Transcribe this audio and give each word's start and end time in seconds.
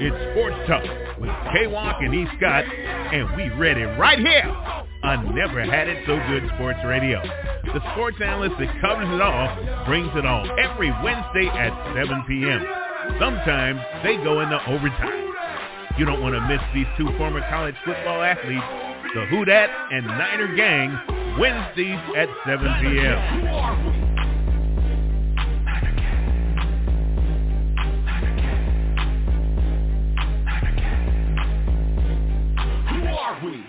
It's 0.00 0.14
Sports 0.30 0.54
Talk 0.70 0.86
with 1.18 1.30
K-Walk 1.50 1.96
and 1.98 2.14
E. 2.14 2.24
Scott, 2.38 2.62
and 2.62 3.34
we 3.34 3.50
read 3.58 3.76
it 3.78 3.98
right 3.98 4.18
here 4.18 4.46
on 5.02 5.34
Never 5.34 5.64
Had 5.64 5.88
It 5.88 6.06
So 6.06 6.14
Good 6.30 6.46
Sports 6.54 6.78
Radio. 6.86 7.18
The 7.74 7.82
sports 7.92 8.16
analyst 8.22 8.54
that 8.60 8.70
covers 8.80 9.10
it 9.10 9.20
all 9.20 9.50
brings 9.86 10.14
it 10.14 10.24
all 10.24 10.46
every 10.54 10.94
Wednesday 11.02 11.50
at 11.50 11.74
7 11.98 12.24
p.m. 12.30 12.62
Sometimes 13.18 13.80
they 14.04 14.14
go 14.22 14.38
into 14.38 14.62
overtime. 14.70 15.34
You 15.98 16.04
don't 16.04 16.22
want 16.22 16.38
to 16.38 16.46
miss 16.46 16.62
these 16.72 16.86
two 16.96 17.10
former 17.18 17.40
college 17.50 17.74
football 17.84 18.22
athletes, 18.22 18.62
the 19.18 19.26
Who 19.26 19.42
and 19.50 20.06
Niner 20.06 20.54
Gang, 20.54 20.94
Wednesdays 21.42 21.98
at 22.14 22.30
7 22.46 22.62
p.m. 22.86 24.17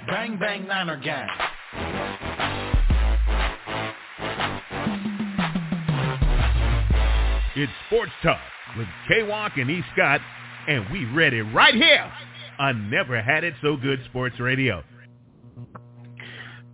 Bang 0.09 0.39
Bang 0.39 0.65
Niner 0.65 0.97
Gang. 0.97 1.27
It's 7.55 7.71
Sports 7.87 8.11
Talk 8.23 8.39
with 8.75 8.87
K-Walk 9.07 9.53
and 9.57 9.69
E. 9.69 9.83
Scott, 9.93 10.19
and 10.67 10.83
we 10.91 11.05
read 11.05 11.33
it 11.33 11.43
right 11.53 11.75
here 11.75 12.11
on 12.57 12.89
Never 12.89 13.21
Had 13.21 13.43
It 13.43 13.53
So 13.61 13.75
Good 13.77 13.99
Sports 14.09 14.39
Radio. 14.39 14.83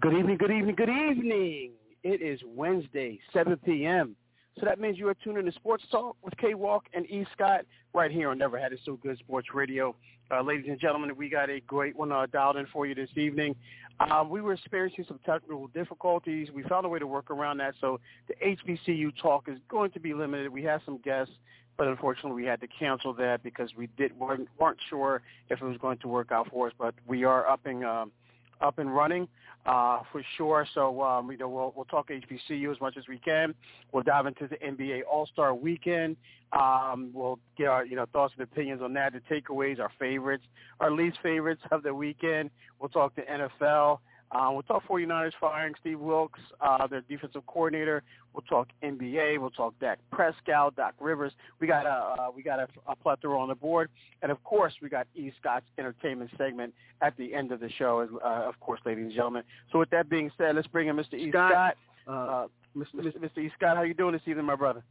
Good 0.02 0.14
evening, 0.14 0.38
good 0.38 0.52
evening, 0.52 0.76
good 0.76 0.90
evening. 0.90 1.72
It 2.04 2.22
is 2.22 2.40
Wednesday, 2.46 3.20
7 3.34 3.58
p.m. 3.66 4.16
So 4.60 4.66
that 4.66 4.80
means 4.80 4.98
you 4.98 5.10
are 5.10 5.16
tuning 5.16 5.40
in 5.40 5.46
to 5.46 5.52
Sports 5.52 5.84
Talk 5.92 6.16
with 6.24 6.36
K-Walk 6.38 6.86
and 6.94 7.06
E. 7.08 7.26
Scott 7.34 7.66
right 7.94 8.10
here 8.10 8.30
on 8.30 8.38
Never 8.38 8.58
Had 8.58 8.72
It 8.72 8.80
So 8.86 8.96
Good 8.96 9.18
Sports 9.18 9.50
Radio. 9.54 9.94
Uh, 10.32 10.42
ladies 10.42 10.68
and 10.70 10.80
gentlemen, 10.80 11.12
we 11.18 11.30
got 11.30 11.50
a 11.50 11.60
great 11.62 11.94
one 11.96 12.12
uh, 12.14 12.26
dialed 12.28 12.56
in 12.56 12.66
for 12.72 12.86
you 12.86 12.96
this 12.96 13.10
evening. 13.18 13.54
Um, 14.00 14.30
we 14.30 14.40
were 14.40 14.54
experiencing 14.54 15.04
some 15.10 15.20
technical 15.26 15.68
difficulties. 15.68 16.48
We 16.54 16.64
found 16.64 16.86
a 16.86 16.90
way 16.90 17.00
to 17.00 17.08
work 17.08 17.32
around 17.32 17.58
that, 17.58 17.76
so 17.82 18.00
the 18.30 18.36
HBCU 18.36 19.12
talk 19.22 19.50
is 19.50 19.60
going 19.70 19.92
to 19.92 20.00
be 20.00 20.14
limited. 20.14 20.50
We 20.54 20.64
have 20.64 20.80
some 20.86 21.00
guests, 21.00 21.34
but 21.78 21.88
unfortunately 21.88 22.42
we 22.42 22.48
had 22.48 22.62
to 22.62 22.68
cancel 22.68 23.14
that 23.16 23.44
because 23.44 23.72
we 23.78 23.88
did 23.98 24.18
weren't, 24.18 24.48
weren't 24.58 24.80
sure 24.90 25.22
if 25.50 25.62
it 25.62 25.66
was 25.66 25.78
going 25.78 25.98
to 25.98 26.08
work 26.08 26.32
out 26.32 26.50
for 26.50 26.68
us. 26.68 26.74
But 26.80 26.96
we 27.06 27.26
are 27.26 27.46
upping. 27.46 27.84
Um, 27.84 28.14
up 28.62 28.80
and 28.80 28.94
running 28.94 29.28
uh, 29.66 30.00
for 30.12 30.24
sure. 30.38 30.68
So 30.74 31.02
um, 31.02 31.32
you 31.32 31.38
know 31.38 31.50
we'll 31.50 31.74
we'll 31.76 31.86
talk 31.86 32.10
HBCU 32.10 32.72
as 32.72 32.80
much 32.80 32.98
as 32.98 33.08
we 33.08 33.18
can. 33.18 33.54
We'll 33.92 34.04
dive 34.04 34.26
into 34.26 34.48
the 34.48 34.58
NBA 34.58 35.02
All 35.12 35.26
Star 35.28 35.54
Weekend. 35.54 36.18
Um, 36.54 37.12
we'll 37.14 37.40
get 37.58 37.68
our 37.68 37.86
you 37.86 37.96
know 37.96 38.06
thoughts 38.14 38.34
and 38.38 38.44
opinions 38.44 38.82
on 38.82 38.94
that, 38.94 39.14
the 39.14 39.22
takeaways, 39.34 39.80
our 39.80 39.92
favorites, 40.00 40.44
our 40.80 40.92
least 40.92 41.18
favorites 41.24 41.62
of 41.72 41.84
the 41.84 41.94
weekend. 41.94 42.50
We'll 42.80 42.90
talk 42.90 43.16
the 43.16 43.24
NFL. 43.24 44.00
Uh, 44.36 44.52
we'll 44.52 44.64
talk 44.64 44.84
49ers 44.88 45.32
firing 45.40 45.74
Steve 45.80 46.00
Wilks, 46.00 46.40
uh, 46.60 46.86
their 46.88 47.02
defensive 47.02 47.46
coordinator. 47.48 48.04
We'll 48.34 48.42
talk 48.42 48.68
NBA. 48.84 49.40
We'll 49.40 49.50
talk 49.52 49.74
Dak 49.80 50.00
Prescott, 50.12 50.76
Doc 50.76 50.94
Rivers. 51.00 51.32
We 51.62 51.68
got 51.68 51.86
a 51.86 52.22
uh, 52.22 52.28
we 52.36 52.44
got 52.44 52.60
a, 52.60 52.68
a 52.88 52.96
plethora 52.98 53.40
on 53.40 53.48
the 53.48 53.56
board, 53.56 53.90
and 54.22 54.32
of 54.32 54.44
course 54.44 54.74
we 54.82 54.90
got 54.90 55.08
E. 55.16 55.32
Scott's 55.40 55.66
entertainment 55.78 56.32
segment 56.38 56.74
at 57.02 57.16
the 57.16 57.34
end 57.34 57.54
of 57.54 57.62
the 57.62 57.70
show, 57.78 58.08
uh, 58.26 58.28
of 58.28 58.60
course, 58.60 58.82
ladies 58.86 59.06
and 59.06 59.14
gentlemen. 59.14 59.44
So 59.72 59.80
with 59.80 59.90
that 59.92 60.10
being 60.10 60.30
said, 60.38 60.56
let's 60.56 60.68
bring 60.68 60.90
in 60.90 60.98
Mr. 60.98 61.14
E. 61.14 61.30
Scott. 61.30 61.78
Uh, 62.06 62.12
uh, 62.12 62.48
Mr. 62.76 63.18
Mr. 63.18 63.38
E. 63.38 63.52
Scott, 63.58 63.78
how 63.78 63.84
you 63.84 63.94
doing 63.94 64.12
this 64.12 64.22
evening, 64.26 64.46
my 64.46 64.56
brother? 64.56 64.84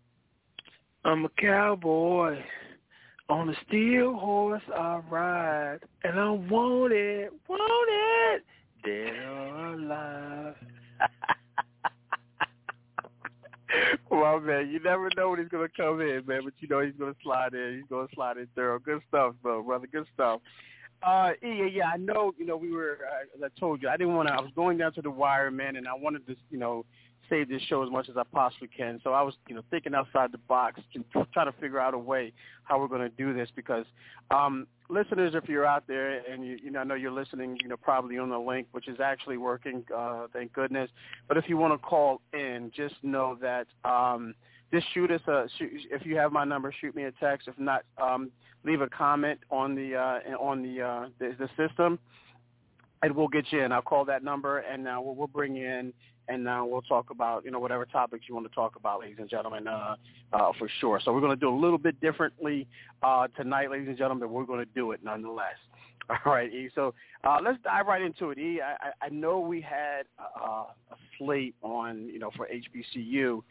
I'm 1.04 1.24
a 1.26 1.30
cowboy. 1.38 2.38
On 3.30 3.48
a 3.48 3.54
steel 3.66 4.14
horse 4.16 4.62
I 4.76 5.00
ride, 5.10 5.78
and 6.02 6.20
I 6.20 6.28
want 6.28 6.92
it, 6.92 7.32
want 7.48 7.90
it 7.90 8.44
dead 8.84 9.26
or 9.26 9.74
alive. 9.74 10.54
well, 14.10 14.40
man, 14.40 14.70
you 14.70 14.80
never 14.80 15.08
know 15.16 15.30
when 15.30 15.40
he's 15.40 15.48
gonna 15.48 15.68
come 15.76 16.00
in, 16.00 16.22
man, 16.26 16.42
but 16.44 16.52
you 16.58 16.68
know 16.68 16.80
he's 16.80 16.94
gonna 16.98 17.14
slide 17.22 17.54
in. 17.54 17.78
He's 17.78 17.88
gonna 17.88 18.08
slide 18.14 18.36
in 18.36 18.48
thorough. 18.54 18.78
Good 18.78 19.00
stuff, 19.08 19.34
bro, 19.42 19.62
brother. 19.62 19.86
Good 19.90 20.06
stuff. 20.14 20.40
Uh, 21.02 21.32
yeah, 21.42 21.66
yeah, 21.66 21.88
I 21.92 21.96
know. 21.96 22.32
You 22.38 22.46
know, 22.46 22.56
we 22.56 22.72
were. 22.72 22.98
Uh, 23.02 23.36
as 23.36 23.50
I 23.52 23.60
told 23.60 23.82
you, 23.82 23.88
I 23.88 23.96
didn't 23.96 24.14
want 24.14 24.28
to. 24.28 24.34
I 24.34 24.40
was 24.40 24.50
going 24.54 24.78
down 24.78 24.92
to 24.94 25.02
the 25.02 25.10
wire, 25.10 25.50
man, 25.50 25.76
and 25.76 25.86
I 25.86 25.94
wanted 25.94 26.26
to, 26.28 26.36
you 26.50 26.58
know, 26.58 26.84
save 27.28 27.48
this 27.48 27.62
show 27.62 27.82
as 27.82 27.90
much 27.90 28.08
as 28.08 28.16
I 28.16 28.22
possibly 28.32 28.68
can. 28.68 29.00
So 29.02 29.12
I 29.12 29.22
was, 29.22 29.34
you 29.48 29.54
know, 29.54 29.62
thinking 29.70 29.94
outside 29.94 30.32
the 30.32 30.38
box 30.38 30.80
and 30.94 31.04
trying 31.32 31.46
to 31.46 31.58
figure 31.60 31.80
out 31.80 31.94
a 31.94 31.98
way 31.98 32.32
how 32.64 32.78
we're 32.78 32.88
going 32.88 33.02
to 33.02 33.08
do 33.08 33.34
this 33.34 33.48
because 33.54 33.84
um, 34.30 34.66
listeners, 34.88 35.34
if 35.34 35.48
you're 35.48 35.66
out 35.66 35.86
there 35.86 36.20
and 36.30 36.44
you, 36.44 36.58
you 36.62 36.70
know, 36.70 36.80
I 36.80 36.84
know 36.84 36.94
you're 36.94 37.10
listening, 37.10 37.58
you 37.62 37.68
know, 37.68 37.76
probably 37.76 38.18
on 38.18 38.30
the 38.30 38.38
link, 38.38 38.66
which 38.72 38.88
is 38.88 39.00
actually 39.00 39.36
working, 39.36 39.84
uh, 39.94 40.26
thank 40.32 40.52
goodness. 40.52 40.90
But 41.28 41.36
if 41.36 41.48
you 41.48 41.56
want 41.56 41.72
to 41.72 41.78
call 41.78 42.20
in, 42.32 42.70
just 42.74 42.94
know 43.02 43.38
that 43.40 43.66
um, 43.84 44.34
just 44.72 44.86
shoot 44.92 45.10
us 45.10 45.20
a. 45.26 45.46
Shoot, 45.58 45.70
if 45.90 46.04
you 46.04 46.16
have 46.16 46.32
my 46.32 46.44
number, 46.44 46.72
shoot 46.80 46.94
me 46.94 47.04
a 47.04 47.12
text. 47.12 47.48
If 47.48 47.58
not, 47.58 47.84
um, 48.00 48.30
leave 48.64 48.80
a 48.80 48.88
comment 48.88 49.40
on 49.50 49.74
the 49.74 49.94
uh, 49.96 50.36
on 50.38 50.62
the, 50.62 50.82
uh, 50.82 51.08
the 51.18 51.36
the 51.38 51.48
system 51.56 51.98
and 53.04 53.14
we'll 53.14 53.28
get 53.28 53.44
you 53.52 53.62
in. 53.62 53.70
I'll 53.70 53.82
call 53.82 54.06
that 54.06 54.24
number, 54.24 54.58
and 54.60 54.88
uh, 54.88 54.98
we'll, 54.98 55.14
we'll 55.14 55.26
bring 55.26 55.54
you 55.54 55.68
in, 55.68 55.92
and 56.28 56.48
uh, 56.48 56.62
we'll 56.64 56.82
talk 56.82 57.10
about 57.10 57.44
you 57.44 57.50
know 57.50 57.58
whatever 57.58 57.84
topics 57.84 58.24
you 58.28 58.34
want 58.34 58.48
to 58.48 58.54
talk 58.54 58.76
about, 58.76 59.00
ladies 59.00 59.16
and 59.18 59.28
gentlemen, 59.28 59.66
uh, 59.68 59.96
uh, 60.32 60.52
for 60.58 60.68
sure. 60.80 61.00
So 61.04 61.12
we're 61.12 61.20
going 61.20 61.36
to 61.36 61.40
do 61.40 61.48
a 61.48 61.58
little 61.58 61.78
bit 61.78 62.00
differently 62.00 62.66
uh, 63.02 63.28
tonight, 63.36 63.70
ladies 63.70 63.88
and 63.88 63.98
gentlemen. 63.98 64.28
But 64.28 64.30
we're 64.30 64.44
going 64.44 64.64
to 64.64 64.70
do 64.74 64.92
it 64.92 65.00
nonetheless. 65.02 65.56
All 66.10 66.32
right, 66.32 66.52
E. 66.52 66.68
So 66.74 66.94
uh, 67.24 67.38
let's 67.42 67.58
dive 67.62 67.86
right 67.86 68.02
into 68.02 68.30
it. 68.30 68.38
E, 68.38 68.60
I, 68.60 69.06
I 69.06 69.08
know 69.08 69.40
we 69.40 69.60
had 69.60 70.02
uh, 70.18 70.64
a 70.90 70.96
slate 71.18 71.54
on 71.62 72.08
you 72.08 72.18
know 72.18 72.30
for 72.36 72.48
HBCU, 72.48 73.42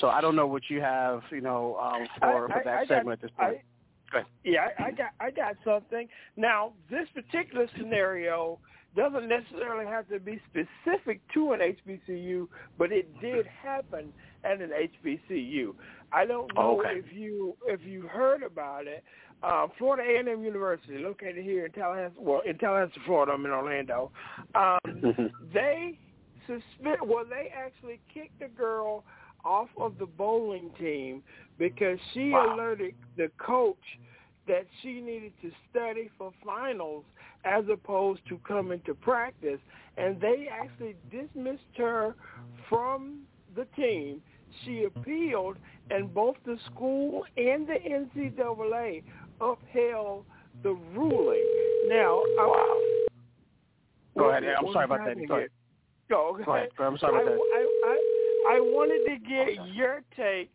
so 0.00 0.08
I 0.08 0.20
don't 0.20 0.36
know 0.36 0.46
what 0.46 0.62
you 0.68 0.80
have 0.80 1.22
you 1.30 1.40
know 1.40 1.76
um, 1.80 2.06
for, 2.18 2.50
I, 2.50 2.54
for 2.54 2.62
that 2.64 2.78
I 2.78 2.86
segment 2.86 3.06
got, 3.06 3.12
at 3.12 3.20
this 3.22 3.30
point. 3.38 3.58
Yeah, 4.44 4.68
I, 4.78 4.84
I 4.84 4.90
got 4.90 5.10
I 5.20 5.30
got 5.30 5.56
something. 5.64 6.08
Now, 6.36 6.72
this 6.90 7.08
particular 7.14 7.66
scenario 7.76 8.58
doesn't 8.96 9.28
necessarily 9.28 9.86
have 9.86 10.08
to 10.08 10.18
be 10.18 10.40
specific 10.50 11.20
to 11.34 11.52
an 11.52 11.60
HBCU, 11.60 12.48
but 12.78 12.90
it 12.92 13.08
did 13.20 13.46
happen 13.46 14.12
at 14.44 14.60
an 14.60 14.70
HBCU. 14.70 15.74
I 16.12 16.24
don't 16.24 16.52
know 16.54 16.80
okay. 16.80 16.98
if 16.98 17.04
you 17.12 17.56
if 17.66 17.80
you 17.84 18.02
heard 18.02 18.42
about 18.42 18.86
it. 18.86 19.04
Uh, 19.40 19.68
Florida 19.78 20.02
A&M 20.02 20.42
University, 20.42 20.98
located 20.98 21.44
here 21.44 21.66
in 21.66 21.72
Tallahassee, 21.72 22.14
well, 22.18 22.40
in 22.44 22.58
Tallahassee, 22.58 23.00
Florida. 23.06 23.32
I'm 23.32 23.44
in 23.44 23.52
Orlando. 23.52 24.10
Um, 24.56 25.30
they 25.54 25.96
suspend. 26.46 26.96
Well, 27.04 27.24
they 27.28 27.52
actually 27.56 28.00
kicked 28.12 28.40
the 28.40 28.48
girl 28.48 29.04
off 29.44 29.68
of 29.78 29.96
the 29.98 30.06
bowling 30.06 30.70
team 30.78 31.22
because 31.56 31.98
she 32.12 32.30
Wow. 32.30 32.54
alerted 32.54 32.94
the 33.16 33.30
coach 33.38 33.76
that 34.48 34.66
she 34.82 35.00
needed 35.00 35.32
to 35.42 35.50
study 35.70 36.10
for 36.18 36.32
finals 36.44 37.04
as 37.44 37.64
opposed 37.72 38.20
to 38.28 38.38
coming 38.38 38.80
to 38.86 38.94
practice. 38.94 39.60
And 39.96 40.20
they 40.20 40.48
actually 40.50 40.96
dismissed 41.10 41.62
her 41.76 42.14
from 42.68 43.20
the 43.54 43.66
team. 43.76 44.20
She 44.64 44.84
appealed, 44.84 45.58
and 45.90 46.12
both 46.12 46.36
the 46.44 46.56
school 46.72 47.24
and 47.36 47.66
the 47.66 47.74
NCAA 47.74 49.02
upheld 49.40 50.24
the 50.62 50.72
ruling. 50.94 51.44
Now, 51.88 52.22
I, 52.40 53.06
Go 54.16 54.30
ahead. 54.30 54.42
I'm 54.44 54.72
sorry 54.72 54.84
about 54.86 55.04
that. 55.04 55.28
Go 55.28 55.36
ahead. 55.36 55.50
Go, 56.08 56.40
Go 56.44 56.52
ahead. 56.52 56.70
I'm 56.78 56.98
sorry 56.98 57.18
I, 57.18 57.22
about 57.22 57.34
that. 57.34 57.40
I, 57.54 58.54
I, 58.54 58.56
I 58.56 58.60
wanted 58.60 59.04
to 59.04 59.18
get 59.28 59.74
your 59.74 60.00
take 60.16 60.50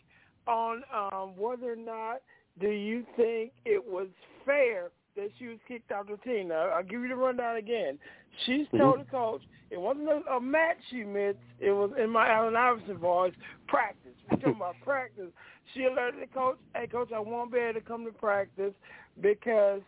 on 0.47 0.83
um, 0.93 1.33
whether 1.37 1.71
or 1.71 1.75
not 1.75 2.21
do 2.59 2.69
you 2.69 3.05
think 3.15 3.51
it 3.65 3.83
was 3.83 4.07
fair 4.45 4.91
that 5.15 5.29
she 5.37 5.47
was 5.47 5.57
kicked 5.67 5.91
out 5.91 6.09
of 6.09 6.19
the 6.19 6.23
team. 6.23 6.49
Now, 6.49 6.69
I'll 6.69 6.83
give 6.83 7.01
you 7.01 7.07
the 7.07 7.15
rundown 7.15 7.57
again. 7.57 7.99
She's 8.45 8.67
Mm-hmm. 8.67 8.77
told 8.77 8.99
the 9.01 9.05
coach 9.05 9.41
it 9.69 9.79
wasn't 9.79 10.09
a, 10.09 10.21
a 10.33 10.41
match 10.41 10.77
she 10.89 11.03
missed. 11.03 11.37
It 11.59 11.71
was 11.71 11.91
in 12.01 12.09
my 12.09 12.27
Allen 12.29 12.55
Iverson 12.55 12.97
voice, 12.97 13.33
practice. 13.67 14.13
We're 14.29 14.37
talking 14.37 14.55
about 14.55 14.75
practice. 14.83 15.29
She 15.73 15.83
alerted 15.83 16.21
the 16.21 16.33
coach, 16.33 16.57
hey, 16.75 16.87
coach, 16.87 17.11
I 17.13 17.19
won't 17.19 17.51
be 17.51 17.59
able 17.59 17.79
to 17.79 17.85
come 17.85 18.05
to 18.05 18.11
practice 18.11 18.73
because 19.21 19.81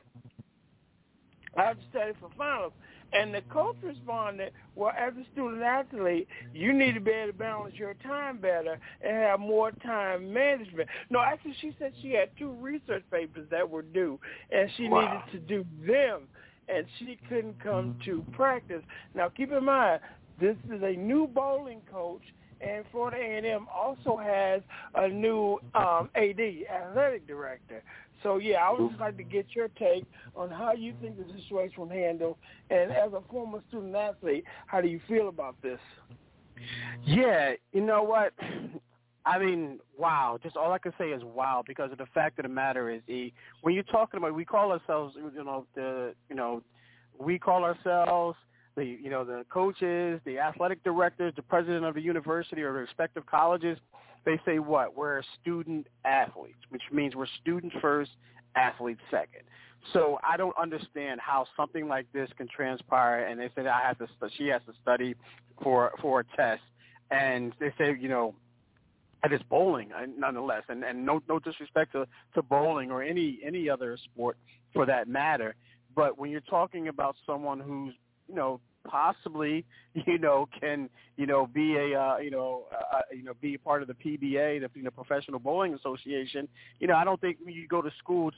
I 1.58 1.64
have 1.64 1.78
to 1.78 1.84
study 1.90 2.12
for 2.20 2.30
finals. 2.38 2.74
And 3.14 3.34
the 3.34 3.42
coach 3.50 3.78
responded, 3.84 4.52
well, 4.76 4.92
as 4.98 5.14
a 5.14 5.26
student 5.32 5.62
athlete, 5.64 6.28
you 6.54 6.74
need 6.74 6.94
to 6.96 7.00
be 7.00 7.12
able 7.12 7.32
to 7.32 7.38
balance 7.38 7.76
your 7.76 7.94
time 7.96 8.38
better 8.38 8.78
and 9.02 9.16
have 9.16 9.40
more 9.40 9.72
time 9.72 10.34
management. 10.34 10.90
No, 11.10 11.22
actually, 11.22 11.56
she 11.62 11.74
said 11.80 11.94
she 12.02 12.12
had 12.12 12.30
two 12.38 12.52
research 12.54 13.04
papers 13.12 13.48
that 13.52 13.70
were 13.70 13.84
due, 13.84 14.20
and 14.52 14.70
she 14.76 14.90
Wow. 14.90 15.02
needed 15.02 15.22
to 15.32 15.40
do 15.40 15.66
them, 15.86 16.28
and 16.68 16.86
she 17.00 17.18
couldn't 17.30 17.60
come 17.60 17.98
to 18.06 18.24
practice. 18.34 18.84
Now, 19.14 19.30
keep 19.30 19.52
in 19.52 19.64
mind, 19.64 20.02
this 20.40 20.58
is 20.70 20.82
a 20.84 20.96
new 20.98 21.28
bowling 21.28 21.82
coach, 21.90 22.24
and 22.60 22.86
Florida 22.92 23.18
A&M 23.18 23.68
also 23.74 24.18
has 24.18 24.62
a 24.96 25.08
new 25.08 25.60
um, 25.74 26.10
AD, 26.16 26.40
athletic 26.70 27.28
director. 27.28 27.84
So 28.26 28.40
yeah, 28.40 28.56
I 28.56 28.72
would 28.72 28.90
just 28.90 29.00
like 29.00 29.18
to 29.18 29.24
get 29.24 29.46
your 29.52 29.68
take 29.78 30.04
on 30.36 30.50
how 30.50 30.74
you 30.74 30.96
think 31.00 31.16
the 31.16 31.32
situation 31.40 31.84
was 31.84 31.92
handled, 31.92 32.38
and 32.72 32.92
as 32.92 33.14
a 33.14 33.22
former 33.32 33.60
student 33.70 33.96
athlete, 33.96 34.44
how 34.66 34.82
do 34.82 34.88
you 34.88 35.00
feel 35.08 35.30
about 35.30 35.56
this? 35.62 35.78
Yeah, 37.06 37.54
you 37.72 37.82
know 37.82 38.02
what? 38.02 38.34
I 39.28 39.38
mean, 39.38 39.80
wow. 39.96 40.40
Just 40.42 40.58
all 40.58 40.72
I 40.72 40.80
can 40.80 40.92
say 40.98 41.10
is 41.10 41.22
wow 41.24 41.64
because 41.68 41.92
of 41.92 42.00
the 42.00 42.08
fact 42.16 42.40
of 42.40 42.44
the 42.44 42.50
matter 42.50 42.90
is, 42.90 43.02
E, 43.08 43.32
when 43.62 43.76
you're 43.76 43.84
talking 43.84 44.18
about, 44.18 44.34
we 44.34 44.44
call 44.44 44.72
ourselves, 44.72 45.16
you 45.16 45.44
know, 45.44 45.68
the, 45.76 46.16
you 46.28 46.36
know, 46.36 46.64
we 47.20 47.38
call 47.38 47.64
ourselves 47.64 48.38
the, 48.76 48.86
you 48.86 49.12
know, 49.12 49.24
the 49.24 49.46
coaches, 49.52 50.20
the 50.26 50.40
athletic 50.40 50.84
directors, 50.84 51.32
the 51.36 51.44
president 51.44 51.86
of 51.86 51.94
the 51.94 52.02
university 52.02 52.64
or 52.64 52.74
the 52.74 52.80
respective 52.80 53.28
colleges. 53.28 53.78
They 54.26 54.40
say 54.46 54.60
what? 54.60 54.96
We're 54.96 55.22
student 55.42 55.88
athletes, 56.04 56.58
which 56.70 56.82
means 56.92 57.16
we're 57.16 57.28
students 57.42 57.76
first, 57.82 58.12
athletes 58.56 59.02
second. 59.12 59.44
So 59.94 60.18
I 60.28 60.36
don't 60.36 60.56
understand 60.60 61.22
how 61.22 61.46
something 61.56 61.88
like 61.88 62.08
this 62.12 62.30
can 62.38 62.48
transpire. 62.48 63.26
And 63.26 63.40
they 63.40 63.50
said 63.56 63.68
I 63.68 63.82
have 63.82 63.98
to, 64.00 64.08
she 64.36 64.48
has 64.48 64.62
to 64.66 64.74
study 64.82 65.16
for 65.62 65.92
for 66.02 66.22
a 66.22 66.24
test, 66.36 66.64
and 67.12 67.54
they 67.60 67.72
say, 67.78 67.96
you 68.00 68.10
know, 68.10 68.34
and 69.24 69.32
it's 69.32 69.44
bowling 69.44 69.92
uh, 69.92 70.06
nonetheless. 70.18 70.64
And 70.70 70.84
and 70.84 71.06
no 71.06 71.22
no 71.30 71.40
disrespect 71.40 71.92
to 71.94 72.08
to 72.34 72.42
bowling 72.42 72.92
or 72.92 73.04
any 73.04 73.40
any 73.46 73.70
other 73.70 73.98
sport 74.06 74.38
for 74.74 74.86
that 74.88 75.08
matter. 75.08 75.56
But 75.96 76.18
when 76.18 76.32
you're 76.32 76.42
talking 76.42 76.88
about 76.88 77.16
someone 77.26 77.60
who's 77.60 77.94
you 78.28 78.36
know 78.36 78.60
possibly 78.86 79.66
you 79.94 80.18
know 80.18 80.48
can 80.60 80.90
you 81.18 81.26
know 81.26 81.48
be 81.48 81.76
a 81.76 82.00
uh, 82.00 82.18
you 82.18 82.32
know 82.32 82.66
uh, 82.72 83.02
you 83.14 83.24
know 83.24 83.34
be 83.42 83.56
a 83.56 83.60
part 83.60 83.82
of 83.82 83.88
the 83.88 83.94
PBA, 83.94 84.62
the 84.62 84.70
you 84.74 84.84
know 84.84 84.92
Professional 84.92 85.40
Bowling 85.40 85.74
Association. 85.74 86.48
You 86.80 86.88
know 86.88 86.96
I 86.96 87.04
don't 87.04 87.20
think 87.20 87.38
you 87.46 87.68
go 87.68 87.82
to 87.82 87.92
school 88.00 88.32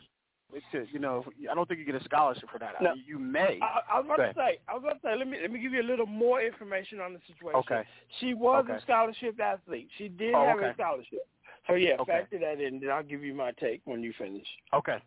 to, 0.72 0.86
you 0.92 1.00
know, 1.00 1.26
I 1.50 1.56
don't 1.56 1.68
think 1.68 1.80
you 1.80 1.86
get 1.86 1.96
a 1.96 2.04
scholarship 2.04 2.50
for 2.52 2.60
that. 2.60 2.82
No. 2.82 2.92
I 2.92 2.94
mean, 2.96 3.04
you 3.08 3.20
may. 3.20 3.60
I, 3.62 3.98
I 3.98 4.00
was 4.00 4.06
about 4.06 4.18
to 4.18 4.34
say. 4.36 4.60
I 4.68 4.74
was 4.74 4.84
about 4.84 5.02
to 5.02 5.08
say. 5.08 5.16
Let 5.18 5.28
me 5.28 5.38
let 5.42 5.52
me 5.52 5.60
give 5.60 5.74
you 5.74 5.82
a 5.82 5.84
little 5.84 6.06
more 6.06 6.42
information 6.42 7.00
on 7.00 7.14
the 7.14 7.20
situation. 7.28 7.60
Okay. 7.60 7.84
She 8.20 8.34
was 8.34 8.66
okay. 8.66 8.78
a 8.78 8.82
scholarship 8.82 9.40
athlete. 9.40 9.90
She 9.98 10.08
did 10.08 10.34
oh, 10.34 10.46
have 10.46 10.58
okay. 10.58 10.70
a 10.70 10.74
scholarship. 10.74 11.28
So 11.68 11.74
yeah, 11.74 11.96
okay. 12.00 12.12
factor 12.12 12.40
that 12.40 12.62
in. 12.62 12.80
Then 12.80 12.90
I'll 12.90 13.04
give 13.04 13.24
you 13.24 13.34
my 13.34 13.52
take 13.52 13.82
when 13.86 14.02
you 14.02 14.14
finish. 14.18 14.48
Okay. 14.74 14.98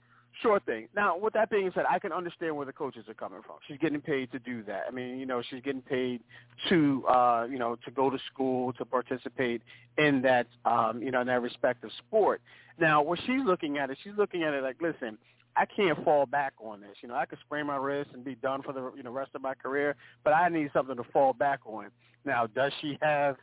Sure 0.43 0.61
thing. 0.61 0.89
Now, 0.95 1.19
with 1.19 1.35
that 1.35 1.51
being 1.51 1.71
said, 1.75 1.85
I 1.91 1.99
can 1.99 2.13
understand 2.13 2.57
where 2.57 2.65
the 2.65 2.73
coaches 2.73 3.05
are 3.09 3.15
coming 3.15 3.41
from. 3.45 3.57
She's 3.67 3.79
getting 3.79 4.01
paid 4.01 4.31
to 4.33 4.39
do 4.39 4.63
that. 4.65 4.85
I 4.89 4.91
mean, 4.91 5.19
you 5.19 5.27
know, 5.27 5.43
she's 5.51 5.61
getting 5.63 5.83
paid 5.83 6.21
to, 6.69 7.05
uh, 7.09 7.47
you 7.51 7.59
know, 7.59 7.77
to 7.85 7.91
go 7.91 8.11
to 8.11 8.19
school 8.33 8.73
to 8.75 8.85
participate 8.85 9.61
in 9.99 10.23
that, 10.23 10.47
um, 10.65 11.03
you 11.03 11.11
know, 11.11 11.21
in 11.21 11.27
that 11.27 11.43
respective 11.43 11.91
sport. 11.99 12.41
Now, 12.79 13.03
what 13.03 13.19
she's 13.27 13.45
looking 13.45 13.77
at 13.79 13.91
is 13.91 13.99
she's 14.03 14.15
looking 14.17 14.45
at 14.45 14.55
it 14.55 14.63
like, 14.63 14.77
listen, 14.81 15.19
I 15.57 15.67
can't 15.67 16.03
fall 16.05 16.27
back 16.27 16.55
on 16.59 16.81
this. 16.81 16.97
You 17.03 17.09
know, 17.09 17.17
I 17.17 17.27
could 17.27 17.39
sprain 17.41 17.67
my 17.67 17.77
wrist 17.77 18.11
and 18.15 18.25
be 18.25 18.37
done 18.37 18.63
for 18.63 18.73
the 18.73 18.93
you 18.97 19.03
know 19.03 19.11
rest 19.11 19.33
of 19.35 19.43
my 19.43 19.55
career, 19.55 19.97
but 20.25 20.33
I 20.33 20.49
need 20.49 20.71
something 20.73 20.97
to 20.97 21.05
fall 21.13 21.33
back 21.33 21.61
on. 21.67 21.89
Now, 22.25 22.47
does 22.47 22.73
she 22.81 22.99
have 23.03 23.37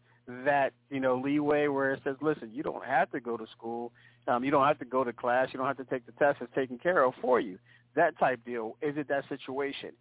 that 0.46 0.74
you 0.90 1.00
know 1.00 1.16
leeway 1.24 1.68
where 1.68 1.94
it 1.94 2.02
says, 2.04 2.16
listen, 2.22 2.50
you 2.54 2.64
don't 2.64 2.84
have 2.86 3.12
to 3.12 3.20
go 3.20 3.38
to 3.38 3.46
school, 3.56 3.92
um, 4.28 4.44
you 4.44 4.52
don't 4.52 4.66
have 4.66 4.80
to 4.80 4.86
go 4.86 5.04
to 5.04 5.14
class, 5.14 5.50
you 5.52 5.58
don't 5.58 5.68
have 5.68 5.78
to 5.78 5.86
take 5.86 6.06
the 6.06 6.12
test. 6.14 6.40
It's 6.42 6.54
taken 6.54 6.78
care 6.78 7.04
of 7.04 7.14
for 7.22 7.40
you. 7.40 7.58
That 7.96 8.18
type 8.20 8.40
deal. 8.46 8.78
Is 8.82 8.98
it 8.98 9.08
that 9.08 9.24
situation? 9.30 9.92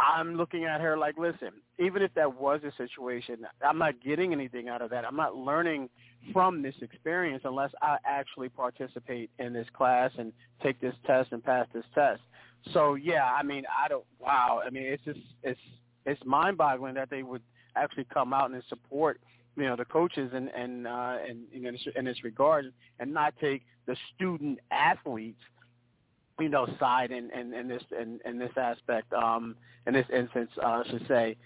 I'm 0.00 0.36
looking 0.36 0.64
at 0.64 0.80
her 0.80 0.96
like, 0.96 1.18
listen, 1.18 1.50
even 1.78 2.02
if 2.02 2.14
that 2.14 2.40
was 2.40 2.60
a 2.64 2.72
situation, 2.76 3.38
I'm 3.66 3.78
not 3.78 3.94
getting 4.00 4.32
anything 4.32 4.68
out 4.68 4.80
of 4.80 4.90
that. 4.90 5.04
I'm 5.04 5.16
not 5.16 5.34
learning 5.34 5.88
from 6.32 6.62
this 6.62 6.74
experience 6.82 7.42
unless 7.44 7.70
I 7.82 7.96
actually 8.04 8.48
participate 8.48 9.30
in 9.38 9.52
this 9.52 9.66
class 9.72 10.12
and 10.16 10.32
take 10.62 10.80
this 10.80 10.94
test 11.04 11.32
and 11.32 11.42
pass 11.42 11.66
this 11.74 11.84
test. 11.94 12.20
So 12.72 12.94
yeah, 12.94 13.24
I 13.24 13.42
mean, 13.42 13.64
I 13.84 13.88
don't. 13.88 14.04
Wow, 14.20 14.60
I 14.64 14.70
mean, 14.70 14.84
it's 14.84 15.02
just 15.04 15.20
it's 15.42 15.60
it's 16.06 16.20
mind-boggling 16.24 16.94
that 16.94 17.10
they 17.10 17.22
would 17.22 17.42
actually 17.76 18.06
come 18.12 18.32
out 18.32 18.50
and 18.50 18.62
support 18.68 19.20
you 19.58 19.64
know 19.64 19.76
the 19.76 19.84
coaches 19.84 20.30
and 20.32 20.48
and 20.50 20.86
uh, 20.86 21.16
and 21.28 21.40
you 21.52 21.60
know 21.60 21.76
in 21.96 22.04
this 22.04 22.22
regard 22.22 22.72
and 23.00 23.12
not 23.12 23.34
take 23.40 23.62
the 23.86 23.96
student 24.14 24.58
athletes 24.70 25.40
you 26.38 26.48
know 26.48 26.66
side 26.78 27.10
in 27.10 27.30
in, 27.32 27.52
in 27.52 27.68
this 27.68 27.82
in, 28.00 28.20
in 28.24 28.38
this 28.38 28.52
aspect 28.56 29.12
um 29.12 29.56
in 29.86 29.94
this 29.94 30.06
instance 30.14 30.50
uh, 30.62 30.66
I 30.66 30.82
should 30.90 31.06
say. 31.08 31.36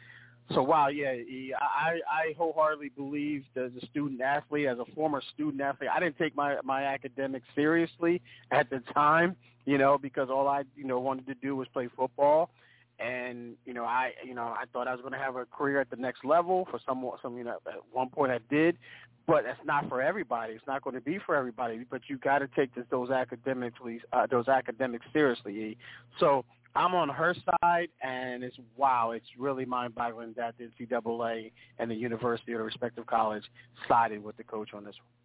So 0.52 0.62
wow 0.62 0.88
yeah 0.88 1.14
I 1.58 2.00
I 2.10 2.34
wholeheartedly 2.36 2.90
believe 2.90 3.44
as 3.56 3.70
a 3.80 3.86
student 3.86 4.20
athlete 4.20 4.66
as 4.66 4.78
a 4.78 4.84
former 4.94 5.22
student 5.34 5.62
athlete 5.62 5.90
I 5.94 5.98
didn't 5.98 6.18
take 6.18 6.36
my 6.36 6.56
my 6.64 6.84
academics 6.84 7.46
seriously 7.54 8.20
at 8.50 8.68
the 8.68 8.80
time 8.92 9.36
you 9.64 9.78
know 9.78 9.96
because 9.96 10.28
all 10.28 10.48
I 10.48 10.64
you 10.76 10.84
know 10.84 11.00
wanted 11.00 11.26
to 11.28 11.34
do 11.34 11.56
was 11.56 11.68
play 11.72 11.88
football 11.96 12.50
and 12.98 13.54
you 13.64 13.74
know 13.74 13.84
I 13.84 14.12
you 14.24 14.34
know 14.34 14.44
I 14.44 14.64
thought 14.72 14.88
I 14.88 14.92
was 14.92 15.00
going 15.00 15.12
to 15.12 15.18
have 15.18 15.36
a 15.36 15.44
career 15.46 15.80
at 15.80 15.90
the 15.90 15.96
next 15.96 16.24
level 16.24 16.66
for 16.70 16.78
some 16.86 17.08
some 17.22 17.36
you 17.36 17.44
know 17.44 17.58
at 17.66 17.74
one 17.92 18.08
point 18.08 18.32
I 18.32 18.38
did 18.50 18.76
but 19.26 19.44
that's 19.44 19.60
not 19.64 19.88
for 19.88 20.02
everybody. 20.02 20.54
It's 20.54 20.66
not 20.66 20.82
going 20.82 20.94
to 20.94 21.00
be 21.00 21.18
for 21.24 21.36
everybody. 21.36 21.84
But 21.88 22.02
you 22.08 22.18
got 22.18 22.38
to 22.38 22.48
take 22.48 22.74
this, 22.74 22.84
those 22.90 23.10
academically, 23.10 24.00
uh, 24.12 24.26
those 24.26 24.48
academics 24.48 25.06
seriously. 25.12 25.76
So 26.18 26.44
I'm 26.74 26.94
on 26.94 27.08
her 27.08 27.34
side, 27.62 27.88
and 28.02 28.42
it's 28.42 28.56
wow. 28.76 29.12
It's 29.12 29.26
really 29.38 29.64
mind-boggling 29.64 30.34
that 30.36 30.54
the 30.58 30.70
NCAA 30.84 31.52
and 31.78 31.90
the 31.90 31.94
university 31.94 32.52
or 32.52 32.58
the 32.58 32.64
respective 32.64 33.06
college 33.06 33.44
sided 33.88 34.22
with 34.22 34.36
the 34.36 34.44
coach 34.44 34.70
on 34.74 34.84
this 34.84 34.94
one. 34.96 35.21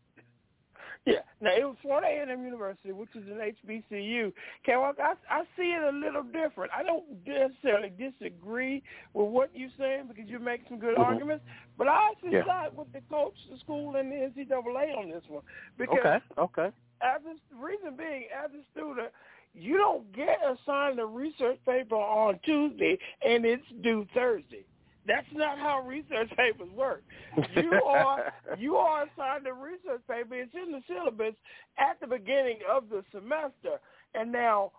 Yeah. 1.06 1.24
Now 1.40 1.52
it 1.56 1.64
was 1.64 1.76
Florida 1.82 2.08
A&M 2.08 2.44
University, 2.44 2.92
which 2.92 3.10
is 3.16 3.24
an 3.28 3.40
HBCU. 3.40 4.34
Okay, 4.64 4.76
well, 4.76 4.94
I, 5.02 5.14
I 5.30 5.44
see 5.56 5.72
it 5.72 5.82
a 5.82 5.96
little 5.96 6.24
different. 6.24 6.72
I 6.76 6.84
don't 6.84 7.06
necessarily 7.26 7.94
disagree 7.98 8.84
with 9.14 9.30
what 9.30 9.52
you're 9.54 9.70
saying 9.78 10.06
because 10.10 10.30
you 10.30 10.40
make 10.40 10.62
some 10.68 10.80
good 10.80 10.96
mm-hmm. 10.96 11.04
arguments, 11.04 11.46
but 11.78 11.88
I 11.88 12.10
actually 12.12 12.34
yeah. 12.34 12.46
side 12.46 12.76
with 12.76 12.92
the 12.92 13.02
coach, 13.10 13.36
the 13.52 13.58
school, 13.60 13.96
and 13.96 14.12
the 14.12 14.16
NCAA 14.16 14.98
on 14.98 15.10
this 15.10 15.24
one 15.30 15.44
because 15.78 16.00
okay, 16.00 16.18
okay. 16.38 16.76
As 17.02 17.22
a, 17.24 17.64
reason 17.64 17.96
being, 17.96 18.26
as 18.34 18.50
a 18.52 18.64
student, 18.74 19.10
you 19.54 19.78
don't 19.78 20.12
get 20.14 20.40
assigned 20.44 21.00
a 21.00 21.06
research 21.06 21.60
paper 21.66 21.96
on 21.96 22.40
Tuesday 22.44 22.98
and 23.22 23.46
it's 23.46 23.64
due 23.82 24.06
Thursday. 24.14 24.66
That's 25.08 25.28
not 25.34 25.58
how 25.58 25.84
research 25.86 26.30
papers 26.36 26.70
work. 26.76 27.04
You 27.56 27.72
are 27.86 28.34
you 28.58 28.76
are 28.76 29.04
assigned 29.04 29.48
a 29.48 29.54
research 29.54 30.02
paper. 30.10 30.36
It's 30.36 30.54
in 30.54 30.72
the 30.72 30.82
syllabus 30.88 31.36
at 31.78 32.00
the 32.02 32.08
beginning 32.08 32.60
of 32.70 32.90
the 32.90 33.04
semester. 33.12 33.80
And 34.14 34.32
now, 34.32 34.72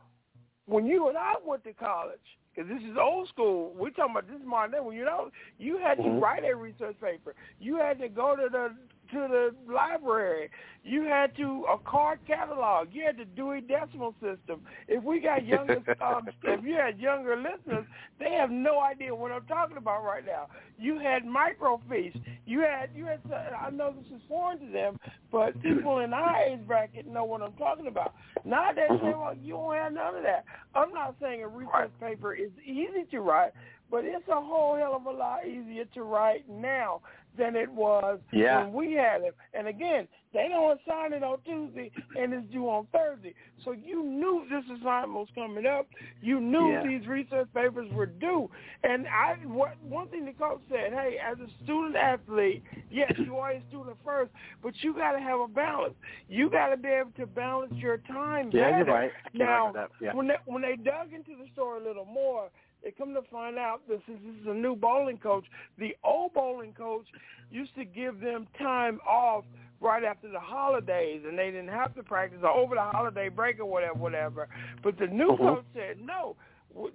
when 0.67 0.87
you 0.87 1.09
and 1.09 1.17
I 1.17 1.35
went 1.45 1.65
to 1.65 1.73
college, 1.73 2.19
because 2.55 2.71
this 2.71 2.83
is 2.83 2.97
old 3.01 3.29
school, 3.29 3.73
we're 3.77 3.91
talking 3.91 4.17
about 4.17 4.29
this 4.29 4.41
modern 4.45 4.73
day. 4.73 4.79
When 4.81 4.97
you 4.97 5.05
know, 5.05 5.31
you 5.59 5.79
had 5.79 5.97
to 5.97 6.03
mm-hmm. 6.03 6.21
write 6.21 6.45
a 6.45 6.55
research 6.55 6.97
paper. 7.01 7.35
You 7.61 7.79
had 7.79 7.99
to 8.01 8.09
go 8.09 8.37
to 8.37 8.49
the 8.51 8.75
to 9.13 9.27
the 9.29 9.73
library. 9.73 10.51
You 10.85 11.03
had 11.05 11.37
to 11.37 11.65
a 11.71 11.79
card 11.79 12.19
catalog. 12.27 12.89
You 12.93 13.05
had 13.05 13.19
the 13.19 13.25
Dewey 13.25 13.61
Decimal 13.61 14.15
System. 14.21 14.61
If 14.87 15.05
we 15.05 15.21
got 15.21 15.45
younger, 15.45 15.83
um, 16.03 16.29
if 16.45 16.65
you 16.65 16.75
had 16.75 16.99
younger 16.99 17.37
listeners, 17.37 17.85
they 18.19 18.33
have 18.33 18.51
no 18.51 18.81
idea 18.81 19.15
what 19.15 19.33
I'm 19.33 19.45
talking 19.47 19.77
about 19.77 20.05
right 20.05 20.25
now. 20.25 20.47
You 20.79 20.99
had 20.99 21.25
microfiche. 21.25 22.19
You 22.47 22.61
had 22.61 22.91
you 22.95 23.07
had. 23.07 23.21
I 23.33 23.71
know 23.71 23.93
this 23.93 24.07
is 24.17 24.23
foreign 24.29 24.61
to 24.61 24.73
them, 24.73 24.99
but 25.31 25.61
people 25.63 25.99
in 25.99 26.13
our 26.13 26.43
age 26.43 26.67
bracket 26.67 27.07
know 27.07 27.25
what 27.25 27.43
I'm 27.43 27.53
talking 27.55 27.89
about. 27.89 28.15
Nowadays, 28.45 28.91
mm-hmm. 28.91 29.07
well, 29.07 29.35
you 29.43 29.55
don't 29.55 29.75
have 29.75 29.93
none 29.93 30.17
of 30.17 30.23
that. 30.23 30.45
I'm 30.75 30.93
not 30.93 31.17
saying 31.21 31.43
a 31.43 31.49
research 31.49 31.91
paper 32.01 32.35
is 32.35 32.51
easy 32.65 33.05
to 33.11 33.21
write, 33.21 33.53
but 33.91 34.05
it's 34.05 34.27
a 34.29 34.41
whole 34.41 34.77
hell 34.77 34.95
of 34.95 35.07
a 35.07 35.11
lot 35.11 35.47
easier 35.47 35.85
to 35.95 36.03
write 36.03 36.49
now 36.49 37.01
than 37.37 37.57
it 37.57 37.71
was 37.71 38.19
yeah. 38.33 38.65
when 38.65 38.73
we 38.73 38.93
had 38.95 39.23
it. 39.23 39.37
And 39.55 39.69
again, 39.69 40.09
they 40.33 40.49
don't 40.49 40.79
assign 40.81 41.13
it 41.13 41.23
on 41.23 41.39
Tuesday 41.45 41.91
and 42.19 42.33
it's 42.35 42.51
due 42.53 42.67
on 42.67 42.87
Thursday. 42.93 43.35
So 43.65 43.73
you 43.73 44.03
knew 44.05 44.45
this 44.51 44.65
assignment 44.79 45.13
was 45.13 45.29
coming 45.35 45.67
up. 45.67 45.87
You 46.21 46.41
knew 46.41 46.73
yeah. 46.73 46.83
these 46.87 47.07
research 47.07 47.49
papers 47.55 47.91
were 47.93 48.07
due. 48.07 48.51
And 48.83 49.07
I 49.09 49.37
what 49.47 49.77
one 49.83 50.09
thing 50.09 50.27
the 50.27 50.33
coach 50.33 50.61
said, 50.69 50.93
hey, 50.93 51.17
as 51.25 51.39
a 51.39 51.65
student 51.65 51.97
athlete, 51.97 52.63
yes, 52.91 53.13
you 53.19 53.37
are 53.37 53.53
a 53.53 53.63
student 53.69 53.97
first, 54.05 54.31
but 54.63 54.75
you 54.81 54.95
got 54.95 55.13
to 55.13 55.21
have 55.21 55.41
a 55.41 55.49
balance. 55.49 55.95
You 56.29 56.51
got 56.51 56.69
to 56.69 56.77
be 56.77 56.89
able 56.89 57.13
to 57.19 57.27
balance 57.27 57.75
your 57.77 57.99
time 57.99 58.51
yeah, 58.53 58.71
better. 58.71 58.85
You're 58.85 58.95
right. 58.95 59.11
now, 59.33 59.73
yeah. 60.01 60.15
when 60.15 60.29
they, 60.29 60.37
when 60.45 60.63
they 60.63 60.77
dug 60.77 61.13
into 61.13 61.33
the 61.43 61.49
story 61.53 61.81
a 61.81 61.85
little 61.85 62.05
more, 62.05 62.51
they 62.83 62.91
come 62.91 63.15
to 63.15 63.23
find 63.31 63.59
out 63.59 63.81
this 63.89 64.01
is, 64.09 64.19
this 64.25 64.43
is 64.43 64.47
a 64.49 64.55
new 64.55 64.77
bowling 64.77 65.19
coach. 65.19 65.45
The 65.79 65.97
old 66.05 66.35
bowling 66.35 66.73
coach 66.73 67.07
used 67.51 67.75
to 67.77 67.85
give 67.85 68.21
them 68.21 68.47
time 68.59 69.01
off 69.09 69.45
right 69.81 70.05
after 70.05 70.29
the 70.29 70.41
holidays, 70.41 71.23
and 71.27 71.39
they 71.39 71.47
didn't 71.47 71.69
have 71.69 71.95
to 71.95 72.03
practice 72.03 72.41
or 72.43 72.51
over 72.51 72.75
the 72.75 72.81
holiday 72.81 73.29
break 73.29 73.61
or 73.61 73.67
whatever, 73.67 73.99
whatever. 73.99 74.49
But 74.83 74.99
the 74.99 75.07
new 75.07 75.29
mm-hmm. 75.29 75.43
coach 75.43 75.65
said, 75.75 75.99
no, 76.05 76.37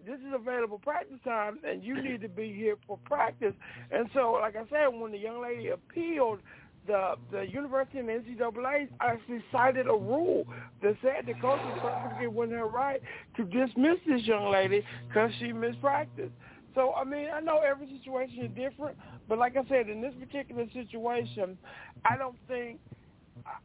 this 0.06 0.20
is 0.20 0.34
available 0.34 0.80
practice 0.80 1.18
time, 1.24 1.60
and 1.64 1.84
you 1.84 2.02
need 2.02 2.22
to 2.22 2.30
be 2.30 2.54
here 2.54 2.76
for 2.86 2.98
practice. 3.06 3.54
And 3.92 4.10
so, 4.14 4.34
like 4.34 4.56
I 4.56 4.64
said, 4.70 4.88
when 4.88 5.12
the 5.12 5.18
young 5.18 5.42
lady 5.42 5.70
appealed 5.70 6.40
the 6.88 7.16
the 7.32 7.42
university 7.50 8.00
and 8.00 8.10
the 8.10 8.14
NCAA 8.14 8.88
actually 9.00 9.44
cited 9.52 9.88
a 9.88 9.92
rule 9.94 10.46
that 10.82 10.96
said 11.02 11.26
the 11.26 11.34
coach 11.36 11.60
was 11.64 11.80
perfectly 11.82 12.28
within 12.28 12.58
her 12.58 12.68
right 12.68 13.02
to 13.38 13.44
dismiss 13.46 13.98
this 14.08 14.22
young 14.24 14.52
lady 14.52 14.84
because 15.08 15.32
she 15.40 15.48
mispracticed. 15.48 16.32
So 16.76 16.94
I 16.94 17.04
mean, 17.04 17.28
I 17.34 17.40
know 17.40 17.60
every 17.60 17.88
situation 17.88 18.46
is 18.46 18.52
different, 18.56 18.98
but 19.30 19.38
like 19.38 19.56
I 19.56 19.68
said, 19.70 19.90
in 19.90 20.02
this 20.02 20.14
particular 20.20 20.66
situation, 20.74 21.58
I 22.06 22.18
don't 22.18 22.38
think. 22.48 22.80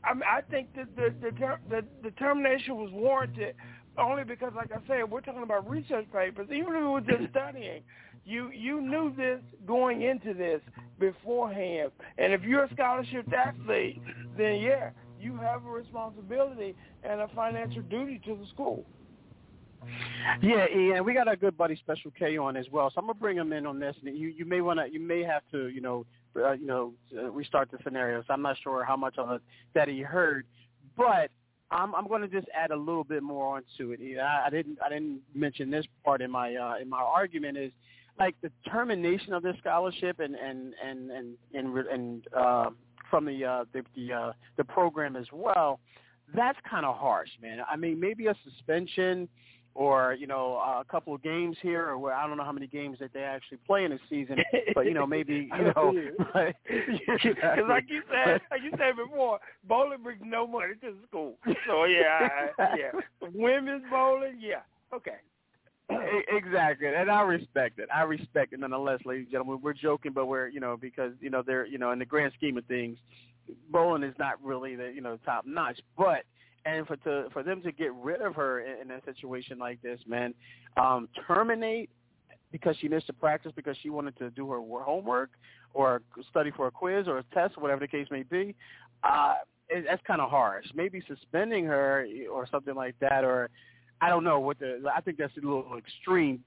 I 0.03 0.15
mean, 0.15 0.23
I 0.25 0.41
think 0.51 0.75
that 0.77 0.95
the 0.97 1.15
the, 1.21 1.31
the 1.71 1.83
the 2.03 2.11
determination 2.11 2.77
was 2.77 2.91
warranted 2.93 3.55
only 3.99 4.25
because, 4.25 4.53
like 4.55 4.71
I 4.73 4.79
said, 4.87 5.11
we're 5.11 5.21
talking 5.21 5.43
about 5.43 5.69
research 5.69 6.07
papers. 6.13 6.49
Even 6.51 6.75
if 6.75 6.83
it 6.83 6.87
was 6.87 7.05
just 7.09 7.31
studying, 7.31 7.83
you 8.25 8.51
you 8.51 8.81
knew 8.81 9.13
this 9.17 9.41
going 9.67 10.03
into 10.03 10.35
this 10.35 10.61
beforehand. 10.99 11.91
And 12.19 12.33
if 12.33 12.43
you're 12.43 12.65
a 12.65 12.73
scholarship 12.73 13.27
athlete, 13.33 14.01
then 14.37 14.57
yeah, 14.57 14.91
you 15.21 15.37
have 15.37 15.65
a 15.65 15.71
responsibility 15.71 16.75
and 17.03 17.21
a 17.21 17.29
financial 17.35 17.83
duty 17.83 18.21
to 18.27 18.37
the 18.37 18.47
school. 18.53 18.85
Yeah, 20.43 20.67
Ian, 20.75 21.05
we 21.05 21.15
got 21.15 21.29
our 21.29 21.37
good 21.37 21.57
buddy 21.57 21.77
Special 21.77 22.11
K 22.19 22.37
on 22.37 22.57
as 22.57 22.67
well, 22.71 22.91
so 22.91 22.95
I'm 22.99 23.07
gonna 23.07 23.19
bring 23.19 23.37
him 23.37 23.53
in 23.53 23.65
on 23.67 23.79
this. 23.79 23.95
And 24.05 24.17
you 24.17 24.29
you 24.29 24.45
may 24.45 24.61
wanna 24.61 24.87
you 24.91 25.01
may 25.01 25.23
have 25.23 25.43
to 25.53 25.69
you 25.69 25.81
know 25.81 26.05
uh, 26.37 26.53
you 26.53 26.67
know 26.67 26.93
uh, 27.17 27.31
restart 27.31 27.71
the 27.71 27.79
scenario. 27.85 28.23
So 28.27 28.33
I'm 28.33 28.43
not 28.43 28.57
sure 28.63 28.85
how 28.85 28.97
much 28.97 29.19
of 29.19 29.31
it 29.31 29.43
that 29.75 29.89
he 29.89 30.01
heard, 30.01 30.47
but 30.97 31.31
I'm 31.71 31.95
I'm 31.95 32.09
going 32.09 32.23
to 32.23 32.29
just 32.29 32.49
add 32.55 32.71
a 32.71 32.77
little 32.77 33.05
bit 33.05 33.23
more 33.23 33.57
onto 33.57 33.93
it. 33.93 34.01
I, 34.19 34.47
I 34.47 34.51
didn't 34.51 34.79
I 34.85 34.89
didn't 34.89 35.21
mention 35.35 35.71
this 35.71 35.87
part 36.05 36.23
in 36.23 36.31
my 36.31 36.55
uh, 36.55 36.75
in 36.81 36.89
my 36.89 37.01
argument 37.01 37.57
is 37.57 37.73
like 38.19 38.35
the 38.43 38.51
termination 38.71 39.33
of 39.33 39.43
this 39.43 39.57
scholarship 39.61 40.21
and 40.21 40.35
and 40.35 40.75
and 40.85 41.11
and 41.11 41.37
and, 41.55 41.77
and 41.77 42.27
uh, 42.37 42.71
from 43.11 43.27
the 43.27 43.45
uh, 43.45 43.65
the 43.73 43.83
the, 43.97 44.13
uh, 44.13 44.33
the 44.57 44.65
program 44.65 45.17
as 45.17 45.27
well. 45.33 45.81
That's 46.35 46.59
kind 46.69 46.85
of 46.85 46.97
harsh, 46.97 47.31
man. 47.41 47.61
I 47.71 47.77
mean, 47.77 47.99
maybe 47.99 48.27
a 48.27 48.35
suspension 48.45 49.29
or 49.79 50.15
you 50.15 50.27
know 50.27 50.55
a 50.55 50.85
couple 50.91 51.15
of 51.15 51.23
games 51.23 51.57
here, 51.63 51.87
or 51.87 51.99
where 51.99 52.13
I 52.13 52.27
don't 52.27 52.37
know 52.37 52.43
how 52.43 52.51
many 52.51 52.67
games 52.67 52.99
that 52.99 53.13
they 53.13 53.23
actually 53.23 53.59
play 53.65 53.85
in 53.85 53.93
a 53.93 53.99
season, 54.11 54.37
but 54.75 54.87
you 54.87 54.93
know 54.93 55.07
maybe 55.07 55.49
you 55.57 55.65
know, 55.67 55.95
because 55.95 56.25
like 57.69 57.85
you 57.89 58.03
said, 58.13 58.41
like 58.51 58.61
you 58.61 58.73
said 58.73 58.97
before, 58.97 59.39
bowling 59.69 60.03
brings 60.03 60.21
no 60.25 60.49
money 60.49 60.75
to 60.83 60.91
the 60.91 61.07
school. 61.07 61.37
So 61.69 61.85
yeah, 61.85 62.49
yeah, 62.59 62.91
women's 63.33 63.85
bowling, 63.89 64.41
yeah, 64.41 64.63
okay. 64.93 65.19
exactly, 66.29 66.89
and 66.89 67.09
I 67.09 67.23
respect 67.23 67.79
it. 67.79 67.89
I 67.95 68.03
respect 68.03 68.53
it 68.53 68.59
nonetheless, 68.59 68.99
ladies 69.07 69.27
and 69.27 69.33
gentlemen. 69.33 69.61
We're 69.63 69.75
joking, 69.75 70.13
but 70.13 70.27
we're 70.27 70.49
you 70.49 70.59
know 70.59 70.77
because 70.77 71.13
you 71.21 71.31
know 71.31 71.45
they're 71.47 71.67
you 71.67 71.79
know 71.79 71.93
in 71.93 72.01
the 72.01 72.05
grand 72.05 72.33
scheme 72.37 72.59
of 72.59 72.65
things, 72.65 72.99
bowling 73.71 74.03
is 74.03 74.15
not 74.19 74.43
really 74.43 74.75
the 74.75 74.91
you 74.93 75.03
know 75.03 75.21
top 75.25 75.47
notch, 75.47 75.79
but 75.97 76.25
and 76.77 76.87
for 76.87 76.97
to 76.97 77.29
for 77.33 77.43
them 77.43 77.63
to 77.63 77.73
get 77.73 77.93
rid 77.95 78.21
of 78.21 78.35
her 78.35 78.61
in, 78.61 78.83
in 78.83 78.91
a 78.91 79.03
situation 79.05 79.59
like 79.59 79.81
this, 79.83 80.01
man, 80.07 80.35
um, 80.77 81.09
terminate 81.27 81.91
because 82.53 82.77
she 82.81 82.89
missed 82.89 83.09
a 83.09 83.13
practice 83.13 83.53
because 83.55 83.77
she 83.83 83.91
wanted 83.91 84.17
to 84.19 84.31
do 84.31 84.51
her 84.51 84.61
homework 84.83 85.31
or 85.75 86.03
study 86.31 86.51
for 86.51 86.67
a 86.67 86.71
quiz 86.71 87.07
or 87.07 87.19
a 87.19 87.25
test, 87.35 87.59
whatever 87.59 87.81
the 87.81 87.89
case 87.89 88.07
may 88.11 88.23
be. 88.23 88.55
Uh, 89.03 89.35
it, 89.69 89.85
that's 89.87 90.03
kind 90.07 90.21
of 90.21 90.31
harsh. 90.31 90.67
Maybe 90.75 91.03
suspending 91.07 91.65
her 91.67 92.07
or 92.33 92.47
something 92.51 92.75
like 92.75 92.95
that, 93.01 93.25
or 93.25 93.51
I 94.01 94.09
don't 94.09 94.25
know 94.25 94.41
what 94.41 94.59
the. 94.59 94.81
I 94.95 95.01
think 95.01 95.19
that's 95.19 95.37
a 95.37 95.41
little 95.41 95.77
extreme. 95.77 96.41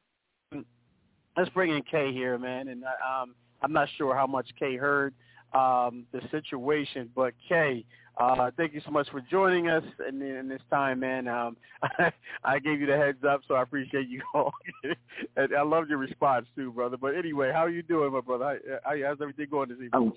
Let's 1.38 1.50
bring 1.52 1.72
in 1.72 1.82
Kay 1.84 2.12
here, 2.12 2.38
man, 2.38 2.68
and 2.68 2.84
um, 2.84 3.36
I'm 3.62 3.72
not 3.72 3.88
sure 3.98 4.16
how 4.16 4.28
much 4.28 4.50
Kay 4.60 4.76
heard 4.76 5.14
um, 5.54 6.06
the 6.12 6.22
situation, 6.30 7.10
but 7.16 7.34
Kay, 7.48 7.86
uh, 8.22 8.52
thank 8.56 8.74
you 8.74 8.82
so 8.86 8.92
much 8.92 9.10
for 9.10 9.22
joining 9.22 9.68
us 9.68 9.84
in, 10.08 10.22
in 10.22 10.48
this 10.48 10.62
time, 10.70 11.00
man. 11.00 11.28
Um, 11.28 11.58
I, 11.84 12.12
I 12.44 12.60
gave 12.60 12.80
you 12.80 12.88
the 12.88 12.98
heads 12.98 13.24
up, 13.28 13.42
so 13.48 13.56
I 13.56 13.64
appreciate 13.64 14.08
you 14.08 14.22
all. 14.34 14.54
and 15.36 15.56
I 15.56 15.64
love 15.64 15.90
your 15.90 15.98
response 15.98 16.46
too, 16.56 16.72
brother. 16.72 16.98
But 16.98 17.16
anyway, 17.16 17.52
how 17.54 17.66
are 17.66 17.70
you 17.70 17.84
doing, 17.84 18.14
my 18.14 18.22
brother? 18.22 18.60
How, 18.84 18.92
how's 19.04 19.22
everything 19.22 19.48
going 19.50 19.70
this 19.70 19.78
evening? 19.78 19.92
I'm, 19.94 20.14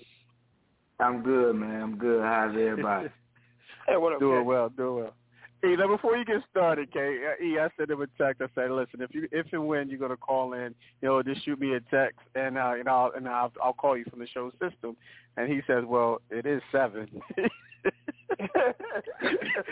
I'm 0.99 1.23
good, 1.23 1.55
man. 1.55 1.81
I'm 1.81 1.97
good. 1.97 2.21
How's 2.21 2.51
everybody? 2.51 3.09
hey, 3.87 3.97
what 3.97 4.13
up, 4.13 4.19
Doing 4.19 4.41
Kay? 4.41 4.47
well, 4.47 4.69
doing 4.69 5.03
well. 5.03 5.13
Hey, 5.61 5.75
now 5.75 5.87
before 5.87 6.15
you 6.15 6.25
get 6.25 6.43
started, 6.51 6.93
Kay, 6.93 7.17
E, 7.43 7.57
I 7.57 7.69
sent 7.75 7.89
him 7.89 8.01
a 8.01 8.07
text. 8.21 8.41
I 8.41 8.47
said, 8.53 8.69
"Listen, 8.69 9.01
if 9.01 9.15
you, 9.15 9.27
if 9.31 9.47
and 9.51 9.65
when 9.65 9.89
you're 9.89 9.97
gonna 9.97 10.17
call 10.17 10.53
in, 10.53 10.75
you 11.01 11.07
know, 11.07 11.23
just 11.23 11.43
shoot 11.43 11.59
me 11.59 11.73
a 11.73 11.79
text, 11.79 12.19
and 12.35 12.57
uh, 12.57 12.73
and 12.77 12.87
I'll 12.87 13.11
and 13.15 13.27
I'll, 13.27 13.51
I'll 13.63 13.73
call 13.73 13.97
you 13.97 14.05
from 14.09 14.19
the 14.19 14.27
show 14.27 14.51
system." 14.51 14.95
And 15.37 15.51
he 15.51 15.61
says, 15.65 15.83
"Well, 15.87 16.21
it 16.29 16.45
is 16.45 16.61
seven. 16.71 17.07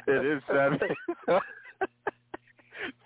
It 0.08 0.26
is 0.26 0.42
seven. 0.48 0.80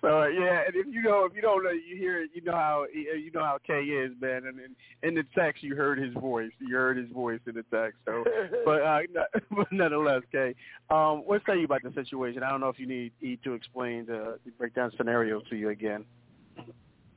so 0.01 0.25
yeah, 0.25 0.63
and 0.67 0.75
if 0.75 0.87
you 0.87 1.01
know, 1.01 1.25
if 1.25 1.35
you 1.35 1.41
don't 1.41 1.63
know, 1.63 1.71
you 1.71 1.97
hear 1.97 2.21
it. 2.23 2.31
You 2.33 2.41
know 2.43 2.53
how 2.53 2.85
you 2.93 3.31
know 3.33 3.43
how 3.43 3.57
Kay 3.65 3.83
is, 3.83 4.11
man. 4.21 4.45
And 4.45 4.59
in, 4.59 4.75
in 5.07 5.15
the 5.15 5.23
text, 5.37 5.63
you 5.63 5.75
heard 5.75 5.99
his 5.99 6.13
voice. 6.13 6.51
You 6.59 6.75
heard 6.75 6.97
his 6.97 7.09
voice 7.11 7.39
in 7.47 7.55
the 7.55 7.63
text. 7.73 7.97
So, 8.05 8.23
but 8.65 8.81
uh, 8.81 8.99
but 9.51 9.71
nonetheless, 9.71 10.21
Kay, 10.31 10.55
um, 10.89 11.23
what 11.25 11.41
say 11.47 11.57
you 11.59 11.65
about 11.65 11.83
the 11.83 11.93
situation? 11.93 12.43
I 12.43 12.49
don't 12.49 12.61
know 12.61 12.69
if 12.69 12.79
you 12.79 12.87
need 12.87 13.11
E 13.21 13.37
to 13.43 13.53
explain 13.53 14.05
the, 14.05 14.39
the 14.45 14.51
breakdown 14.51 14.91
scenario 14.97 15.41
to 15.49 15.55
you 15.55 15.69
again. 15.69 16.05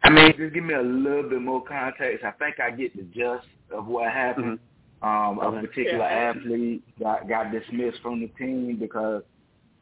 I 0.03 0.09
mean, 0.11 0.33
just 0.37 0.55
give 0.55 0.65
me 0.65 0.75
a 0.75 0.83
little 0.83 1.29
bit 1.29 1.43
more 1.43 1.63
context. 1.63 2.25
I 2.25 2.31
think 2.33 2.59
I 2.59 2.71
get 2.71 2.97
the 2.97 3.03
gist 3.03 3.47
of 3.71 3.87
what 3.87 4.11
happened. 4.11 4.59
Mm-hmm. 4.59 4.65
Um, 5.03 5.39
a 5.39 5.63
particular 5.63 6.05
athlete 6.05 6.85
got 6.99 7.27
got 7.27 7.51
dismissed 7.51 8.01
from 8.03 8.21
the 8.21 8.29
team 8.39 8.77
because 8.79 9.23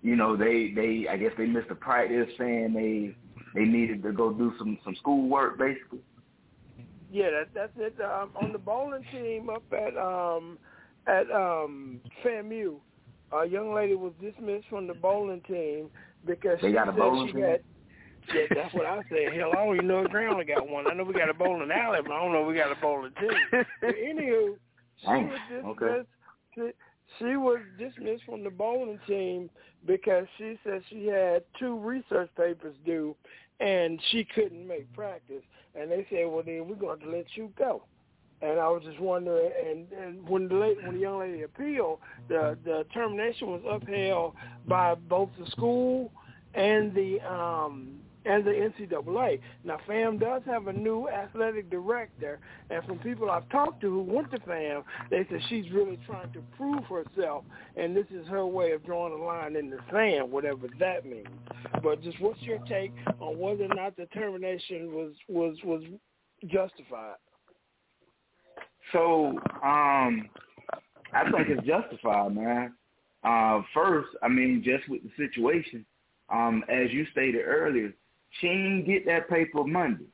you 0.00 0.14
know 0.14 0.37
they 0.37 0.72
they 0.75 1.08
I 1.10 1.16
guess 1.16 1.32
they 1.37 1.46
missed 1.46 1.70
a 1.70 1.75
practice 1.75 2.28
saying 2.38 2.72
they 2.72 3.16
they 3.58 3.66
needed 3.66 4.02
to 4.04 4.12
go 4.12 4.32
do 4.32 4.52
some 4.58 4.78
some 4.84 4.94
school 4.94 5.28
work 5.28 5.58
basically. 5.58 5.98
Yeah, 7.10 7.30
that, 7.30 7.48
that's 7.54 7.72
it. 7.76 8.00
Um, 8.00 8.30
on 8.40 8.52
the 8.52 8.58
bowling 8.58 9.02
team 9.10 9.50
up 9.50 9.64
at 9.72 9.96
um, 9.96 10.58
at 11.06 11.30
um, 11.32 12.00
FAMU, 12.25 12.76
a 13.32 13.46
young 13.46 13.75
lady 13.75 13.94
was 13.94 14.12
dismissed 14.20 14.68
from 14.68 14.87
the 14.87 14.94
bowling 14.94 15.42
team 15.48 15.90
because 16.26 16.58
they 16.62 16.68
she 16.68 16.75
got 16.75 16.88
a 16.88 16.92
bowling 16.92 17.28
she 17.28 17.34
team. 17.34 17.42
had. 17.42 17.60
Yeah, 18.34 18.42
that's 18.54 18.75
what 18.75 18.84
I 18.84 19.02
said. 19.08 19.32
Hell, 19.34 19.52
I 19.52 19.64
don't 19.64 19.75
even 19.75 19.88
know 19.88 20.04
if 20.04 20.10
Ground 20.10 20.46
got 20.46 20.68
one. 20.68 20.87
I 20.87 20.94
know 20.94 21.04
we 21.04 21.14
got 21.14 21.30
a 21.30 21.34
bowling 21.34 21.70
alley, 21.70 22.00
but 22.02 22.12
I 22.12 22.20
don't 22.20 22.32
know 22.32 22.42
if 22.42 22.48
we 22.48 22.54
got 22.54 22.70
a 22.70 22.80
bowling 22.80 23.12
team. 23.18 23.64
But 23.80 23.94
anywho, 23.96 24.56
she 25.00 25.06
Dang, 25.06 25.28
was 25.28 25.38
dismissed. 25.48 25.82
okay. 25.82 26.02
She, 26.54 26.70
she 27.18 27.36
was 27.36 27.58
dismissed 27.78 28.24
from 28.24 28.44
the 28.44 28.50
bowling 28.50 28.98
team 29.06 29.48
because 29.86 30.26
she 30.36 30.58
said 30.64 30.82
she 30.90 31.06
had 31.06 31.42
two 31.58 31.78
research 31.78 32.30
papers 32.36 32.74
due, 32.84 33.14
and 33.60 34.00
she 34.10 34.24
couldn't 34.34 34.66
make 34.66 34.92
practice. 34.92 35.42
And 35.74 35.90
they 35.90 36.06
said, 36.10 36.26
"Well, 36.26 36.42
then 36.44 36.68
we're 36.68 36.74
going 36.76 37.00
to 37.00 37.10
let 37.10 37.26
you 37.34 37.50
go." 37.56 37.82
And 38.40 38.60
I 38.60 38.68
was 38.68 38.82
just 38.84 39.00
wondering, 39.00 39.50
and, 39.68 39.86
and 39.92 40.28
when 40.28 40.46
the 40.48 40.54
lady, 40.54 40.80
when 40.84 40.94
the 40.94 41.00
young 41.00 41.18
lady 41.18 41.42
appealed, 41.42 41.98
the 42.28 42.56
the 42.64 42.84
termination 42.94 43.48
was 43.48 43.62
upheld 43.68 44.34
by 44.66 44.94
both 44.94 45.30
the 45.38 45.50
school 45.50 46.12
and 46.54 46.94
the 46.94 47.20
um 47.20 47.98
and 48.28 48.44
the 48.44 48.50
NCAA. 48.50 49.40
Now, 49.64 49.78
FAM 49.87 50.18
does 50.18 50.42
have 50.47 50.66
a 50.66 50.73
new 50.73 51.08
athletic 51.08 51.70
director, 51.70 52.38
and 52.70 52.85
from 52.85 52.99
people 52.99 53.30
I've 53.30 53.49
talked 53.49 53.80
to 53.80 53.88
who 53.88 54.02
went 54.02 54.30
to 54.32 54.38
FAM, 54.40 54.82
they 55.11 55.26
said 55.30 55.40
she's 55.49 55.70
really 55.73 55.99
trying 56.06 56.30
to 56.32 56.40
prove 56.56 56.85
herself, 56.85 57.44
and 57.76 57.97
this 57.97 58.06
is 58.11 58.26
her 58.28 58.47
way 58.47 58.73
of 58.73 58.85
drawing 58.85 59.14
a 59.14 59.25
line 59.25 59.56
in 59.56 59.70
the 59.70 59.78
sand, 59.90 60.30
whatever 60.30 60.68
that 60.78 61.06
means. 61.06 61.26
But 61.82 62.02
just 62.02 62.20
what's 62.20 62.40
your 62.42 62.58
take 62.68 62.92
on 63.18 63.38
whether 63.38 63.64
or 63.64 63.75
not 63.75 63.97
the 63.97 64.06
termination 64.06 64.92
was 64.92 65.12
was 65.28 65.56
was 65.64 65.82
justified? 66.47 67.16
So 68.92 69.38
um, 69.62 70.28
I 71.12 71.25
think 71.30 71.49
it's 71.49 71.66
justified, 71.66 72.35
man. 72.35 72.75
Uh, 73.25 73.62
first, 73.75 74.08
I 74.23 74.28
mean, 74.28 74.62
just 74.64 74.88
with 74.88 75.02
the 75.02 75.11
situation, 75.16 75.85
um, 76.30 76.62
as 76.68 76.90
you 76.92 77.06
stated 77.12 77.42
earlier, 77.44 77.92
she 78.40 78.49
didn't 78.49 78.85
get 78.87 79.06
that 79.06 79.28
paper 79.28 79.64
Monday. 79.64 80.06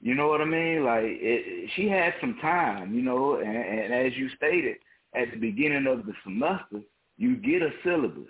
You 0.00 0.14
know 0.14 0.28
what 0.28 0.40
I 0.40 0.44
mean? 0.44 0.84
Like 0.84 1.04
it, 1.04 1.70
she 1.76 1.88
had 1.88 2.14
some 2.20 2.38
time, 2.40 2.94
you 2.94 3.02
know, 3.02 3.36
and, 3.36 3.56
and 3.56 3.92
as 3.94 4.12
you 4.16 4.28
stated 4.36 4.76
at 5.14 5.30
the 5.30 5.38
beginning 5.38 5.86
of 5.86 6.06
the 6.06 6.12
semester, 6.24 6.80
you 7.16 7.36
get 7.36 7.62
a 7.62 7.70
syllabus. 7.84 8.28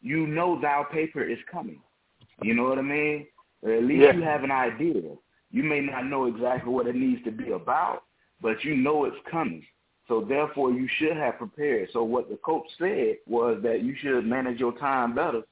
You 0.00 0.26
know 0.26 0.60
that 0.60 0.90
paper 0.90 1.22
is 1.22 1.38
coming. 1.50 1.80
You 2.42 2.54
know 2.54 2.64
what 2.64 2.78
I 2.78 2.82
mean? 2.82 3.26
Or 3.62 3.72
at 3.72 3.84
least 3.84 4.02
Yeah. 4.02 4.12
you 4.12 4.22
have 4.22 4.42
an 4.44 4.50
idea. 4.50 5.02
You 5.50 5.62
may 5.62 5.80
not 5.80 6.06
know 6.06 6.26
exactly 6.26 6.72
what 6.72 6.86
it 6.86 6.96
needs 6.96 7.22
to 7.24 7.30
be 7.30 7.52
about, 7.52 8.02
but 8.40 8.64
you 8.64 8.76
know 8.76 9.04
it's 9.04 9.16
coming. 9.30 9.64
So 10.08 10.22
therefore, 10.22 10.72
you 10.72 10.88
should 10.98 11.16
have 11.16 11.38
prepared. 11.38 11.88
So 11.92 12.02
what 12.02 12.28
the 12.28 12.36
coach 12.36 12.66
said 12.78 13.16
was 13.26 13.60
that 13.62 13.82
you 13.82 13.94
should 14.00 14.26
manage 14.26 14.58
your 14.60 14.76
time 14.78 15.14
better. 15.14 15.42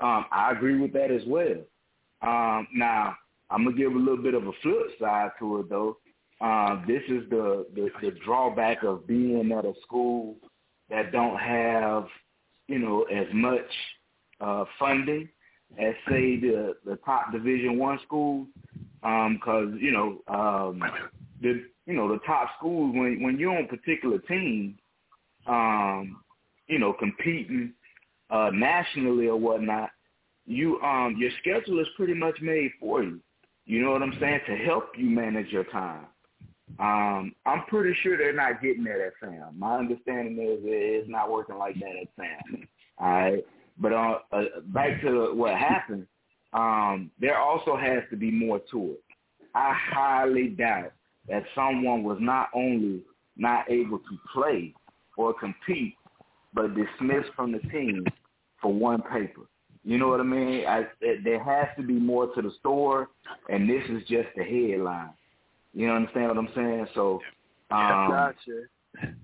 Um, 0.00 0.26
I 0.32 0.50
agree 0.52 0.78
with 0.80 0.92
that 0.94 1.10
as 1.10 1.22
well. 1.26 1.56
Um, 2.22 2.68
now, 2.74 3.16
I'm 3.50 3.64
gonna 3.64 3.76
give 3.76 3.92
a 3.92 3.98
little 3.98 4.22
bit 4.22 4.34
of 4.34 4.46
a 4.46 4.52
flip 4.62 4.98
side 5.00 5.30
to 5.38 5.60
it 5.60 5.70
though. 5.70 5.98
Uh, 6.40 6.84
this 6.86 7.02
is 7.08 7.28
the, 7.30 7.66
the 7.74 7.90
the 8.00 8.12
drawback 8.24 8.82
of 8.82 9.06
being 9.06 9.52
at 9.52 9.64
a 9.64 9.74
school 9.82 10.36
that 10.88 11.12
don't 11.12 11.38
have, 11.38 12.06
you 12.68 12.78
know, 12.78 13.02
as 13.04 13.26
much 13.32 13.60
uh, 14.40 14.64
funding 14.78 15.28
as 15.78 15.94
say 16.08 16.38
the 16.38 16.74
the 16.84 16.96
top 17.04 17.32
Division 17.32 17.78
One 17.78 17.98
schools, 18.04 18.48
because 19.02 19.68
um, 19.68 19.78
you 19.80 19.92
know 19.92 20.18
um, 20.28 20.82
the 21.40 21.64
you 21.86 21.94
know 21.94 22.08
the 22.08 22.18
top 22.26 22.48
schools 22.58 22.94
when 22.94 23.22
when 23.22 23.38
you're 23.38 23.56
on 23.56 23.68
particular 23.68 24.18
teams, 24.18 24.76
um, 25.46 26.22
you 26.66 26.78
know 26.78 26.92
competing 26.92 27.72
uh, 28.30 28.50
nationally 28.52 29.28
or 29.28 29.36
whatnot, 29.36 29.90
you 30.46 30.80
um 30.80 31.16
your 31.18 31.30
schedule 31.40 31.80
is 31.80 31.86
pretty 31.96 32.14
much 32.14 32.40
made 32.40 32.70
for 32.80 33.02
you. 33.02 33.20
You 33.66 33.82
know 33.82 33.92
what 33.92 34.02
I'm 34.02 34.14
saying 34.20 34.40
to 34.46 34.56
help 34.56 34.90
you 34.96 35.08
manage 35.08 35.48
your 35.48 35.64
time. 35.64 36.06
Um, 36.78 37.34
I'm 37.44 37.64
pretty 37.68 37.94
sure 38.02 38.16
they're 38.16 38.32
not 38.32 38.62
getting 38.62 38.84
that 38.84 39.00
at 39.00 39.12
FAM. 39.20 39.58
My 39.58 39.76
understanding 39.76 40.34
is 40.38 40.60
it's 40.62 41.10
not 41.10 41.30
working 41.30 41.58
like 41.58 41.74
that 41.74 41.94
at 42.02 42.08
FAM. 42.16 42.68
All 42.98 43.08
right, 43.10 43.46
but 43.78 43.92
uh, 43.92 44.18
uh, 44.32 44.44
back 44.66 45.00
to 45.02 45.34
what 45.34 45.54
happened. 45.56 46.06
Um, 46.52 47.10
there 47.20 47.38
also 47.38 47.76
has 47.76 48.02
to 48.10 48.16
be 48.16 48.30
more 48.30 48.60
to 48.70 48.92
it. 48.92 49.04
I 49.54 49.74
highly 49.74 50.48
doubt 50.48 50.92
that 51.28 51.44
someone 51.54 52.02
was 52.02 52.18
not 52.20 52.48
only 52.54 53.02
not 53.36 53.70
able 53.70 53.98
to 53.98 54.18
play 54.32 54.74
or 55.16 55.34
compete, 55.34 55.94
but 56.54 56.74
dismissed 56.74 57.30
from 57.36 57.52
the 57.52 57.60
team 57.70 58.04
for 58.60 58.72
one 58.72 59.02
paper. 59.02 59.42
You 59.84 59.98
know 59.98 60.08
what 60.08 60.20
I 60.20 60.24
mean? 60.24 60.66
I, 60.66 60.84
there 61.00 61.42
has 61.42 61.68
to 61.78 61.82
be 61.82 61.94
more 61.94 62.34
to 62.34 62.42
the 62.42 62.50
story, 62.60 63.06
and 63.48 63.68
this 63.68 63.82
is 63.88 64.02
just 64.08 64.28
the 64.36 64.44
headline. 64.44 65.10
You 65.72 65.90
understand 65.90 66.28
what 66.28 66.38
I'm 66.38 66.48
saying? 66.54 66.86
So, 66.94 67.20
um, 67.70 68.08
gotcha. 68.08 69.14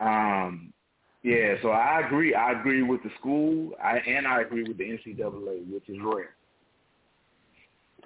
Um, 0.00 0.72
yeah. 1.22 1.54
So 1.62 1.70
I 1.70 2.04
agree. 2.04 2.34
I 2.34 2.52
agree 2.58 2.82
with 2.82 3.02
the 3.02 3.10
school, 3.18 3.72
I, 3.82 3.98
and 3.98 4.26
I 4.26 4.42
agree 4.42 4.64
with 4.64 4.76
the 4.76 4.84
NCAA, 4.84 5.72
which 5.72 5.88
is 5.88 5.96
rare. 6.02 6.34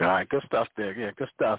All 0.00 0.08
right, 0.08 0.28
good 0.28 0.42
stuff 0.46 0.68
there. 0.76 0.92
Yeah, 0.96 1.11
good 1.16 1.30
stuff. 1.35 1.58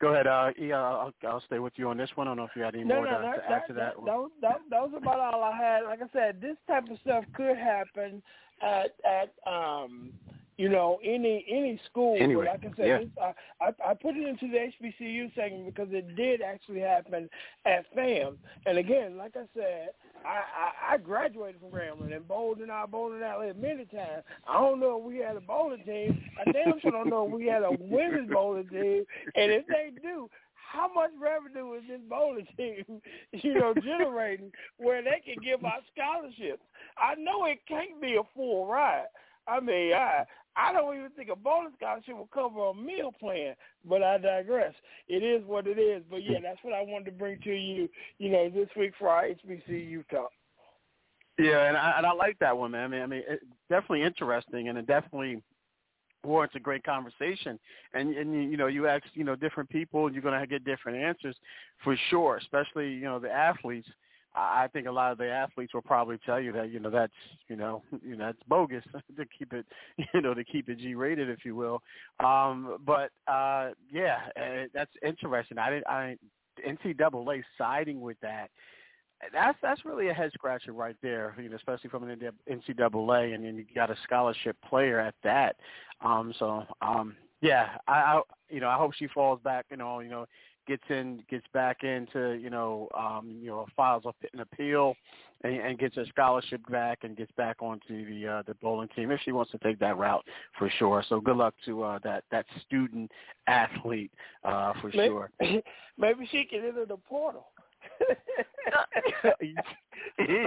Go 0.00 0.14
ahead, 0.14 0.26
uh, 0.26 0.50
E. 0.58 0.72
I'll, 0.72 1.12
I'll 1.26 1.42
stay 1.42 1.58
with 1.58 1.74
you 1.76 1.88
on 1.88 1.98
this 1.98 2.10
one. 2.14 2.26
I 2.26 2.30
don't 2.30 2.38
know 2.38 2.44
if 2.44 2.56
you 2.56 2.62
had 2.62 2.74
any 2.74 2.84
no, 2.84 2.96
more 2.96 3.04
no, 3.04 3.10
to, 3.10 3.22
that, 3.22 3.34
to 3.34 3.42
that, 3.42 3.52
add 3.52 3.66
to 3.68 3.72
that. 3.74 3.94
That, 3.96 4.04
that, 4.06 4.16
was, 4.16 4.30
that, 4.40 4.60
that 4.70 4.80
was 4.80 4.92
about 4.96 5.20
all 5.20 5.42
I 5.42 5.56
had. 5.56 5.84
Like 5.84 6.00
I 6.02 6.08
said, 6.12 6.40
this 6.40 6.56
type 6.66 6.90
of 6.90 6.98
stuff 7.02 7.24
could 7.34 7.56
happen 7.56 8.22
at 8.62 8.94
at 9.04 9.32
um 9.50 10.12
you 10.60 10.68
know, 10.68 10.98
any 11.02 11.42
any 11.50 11.80
school. 11.90 12.18
Anyway, 12.20 12.44
like 12.44 12.60
I 12.60 12.76
said, 12.76 12.86
yeah. 12.86 12.98
this, 12.98 13.08
I, 13.18 13.32
I 13.64 13.90
I 13.92 13.94
put 13.94 14.14
it 14.14 14.28
into 14.28 14.46
the 14.46 14.58
HBCU 14.58 15.34
segment 15.34 15.74
because 15.74 15.88
it 15.90 16.14
did 16.16 16.42
actually 16.42 16.80
happen 16.80 17.30
at 17.64 17.86
FAM. 17.94 18.36
And 18.66 18.76
again, 18.76 19.16
like 19.16 19.36
I 19.36 19.46
said, 19.54 19.92
I, 20.24 20.92
I, 20.92 20.94
I 20.94 20.96
graduated 20.98 21.60
from 21.60 21.70
Grambling 21.70 22.14
and 22.14 22.26
bowled 22.26 22.60
in 22.60 22.70
our 22.70 22.86
bowling 22.86 23.22
alley 23.22 23.52
many 23.60 23.84
times. 23.86 24.24
I 24.48 24.54
don't 24.54 24.80
know 24.80 24.98
if 24.98 25.04
we 25.04 25.18
had 25.18 25.36
a 25.36 25.40
bowling 25.40 25.82
team. 25.84 26.22
I 26.38 26.50
damn 26.50 26.78
sure 26.80 26.90
don't 26.90 27.10
know 27.10 27.26
if 27.26 27.32
we 27.32 27.46
had 27.46 27.62
a 27.62 27.70
women's 27.70 28.30
bowling 28.30 28.68
team. 28.68 29.04
And 29.34 29.52
if 29.52 29.66
they 29.66 29.90
do, 30.02 30.28
how 30.54 30.92
much 30.92 31.10
revenue 31.20 31.74
is 31.74 31.82
this 31.88 32.00
bowling 32.08 32.46
team, 32.56 32.84
you 33.32 33.54
know, 33.54 33.74
generating 33.74 34.52
where 34.78 35.02
they 35.02 35.20
can 35.24 35.42
give 35.42 35.64
out 35.64 35.82
scholarships? 35.94 36.62
I 36.96 37.14
know 37.16 37.46
it 37.46 37.58
can't 37.66 38.00
be 38.00 38.16
a 38.16 38.22
full 38.34 38.66
ride. 38.66 39.06
I 39.48 39.58
mean, 39.58 39.94
I 39.94 40.24
I 40.56 40.72
don't 40.72 40.96
even 40.96 41.10
think 41.10 41.30
a 41.30 41.36
bonus 41.36 41.72
scholarship 41.76 42.16
will 42.16 42.28
cover 42.34 42.68
a 42.68 42.74
meal 42.74 43.12
plan, 43.18 43.54
but 43.88 44.02
I 44.02 44.18
digress. 44.18 44.74
It 45.08 45.22
is 45.22 45.46
what 45.46 45.66
it 45.66 45.78
is. 45.78 46.02
But 46.10 46.24
yeah, 46.24 46.38
that's 46.42 46.58
what 46.62 46.74
I 46.74 46.82
wanted 46.82 47.06
to 47.06 47.12
bring 47.12 47.38
to 47.44 47.50
you, 47.50 47.88
you 48.18 48.30
know, 48.30 48.50
this 48.50 48.68
week 48.76 48.92
for 48.98 49.08
our 49.08 49.24
HBCU 49.24 50.08
talk. 50.08 50.30
Yeah, 51.38 51.68
and 51.68 51.76
I, 51.76 51.94
and 51.96 52.06
I 52.06 52.12
like 52.12 52.38
that 52.40 52.56
one, 52.56 52.72
man. 52.72 52.84
I 52.84 52.88
mean, 52.88 53.02
I 53.02 53.06
mean, 53.06 53.22
it, 53.28 53.40
definitely 53.70 54.02
interesting, 54.02 54.68
and 54.68 54.76
it 54.76 54.86
definitely 54.86 55.42
warrants 56.24 56.54
a 56.54 56.60
great 56.60 56.84
conversation. 56.84 57.58
And 57.94 58.14
and 58.14 58.50
you 58.50 58.56
know, 58.56 58.66
you 58.66 58.86
ask 58.86 59.04
you 59.14 59.24
know 59.24 59.36
different 59.36 59.70
people, 59.70 60.06
and 60.06 60.14
you're 60.14 60.22
going 60.22 60.38
to 60.38 60.46
get 60.46 60.64
different 60.64 60.98
answers 60.98 61.36
for 61.82 61.96
sure. 62.10 62.36
Especially 62.36 62.92
you 62.92 63.02
know 63.02 63.18
the 63.18 63.30
athletes. 63.30 63.88
I 64.40 64.68
think 64.72 64.86
a 64.86 64.90
lot 64.90 65.12
of 65.12 65.18
the 65.18 65.28
athletes 65.28 65.74
will 65.74 65.82
probably 65.82 66.18
tell 66.24 66.40
you 66.40 66.52
that 66.52 66.70
you 66.70 66.80
know 66.80 66.90
that's 66.90 67.12
you 67.48 67.56
know 67.56 67.82
you 68.04 68.16
know 68.16 68.26
that's 68.26 68.42
bogus 68.48 68.84
to 69.16 69.24
keep 69.38 69.52
it 69.52 69.66
you 70.14 70.20
know 70.20 70.34
to 70.34 70.44
keep 70.44 70.68
it 70.68 70.78
G 70.78 70.94
rated 70.94 71.28
if 71.28 71.44
you 71.44 71.54
will. 71.54 71.82
Um, 72.24 72.78
but 72.84 73.10
uh, 73.28 73.70
yeah, 73.90 74.18
uh, 74.36 74.64
that's 74.74 74.92
interesting. 75.06 75.58
I 75.58 75.70
didn't 75.70 75.86
I 75.86 76.16
NCAA 76.66 77.42
siding 77.58 78.00
with 78.00 78.18
that. 78.22 78.50
That's 79.32 79.58
that's 79.60 79.84
really 79.84 80.08
a 80.08 80.14
head 80.14 80.30
scratcher 80.32 80.72
right 80.72 80.96
there, 81.02 81.34
you 81.38 81.50
know, 81.50 81.56
especially 81.56 81.90
from 81.90 82.08
an 82.08 82.18
NCAA, 82.50 83.34
and 83.34 83.44
then 83.44 83.56
you 83.56 83.66
got 83.74 83.90
a 83.90 83.96
scholarship 84.04 84.56
player 84.66 84.98
at 84.98 85.14
that. 85.22 85.56
Um, 86.00 86.32
so 86.38 86.64
um, 86.80 87.16
yeah, 87.42 87.76
I, 87.86 87.92
I 87.92 88.20
you 88.48 88.60
know 88.60 88.68
I 88.68 88.76
hope 88.76 88.94
she 88.94 89.08
falls 89.08 89.40
back, 89.42 89.66
you 89.70 89.76
know, 89.76 90.00
you 90.00 90.08
know 90.08 90.26
gets 90.70 90.84
in, 90.88 91.24
gets 91.28 91.44
back 91.52 91.82
into, 91.82 92.38
you 92.40 92.48
know, 92.48 92.88
um, 92.96 93.38
you 93.42 93.48
know, 93.48 93.66
files 93.76 94.04
an 94.32 94.38
appeal, 94.38 94.94
and, 95.42 95.56
and 95.56 95.78
gets 95.80 95.96
a 95.96 96.06
scholarship 96.06 96.60
back, 96.70 97.00
and 97.02 97.16
gets 97.16 97.32
back 97.36 97.56
onto 97.60 98.06
the 98.08 98.26
uh, 98.26 98.42
the 98.46 98.54
bowling 98.62 98.88
team 98.94 99.10
if 99.10 99.20
she 99.24 99.32
wants 99.32 99.50
to 99.50 99.58
take 99.58 99.80
that 99.80 99.98
route 99.98 100.24
for 100.56 100.70
sure. 100.78 101.02
So 101.08 101.20
good 101.20 101.36
luck 101.36 101.54
to 101.64 101.82
uh, 101.82 101.98
that 102.04 102.22
that 102.30 102.46
student 102.66 103.10
athlete 103.48 104.12
uh, 104.44 104.74
for 104.80 104.92
maybe, 104.94 105.08
sure. 105.08 105.30
Maybe 105.98 106.28
she 106.30 106.44
can 106.44 106.60
enter 106.64 106.86
the 106.86 106.96
portal. 106.96 107.48
hey, 110.18 110.46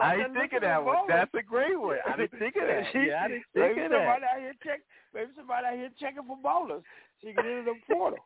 I 0.00 0.16
didn't 0.16 0.34
think 0.34 0.52
of 0.52 0.62
that 0.62 0.84
one. 0.84 1.08
That's 1.08 1.30
a 1.34 1.42
great 1.42 1.78
one. 1.78 1.98
I 2.06 2.16
didn't 2.16 2.38
think 2.38 2.56
of 2.56 2.62
that. 2.68 2.84
Yeah, 2.94 3.24
I 3.24 3.28
didn't 3.28 3.44
think 3.52 3.76
maybe 3.76 3.80
of 3.82 3.90
that. 3.90 3.98
Somebody 3.98 4.24
out 4.24 4.40
here 4.40 4.54
check, 4.62 4.80
maybe 5.12 5.30
somebody 5.36 5.66
out 5.66 5.74
here 5.74 5.90
checking 5.98 6.22
for 6.24 6.38
bowlers. 6.40 6.82
She 7.20 7.32
can 7.32 7.44
enter 7.44 7.64
the 7.64 7.74
portal. 7.92 8.18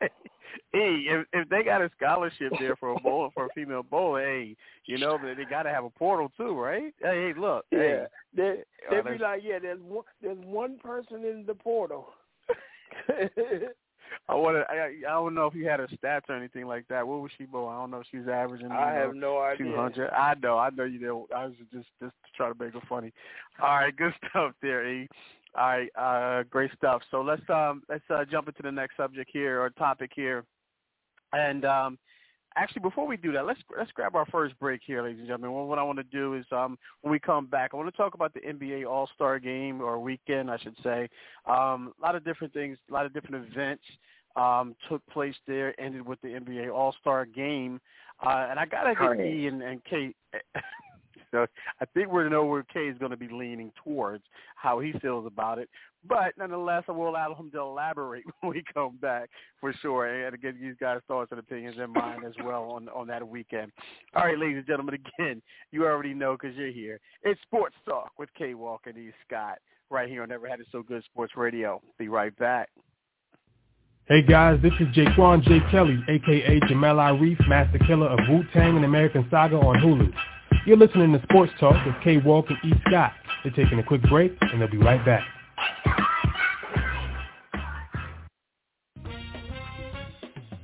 hey, 0.72 1.04
if 1.06 1.26
if 1.32 1.48
they 1.48 1.62
got 1.62 1.82
a 1.82 1.90
scholarship 1.96 2.52
there 2.58 2.76
for 2.76 2.92
a 2.92 3.00
bowler 3.00 3.30
for 3.34 3.46
a 3.46 3.48
female 3.54 3.82
bowler, 3.82 4.24
hey, 4.24 4.56
you 4.86 4.98
know 4.98 5.18
they 5.18 5.44
got 5.44 5.64
to 5.64 5.70
have 5.70 5.84
a 5.84 5.90
portal 5.90 6.30
too, 6.36 6.58
right? 6.58 6.94
Hey, 7.00 7.32
look, 7.36 7.64
yeah, 7.70 7.78
hey, 7.78 8.04
they 8.34 8.62
they 8.90 9.00
be 9.12 9.18
like, 9.18 9.42
yeah, 9.44 9.58
there's 9.58 9.80
one 9.80 10.04
there's 10.22 10.38
one 10.38 10.78
person 10.78 11.24
in 11.24 11.44
the 11.46 11.54
portal. 11.54 12.08
I 14.28 14.34
want 14.34 14.56
to. 14.56 14.64
I, 14.70 14.88
I 15.08 15.12
don't 15.12 15.34
know 15.34 15.46
if 15.46 15.54
you 15.54 15.66
had 15.68 15.80
her 15.80 15.88
stats 15.88 16.28
or 16.28 16.36
anything 16.36 16.66
like 16.66 16.86
that. 16.88 17.06
What 17.06 17.22
was 17.22 17.30
she 17.38 17.44
bowl? 17.44 17.68
I 17.68 17.78
don't 17.78 17.90
know 17.90 18.00
if 18.00 18.06
she 18.10 18.18
was 18.18 18.28
averaging. 18.28 18.70
I 18.70 18.94
know, 18.94 19.00
have 19.00 19.14
no 19.14 19.38
idea. 19.40 19.66
Two 19.66 19.76
hundred. 19.76 20.10
I 20.10 20.34
know. 20.42 20.58
I 20.58 20.70
know 20.70 20.84
you 20.84 20.98
did. 20.98 21.08
I 21.34 21.46
was 21.46 21.54
just 21.72 21.88
just 22.00 22.14
trying 22.36 22.52
to 22.52 22.62
make 22.62 22.74
it 22.74 22.82
funny. 22.88 23.12
All 23.62 23.76
right, 23.76 23.96
good 23.96 24.12
stuff 24.30 24.52
there, 24.60 24.86
E. 24.86 25.08
All 25.54 25.66
right, 25.66 25.88
uh, 25.98 26.42
great 26.50 26.70
stuff. 26.76 27.02
So 27.10 27.22
let's 27.22 27.42
um 27.48 27.82
let's 27.88 28.04
uh, 28.10 28.24
jump 28.30 28.48
into 28.48 28.62
the 28.62 28.72
next 28.72 28.96
subject 28.96 29.30
here 29.32 29.60
or 29.60 29.70
topic 29.70 30.10
here, 30.14 30.44
and 31.32 31.64
um 31.64 31.98
actually 32.56 32.80
before 32.80 33.06
we 33.06 33.16
do 33.16 33.32
that, 33.32 33.46
let's 33.46 33.60
let's 33.76 33.90
grab 33.92 34.14
our 34.14 34.26
first 34.26 34.58
break 34.58 34.80
here, 34.84 35.02
ladies 35.02 35.20
and 35.20 35.28
gentlemen. 35.28 35.52
What, 35.52 35.68
what 35.68 35.78
I 35.78 35.82
want 35.82 35.98
to 35.98 36.04
do 36.04 36.34
is 36.34 36.44
um 36.52 36.78
when 37.02 37.12
we 37.12 37.18
come 37.18 37.46
back, 37.46 37.70
I 37.72 37.76
want 37.76 37.88
to 37.88 37.96
talk 37.96 38.14
about 38.14 38.34
the 38.34 38.40
NBA 38.40 38.86
All 38.86 39.08
Star 39.14 39.38
Game 39.38 39.80
or 39.80 39.98
weekend, 39.98 40.50
I 40.50 40.58
should 40.58 40.76
say. 40.82 41.08
Um, 41.46 41.92
a 42.00 42.02
lot 42.02 42.14
of 42.14 42.24
different 42.24 42.52
things, 42.52 42.78
a 42.90 42.92
lot 42.92 43.06
of 43.06 43.12
different 43.14 43.46
events 43.50 43.84
um, 44.36 44.74
took 44.88 45.04
place 45.06 45.34
there. 45.46 45.78
Ended 45.80 46.06
with 46.06 46.20
the 46.20 46.28
NBA 46.28 46.72
All 46.72 46.94
Star 47.00 47.24
Game, 47.24 47.80
uh, 48.24 48.48
and 48.50 48.58
I 48.58 48.66
gotta 48.66 48.94
get. 48.94 49.26
E 49.26 49.46
and, 49.46 49.62
and 49.62 49.82
Kate. 49.84 50.16
So 51.30 51.46
I 51.80 51.84
think 51.86 52.10
we're 52.10 52.24
to 52.24 52.30
know 52.30 52.44
where 52.44 52.62
Kay 52.62 52.88
is 52.88 52.98
going 52.98 53.10
to 53.10 53.16
be 53.16 53.28
leaning 53.28 53.72
towards 53.84 54.24
how 54.56 54.80
he 54.80 54.92
feels 55.00 55.26
about 55.26 55.58
it. 55.58 55.68
But 56.06 56.32
nonetheless, 56.38 56.84
I 56.88 56.92
will 56.92 57.08
allow 57.08 57.34
him 57.34 57.50
to 57.52 57.60
elaborate 57.60 58.24
when 58.40 58.52
we 58.52 58.64
come 58.72 58.96
back 59.00 59.30
for 59.60 59.72
sure, 59.82 60.06
and 60.06 60.40
get 60.40 60.56
you 60.58 60.74
guys' 60.76 61.00
thoughts 61.08 61.30
and 61.30 61.40
opinions 61.40 61.76
in 61.82 61.92
mind 61.92 62.24
as 62.24 62.34
well 62.44 62.64
on 62.70 62.88
on 62.88 63.06
that 63.08 63.26
weekend. 63.26 63.72
All 64.14 64.24
right, 64.24 64.38
ladies 64.38 64.58
and 64.58 64.66
gentlemen, 64.66 64.94
again, 65.18 65.42
you 65.72 65.84
already 65.84 66.14
know 66.14 66.36
because 66.40 66.56
you're 66.56 66.70
here. 66.70 67.00
It's 67.22 67.40
Sports 67.42 67.76
Talk 67.84 68.12
with 68.18 68.28
Kay 68.34 68.54
Walker 68.54 68.90
and 68.90 68.98
E. 68.98 69.10
Scott 69.26 69.58
right 69.90 70.08
here 70.08 70.22
on 70.22 70.28
Never 70.28 70.48
Had 70.48 70.60
It 70.60 70.66
So 70.70 70.82
Good 70.82 71.02
Sports 71.04 71.32
Radio. 71.36 71.82
Be 71.98 72.08
right 72.08 72.36
back. 72.38 72.68
Hey 74.06 74.22
guys, 74.22 74.58
this 74.62 74.72
is 74.80 74.86
Jaquan 74.94 75.42
J. 75.42 75.60
Kelly, 75.70 76.02
aka 76.08 76.60
Jamel 76.60 76.96
Arif, 76.96 77.46
Masta 77.46 77.78
Killa 77.86 78.06
of 78.06 78.18
Wu-Tang 78.26 78.76
and 78.76 78.84
American 78.86 79.26
Saga 79.30 79.56
on 79.56 79.76
Hulu. 79.76 80.10
You're 80.68 80.76
listening 80.76 81.14
to 81.14 81.22
Sports 81.22 81.50
Talk 81.58 81.82
with 81.86 81.94
K. 82.04 82.18
Walk 82.18 82.44
and 82.50 82.58
E. 82.62 82.76
Scott. 82.86 83.14
They're 83.42 83.54
taking 83.54 83.78
a 83.78 83.82
quick 83.82 84.02
break 84.02 84.36
and 84.42 84.60
they'll 84.60 84.70
be 84.70 84.76
right 84.76 85.02
back. 85.02 85.26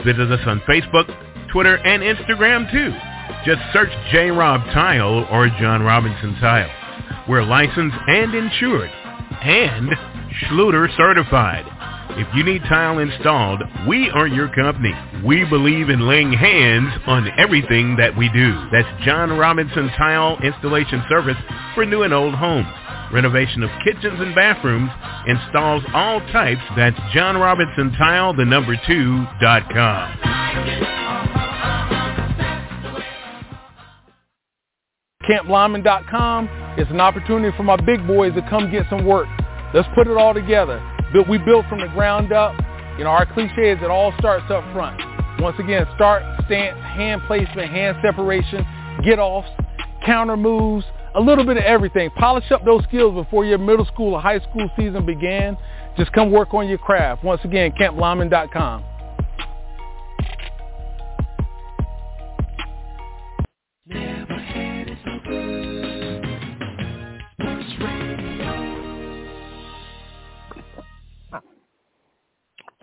Visit 0.05 0.31
us 0.31 0.47
on 0.47 0.61
Facebook, 0.61 1.13
Twitter, 1.51 1.79
and 1.79 2.03
Instagram 2.03 2.71
too. 2.71 2.93
Just 3.45 3.61
search 3.73 3.91
J. 4.13 4.31
Rob 4.31 4.61
Tile 4.73 5.27
or 5.31 5.49
John 5.49 5.83
Robinson 5.83 6.37
Tile. 6.41 6.71
We're 7.29 7.45
licensed 7.45 7.97
and 8.07 8.33
insured 8.35 8.91
and 9.43 9.91
Schluter 10.43 10.95
certified. 10.97 11.65
If 12.17 12.29
you 12.35 12.45
need 12.45 12.63
tile 12.69 12.99
installed, 13.01 13.61
we 13.89 14.09
are 14.11 14.29
your 14.29 14.49
company. 14.55 14.95
We 15.25 15.45
believe 15.45 15.89
in 15.89 16.07
laying 16.07 16.33
hands 16.33 16.93
on 17.09 17.29
everything 17.37 17.97
that 17.97 18.17
we 18.17 18.29
do. 18.29 18.55
That's 18.71 18.87
John 19.05 19.37
Robinson 19.37 19.91
Tile 19.99 20.39
Installation 20.45 21.03
Service 21.09 21.37
for 21.75 21.85
new 21.85 22.03
and 22.03 22.15
old 22.15 22.35
homes. 22.35 22.69
Renovation 23.13 23.65
of 23.65 23.71
kitchens 23.85 24.21
and 24.21 24.33
bathrooms 24.33 24.91
installs 25.27 25.83
all 25.93 26.21
types. 26.31 26.63
That's 26.77 26.99
John 27.13 27.37
Robinson 27.37 27.93
Tile, 27.99 28.33
the 28.33 28.45
number 28.45 28.77
two, 28.87 29.27
dot 29.41 29.69
com. 29.73 30.17
CampLyman.com 35.29 36.77
is 36.79 36.87
an 36.91 37.01
opportunity 37.01 37.57
for 37.57 37.65
my 37.65 37.77
big 37.77 38.07
boys 38.07 38.35
to 38.35 38.43
come 38.49 38.71
get 38.71 38.85
some 38.89 39.05
work. 39.05 39.27
Let's 39.73 39.89
put 39.97 40.07
it 40.07 40.17
all 40.17 40.35
together. 40.35 40.81
We 41.23 41.39
built 41.39 41.67
from 41.69 41.81
the 41.81 41.89
ground 41.89 42.33
up. 42.33 42.55
You 42.99 43.05
know, 43.05 43.11
our 43.11 43.25
cliche 43.25 43.71
is 43.71 43.79
it 43.83 43.91
all 43.91 44.13
starts 44.19 44.51
up 44.51 44.65
front. 44.73 45.01
Once 45.41 45.57
again, 45.61 45.87
start, 45.95 46.23
stance, 46.47 46.79
hand 46.81 47.23
placement, 47.27 47.71
hand 47.71 47.97
separation, 48.03 48.67
get 49.05 49.19
offs, 49.19 49.49
counter 50.05 50.37
moves, 50.37 50.85
a 51.15 51.21
little 51.21 51.45
bit 51.45 51.57
of 51.57 51.63
everything. 51.65 52.11
Polish 52.19 52.51
up 52.51 52.65
those 52.65 52.83
skills 52.85 53.15
before 53.15 53.45
your 53.45 53.59
middle 53.59 53.87
school 53.87 54.15
or 54.15 54.21
high 54.21 54.41
school 54.41 54.69
season 54.77 55.07
began. 55.07 55.57
Just 55.97 56.13
come 56.13 56.33
work 56.33 56.53
on 56.53 56.69
your 56.69 56.79
craft. 56.79 57.23
Once 57.23 57.41
again, 57.45 57.73
CampLyman.com. 57.73 58.85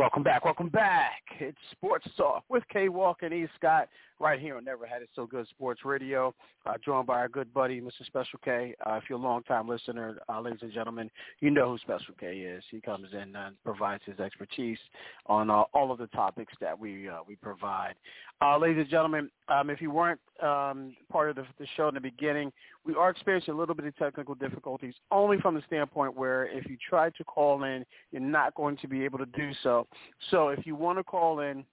Welcome 0.01 0.23
back. 0.23 0.45
Welcome 0.45 0.69
back. 0.69 1.21
It's 1.41 1.57
Sports 1.71 2.05
Talk 2.17 2.43
with 2.49 2.61
K 2.71 2.87
Walk 2.87 3.23
and 3.23 3.33
E. 3.33 3.47
Scott 3.55 3.89
right 4.19 4.39
here 4.39 4.57
on 4.57 4.63
Never 4.63 4.85
Had 4.85 5.01
It 5.01 5.09
So 5.15 5.25
Good 5.25 5.47
Sports 5.47 5.81
Radio, 5.83 6.35
uh, 6.67 6.73
joined 6.85 7.07
by 7.07 7.15
our 7.15 7.27
good 7.27 7.51
buddy, 7.51 7.81
Mr. 7.81 8.05
Special 8.05 8.39
K. 8.45 8.75
Uh, 8.85 8.93
if 8.93 9.05
you're 9.09 9.17
a 9.17 9.21
long-time 9.21 9.67
listener, 9.67 10.19
uh, 10.29 10.39
ladies 10.39 10.59
and 10.61 10.71
gentlemen, 10.71 11.09
you 11.39 11.49
know 11.49 11.71
who 11.71 11.77
Special 11.79 12.13
K 12.19 12.37
is. 12.37 12.63
He 12.69 12.79
comes 12.79 13.07
in 13.13 13.35
and 13.35 13.55
provides 13.65 14.03
his 14.05 14.19
expertise 14.19 14.77
on 15.25 15.49
uh, 15.49 15.63
all 15.73 15.91
of 15.91 15.97
the 15.97 16.05
topics 16.07 16.53
that 16.61 16.77
we 16.77 17.09
uh, 17.09 17.21
we 17.27 17.35
provide. 17.37 17.95
Uh, 18.43 18.57
ladies 18.57 18.81
and 18.81 18.89
gentlemen, 18.89 19.29
um, 19.49 19.69
if 19.69 19.81
you 19.81 19.89
weren't 19.89 20.19
um, 20.41 20.95
part 21.11 21.29
of 21.29 21.35
the, 21.35 21.45
the 21.59 21.67
show 21.75 21.87
in 21.87 21.93
the 21.93 22.01
beginning, 22.01 22.51
we 22.85 22.95
are 22.95 23.09
experiencing 23.09 23.53
a 23.53 23.57
little 23.57 23.75
bit 23.75 23.85
of 23.85 23.95
technical 23.97 24.33
difficulties, 24.33 24.95
only 25.11 25.39
from 25.39 25.53
the 25.53 25.61
standpoint 25.67 26.15
where 26.15 26.45
if 26.45 26.65
you 26.67 26.77
try 26.87 27.09
to 27.11 27.23
call 27.23 27.63
in, 27.63 27.85
you're 28.11 28.21
not 28.21 28.55
going 28.55 28.77
to 28.77 28.87
be 28.87 29.03
able 29.03 29.19
to 29.19 29.27
do 29.27 29.51
so. 29.61 29.87
So 30.31 30.49
if 30.49 30.65
you 30.65 30.75
want 30.75 30.97
to 30.97 31.03
call 31.03 31.30
in 31.39 31.63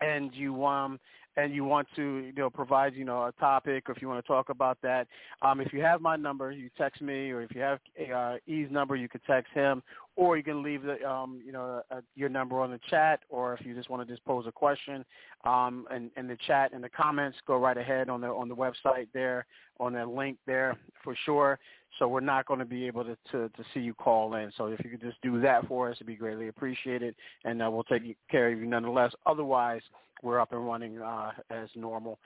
and 0.00 0.34
you 0.34 0.64
um 0.64 0.98
and 1.36 1.52
you 1.52 1.64
want 1.64 1.86
to 1.96 2.18
you 2.18 2.32
know 2.32 2.50
provide 2.50 2.94
you 2.94 3.04
know 3.04 3.24
a 3.24 3.32
topic 3.32 3.88
or 3.88 3.92
if 3.92 4.02
you 4.02 4.08
want 4.08 4.22
to 4.24 4.26
talk 4.26 4.48
about 4.48 4.78
that 4.82 5.06
um 5.42 5.60
if 5.60 5.72
you 5.72 5.80
have 5.80 6.00
my 6.00 6.16
number 6.16 6.50
you 6.50 6.70
text 6.76 7.02
me 7.02 7.30
or 7.30 7.42
if 7.42 7.54
you 7.54 7.60
have 7.60 7.78
uh 8.14 8.36
e's 8.46 8.70
number 8.70 8.96
you 8.96 9.08
could 9.08 9.24
text 9.26 9.52
him 9.52 9.82
or 10.16 10.36
you 10.36 10.42
can 10.42 10.62
leave 10.62 10.82
the 10.82 11.02
um 11.08 11.40
you 11.44 11.52
know 11.52 11.82
uh, 11.90 12.00
your 12.14 12.28
number 12.28 12.60
on 12.60 12.70
the 12.70 12.80
chat 12.88 13.20
or 13.28 13.54
if 13.54 13.64
you 13.66 13.74
just 13.74 13.90
want 13.90 14.06
to 14.06 14.12
just 14.12 14.24
pose 14.24 14.46
a 14.46 14.52
question 14.52 15.04
um 15.44 15.86
in 16.16 16.26
the 16.26 16.38
chat 16.46 16.72
in 16.72 16.80
the 16.80 16.88
comments 16.88 17.36
go 17.46 17.56
right 17.56 17.78
ahead 17.78 18.08
on 18.08 18.20
the 18.20 18.28
on 18.28 18.48
the 18.48 18.56
website 18.56 19.08
there 19.12 19.46
on 19.80 19.92
that 19.92 20.08
link 20.08 20.38
there 20.46 20.76
for 21.02 21.16
sure 21.24 21.58
so 21.98 22.08
we're 22.08 22.20
not 22.20 22.46
going 22.46 22.58
to 22.58 22.64
be 22.64 22.86
able 22.86 23.04
to, 23.04 23.16
to, 23.32 23.48
to 23.48 23.64
see 23.72 23.80
you 23.80 23.94
call 23.94 24.34
in. 24.34 24.50
So 24.56 24.66
if 24.66 24.80
you 24.84 24.90
could 24.90 25.00
just 25.00 25.20
do 25.22 25.40
that 25.40 25.66
for 25.68 25.90
us, 25.90 25.96
it'd 25.96 26.06
be 26.06 26.16
greatly 26.16 26.48
appreciated, 26.48 27.14
and 27.44 27.62
uh, 27.62 27.70
we'll 27.70 27.84
take 27.84 28.02
care 28.30 28.52
of 28.52 28.58
you 28.58 28.66
nonetheless. 28.66 29.12
Otherwise, 29.26 29.82
we're 30.22 30.40
up 30.40 30.52
and 30.52 30.66
running 30.66 31.00
uh, 31.00 31.32
as 31.50 31.68
normal. 31.74 32.18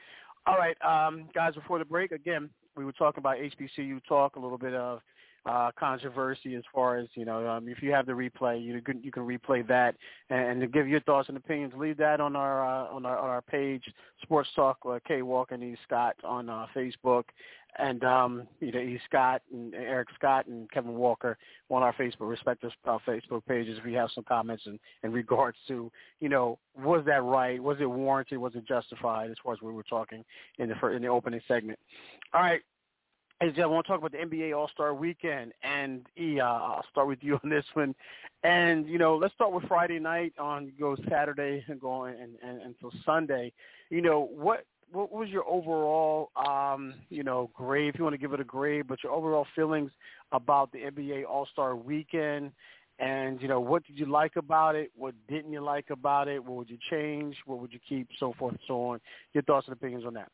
All 0.46 0.56
right, 0.56 0.76
um, 0.82 1.28
guys. 1.34 1.54
Before 1.54 1.78
the 1.78 1.84
break, 1.84 2.12
again, 2.12 2.48
we 2.76 2.84
were 2.84 2.92
talking 2.92 3.20
about 3.20 3.36
HBCU 3.36 4.00
talk, 4.08 4.36
a 4.36 4.40
little 4.40 4.56
bit 4.56 4.72
of 4.72 5.00
uh, 5.46 5.70
controversy 5.78 6.54
as 6.54 6.62
far 6.74 6.96
as 6.96 7.08
you 7.14 7.24
know. 7.24 7.46
Um, 7.48 7.68
if 7.68 7.82
you 7.82 7.92
have 7.92 8.06
the 8.06 8.12
replay, 8.12 8.62
you 8.62 8.80
can 8.82 9.02
you 9.02 9.10
can 9.10 9.24
replay 9.24 9.66
that 9.68 9.94
and, 10.30 10.40
and 10.40 10.60
to 10.60 10.66
give 10.66 10.88
your 10.88 11.00
thoughts 11.00 11.28
and 11.28 11.36
opinions. 11.36 11.72
Leave 11.76 11.96
that 11.98 12.20
on 12.20 12.36
our 12.36 12.66
uh, 12.66 12.94
on 12.94 13.06
our 13.06 13.18
on 13.18 13.28
our 13.28 13.42
page, 13.42 13.84
Sports 14.22 14.48
Talk 14.54 14.78
uh, 14.88 14.98
K 15.06 15.22
Walker 15.22 15.54
and 15.54 15.64
E 15.64 15.76
Scott 15.84 16.16
on 16.24 16.48
uh, 16.48 16.66
Facebook, 16.74 17.24
and 17.78 18.02
um, 18.04 18.48
you 18.60 18.72
know, 18.72 18.78
E. 18.78 19.00
Scott 19.06 19.42
and 19.52 19.74
Eric 19.74 20.08
Scott 20.14 20.46
and 20.46 20.70
Kevin 20.70 20.94
Walker 20.94 21.38
on 21.70 21.82
our 21.82 21.92
Facebook 21.94 22.28
respective 22.28 22.72
uh, 22.86 22.98
Facebook 23.06 23.44
pages. 23.46 23.78
If 23.78 23.86
you 23.86 23.96
have 23.96 24.10
some 24.14 24.24
comments 24.24 24.64
in, 24.66 24.78
in 25.02 25.12
regards 25.12 25.58
to, 25.68 25.90
you 26.20 26.28
know, 26.28 26.58
was 26.82 27.04
that 27.06 27.22
right? 27.22 27.62
Was 27.62 27.78
it 27.80 27.86
warranted? 27.86 28.38
Was 28.38 28.54
it 28.54 28.66
justified? 28.66 29.30
As 29.30 29.36
far 29.42 29.54
as 29.54 29.62
we 29.62 29.72
were 29.72 29.84
talking 29.84 30.24
in 30.58 30.68
the 30.68 30.86
in 30.88 31.02
the 31.02 31.08
opening 31.08 31.40
segment. 31.46 31.78
All 32.34 32.42
right. 32.42 32.60
Hey, 33.40 33.52
I 33.62 33.66
want 33.66 33.86
to 33.86 33.92
talk 33.92 34.00
about 34.00 34.10
the 34.10 34.18
NBA 34.18 34.56
All-Star 34.56 34.94
Weekend, 34.94 35.52
and 35.62 36.04
uh, 36.18 36.42
I'll 36.42 36.84
start 36.90 37.06
with 37.06 37.20
you 37.22 37.38
on 37.44 37.48
this 37.48 37.64
one. 37.74 37.94
And 38.42 38.88
you 38.88 38.98
know, 38.98 39.16
let's 39.16 39.32
start 39.34 39.52
with 39.52 39.62
Friday 39.68 40.00
night 40.00 40.32
on 40.40 40.72
go 40.78 40.96
Saturday 41.08 41.64
and 41.68 41.80
going 41.80 42.16
and, 42.20 42.32
and 42.42 42.62
until 42.62 42.90
Sunday. 43.06 43.52
You 43.90 44.02
know, 44.02 44.28
what 44.34 44.64
what 44.90 45.12
was 45.12 45.28
your 45.28 45.46
overall, 45.46 46.30
um, 46.34 46.94
you 47.10 47.22
know, 47.22 47.48
grade? 47.54 47.94
If 47.94 47.98
you 47.98 48.02
want 48.04 48.14
to 48.14 48.18
give 48.18 48.32
it 48.32 48.40
a 48.40 48.44
grade, 48.44 48.88
but 48.88 49.04
your 49.04 49.12
overall 49.12 49.46
feelings 49.54 49.92
about 50.32 50.72
the 50.72 50.78
NBA 50.78 51.24
All 51.24 51.46
Star 51.52 51.76
Weekend, 51.76 52.50
and 52.98 53.40
you 53.40 53.46
know, 53.46 53.60
what 53.60 53.84
did 53.86 54.00
you 54.00 54.06
like 54.06 54.34
about 54.34 54.74
it? 54.74 54.90
What 54.96 55.14
didn't 55.28 55.52
you 55.52 55.60
like 55.60 55.90
about 55.90 56.26
it? 56.26 56.44
What 56.44 56.56
would 56.56 56.70
you 56.70 56.78
change? 56.90 57.36
What 57.46 57.60
would 57.60 57.72
you 57.72 57.80
keep? 57.88 58.08
So 58.18 58.34
forth 58.36 58.54
and 58.54 58.60
so 58.66 58.82
on. 58.86 59.00
Your 59.32 59.44
thoughts 59.44 59.68
and 59.68 59.76
opinions 59.76 60.04
on 60.04 60.14
that. 60.14 60.32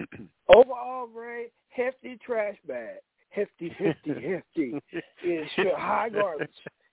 overall 0.48 1.06
grade, 1.06 1.50
hefty 1.70 2.18
trash 2.24 2.56
bag, 2.66 2.98
hefty, 3.30 3.70
hefty, 3.78 4.14
hefty. 4.28 4.80
Is 5.24 5.46
high 5.76 6.08
garbage. 6.10 6.48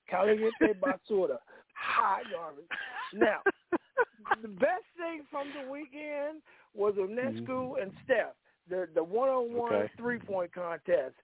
Caliente 0.09 0.73
basura, 0.81 1.37
high 1.75 2.21
garbage. 2.33 2.65
Now, 3.13 3.39
the 4.41 4.47
best 4.47 4.85
thing 4.97 5.23
from 5.29 5.47
the 5.53 5.69
weekend 5.69 6.41
was 6.73 6.93
Ionescu 6.95 7.47
mm-hmm. 7.47 7.81
and 7.81 7.91
Steph. 8.05 8.35
The 8.69 8.87
the 8.93 9.03
one 9.03 9.29
on 9.29 9.53
one 9.53 9.89
three 9.97 10.19
point 10.19 10.53
contest. 10.53 11.15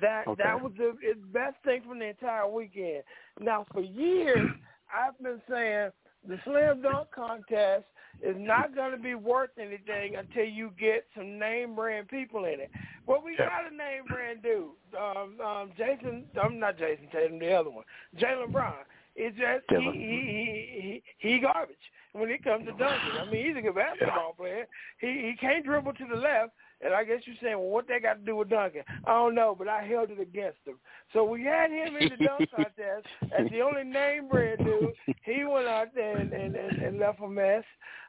That 0.00 0.26
okay. 0.28 0.42
that 0.44 0.60
was 0.60 0.72
the 0.76 0.94
best 1.32 1.56
thing 1.64 1.82
from 1.86 1.98
the 1.98 2.06
entire 2.06 2.48
weekend. 2.48 3.02
Now 3.40 3.66
for 3.72 3.80
years 3.80 4.50
I've 4.92 5.18
been 5.22 5.40
saying 5.50 5.90
the 6.26 6.38
slam 6.44 6.82
dunk 6.82 7.08
contest 7.14 7.84
is 8.22 8.36
not 8.38 8.74
going 8.74 8.92
to 8.92 8.98
be 8.98 9.14
worth 9.14 9.50
anything 9.58 10.16
until 10.16 10.44
you 10.44 10.70
get 10.78 11.06
some 11.16 11.38
name 11.38 11.74
brand 11.74 12.08
people 12.08 12.44
in 12.44 12.60
it. 12.60 12.70
Well, 13.06 13.22
we 13.24 13.36
got 13.36 13.70
a 13.70 13.74
name 13.74 14.04
brand 14.08 14.42
dude, 14.42 14.70
um, 14.98 15.40
um, 15.44 15.70
Jason. 15.76 16.24
I'm 16.40 16.58
not 16.58 16.78
Jayson 16.78 17.10
Tatum, 17.10 17.38
the 17.38 17.52
other 17.52 17.70
one, 17.70 17.84
Jaylen 18.18 18.52
Brown. 18.52 18.74
It's 19.14 19.36
just 19.36 19.64
he, 19.68 19.90
he 19.92 21.02
he 21.18 21.28
he 21.34 21.38
garbage 21.40 21.76
when 22.12 22.30
it 22.30 22.44
comes 22.44 22.64
to 22.66 22.72
dunking. 22.72 23.20
I 23.20 23.30
mean, 23.30 23.48
he's 23.48 23.56
a 23.56 23.60
good 23.60 23.74
basketball 23.74 24.34
player. 24.36 24.66
He 25.00 25.06
he 25.06 25.34
can't 25.38 25.64
dribble 25.64 25.94
to 25.94 26.06
the 26.08 26.16
left, 26.16 26.52
and 26.84 26.94
I 26.94 27.04
guess 27.04 27.20
you're 27.24 27.36
saying, 27.42 27.58
well, 27.58 27.68
what 27.68 27.86
they 27.86 28.00
got 28.00 28.14
to 28.14 28.24
do 28.24 28.36
with 28.36 28.50
Duncan? 28.50 28.82
I 29.04 29.10
don't 29.10 29.34
know, 29.34 29.54
but 29.56 29.68
I 29.68 29.82
held 29.84 30.10
it 30.10 30.20
against 30.20 30.58
him. 30.64 30.78
So 31.12 31.24
we 31.24 31.44
had 31.44 31.70
him 31.70 31.96
in 31.96 32.10
the 32.10 32.24
dunk 32.24 32.50
contest 32.56 33.06
as 33.38 33.48
the 33.50 33.60
only 33.60 33.84
name 33.84 34.28
brand 34.28 34.58
dude. 34.58 34.92
He 35.24 35.44
went 35.44 35.68
out 35.68 35.88
there 35.94 36.16
and 36.16 36.32
and, 36.32 36.56
and, 36.56 36.82
and 36.82 36.98
left 36.98 37.20
a 37.22 37.28
mess. 37.28 37.64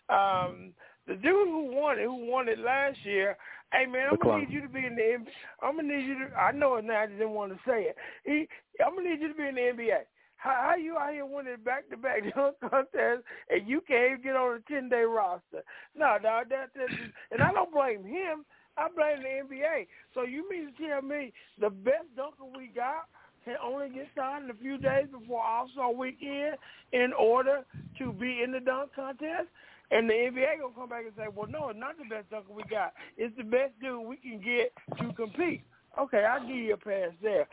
Um, 0.09 0.73
the 1.07 1.15
dude 1.15 1.47
who 1.47 1.71
won 1.73 1.99
it, 1.99 2.05
who 2.05 2.31
won 2.31 2.47
it 2.47 2.59
last 2.59 2.97
year, 3.03 3.38
hey 3.71 3.86
man, 3.86 4.07
I'm 4.12 4.17
gonna 4.21 4.39
need 4.39 4.51
you 4.51 4.62
to 4.62 4.69
be 4.69 4.86
in 4.86 4.95
the 4.95 5.01
NBA. 5.01 5.27
I'm 5.62 5.75
gonna 5.75 5.95
need 5.95 6.05
you 6.05 6.27
to. 6.27 6.36
I 6.36 6.51
know 6.51 6.75
it 6.75 6.86
now. 6.86 7.01
I 7.01 7.07
didn't 7.07 7.31
want 7.31 7.51
to 7.51 7.59
say 7.67 7.83
it. 7.83 7.95
He, 8.23 8.47
I'm 8.83 8.95
gonna 8.95 9.09
need 9.09 9.21
you 9.21 9.29
to 9.29 9.33
be 9.33 9.47
in 9.47 9.55
the 9.55 9.62
NBA. 9.62 9.99
How, 10.38 10.71
how 10.71 10.75
you 10.75 10.97
out 10.97 11.13
here 11.13 11.25
winning 11.25 11.55
back 11.63 11.89
to 11.89 11.97
back 11.97 12.21
dunk 12.36 12.55
contests 12.59 13.23
and 13.49 13.67
you 13.67 13.81
can't 13.88 14.12
even 14.12 14.23
get 14.23 14.36
on 14.36 14.57
a 14.57 14.71
ten 14.71 14.89
day 14.89 15.03
roster? 15.03 15.63
No, 15.95 16.17
dog, 16.21 16.49
that, 16.49 16.69
that 16.75 16.89
and 17.31 17.41
I 17.41 17.51
don't 17.51 17.73
blame 17.73 18.03
him. 18.03 18.45
I 18.77 18.88
blame 18.95 19.21
the 19.21 19.55
NBA. 19.55 19.88
So 20.13 20.23
you 20.23 20.49
mean 20.49 20.71
to 20.73 20.88
tell 20.88 21.01
me 21.01 21.31
the 21.59 21.69
best 21.69 22.15
dunker 22.15 22.45
we 22.45 22.67
got 22.67 23.07
can 23.45 23.55
only 23.63 23.89
get 23.89 24.07
signed 24.15 24.45
in 24.45 24.51
a 24.51 24.53
few 24.53 24.77
days 24.77 25.07
before 25.12 25.43
All 25.43 25.67
Star 25.73 25.91
Weekend 25.91 26.57
in 26.93 27.12
order 27.13 27.65
to 27.97 28.13
be 28.13 28.41
in 28.41 28.51
the 28.51 28.59
dunk 28.59 28.91
contest? 28.95 29.47
And 29.91 30.09
the 30.09 30.13
NBA 30.13 30.59
gonna 30.62 30.73
come 30.73 30.89
back 30.89 31.05
and 31.05 31.13
say, 31.15 31.27
"Well, 31.27 31.47
no, 31.47 31.69
it's 31.69 31.79
not 31.79 31.97
the 31.97 32.05
best 32.05 32.29
dunker 32.29 32.53
we 32.53 32.63
got. 32.63 32.93
It's 33.17 33.36
the 33.36 33.43
best 33.43 33.77
dude 33.79 34.07
we 34.07 34.17
can 34.17 34.39
get 34.39 34.73
to 34.97 35.13
compete." 35.13 35.62
Okay, 35.99 36.23
I'll 36.23 36.39
give 36.39 36.55
you 36.55 36.73
a 36.73 36.77
pass 36.77 37.12
there. 37.21 37.47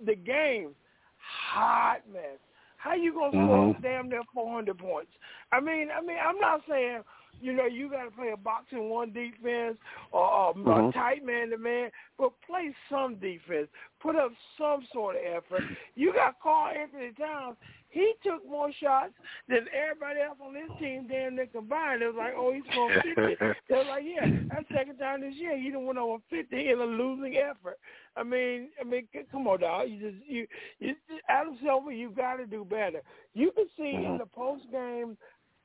The 0.00 0.16
game 0.16 0.74
hot 1.18 2.00
mess. 2.12 2.38
How 2.78 2.94
you 2.94 3.12
gonna 3.12 3.32
score 3.32 3.74
Mhm. 3.74 3.82
damn 3.82 4.08
near 4.08 4.24
four 4.32 4.52
hundred 4.52 4.78
points? 4.78 5.12
I 5.52 5.60
mean, 5.60 5.90
I 5.90 6.00
mean, 6.00 6.18
I'm 6.18 6.38
not 6.38 6.64
saying 6.66 7.04
you 7.40 7.52
know 7.52 7.66
you 7.66 7.88
got 7.90 8.04
to 8.04 8.10
play 8.10 8.30
a 8.32 8.36
boxing 8.36 8.88
one 8.90 9.12
defense 9.12 9.78
or, 10.12 10.26
or 10.26 10.54
Mhm. 10.54 10.88
a 10.88 10.92
tight 10.92 11.24
man 11.24 11.50
to 11.50 11.58
man, 11.58 11.90
but 12.18 12.32
play 12.46 12.74
some 12.90 13.16
defense. 13.16 13.68
Put 14.00 14.16
up 14.16 14.32
some 14.56 14.86
sort 14.92 15.16
of 15.16 15.22
effort. 15.24 15.64
You 15.94 16.12
got 16.12 16.40
Karl-Anthony 16.40 17.12
Towns. 17.18 17.56
He 17.90 18.12
took 18.22 18.46
more 18.46 18.70
shots 18.72 19.14
than 19.48 19.66
everybody 19.72 20.20
else 20.20 20.36
on 20.44 20.52
this 20.52 20.70
team 20.78 21.06
damn 21.08 21.36
near 21.36 21.46
combined. 21.46 22.02
It 22.02 22.06
was 22.08 22.16
like, 22.16 22.34
oh, 22.36 22.52
he's 22.52 22.62
going 22.74 22.92
50. 22.92 23.36
They 23.68 23.76
was 23.76 23.86
like, 23.88 24.04
yeah, 24.04 24.26
that's 24.50 24.68
second 24.74 24.98
time 24.98 25.22
this 25.22 25.34
year. 25.36 25.56
He 25.58 25.70
done 25.70 25.86
went 25.86 25.98
over 25.98 26.22
50 26.28 26.68
in 26.70 26.78
a 26.80 26.84
losing 26.84 27.36
effort. 27.38 27.78
I 28.14 28.22
mean, 28.24 28.68
I 28.80 28.84
mean, 28.84 29.08
come 29.32 29.46
on, 29.48 29.60
dog. 29.60 29.88
You 29.88 30.10
just 30.10 30.26
you, 30.26 30.46
you 30.80 30.94
Adam 31.28 31.58
Silver, 31.62 31.90
you 31.90 32.10
got 32.10 32.36
to 32.36 32.46
do 32.46 32.64
better. 32.64 33.00
You 33.32 33.52
can 33.52 33.66
see 33.76 33.94
in 33.94 34.02
Mhm. 34.02 34.18
the 34.18 34.26
post 34.26 34.64
game 34.70 35.16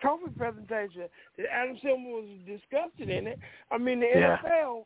trophy 0.03 0.29
presentation 0.37 1.09
that 1.37 1.45
Adam 1.51 1.77
Silver 1.81 2.03
was 2.21 2.27
disgusted 2.45 3.09
in 3.09 3.25
it. 3.27 3.39
I 3.71 3.77
mean, 3.79 4.01
the 4.01 4.07
Yeah. 4.07 4.37
NFL. 4.43 4.85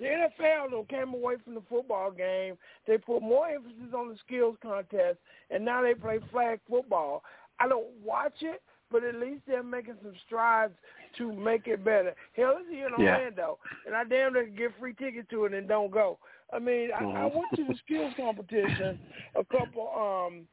The 0.00 0.06
NFL 0.06 0.70
though 0.70 0.86
came 0.88 1.14
away 1.14 1.36
from 1.44 1.54
the 1.54 1.62
football 1.62 2.10
game. 2.10 2.56
They 2.86 2.98
put 2.98 3.20
more 3.22 3.48
emphasis 3.48 3.94
on 3.96 4.10
the 4.10 4.16
skills 4.18 4.56
contest, 4.62 5.18
and 5.50 5.64
now 5.64 5.82
they 5.82 5.94
play 5.94 6.18
flag 6.30 6.60
football. 6.68 7.24
I 7.58 7.66
don't 7.66 7.88
watch 8.04 8.42
it, 8.42 8.62
but 8.92 9.02
at 9.02 9.16
least 9.16 9.42
they're 9.46 9.64
making 9.64 9.96
some 10.02 10.14
strides 10.26 10.74
to 11.16 11.32
make 11.32 11.66
it 11.66 11.84
better. 11.84 12.14
Hell, 12.36 12.58
it's 12.60 12.70
here 12.70 12.86
in 12.86 12.92
Yeah. 13.02 13.16
Orlando, 13.16 13.58
and 13.86 13.96
I 13.96 14.04
damn 14.04 14.34
near 14.34 14.46
get 14.46 14.78
free 14.78 14.94
tickets 14.94 15.28
to 15.30 15.46
it 15.46 15.54
and 15.54 15.66
don't 15.66 15.90
go. 15.90 16.18
I 16.52 16.60
mean, 16.60 16.90
I, 16.92 17.00
I 17.00 17.28
Mhm. 17.28 17.34
went 17.34 17.50
to 17.56 17.64
the 17.64 17.74
skills 17.78 18.14
competition 18.16 18.98
a 19.34 19.44
couple 19.44 19.88
um 19.96 20.46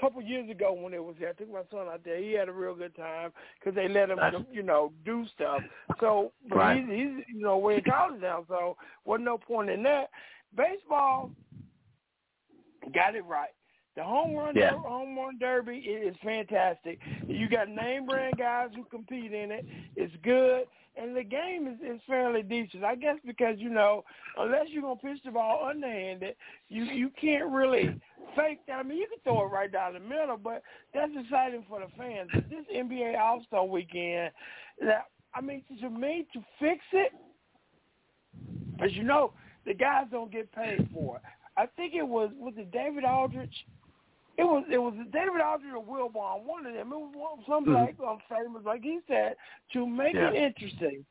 couple 0.00 0.22
years 0.22 0.48
ago 0.50 0.72
when 0.72 0.94
it 0.94 1.02
was 1.02 1.14
there. 1.20 1.30
I 1.30 1.32
took 1.32 1.52
my 1.52 1.62
son 1.70 1.88
out 1.88 2.02
there. 2.04 2.18
He 2.18 2.32
had 2.32 2.48
a 2.48 2.52
real 2.52 2.74
good 2.74 2.94
time 2.96 3.32
because 3.58 3.74
they 3.74 3.88
let 3.88 4.10
him, 4.10 4.16
That's- 4.16 4.42
you 4.52 4.62
know, 4.62 4.92
do 5.04 5.26
stuff. 5.34 5.62
So, 6.00 6.32
but 6.48 6.56
Right. 6.56 6.76
he's, 6.84 6.88
he's, 6.88 7.24
you 7.34 7.40
know, 7.42 7.58
we're 7.58 7.78
in 7.78 7.84
college 7.84 8.20
now, 8.20 8.44
so 8.48 8.76
wasn't 9.04 9.24
no 9.26 9.38
point 9.38 9.70
in 9.70 9.82
that. 9.84 10.10
Baseball 10.54 11.30
got 12.92 13.14
it 13.14 13.24
right. 13.24 13.50
The 13.96 14.04
home 14.04 14.34
run, 14.34 14.54
Yeah. 14.56 14.70
der- 14.70 14.76
home 14.78 15.18
run 15.18 15.36
derby 15.38 15.78
is 15.78 16.16
fantastic. 16.24 16.98
You 17.26 17.48
got 17.48 17.68
name 17.68 18.06
brand 18.06 18.36
guys 18.38 18.70
who 18.74 18.84
compete 18.84 19.32
in 19.32 19.50
it. 19.50 19.66
It's 19.96 20.14
good, 20.22 20.66
and 20.96 21.16
the 21.16 21.22
game 21.22 21.66
is, 21.66 21.78
is 21.80 22.00
fairly 22.06 22.42
decent. 22.42 22.84
I 22.84 22.94
guess 22.94 23.16
because 23.24 23.56
you 23.58 23.70
know, 23.70 24.04
unless 24.36 24.66
you're 24.68 24.82
gonna 24.82 24.96
pitch 24.96 25.20
the 25.24 25.30
ball 25.30 25.68
underhanded, 25.68 26.34
you 26.68 26.84
you 26.84 27.10
can't 27.20 27.50
really 27.50 28.00
fake 28.36 28.60
that. 28.66 28.74
I 28.74 28.82
mean, 28.82 28.98
you 28.98 29.06
can 29.08 29.20
throw 29.22 29.46
it 29.46 29.50
right 29.50 29.70
down 29.70 29.94
the 29.94 30.00
middle, 30.00 30.36
but 30.36 30.62
that's 30.94 31.12
exciting 31.18 31.64
for 31.68 31.80
the 31.80 31.86
fans. 31.96 32.30
But 32.32 32.50
this 32.50 32.64
NBA 32.74 33.18
All 33.18 33.42
Star 33.46 33.64
Weekend, 33.64 34.32
that 34.80 35.06
I 35.34 35.40
mean, 35.40 35.62
to 35.80 35.90
me, 35.90 36.26
to 36.32 36.40
fix 36.58 36.80
it, 36.92 37.12
as 38.82 38.92
you 38.92 39.02
know, 39.02 39.32
the 39.66 39.74
guys 39.74 40.06
don't 40.10 40.32
get 40.32 40.52
paid 40.52 40.88
for 40.92 41.16
it. 41.16 41.22
I 41.56 41.66
think 41.76 41.94
it 41.94 42.06
was 42.06 42.30
was 42.36 42.54
it 42.56 42.70
David 42.72 43.04
Aldridge. 43.04 43.66
It 44.40 44.44
was 44.44 44.64
it 44.70 44.78
was 44.78 44.94
David 45.12 45.40
Aldridge 45.40 45.74
or 45.74 45.84
Wilbon, 45.84 46.44
one 46.44 46.64
of 46.66 46.72
them. 46.74 46.92
It 46.92 46.96
was 46.96 47.38
some 47.46 47.64
Mhm. 47.66 47.96
black 47.96 48.00
um, 48.00 48.18
famous, 48.28 48.64
like 48.64 48.82
he 48.82 49.00
said, 49.06 49.36
to 49.72 49.86
make 49.86 50.14
it 50.14 50.34
interesting. 50.34 51.04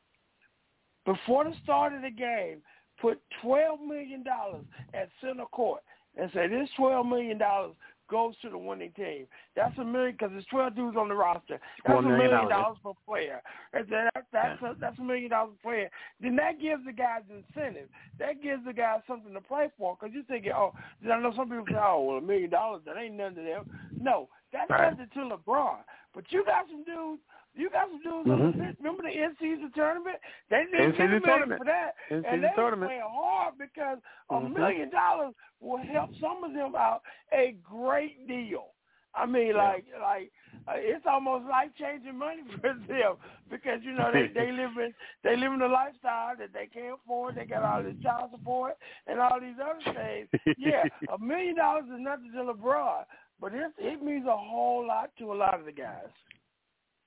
Before 1.06 1.44
the 1.44 1.54
start 1.62 1.92
of 1.94 2.02
the 2.02 2.10
game, 2.10 2.62
put 3.00 3.20
twelve 3.40 3.80
million 3.80 4.22
dollars 4.22 4.64
at 4.94 5.08
center 5.20 5.46
court 5.46 5.82
and 6.16 6.30
say 6.32 6.46
this 6.48 6.68
twelve 6.76 7.06
million 7.06 7.38
dollars 7.38 7.74
goes 8.10 8.34
to 8.42 8.50
the 8.50 8.58
winning 8.58 8.92
team. 8.92 9.26
That's 9.56 9.76
a 9.78 9.84
million 9.84 10.12
because 10.12 10.30
there's 10.32 10.46
twelve 10.46 10.74
dudes 10.74 10.96
on 10.96 11.08
the 11.08 11.14
roster. 11.14 11.60
That's 11.86 11.98
a 11.98 12.02
million 12.02 12.18
million 12.18 12.48
dollars. 12.48 12.78
per 12.82 12.92
player. 13.06 13.40
And 13.72 13.86
so 13.88 14.08
that's 14.32 14.60
a, 14.62 14.74
that's 14.80 14.98
a 14.98 15.02
million 15.02 15.30
dollars 15.30 15.54
per 15.62 15.70
player. 15.70 15.90
Then 16.20 16.36
that 16.36 16.60
gives 16.60 16.84
the 16.84 16.92
guys 16.92 17.22
incentive. 17.30 17.88
That 18.18 18.42
gives 18.42 18.64
the 18.64 18.72
guys 18.72 19.00
something 19.06 19.32
to 19.32 19.40
play 19.40 19.70
for. 19.78 19.96
Because 19.98 20.14
you're 20.14 20.24
thinking, 20.24 20.52
oh, 20.54 20.74
I 21.04 21.20
know 21.20 21.32
some 21.36 21.48
people 21.48 21.64
say, 21.68 21.78
oh, 21.78 22.04
well, 22.06 22.18
a 22.18 22.20
million 22.20 22.50
dollars 22.50 22.82
that 22.86 22.96
ain't 22.96 23.14
nothing 23.14 23.36
to 23.36 23.42
them. 23.42 23.64
No, 24.00 24.28
that's 24.52 24.70
Right. 24.70 24.90
nothing 24.90 25.08
to 25.14 25.36
LeBron. 25.36 25.78
But 26.14 26.24
you 26.30 26.44
got 26.44 26.66
some 26.68 26.84
dudes. 26.84 27.22
You 27.54 27.68
got 27.70 27.88
some 27.90 28.00
dudes 28.02 28.30
on 28.30 28.38
Mhm. 28.38 28.56
the 28.56 28.64
pitch. 28.64 28.76
Remember 28.78 29.02
the 29.02 29.22
in-season 29.22 29.72
tournament? 29.72 30.18
They 30.48 30.64
didn't 30.70 30.96
get 30.96 31.12
a 31.12 31.20
tournament. 31.20 31.58
for 31.58 31.64
that, 31.64 31.94
and 32.10 32.24
they 32.24 32.48
were 32.48 32.54
tournament. 32.54 32.88
playing 32.90 33.02
hard 33.02 33.58
because 33.58 33.98
a 34.30 34.34
Mhm. 34.34 34.54
million 34.56 34.88
dollars 34.90 35.34
will 35.60 35.78
help 35.78 36.14
some 36.16 36.44
of 36.44 36.52
them 36.52 36.74
out 36.76 37.02
a 37.32 37.52
great 37.62 38.26
deal. 38.26 38.72
I 39.12 39.26
mean, 39.26 39.48
Yeah. 39.48 39.62
like, 39.64 39.84
like 40.00 40.32
uh, 40.68 40.74
it's 40.76 41.04
almost 41.06 41.44
life 41.46 41.74
changing 41.74 42.16
money 42.16 42.42
for 42.60 42.74
them 42.74 43.16
because 43.48 43.82
you 43.82 43.92
know 43.92 44.12
they 44.12 44.28
they 44.28 44.52
live 44.52 44.78
in 44.78 44.94
they 45.22 45.36
live 45.36 45.52
in 45.52 45.62
a 45.62 45.66
lifestyle 45.68 46.36
that 46.36 46.52
they 46.52 46.68
can't 46.68 46.94
afford. 46.94 47.34
They 47.34 47.44
got 47.46 47.64
all 47.64 47.82
this 47.82 48.00
child 48.02 48.30
support 48.30 48.76
and 49.08 49.20
all 49.20 49.40
these 49.40 49.58
other 49.58 49.80
things. 49.92 50.28
Yeah, 50.56 50.84
a 51.08 51.18
million 51.18 51.56
dollars 51.56 51.86
is 51.86 51.98
nothing 51.98 52.30
to 52.32 52.44
LeBron, 52.44 53.04
but 53.40 53.52
it 53.54 53.72
it 53.78 54.00
means 54.02 54.26
a 54.26 54.36
whole 54.36 54.86
lot 54.86 55.10
to 55.18 55.32
a 55.32 55.34
lot 55.34 55.54
of 55.58 55.64
the 55.64 55.72
guys. 55.72 56.08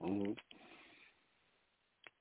Mhm. 0.03 0.37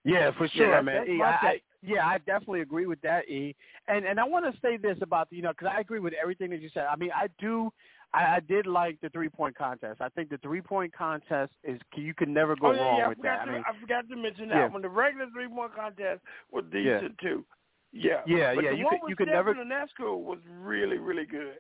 Yeah, 0.05 0.31
for 0.33 0.49
sure, 0.49 0.67
that's- 0.69 0.85
man. 0.85 0.95
that's 0.97 1.09
E, 1.11 1.17
my 1.19 1.25
I, 1.27 1.31
I, 1.49 1.53
take. 1.53 1.65
yeah, 1.83 2.07
I 2.07 2.19
definitely 2.19 2.61
agree 2.63 2.87
with 2.87 3.01
that, 3.03 3.29
E. 3.29 3.55
And 3.89 4.05
and 4.05 4.19
I 4.19 4.25
want 4.25 4.53
to 4.53 4.61
say 4.61 4.77
this 4.77 4.99
about 5.01 5.29
you 5.31 5.43
know, 5.43 5.51
because 5.53 5.69
I 5.75 5.81
agree 5.81 6.01
with 6.01 6.15
everything 6.21 6.51
that 6.51 6.61
you 6.61 6.69
said. 6.71 6.87
I 6.87 6.97
mean, 6.97 7.11
I 7.15 7.29
do. 7.39 7.73
I, 8.15 8.37
I 8.37 8.41
did 8.41 8.67
like 8.67 9.01
the 9.01 9.09
three 9.11 9.29
point 9.29 9.57
contest. 9.57 10.01
I 10.01 10.09
think 10.11 10.29
the 10.29 10.39
three 10.39 10.61
point 10.61 10.93
contest 10.93 11.53
is 11.65 11.81
you 11.95 12.15
can 12.15 12.33
never 12.35 12.57
go 12.57 12.69
oh 12.69 12.73
yeah, 12.73 12.81
wrong 12.83 12.99
yeah, 12.99 13.09
with 13.09 13.23
that. 13.23 13.45
to 13.45 13.51
I 13.51 13.55
mean, 13.55 13.65
I 13.67 13.81
forgot 13.81 14.09
to 14.09 14.17
mention 14.17 14.49
that 14.49 14.57
yeah. 14.57 14.69
when 14.69 14.83
the 14.83 14.89
regular 14.89 15.27
three 15.33 15.49
point 15.49 15.75
contest 15.75 16.21
was 16.51 16.65
Yeah. 16.73 17.01
decent 17.01 17.19
too. 17.19 17.45
Yeah, 17.95 18.23
Yeah, 18.27 18.55
but 18.55 18.65
yeah, 18.65 18.71
The 18.71 18.77
you 18.77 18.85
one 18.85 18.95
could- 18.95 19.03
with 19.05 19.11
you 19.11 19.17
could 19.17 19.29
never- 19.29 19.53
and 19.53 19.71
that 19.71 19.89
school 19.91 20.23
was 20.25 20.39
really 20.49 20.99
really 20.99 21.27
good. 21.27 21.59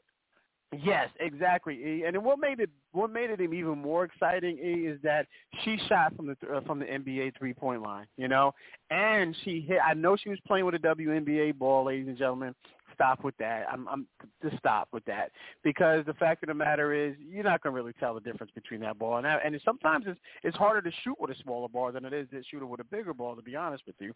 Yes, 0.80 1.10
exactly. 1.20 1.74
E. 1.74 2.04
And 2.06 2.24
what 2.24 2.38
made 2.38 2.58
it 2.58 2.70
what 2.92 3.10
made 3.10 3.30
it 3.30 3.40
even 3.40 3.78
more 3.78 4.04
exciting 4.04 4.58
E, 4.58 4.86
is 4.86 4.98
that 5.02 5.26
she 5.62 5.78
shot 5.88 6.16
from 6.16 6.26
the 6.28 6.36
uh, 6.50 6.62
from 6.62 6.78
the 6.78 6.86
NBA 6.86 7.36
three 7.38 7.52
point 7.52 7.82
line, 7.82 8.06
you 8.16 8.26
know, 8.28 8.52
and 8.90 9.36
she 9.44 9.60
hit. 9.60 9.78
I 9.84 9.92
know 9.92 10.16
she 10.16 10.30
was 10.30 10.38
playing 10.46 10.64
with 10.64 10.74
a 10.74 10.78
WNBA 10.78 11.58
ball, 11.58 11.84
ladies 11.86 12.08
and 12.08 12.16
gentlemen. 12.16 12.54
Stop 12.94 13.24
with 13.24 13.36
that. 13.38 13.66
I'm, 13.72 13.88
I'm 13.88 14.06
just 14.42 14.58
stop 14.58 14.88
with 14.92 15.04
that 15.06 15.30
because 15.64 16.04
the 16.04 16.12
fact 16.14 16.42
of 16.42 16.48
the 16.48 16.54
matter 16.54 16.92
is 16.92 17.14
you're 17.18 17.42
not 17.42 17.62
going 17.62 17.74
to 17.74 17.80
really 17.80 17.94
tell 17.98 18.12
the 18.12 18.20
difference 18.20 18.52
between 18.54 18.80
that 18.80 18.98
ball 18.98 19.16
and 19.16 19.24
that. 19.24 19.40
And 19.44 19.58
sometimes 19.64 20.04
it's 20.06 20.20
it's 20.42 20.56
harder 20.56 20.82
to 20.82 20.94
shoot 21.02 21.16
with 21.18 21.30
a 21.30 21.42
smaller 21.42 21.68
ball 21.68 21.90
than 21.92 22.04
it 22.04 22.12
is 22.12 22.28
to 22.30 22.42
shoot 22.50 22.62
it 22.62 22.66
with 22.66 22.80
a 22.80 22.84
bigger 22.84 23.14
ball. 23.14 23.34
To 23.36 23.42
be 23.42 23.56
honest 23.56 23.84
with 23.86 23.96
you. 23.98 24.12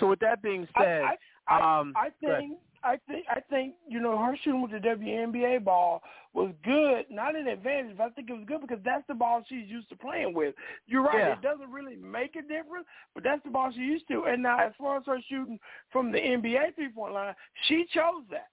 So 0.00 0.08
with 0.08 0.20
that 0.20 0.42
being 0.42 0.66
said, 0.78 1.02
I, 1.02 1.16
um, 1.48 1.92
I 1.96 2.06
ahead. 2.06 2.38
think 2.38 2.58
I 2.82 2.98
think 3.08 3.24
I 3.30 3.40
think 3.40 3.74
you 3.88 4.00
know 4.00 4.18
her 4.18 4.36
shooting 4.44 4.60
with 4.62 4.70
the 4.72 4.78
WNBA 4.78 5.64
ball 5.64 6.02
was 6.34 6.52
good, 6.64 7.06
not 7.10 7.34
an 7.36 7.46
advantage, 7.48 7.96
but 7.96 8.04
I 8.04 8.10
think 8.10 8.28
it 8.28 8.34
was 8.34 8.44
good 8.46 8.60
because 8.60 8.80
that's 8.84 9.06
the 9.08 9.14
ball 9.14 9.42
she's 9.48 9.68
used 9.68 9.88
to 9.88 9.96
playing 9.96 10.34
with. 10.34 10.54
You're 10.86 11.02
right; 11.02 11.18
Yeah. 11.18 11.32
it 11.32 11.42
doesn't 11.42 11.70
really 11.72 11.96
make 11.96 12.36
a 12.36 12.42
difference, 12.42 12.86
but 13.14 13.24
that's 13.24 13.42
the 13.44 13.50
ball 13.50 13.70
she's 13.70 13.80
used 13.80 14.08
to. 14.08 14.24
And 14.24 14.42
now, 14.42 14.58
as 14.58 14.72
far 14.78 14.98
as 14.98 15.04
her 15.06 15.18
shooting 15.28 15.58
from 15.90 16.12
the 16.12 16.18
NBA 16.18 16.74
three 16.74 16.90
point 16.90 17.14
line, 17.14 17.34
she 17.68 17.86
chose 17.92 18.22
that. 18.30 18.48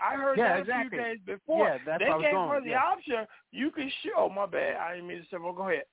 I 0.00 0.14
heard 0.14 0.38
Yeah, 0.38 0.54
that 0.54 0.60
exactly. 0.60 0.98
a 0.98 1.02
few 1.02 1.08
days 1.14 1.18
before. 1.26 1.68
Yeah, 1.68 1.78
that's 1.86 2.02
they 2.02 2.10
I 2.10 2.20
gave 2.20 2.32
going, 2.32 2.48
her 2.50 2.60
the 2.60 2.70
yeah. 2.70 2.82
option. 2.82 3.26
You 3.52 3.70
can 3.70 3.90
shoot. 4.02 4.12
Oh 4.16 4.28
my 4.28 4.46
bad, 4.46 4.76
I 4.76 4.94
didn't 4.94 5.08
mean 5.08 5.18
to 5.18 5.24
say. 5.24 5.36
Well, 5.40 5.52
go 5.52 5.68
ahead. 5.68 5.84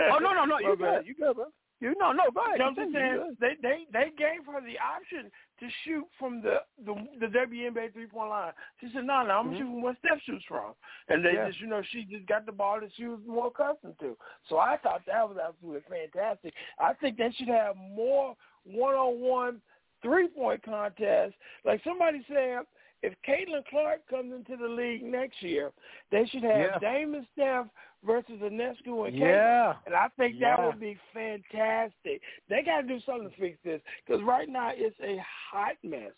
oh 0.00 0.18
no 0.18 0.32
no 0.32 0.44
no 0.44 0.58
you 0.60 0.76
bad. 0.76 1.00
good 1.00 1.06
you 1.06 1.14
good 1.14 1.36
bro. 1.36 1.46
You 1.80 1.96
no, 1.98 2.12
no, 2.12 2.30
go 2.32 2.42
ahead. 2.42 2.58
You 2.58 2.58
know 2.58 2.70
what 2.70 2.78
I'm 2.78 2.92
saying? 2.94 3.36
They 3.40 3.54
they 3.60 3.78
they 3.92 4.10
gave 4.16 4.46
her 4.46 4.60
the 4.60 4.78
option 4.78 5.30
to 5.62 5.68
shoot 5.84 6.04
from 6.18 6.42
the 6.42 6.56
the, 6.84 6.94
the 7.20 7.26
WNBA 7.26 7.92
three 7.92 8.06
point 8.06 8.30
line. 8.30 8.52
She 8.80 8.88
said, 8.92 9.04
"No, 9.04 9.22
no, 9.22 9.30
I'm 9.34 9.46
mm-hmm. 9.46 9.58
shooting 9.58 9.82
where 9.82 9.96
Steph 10.04 10.18
shoots 10.26 10.44
from." 10.48 10.72
And 11.08 11.24
they 11.24 11.34
yeah. 11.34 11.46
just, 11.46 11.60
you 11.60 11.68
know, 11.68 11.82
she 11.92 12.02
just 12.02 12.26
got 12.26 12.46
the 12.46 12.52
ball 12.52 12.80
that 12.80 12.90
she 12.96 13.06
was 13.06 13.20
more 13.26 13.46
accustomed 13.46 13.94
to. 14.00 14.16
So 14.48 14.58
I 14.58 14.76
thought 14.82 15.02
that 15.06 15.28
was 15.28 15.36
absolutely 15.38 15.82
fantastic. 15.88 16.52
I 16.80 16.94
think 16.94 17.16
they 17.16 17.32
should 17.36 17.48
have 17.48 17.76
more 17.76 18.34
one 18.64 18.94
on 18.94 19.20
one 19.20 19.60
three 20.02 20.26
point 20.28 20.64
contests. 20.64 21.34
Like 21.64 21.80
somebody 21.84 22.24
said, 22.28 22.62
if 23.02 23.14
Caitlin 23.26 23.64
Clark 23.68 24.00
comes 24.08 24.32
into 24.32 24.56
the 24.56 24.68
league 24.68 25.02
next 25.02 25.42
year, 25.42 25.72
they 26.10 26.24
should 26.30 26.44
have 26.44 26.56
yeah. 26.56 26.78
Damon 26.80 27.26
Steph 27.32 27.66
versus 28.04 28.40
Ionescu 28.42 29.08
and 29.08 29.16
yeah. 29.16 29.74
And 29.86 29.94
I 29.94 30.08
think 30.16 30.36
yeah. 30.38 30.56
that 30.56 30.66
would 30.66 30.80
be 30.80 30.98
fantastic. 31.12 32.20
They 32.48 32.62
got 32.62 32.82
to 32.82 32.86
do 32.88 32.98
something 33.04 33.30
to 33.30 33.36
fix 33.36 33.58
this 33.64 33.80
because 34.06 34.22
right 34.22 34.48
now 34.48 34.70
it's 34.74 34.98
a 35.00 35.22
hot 35.50 35.74
mess. 35.82 36.12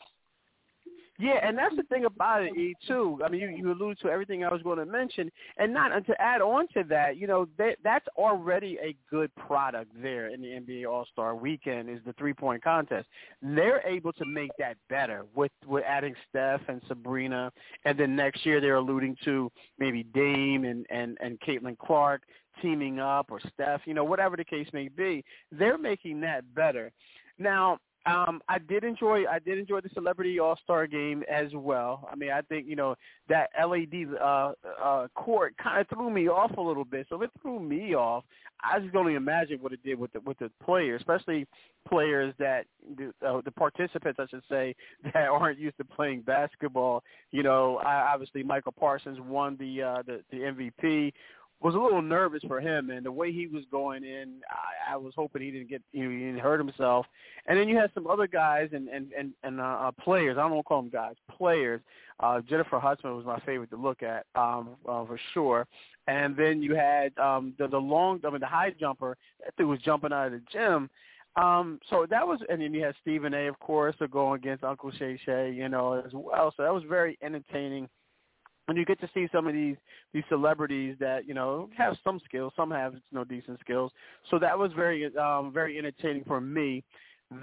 Yeah, 1.19 1.39
and 1.47 1.57
that's 1.57 1.77
the 1.77 1.85
thing 1.85 2.07
about 2.07 2.43
it, 2.43 2.57
E 2.57 2.75
too. 2.89 3.21
I 3.25 3.29
mean, 3.29 3.41
you 3.41 3.49
you 3.49 3.73
alluded 3.73 4.01
to 4.01 4.09
everything 4.09 4.45
I 4.45 4.53
was 4.53 4.63
going 4.63 4.79
to 4.79 4.85
mention, 4.85 5.31
and 5.59 5.73
not 5.73 5.93
and 5.93 6.05
to 6.07 6.21
add 6.21 6.41
on 6.41 6.67
to 6.75 6.83
that, 6.89 7.17
you 7.19 7.29
know, 7.29 7.47
that 7.57 7.77
that's 7.85 8.07
already 8.17 8.79
a 8.83 8.97
good 9.09 9.33
product 9.37 9.93
there 10.03 10.29
in 10.29 10.43
the 10.43 10.49
NBA 10.49 10.91
All 10.91 11.07
Star 11.13 11.37
Weekend 11.37 11.89
is 11.89 12.01
the 12.05 12.15
three 12.15 12.35
point 12.35 12.65
contest. 12.65 13.07
They're 13.41 13.87
able 13.87 14.13
to 14.15 14.25
make 14.27 14.51
that 14.59 14.77
better 14.89 15.25
with 15.37 15.53
with 15.69 15.85
adding 15.87 16.15
Steph 16.29 16.63
and 16.67 16.83
Sabrina, 16.89 17.53
and 17.85 17.97
then 17.97 18.17
next 18.17 18.45
year 18.45 18.61
they're 18.61 18.77
alluding 18.77 19.17
to 19.25 19.53
maybe 19.79 20.03
Dame 20.03 20.65
and 20.65 20.85
and 20.91 21.17
and 21.21 21.39
Caitlin 21.41 21.79
Clark 21.79 22.23
teaming 22.61 22.99
up 22.99 23.31
or 23.31 23.41
Steph, 23.53 23.83
you 23.85 23.95
know, 23.95 24.05
whatever 24.05 24.37
the 24.37 24.45
case 24.45 24.69
may 24.73 24.89
be. 24.89 25.25
They're 25.53 25.79
making 25.79 26.21
that 26.23 26.43
better. 26.55 26.93
Now, 27.39 27.79
um, 28.07 28.43
I 28.49 28.59
did 28.59 28.85
enjoy 28.85 29.25
I 29.31 29.39
did 29.39 29.59
enjoy 29.59 29.81
the 29.81 29.89
Celebrity 29.95 30.39
All 30.39 30.59
Star 30.63 30.87
game 30.87 31.23
as 31.31 31.49
well. 31.55 32.07
I 32.11 32.17
mean, 32.17 32.31
I 32.31 32.43
think 32.43 32.67
you 32.69 32.77
know 32.77 32.95
that 33.29 33.49
LED 33.67 34.15
uh, 34.21 34.53
uh, 34.83 35.09
court 35.15 35.55
kind 35.63 35.81
of 35.81 35.89
threw 35.89 36.11
me 36.11 36.29
off 36.29 36.53
a 36.59 36.61
little 36.61 36.85
bit. 36.85 37.07
So 37.09 37.17
if 37.17 37.23
it 37.23 37.31
threw 37.41 37.61
me 37.61 37.95
off, 37.95 38.25
I 38.63 38.79
just 38.79 38.91
can 38.93 38.99
only 38.99 39.15
imagine 39.15 39.59
what 39.61 39.73
it 39.73 39.83
did 39.83 39.99
with 39.99 40.13
the 40.13 40.21
with 40.21 40.39
the 40.39 40.51
players, 40.63 41.01
especially 41.01 41.47
players 41.89 42.35
that 42.39 42.67
the, 42.97 43.13
uh, 43.27 43.41
the 43.45 43.51
participants, 43.51 44.19
I 44.21 44.27
should 44.29 44.43
say, 44.51 44.75
that 45.05 45.29
aren't 45.29 45.59
used 45.59 45.79
to 45.79 45.85
playing 45.85 46.23
basketball. 46.23 47.03
You 47.31 47.43
know, 47.43 47.79
I, 47.79 48.13
obviously 48.13 48.43
Micah 48.43 48.73
Parsons 48.73 49.19
won 49.21 49.57
the 49.59 49.83
uh, 49.83 50.03
the, 50.07 50.21
the 50.31 50.39
MVP 50.39 51.13
was 51.65 51.75
a 51.75 51.79
little 51.79 52.03
nervous 52.03 52.43
for 52.47 52.61
him, 52.61 52.91
and 52.91 53.07
the 53.07 53.11
way 53.11 53.33
he 53.33 53.47
was 53.47 53.65
going 53.71 54.05
in, 54.05 54.43
I, 54.51 54.93
I 54.93 54.97
was 54.99 55.15
hoping 55.17 55.41
he 55.41 55.51
didn't 55.51 55.71
get 55.71 55.81
you 55.93 56.05
know, 56.05 56.11
he 56.11 56.19
didn't 56.19 56.41
hurt 56.41 56.61
himself. 56.61 57.07
And 57.47 57.59
then 57.59 57.71
you 57.71 57.77
had 57.79 57.91
some 57.95 58.07
other 58.07 58.27
guys 58.27 58.69
and 58.75 58.87
and 58.89 59.11
and, 59.19 59.33
and 59.43 59.61
uh, 59.61 59.65
uh, 59.65 59.91
players. 59.93 60.37
I 60.37 60.43
don't 60.43 60.51
want 60.51 60.65
to 60.65 60.69
call 60.69 60.83
them 60.83 60.91
guys, 60.91 61.15
players. 61.31 61.81
Uh, 62.21 62.43
Jennifer 62.43 62.79
Hudson 62.79 63.17
was 63.17 63.25
my 63.25 63.41
favorite 63.41 63.71
to 63.71 63.77
look 63.77 64.03
at 64.03 64.27
um, 64.35 64.77
uh, 64.87 65.07
for 65.07 65.19
sure. 65.33 65.67
And 66.07 66.37
then 66.37 66.63
you 66.63 66.75
had 66.75 67.19
um, 67.19 67.55
the 67.59 67.67
the 67.67 67.79
long, 67.79 68.21
I 68.27 68.31
mean 68.31 68.41
the 68.41 68.47
high 68.47 68.75
jumper 68.79 69.17
that 69.43 69.57
dude 69.57 69.67
was 69.67 69.81
jumping 69.81 70.13
out 70.13 70.27
of 70.27 70.33
the 70.33 70.43
gym. 70.53 70.91
Um, 71.37 71.81
so 71.89 72.07
that 72.11 72.25
was, 72.25 72.39
and 72.49 72.61
then 72.61 72.75
you 72.75 72.85
had 72.85 72.95
Stephen 73.01 73.35
A. 73.35 73.49
of 73.49 73.59
course, 73.59 73.97
to 73.99 74.07
go 74.07 74.35
against 74.35 74.63
Uncle 74.63 74.93
Shay 74.93 75.19
Shay, 75.25 75.51
you 75.51 75.69
know, 75.69 75.95
as 75.95 76.13
well. 76.13 76.53
So 76.57 76.63
that 76.63 76.73
was 76.73 76.85
very 76.89 77.19
entertaining 77.23 77.89
and 78.69 78.79
you 78.79 78.85
get 78.85 79.01
to 79.01 79.11
see 79.13 79.29
some 79.33 79.47
of 79.47 79.53
these 79.53 79.77
these 80.13 80.25
celebrities 80.29 80.97
that 81.01 81.27
you 81.27 81.35
know 81.35 81.69
have 81.77 81.97
some 82.03 82.21
skills, 82.25 82.53
some 82.57 82.71
have 82.71 82.95
you 82.95 83.01
know 83.13 83.25
decent 83.25 83.61
skills. 83.61 83.93
So 84.31 84.39
that 84.39 84.59
was 84.59 84.73
very 84.73 85.15
um, 85.17 85.53
very 85.53 85.79
entertaining 85.79 86.25
for 86.25 86.41
me. 86.41 86.83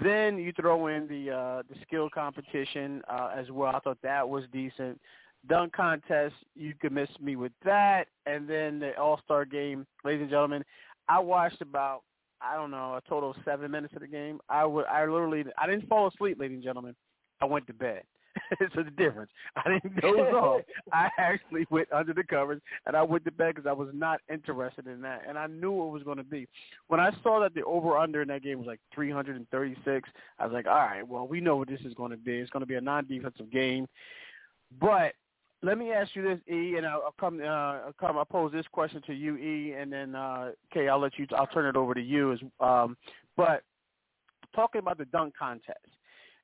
Then 0.02 0.38
you 0.38 0.52
throw 0.52 0.86
in 0.88 1.06
the 1.08 1.30
uh, 1.30 1.62
the 1.68 1.76
skill 1.86 2.08
competition 2.12 3.02
uh, 3.10 3.30
as 3.36 3.50
well. 3.50 3.74
I 3.74 3.80
thought 3.80 3.98
that 4.02 4.28
was 4.28 4.44
decent. 4.52 5.00
Dunk 5.48 5.72
contest, 5.72 6.34
you 6.54 6.72
could 6.80 6.92
miss 6.92 7.08
me 7.20 7.34
with 7.34 7.50
that. 7.64 8.04
And 8.26 8.48
then 8.48 8.78
the 8.78 8.96
All 8.96 9.20
Star 9.24 9.44
game, 9.44 9.86
ladies 10.04 10.22
and 10.22 10.30
gentlemen, 10.30 10.62
I 11.08 11.18
watched 11.18 11.60
about 11.60 12.02
I 12.40 12.54
don't 12.54 12.70
know 12.70 12.94
a 12.94 13.08
total 13.08 13.30
of 13.30 13.36
seven 13.44 13.70
minutes 13.70 13.94
of 13.94 14.00
the 14.00 14.06
game. 14.06 14.40
I 14.48 14.64
would 14.64 14.86
I 14.86 15.04
literally 15.04 15.44
I 15.58 15.66
didn't 15.66 15.88
fall 15.88 16.08
asleep, 16.08 16.38
ladies 16.40 16.56
and 16.56 16.64
gentlemen. 16.64 16.94
I 17.40 17.44
went 17.44 17.66
to 17.66 17.74
bed. 17.74 18.02
it's 18.60 18.74
a 18.76 18.84
difference. 18.84 19.30
I 19.56 19.72
didn't 19.72 20.00
doze 20.00 20.18
off. 20.34 20.62
I 20.92 21.08
actually 21.18 21.66
went 21.70 21.92
under 21.92 22.12
the 22.12 22.24
covers 22.24 22.60
and 22.86 22.96
I 22.96 23.02
went 23.02 23.24
to 23.24 23.30
bed 23.30 23.54
because 23.54 23.68
I 23.68 23.72
was 23.72 23.88
not 23.92 24.20
interested 24.30 24.86
in 24.86 25.00
that, 25.02 25.22
and 25.28 25.38
I 25.38 25.46
knew 25.46 25.86
it 25.86 25.90
was 25.90 26.02
going 26.02 26.18
to 26.18 26.24
be. 26.24 26.46
When 26.88 27.00
I 27.00 27.10
saw 27.22 27.40
that 27.40 27.54
the 27.54 27.64
over 27.64 27.96
under 27.96 28.22
in 28.22 28.28
that 28.28 28.42
game 28.42 28.58
was 28.58 28.66
like 28.66 28.80
336, 28.94 30.08
I 30.38 30.44
was 30.44 30.52
like, 30.52 30.66
all 30.66 30.74
right, 30.74 31.06
well, 31.06 31.26
we 31.26 31.40
know 31.40 31.56
what 31.56 31.68
this 31.68 31.80
is 31.84 31.94
going 31.94 32.10
to 32.10 32.16
be. 32.16 32.38
It's 32.38 32.50
going 32.50 32.62
to 32.62 32.66
be 32.66 32.76
a 32.76 32.80
non-defensive 32.80 33.50
game, 33.50 33.86
but 34.80 35.12
let 35.62 35.78
me 35.78 35.92
ask 35.92 36.14
you 36.16 36.22
this, 36.22 36.40
E, 36.52 36.76
and 36.76 36.84
I'll, 36.84 37.14
come. 37.20 37.40
Uh, 37.40 37.46
I'll 37.46 37.94
come. 37.98 38.18
I'll 38.18 38.24
pose 38.24 38.52
this 38.52 38.66
question 38.72 39.00
to 39.06 39.14
you, 39.14 39.36
E, 39.36 39.74
and 39.78 39.92
then 39.92 40.14
uh, 40.14 40.50
Kay, 40.72 40.88
I'll 40.88 40.98
let 40.98 41.16
you. 41.18 41.26
I'll 41.36 41.46
turn 41.46 41.66
it 41.66 41.76
over 41.76 41.94
to 41.94 42.02
you. 42.02 42.32
As 42.32 42.40
um, 42.58 42.96
but 43.36 43.62
talking 44.54 44.80
about 44.80 44.98
the 44.98 45.04
dunk 45.06 45.34
contest, 45.38 45.78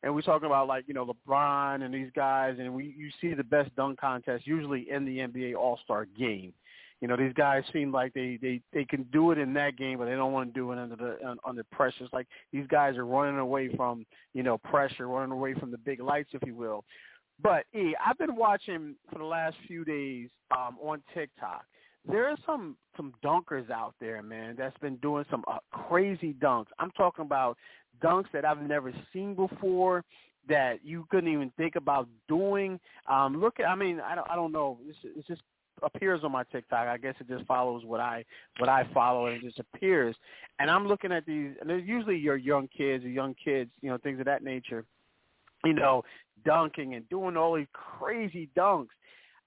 and 0.03 0.15
we're 0.15 0.23
talking 0.23 0.47
about 0.47 0.69
like 0.69 0.85
you 0.87 0.95
know 0.95 1.07
LeBron 1.07 1.83
and 1.83 1.93
these 1.93 2.11
guys, 2.15 2.57
and 2.59 2.73
we 2.73 2.95
you 2.97 3.11
see 3.21 3.35
the 3.35 3.45
best 3.45 3.75
dunk 3.77 4.01
contest 4.01 4.47
usually 4.47 4.87
in 4.91 5.05
the 5.05 5.19
NBA 5.19 5.57
All 5.57 5.79
Star 5.85 6.07
game. 6.19 6.53
You 7.01 7.07
know, 7.07 7.17
these 7.17 7.33
guys 7.35 7.63
seem 7.73 7.93
like 7.93 8.13
they 8.15 8.39
they 8.41 8.61
they 8.73 8.85
can 8.85 9.05
do 9.13 9.31
it 9.31 9.39
in 9.39 9.53
that 9.55 9.77
game, 9.77 9.99
but 9.99 10.07
they 10.07 10.13
don't 10.13 10.33
want 10.33 10.53
to 10.53 10.59
do 10.59 10.73
it 10.73 10.79
under 10.79 10.97
the 10.97 11.37
under 11.45 11.65
pressure. 11.65 12.05
It's 12.05 12.13
like 12.13 12.27
these 12.53 12.67
guys 12.69 12.97
are 12.97 13.07
running 13.07 13.39
away 13.39 13.75
from 13.77 14.05
you 14.35 14.43
know 14.43 14.59
pressure, 14.59 15.09
running 15.09 15.33
away 15.33 15.55
from 15.55 15.71
the 15.71 15.79
big 15.79 16.01
lights, 16.01 16.31
if 16.33 16.43
you 16.47 16.55
will. 16.55 16.85
But 17.41 17.67
E, 17.73 17.95
I've 18.05 18.19
been 18.19 18.35
watching 18.35 18.97
for 19.13 19.19
the 19.19 19.25
last 19.25 19.57
few 19.67 19.85
days 19.85 20.29
um, 20.51 20.77
on 20.83 21.03
TikTok. 21.15 21.65
There 22.09 22.27
are 22.29 22.37
some 22.47 22.77
some 22.97 23.13
dunkers 23.25 23.71
out 23.71 23.95
there, 24.01 24.23
man, 24.23 24.57
that's 24.59 24.77
been 24.79 24.97
doing 24.97 25.25
some 25.31 25.45
uh, 25.47 25.59
crazy 25.71 26.35
dunks. 26.41 26.67
I'm 26.79 26.91
talking 26.93 27.25
about 27.25 27.57
dunks 28.03 28.27
that 28.33 28.45
I've 28.45 28.63
never 28.63 28.93
seen 29.13 29.35
before 29.35 30.05
that 30.49 30.79
you 30.83 31.07
couldn't 31.11 31.33
even 31.33 31.53
think 31.57 31.77
about 31.77 32.09
doing. 32.27 32.81
Um, 33.09 33.39
look 33.41 33.61
at, 33.61 33.67
I 33.67 33.75
mean, 33.75 34.01
I 34.01 34.15
don't, 34.15 34.29
I 34.31 34.35
don't 34.35 34.53
know. 34.53 34.79
It's, 34.87 34.99
it 35.05 35.27
just 35.27 35.43
appears 35.83 36.23
on 36.25 36.33
my 36.33 36.45
TikTok. 36.45 36.89
I 36.89 36.97
guess 36.97 37.15
it 37.21 37.29
just 37.29 37.47
follows 37.47 37.85
what 37.85 38.01
I 38.01 38.25
what 38.59 38.69
I 38.69 38.89
follow, 38.93 39.27
and 39.27 39.37
it 39.37 39.43
just 39.43 39.61
appears. 39.61 40.17
And 40.59 40.71
I'm 40.71 40.89
looking 40.89 41.13
at 41.13 41.27
these, 41.27 41.53
and 41.61 41.69
they're 41.69 41.79
usually 41.79 42.17
your 42.17 42.37
young 42.37 42.69
kids 42.77 43.05
or 43.05 43.09
young 43.09 43.35
kids, 43.43 43.71
you 43.81 43.91
know, 43.91 43.99
things 43.99 44.19
of 44.19 44.27
that 44.27 44.43
nature. 44.43 44.85
You 45.65 45.73
know, 45.73 46.05
dunking 46.45 46.95
and 46.95 47.09
doing 47.09 47.37
all 47.37 47.57
these 47.57 47.67
crazy 47.73 48.49
dunks. 48.57 48.89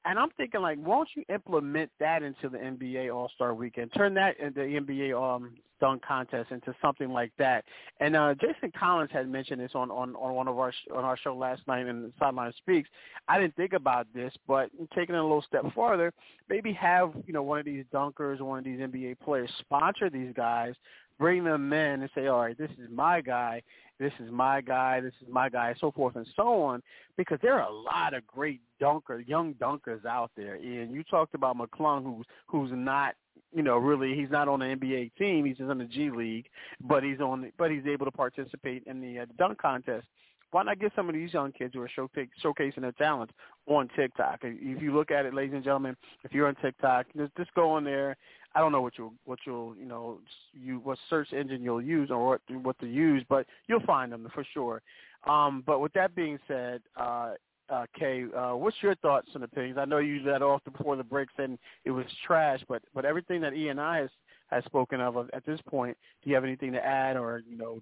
And 0.05 0.17
I'm 0.17 0.29
thinking, 0.37 0.61
like, 0.61 0.79
won't 0.79 1.09
you 1.15 1.23
implement 1.29 1.91
that 1.99 2.23
into 2.23 2.49
the 2.49 2.57
NBA 2.57 3.13
All 3.13 3.29
Star 3.35 3.53
Weekend? 3.53 3.91
Turn 3.95 4.13
that 4.15 4.39
into 4.39 4.61
the 4.61 4.79
NBA 4.79 5.13
um, 5.13 5.55
dunk 5.81 6.03
contest 6.05 6.51
into 6.51 6.73
something 6.81 7.09
like 7.09 7.31
that. 7.37 7.65
And 7.99 8.15
uh, 8.15 8.35
Jason 8.35 8.71
Collins 8.79 9.09
had 9.11 9.27
mentioned 9.27 9.59
this 9.59 9.71
on, 9.75 9.91
on, 9.91 10.15
on 10.15 10.33
one 10.33 10.47
of 10.47 10.57
our 10.57 10.71
on 10.95 11.03
our 11.03 11.17
show 11.17 11.35
last 11.35 11.61
night 11.67 11.87
in 11.87 12.13
Sideline 12.19 12.53
Speaks. 12.57 12.87
I 13.27 13.39
didn't 13.39 13.55
think 13.55 13.73
about 13.73 14.07
this, 14.13 14.31
but 14.47 14.69
taking 14.95 15.15
it 15.15 15.19
a 15.19 15.23
little 15.23 15.43
step 15.43 15.65
farther, 15.75 16.13
maybe 16.49 16.71
have 16.73 17.13
you 17.25 17.33
know 17.33 17.43
one 17.43 17.59
of 17.59 17.65
these 17.65 17.83
dunkers 17.93 18.39
one 18.39 18.59
of 18.59 18.63
these 18.65 18.79
NBA 18.79 19.19
players 19.19 19.49
sponsor 19.59 20.09
these 20.09 20.33
guys, 20.35 20.75
bring 21.21 21.43
them 21.43 21.71
in 21.71 22.01
and 22.01 22.10
say, 22.15 22.25
all 22.25 22.41
right, 22.41 22.57
this 22.57 22.71
is 22.71 22.89
my 22.91 23.21
guy, 23.21 23.62
this 23.99 24.12
is 24.19 24.31
my 24.31 24.60
guy, 24.60 24.99
this 24.99 25.13
is 25.21 25.27
my 25.31 25.49
guy, 25.49 25.75
so 25.79 25.91
forth 25.91 26.15
and 26.15 26.25
so 26.36 26.63
on, 26.63 26.81
because 27.15 27.38
there 27.43 27.53
are 27.53 27.69
a 27.69 27.71
lot 27.71 28.15
of 28.15 28.25
great 28.25 28.60
dunker, 28.79 29.19
young 29.19 29.53
dunkers 29.53 30.03
out 30.03 30.31
there. 30.36 30.55
And 30.55 30.91
you 30.91 31.03
talked 31.03 31.36
about 31.36 31.55
McClung, 31.55 32.03
who's 32.03 32.25
who's 32.47 32.71
not, 32.73 33.13
you 33.53 33.62
know, 33.62 33.77
really 33.77 34.15
he's 34.15 34.31
not 34.31 34.47
on 34.47 34.62
the 34.62 34.65
NBA 34.65 35.12
team, 35.19 35.45
he's 35.45 35.57
just 35.57 35.69
in 35.69 35.77
the 35.77 35.86
G 35.86 36.10
League, 36.10 36.47
but 36.81 37.03
he's 37.03 37.19
on, 37.19 37.51
but 37.55 37.69
he's 37.69 37.86
able 37.86 38.05
to 38.05 38.12
participate 38.12 38.81
in 38.88 38.99
the 38.99 39.19
uh, 39.19 39.25
dunk 39.38 39.62
contest 39.62 40.07
why 40.51 40.63
not 40.63 40.79
get 40.79 40.91
some 40.95 41.09
of 41.09 41.15
these 41.15 41.33
young 41.33 41.51
kids 41.51 41.73
who 41.73 41.81
are 41.81 41.89
showcasing 41.97 42.81
their 42.81 42.91
talents 42.93 43.33
on 43.67 43.89
TikTok? 43.95 44.39
If 44.43 44.81
you 44.81 44.93
look 44.93 45.11
at 45.11 45.25
it, 45.25 45.33
ladies 45.33 45.55
and 45.55 45.63
gentlemen, 45.63 45.95
if 46.23 46.33
you're 46.33 46.47
on 46.47 46.55
TikTok, 46.55 47.07
just, 47.15 47.35
just 47.37 47.53
go 47.53 47.71
on 47.71 47.83
there. 47.83 48.17
I 48.53 48.59
don't 48.59 48.73
know 48.73 48.81
what 48.81 48.97
you'll 48.97 49.13
what 49.23 49.39
you'll 49.45 49.75
you 49.77 49.85
know 49.85 50.19
you 50.53 50.81
what 50.83 50.97
search 51.09 51.31
engine 51.31 51.61
you'll 51.61 51.81
use 51.81 52.11
or 52.11 52.27
what 52.27 52.41
what 52.63 52.77
to 52.79 52.87
use, 52.87 53.23
but 53.29 53.45
you'll 53.67 53.85
find 53.85 54.11
them 54.11 54.27
for 54.33 54.45
sure. 54.53 54.81
Um, 55.25 55.63
but 55.65 55.79
with 55.79 55.93
that 55.93 56.15
being 56.15 56.37
said, 56.47 56.81
uh, 56.99 57.33
uh, 57.69 57.85
Kay, 57.97 58.25
uh, 58.35 58.52
what's 58.52 58.75
your 58.81 58.95
thoughts 58.95 59.29
and 59.33 59.43
opinions? 59.43 59.77
I 59.77 59.85
know 59.85 59.99
you 59.99 60.21
let 60.25 60.41
off 60.41 60.62
before 60.65 60.97
the 60.97 61.04
break 61.04 61.29
saying 61.37 61.58
it 61.85 61.91
was 61.91 62.06
trash, 62.27 62.60
but 62.67 62.81
but 62.93 63.06
everything 63.06 63.39
that 63.41 63.54
E 63.54 63.69
and 63.69 63.79
I 63.79 63.99
has 63.99 64.10
has 64.47 64.65
spoken 64.65 64.99
of 64.99 65.29
at 65.31 65.45
this 65.45 65.62
point, 65.69 65.97
do 66.21 66.29
you 66.29 66.35
have 66.35 66.43
anything 66.43 66.73
to 66.73 66.85
add 66.85 67.15
or 67.15 67.41
you 67.47 67.58
know 67.58 67.81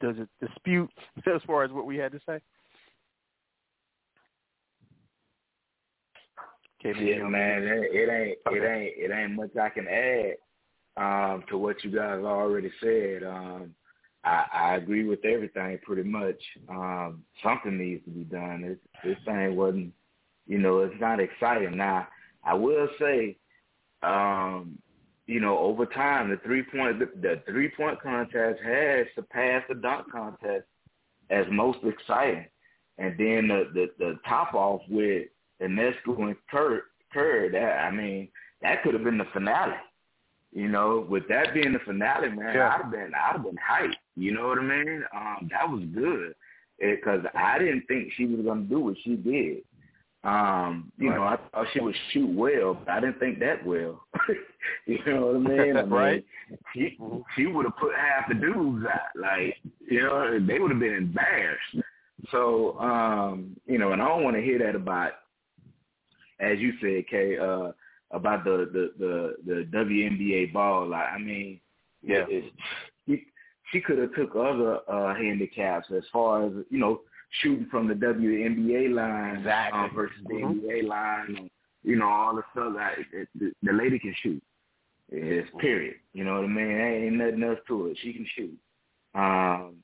does 0.00 0.16
it 0.18 0.28
dispute 0.40 0.90
as 1.26 1.42
far 1.46 1.64
as 1.64 1.70
what 1.70 1.86
we 1.86 1.96
had 1.96 2.12
to 2.12 2.20
say? 2.26 2.40
yeah, 6.84 7.22
man, 7.28 7.62
it, 7.62 7.90
it 7.92 8.10
ain't 8.10 8.38
it 8.56 8.64
ain't 8.64 8.92
it 8.96 9.14
ain't 9.14 9.32
much 9.32 9.56
I 9.56 9.68
can 9.68 9.86
add. 9.86 10.34
um, 10.96 11.44
to 11.48 11.56
what 11.58 11.82
you 11.84 11.90
guys 11.90 12.20
already 12.22 12.70
said. 12.80 13.22
Um, 13.22 13.74
I, 14.24 14.44
I 14.52 14.76
agree 14.76 15.04
with 15.04 15.24
everything 15.24 15.78
pretty 15.82 16.08
much. 16.08 16.40
Um, 16.68 17.22
something 17.42 17.76
needs 17.76 18.04
to 18.04 18.10
be 18.10 18.24
done. 18.24 18.62
This, 18.62 18.78
this 19.04 19.24
thing 19.24 19.56
wasn't, 19.56 19.92
you 20.46 20.58
know, 20.58 20.80
it's 20.80 21.00
not 21.00 21.20
exciting. 21.20 21.76
Now, 21.76 22.06
I 22.44 22.54
will 22.54 22.88
say, 23.00 23.36
um, 24.02 24.78
you 25.26 25.40
know, 25.40 25.58
over 25.58 25.86
time, 25.86 26.30
the 26.30 26.36
three 26.38 26.62
point 26.62 26.98
the, 26.98 27.08
the 27.20 27.42
three 27.46 27.70
point 27.76 28.00
contest 28.00 28.60
has 28.64 29.06
surpassed 29.14 29.68
the 29.68 29.74
dunk 29.76 30.10
contest 30.10 30.64
as 31.30 31.46
most 31.50 31.78
exciting. 31.84 32.46
And 32.98 33.16
then 33.18 33.48
the 33.48 33.70
the, 33.72 33.86
the 33.98 34.18
top 34.28 34.54
off 34.54 34.82
with 34.88 35.28
Ionescu 35.60 36.18
and 36.18 36.36
Kurt, 36.50 36.84
Kurt, 37.12 37.52
that 37.52 37.84
I 37.84 37.90
mean, 37.90 38.28
that 38.62 38.82
could 38.82 38.94
have 38.94 39.04
been 39.04 39.18
the 39.18 39.26
finale. 39.32 39.76
You 40.52 40.68
know, 40.68 41.06
with 41.08 41.26
that 41.28 41.54
being 41.54 41.72
the 41.72 41.78
finale, 41.78 42.28
man, 42.28 42.54
Yeah. 42.54 42.68
I'd 42.74 42.82
have 42.82 42.90
been, 42.90 43.12
I'd 43.14 43.32
have 43.32 43.44
been 43.44 43.56
hyped. 43.56 43.94
You 44.16 44.32
know 44.32 44.48
what 44.48 44.58
I 44.58 44.62
mean? 44.62 45.04
Um, 45.16 45.48
that 45.50 45.68
was 45.68 45.82
good 45.94 46.34
because 46.78 47.24
I 47.34 47.58
didn't 47.58 47.86
think 47.86 48.12
she 48.16 48.26
was 48.26 48.44
gonna 48.44 48.62
do 48.62 48.80
what 48.80 48.96
she 49.02 49.16
did. 49.16 49.62
Um, 50.24 50.92
you 50.98 51.10
know, 51.10 51.22
I 51.24 51.36
thought 51.50 51.66
she 51.72 51.80
would 51.80 51.96
shoot 52.12 52.28
well, 52.32 52.74
but 52.74 52.88
I 52.88 53.00
didn't 53.00 53.18
think 53.18 53.40
that 53.40 53.64
well. 53.66 54.04
you 54.86 54.98
know 55.04 55.26
what 55.26 55.36
I 55.36 55.38
mean? 55.38 55.76
I 55.76 55.82
mean 55.82 55.90
Right. 55.90 56.24
She 56.74 56.96
she 57.34 57.46
would 57.46 57.64
have 57.66 57.76
put 57.76 57.92
half 57.96 58.28
the 58.28 58.34
dudes 58.34 58.86
out. 58.86 59.20
Like, 59.20 59.56
you 59.80 60.02
know, 60.02 60.38
they 60.46 60.60
would 60.60 60.70
have 60.70 60.78
been 60.80 60.94
embarrassed. 60.94 61.76
So, 62.30 62.78
um, 62.78 63.56
you 63.66 63.78
know, 63.78 63.92
and 63.92 64.00
I 64.00 64.06
don't 64.08 64.22
want 64.22 64.36
to 64.36 64.42
hear 64.42 64.60
that 64.60 64.76
about, 64.76 65.12
as 66.38 66.58
you 66.58 66.72
said, 66.80 67.08
Kay, 67.10 67.36
uh, 67.38 67.72
about 68.12 68.44
the 68.44 68.70
the 68.72 68.92
the, 68.98 69.34
the 69.44 69.76
WNBA 69.76 70.52
ball. 70.52 70.88
Like, 70.88 71.08
I 71.12 71.18
mean, 71.18 71.60
Yeah. 72.00 72.26
it's, 72.28 72.46
she, 73.08 73.24
she 73.72 73.80
could 73.80 73.98
have 73.98 74.14
took 74.14 74.36
other 74.36 74.78
uh, 74.88 75.14
handicaps 75.16 75.88
as 75.96 76.04
far 76.12 76.46
as 76.46 76.52
you 76.70 76.78
know 76.78 77.00
shooting 77.40 77.66
from 77.70 77.88
the 77.88 77.94
WNBA 77.94 78.92
line 78.94 79.36
Exactly. 79.36 79.78
um, 79.80 79.90
versus 79.94 80.16
the 80.26 80.34
Mhm. 80.34 80.62
NBA 80.62 80.82
line. 80.82 81.36
And, 81.36 81.50
you 81.82 81.96
know, 81.96 82.08
all 82.08 82.36
the 82.36 82.42
stuff 82.52 82.74
that 82.74 82.98
it, 83.12 83.28
the, 83.34 83.52
the 83.62 83.72
lady 83.72 83.98
can 83.98 84.14
shoot. 84.22 84.42
It's 85.10 85.48
period. 85.58 85.96
You 86.12 86.24
know 86.24 86.34
what 86.36 86.44
I 86.44 86.48
mean? 86.48 86.68
There 86.68 87.04
ain't 87.04 87.14
nothing 87.16 87.42
else 87.42 87.58
to 87.68 87.86
it. 87.88 87.98
She 88.02 88.12
can 88.12 88.26
shoot. 88.34 88.58
Um, 89.14 89.76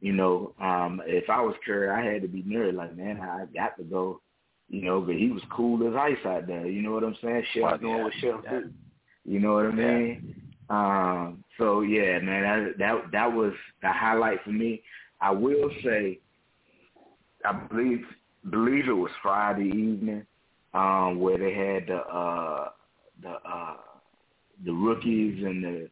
you 0.00 0.12
know, 0.12 0.52
um, 0.60 1.00
if 1.06 1.30
I 1.30 1.40
was 1.40 1.54
Curry, 1.64 1.88
I 1.90 2.12
had 2.12 2.22
to 2.22 2.28
be 2.28 2.42
near 2.44 2.68
it. 2.68 2.74
Like, 2.74 2.96
man, 2.96 3.20
I 3.20 3.46
got 3.54 3.76
to 3.78 3.84
go. 3.84 4.20
You 4.68 4.82
know, 4.82 5.00
but 5.00 5.14
he 5.16 5.30
was 5.30 5.42
cool 5.50 5.86
as 5.86 5.94
ice 5.94 6.24
out 6.26 6.46
there. 6.46 6.66
You 6.66 6.82
know 6.82 6.92
what 6.92 7.04
I'm 7.04 7.16
saying? 7.22 7.44
Chef 7.52 7.62
Well, 7.62 7.78
doing 7.78 7.96
yeah, 7.98 8.04
what 8.04 8.12
Chef 8.20 8.40
yeah. 8.44 8.50
do. 8.60 8.72
You 9.24 9.40
know 9.40 9.54
what 9.54 9.66
I 9.66 9.68
Yeah. 9.70 9.98
mean? 9.98 10.34
Um, 10.70 11.44
so 11.58 11.82
yeah, 11.82 12.18
man, 12.18 12.42
that 12.42 12.78
that 12.78 13.10
that 13.12 13.32
was 13.32 13.52
the 13.82 13.92
highlight 13.92 14.42
for 14.42 14.50
me. 14.50 14.82
I 15.20 15.30
will 15.30 15.70
say, 15.84 16.18
I 17.44 17.52
believe 17.52 18.04
believe 18.50 18.88
it 18.88 18.92
was 18.92 19.10
Friday 19.22 19.66
evening, 19.68 20.26
um, 20.74 21.18
where 21.20 21.38
they 21.38 21.54
had 21.54 21.86
the 21.86 21.96
uh, 22.06 22.68
the 23.22 23.30
uh, 23.30 23.76
the 24.64 24.72
rookies 24.72 25.42
and 25.44 25.62
the 25.64 25.90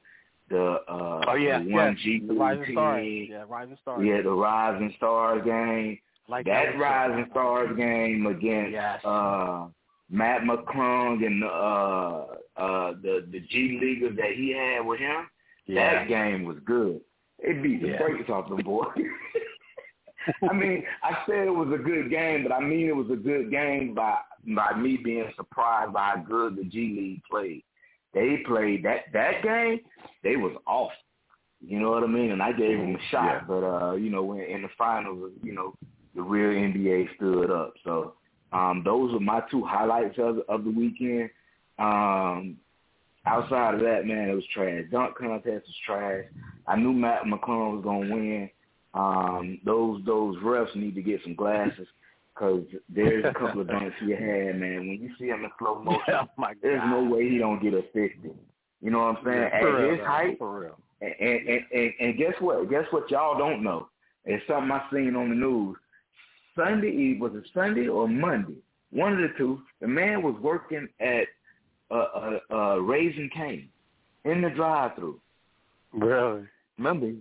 the 0.49 0.65
uh, 0.89 1.25
Oh 1.29 1.35
yeah, 1.35 1.59
the 1.59 1.65
yeah. 1.65 1.95
G 2.03 2.23
The 2.27 2.35
Rising 2.35 2.65
team. 2.65 2.75
Stars. 2.75 3.07
Yeah, 3.31 3.45
Rising 3.49 3.79
Stars. 3.83 4.05
Yeah, 4.07 4.23
the 4.23 4.31
Rising 4.33 4.95
Stars 4.97 5.43
game. 5.45 5.99
Like 6.29 6.47
that 6.47 6.75
was 6.75 6.81
Rising 6.81 7.27
Stars 7.31 7.77
game 7.77 8.27
against 8.27 8.73
Yes. 8.73 9.05
uh, 9.05 9.67
Mac 10.11 10.43
McClung 10.43 11.25
and 11.27 11.43
uh, 11.45 12.25
uh, 12.57 12.93
the 13.03 13.27
the 13.33 13.41
G 13.41 13.79
leaguers 13.81 14.17
that 14.17 14.33
he 14.35 14.53
had 14.57 14.87
with 14.87 15.01
him. 15.01 15.29
Yeah. 15.67 15.95
That 15.95 16.09
game 16.09 16.45
was 16.45 16.57
good. 16.65 17.01
It 17.39 17.63
beat 17.63 17.83
the 17.83 17.89
Yeah. 17.89 17.99
brakes 17.99 18.29
off 18.31 18.49
the 18.55 18.63
boys. 18.63 18.87
I 20.51 20.53
mean, 20.53 20.85
I 21.03 21.19
said 21.27 21.47
it 21.47 21.55
was 21.55 21.69
a 21.75 21.83
good 21.83 22.11
game, 22.11 22.43
but 22.43 22.53
I 22.53 22.61
mean 22.61 22.89
it 22.89 22.97
was 22.97 23.11
a 23.11 23.17
good 23.17 23.51
game 23.51 23.95
by 23.95 24.19
by 24.55 24.75
me 24.77 24.97
being 25.03 25.31
surprised 25.37 25.93
by 25.93 26.15
how 26.17 26.25
good 26.27 26.57
the 26.57 26.65
G 26.65 26.79
League 26.99 27.23
played. 27.31 27.63
They 28.15 28.39
played 28.47 28.85
that 28.85 29.05
that 29.13 29.43
game. 29.43 29.81
They 30.23 30.37
was 30.37 30.57
off. 30.67 30.93
You 31.65 31.79
know 31.81 31.91
what 31.91 32.03
I 32.03 32.09
mean? 32.09 32.33
And 32.33 32.43
I 32.43 32.53
gave 32.53 32.77
them 32.79 32.97
a 32.97 33.11
shot, 33.11 33.25
Yeah. 33.25 33.41
but 33.47 33.63
uh, 33.65 33.93
you 33.95 34.11
know, 34.11 34.25
when 34.25 34.41
in 34.41 34.63
the 34.63 34.69
finals, 34.77 35.33
you 35.43 35.53
know, 35.53 35.75
the 36.15 36.23
real 36.23 36.51
NBA 36.51 37.15
stood 37.17 37.51
up. 37.51 37.75
So 37.85 38.15
um, 38.53 38.83
those 38.85 39.13
were 39.13 39.21
my 39.21 39.43
two 39.51 39.65
highlights 39.65 40.19
of 40.19 40.39
of 40.49 40.65
the 40.65 40.71
weekend. 40.71 41.31
Um, 41.79 42.57
outside 43.27 43.75
of 43.75 43.81
that, 43.81 44.07
man, 44.07 44.29
it 44.29 44.35
was 44.35 44.45
trash. 44.53 44.85
Dunk 44.91 45.17
contest 45.17 45.67
was 45.67 45.77
trash. 45.87 46.25
I 46.67 46.77
knew 46.77 46.93
Mac 46.93 47.23
McClung 47.23 47.77
was 47.77 47.85
gonna 47.85 48.13
win. 48.15 48.51
Um, 48.95 49.59
those 49.65 50.03
those 50.05 50.37
refs 50.39 50.75
need 50.77 50.95
to 50.97 51.03
get 51.03 51.21
some 51.23 51.35
glasses 51.35 51.89
because 52.35 52.65
there's 52.89 53.25
a 53.25 53.33
couple 53.33 53.61
of 53.63 53.67
dunks 53.67 53.93
he 54.05 54.11
had, 54.11 54.59
man. 54.59 54.81
When 54.89 54.99
you 55.01 55.11
see 55.19 55.27
him 55.27 55.45
in 55.45 55.51
slow 55.59 55.79
motion, 55.83 56.01
Yeah, 56.09 56.25
my 56.37 56.53
there's 56.63 56.83
no 56.87 57.03
way 57.05 57.29
he 57.29 57.39
don't 57.39 57.63
get 57.63 57.75
assisted. 57.75 58.35
You 58.83 58.91
know 58.91 58.99
what 58.99 59.19
I'm 59.19 59.25
saying? 59.25 59.39
Yeah, 59.53 59.59
At 59.59 59.63
real, 59.63 59.91
his 59.97 60.07
height, 60.07 60.39
For 60.39 60.61
real. 60.61 60.79
and, 61.01 61.15
and, 61.21 61.61
and, 61.73 61.93
and 62.01 62.19
guess 62.19 62.35
what? 62.41 62.69
Guess 62.69 62.85
what 62.91 63.11
y'all 63.11 63.39
don't 63.39 63.63
know? 63.63 63.89
It's 64.25 64.47
something 64.47 64.71
I 64.71 64.83
seen 64.93 65.17
on 65.17 65.31
the 65.31 65.35
news. 65.37 65.77
Sunday 66.57 66.91
Eve, 66.91 67.21
was 67.21 67.33
it 67.35 67.45
Sunday 67.55 67.89
or 67.89 68.07
Monday? 68.09 68.57
One 68.91 69.15
of 69.15 69.19
the 69.21 69.31
two. 69.39 69.63
The 69.81 69.89
man 69.89 70.23
was 70.23 70.35
working 70.43 70.87
at 71.01 71.25
uh, 71.91 71.95
uh, 71.95 72.39
uh, 72.53 72.77
Raising 72.77 73.31
Cane 73.35 73.69
in 74.25 74.43
the 74.43 74.51
drive-through. 74.51 75.19
Really? 75.95 76.43
Remember, 76.79 77.13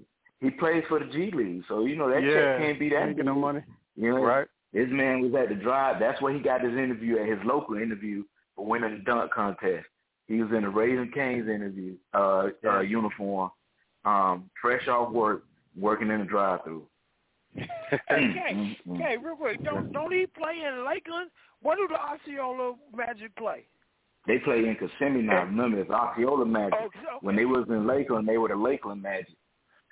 he 0.41 0.49
plays 0.49 0.83
for 0.89 0.99
the 0.99 1.05
G 1.05 1.31
League, 1.31 1.63
so 1.67 1.85
you 1.85 1.95
know 1.95 2.09
that 2.09 2.23
yeah. 2.23 2.33
check 2.33 2.59
can't 2.59 2.79
be 2.79 2.89
that 2.89 3.07
Ain't 3.07 3.15
get 3.17 3.25
no 3.25 3.35
money. 3.35 3.61
You 3.95 4.15
know, 4.15 4.23
Right. 4.23 4.47
this 4.73 4.87
man 4.89 5.21
was 5.21 5.33
at 5.35 5.49
the 5.49 5.55
drive. 5.55 5.99
That's 5.99 6.21
where 6.21 6.33
he 6.33 6.39
got 6.39 6.61
his 6.61 6.73
interview 6.73 7.17
at 7.19 7.27
his 7.27 7.39
local 7.45 7.75
interview 7.75 8.23
for 8.55 8.65
winning 8.65 8.91
the 8.93 8.99
dunk 9.03 9.31
contest. 9.31 9.85
He 10.27 10.41
was 10.41 10.51
in 10.51 10.61
the 10.63 10.69
Raising 10.69 11.11
Cane's 11.11 11.47
interview 11.49 11.95
uh, 12.13 12.49
Yeah. 12.63 12.77
uh, 12.77 12.81
uniform, 12.81 13.51
um, 14.05 14.49
fresh 14.61 14.87
off 14.87 15.11
work, 15.11 15.43
working 15.77 16.09
in 16.09 16.19
the 16.19 16.25
drive-through. 16.25 16.87
Hey, 17.55 17.99
Mm, 18.09 18.33
Kay, 18.33 18.53
mm, 18.53 18.75
mm. 18.87 18.97
Kay, 18.97 19.17
real 19.17 19.35
quick, 19.35 19.61
don't 19.63 19.91
don't 19.91 20.11
he 20.13 20.25
play 20.25 20.61
in 20.65 20.85
Lakeland? 20.85 21.29
What 21.61 21.75
do 21.77 21.87
the 21.89 21.99
Osceola 21.99 22.75
Magic 22.95 23.35
play? 23.35 23.65
They 24.25 24.39
play 24.39 24.59
in 24.59 24.75
Kissimmee 24.77 25.23
now. 25.23 25.43
Remember, 25.51 25.79
it's 25.81 25.89
Osceola 25.91 26.45
Magic. 26.45 26.73
Oh, 26.79 26.85
okay. 26.85 26.99
When 27.21 27.35
they 27.35 27.45
was 27.45 27.65
in 27.69 27.85
Lakeland, 27.85 28.27
they 28.27 28.37
were 28.37 28.47
the 28.47 28.55
Lakeland 28.55 29.01
Magic. 29.01 29.35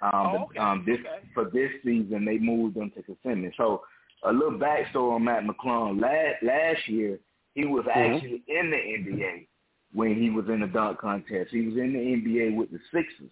Um, 0.01 0.11
Oh, 0.13 0.43
okay, 0.49 0.59
um, 0.59 0.83
this 0.85 0.99
okay. 0.99 1.19
for 1.33 1.45
this 1.45 1.69
season, 1.83 2.25
they 2.25 2.37
moved 2.37 2.75
them 2.75 2.91
to 2.95 3.03
Kissimmee. 3.03 3.51
So, 3.57 3.83
a 4.23 4.31
little 4.31 4.59
backstory 4.59 5.15
on 5.15 5.23
Mac 5.25 5.43
McClung. 5.43 6.01
Last 6.01 6.43
last 6.43 6.87
year, 6.87 7.19
he 7.55 7.65
was 7.65 7.85
Mm-hmm. 7.85 8.15
actually 8.15 8.43
in 8.47 8.69
the 8.71 8.77
NBA 8.77 9.47
when 9.93 10.15
he 10.21 10.29
was 10.29 10.45
in 10.49 10.61
the 10.61 10.67
dunk 10.67 10.99
contest. 10.99 11.49
He 11.51 11.65
was 11.67 11.75
in 11.77 11.93
the 11.93 11.99
NBA 11.99 12.55
with 12.55 12.71
the 12.71 12.79
Sixers. 12.91 13.31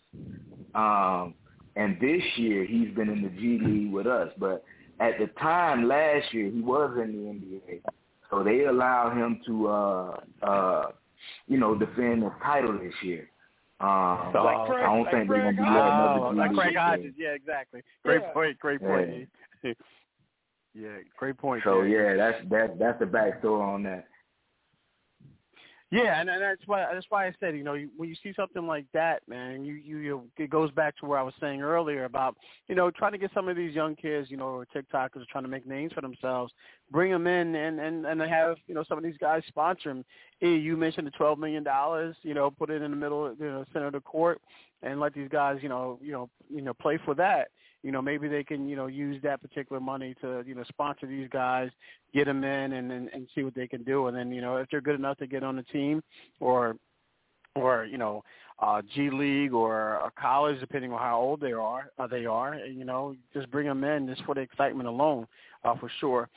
Um, 0.76 1.36
and 1.76 1.97
this 2.01 2.24
year, 2.38 2.65
he's 2.65 2.93
been 2.95 3.09
in 3.09 3.22
the 3.22 3.30
G 3.30 3.59
League 3.61 3.91
with 3.91 4.07
us. 4.07 4.30
But 4.39 4.63
at 4.99 5.20
the 5.20 5.28
time 5.39 5.88
last 5.88 6.34
year, 6.34 6.49
he 6.51 6.61
was 6.61 6.97
in 7.01 7.11
the 7.11 7.30
NBA. 7.30 7.82
So 8.30 8.43
they 8.43 8.65
allowed 8.65 9.15
him 9.18 9.39
to, 9.47 9.68
uh, 9.68 10.18
uh, 10.41 10.86
you 11.47 11.57
know, 11.57 11.76
defend 11.78 12.24
the 12.24 12.32
title 12.43 12.78
this 12.78 12.93
year. 13.03 13.30
Um, 13.80 14.30
So, 14.34 14.43
Like 14.43 14.67
Craig- 14.67 14.84
I 14.84 14.86
don't 14.88 15.03
like 15.03 15.13
think 15.13 15.30
they're 15.30 15.38
gonna 15.39 15.51
be 15.53 15.61
letting 15.61 15.69
Oh, 15.69 16.30
another 16.30 16.36
like 16.36 16.53
Craig 16.55 16.75
Hodges. 16.75 17.13
Yeah, 17.15 17.30
exactly. 17.30 17.84
Great 18.03 18.21
Yeah. 18.21 18.32
point. 18.32 18.59
Great 18.59 18.80
point. 18.82 19.30
Yeah, 20.73 20.97
great 21.17 21.38
point. 21.38 21.63
So 21.63 21.82
there. 21.82 21.88
yeah, 21.88 22.15
that's 22.15 22.47
that 22.49 22.78
that's 22.78 22.99
the 22.99 23.05
backstory 23.05 23.61
on 23.61 23.82
that. 23.84 24.07
Yeah, 25.90 26.20
and, 26.20 26.30
and 26.30 26.42
that's 26.42 26.62
why 26.66 26.86
that's 26.94 27.06
why 27.08 27.28
I 27.28 27.34
said, 27.40 27.56
you 27.56 27.64
know, 27.64 27.74
you, 27.74 27.90
when 27.96 28.10
you 28.10 28.16
see 28.22 28.34
something 28.36 28.68
like 28.68 28.86
that, 28.94 29.22
man, 29.26 29.64
you, 29.64 29.74
you 29.76 29.98
you 30.00 30.24
it 30.36 30.50
goes 30.50 30.70
back 30.72 30.98
to 30.98 31.06
where 31.06 31.18
I 31.18 31.22
was 31.24 31.34
saying 31.40 31.62
earlier 31.62 32.04
about, 32.04 32.36
you 32.68 32.76
know, 32.76 32.92
trying 32.92 33.14
to 33.14 33.18
get 33.18 33.32
some 33.34 33.48
of 33.48 33.56
these 33.56 33.74
young 33.74 33.96
kids, 33.96 34.30
you 34.30 34.36
know, 34.36 34.48
or 34.48 34.66
TikTokers 34.66 35.26
trying 35.32 35.46
to 35.46 35.50
make 35.50 35.66
names 35.66 35.94
for 35.94 36.02
themselves, 36.02 36.52
bring 36.92 37.10
them 37.10 37.26
in 37.26 37.56
and 37.56 37.80
and 37.80 38.06
and 38.06 38.22
have 38.22 38.58
you 38.68 38.76
know 38.76 38.84
some 38.90 38.98
of 38.98 39.04
these 39.06 39.16
guys 39.18 39.44
sponsor 39.48 39.88
them. 39.90 40.04
You 40.42 40.76
mentioned 40.76 41.08
the 41.08 41.12
twelve 41.12 41.40
million 41.40 41.64
dollars, 41.64 42.18
you 42.22 42.34
know, 42.34 42.52
put 42.52 42.70
it 42.70 42.82
in 42.82 42.92
the 42.92 42.98
middle, 42.98 43.34
you 43.40 43.46
know, 43.46 43.64
center 43.72 43.88
of 43.88 43.94
the 43.94 44.02
court, 44.02 44.42
and 44.84 45.00
let 45.00 45.14
these 45.14 45.30
guys, 45.30 45.60
you 45.62 45.70
know, 45.70 46.00
you 46.02 46.12
know, 46.12 46.30
you 46.54 46.62
know, 46.62 46.74
play 46.74 47.00
for 47.06 47.16
that. 47.16 47.48
You 47.88 47.94
know, 47.94 48.02
maybe 48.02 48.28
they 48.28 48.44
can, 48.44 48.68
you 48.68 48.76
know, 48.76 48.88
use 48.88 49.22
that 49.24 49.42
particular 49.42 49.80
money 49.80 50.14
to, 50.20 50.44
you 50.46 50.56
know, 50.56 50.66
sponsor 50.68 51.08
these 51.08 51.30
guys, 51.30 51.70
get 52.14 52.26
them 52.26 52.44
in, 52.44 52.74
and 52.74 52.92
and, 52.92 53.08
and 53.14 53.30
see 53.34 53.44
what 53.44 53.56
they 53.56 53.66
can 53.66 53.84
do. 53.84 54.08
And 54.08 54.18
then, 54.18 54.30
you 54.30 54.42
know, 54.42 54.58
if 54.58 54.68
they're 54.70 54.82
good 54.82 54.96
enough 54.96 55.18
to 55.20 55.26
get 55.26 55.42
on 55.42 55.56
the 55.56 55.64
team, 55.64 56.04
or, 56.42 56.76
or 57.56 57.86
you 57.86 57.98
know, 57.98 58.26
uh, 58.60 58.82
G 58.94 59.10
League 59.10 59.54
or 59.54 59.94
a 60.06 60.12
college, 60.20 60.60
depending 60.60 60.92
on 60.92 61.00
how 61.00 61.18
old 61.18 61.40
they 61.40 61.54
are, 61.54 61.90
uh, 61.98 62.08
they 62.08 62.26
are. 62.26 62.56
You 62.56 62.84
know, 62.84 63.16
just 63.34 63.50
bring 63.52 63.68
them 63.68 63.86
in 63.86 64.06
just 64.06 64.22
for 64.26 64.36
the 64.36 64.42
excitement 64.42 64.90
alone, 64.90 65.26
uh, 65.64 65.76
for 65.80 65.90
sure. 66.02 66.28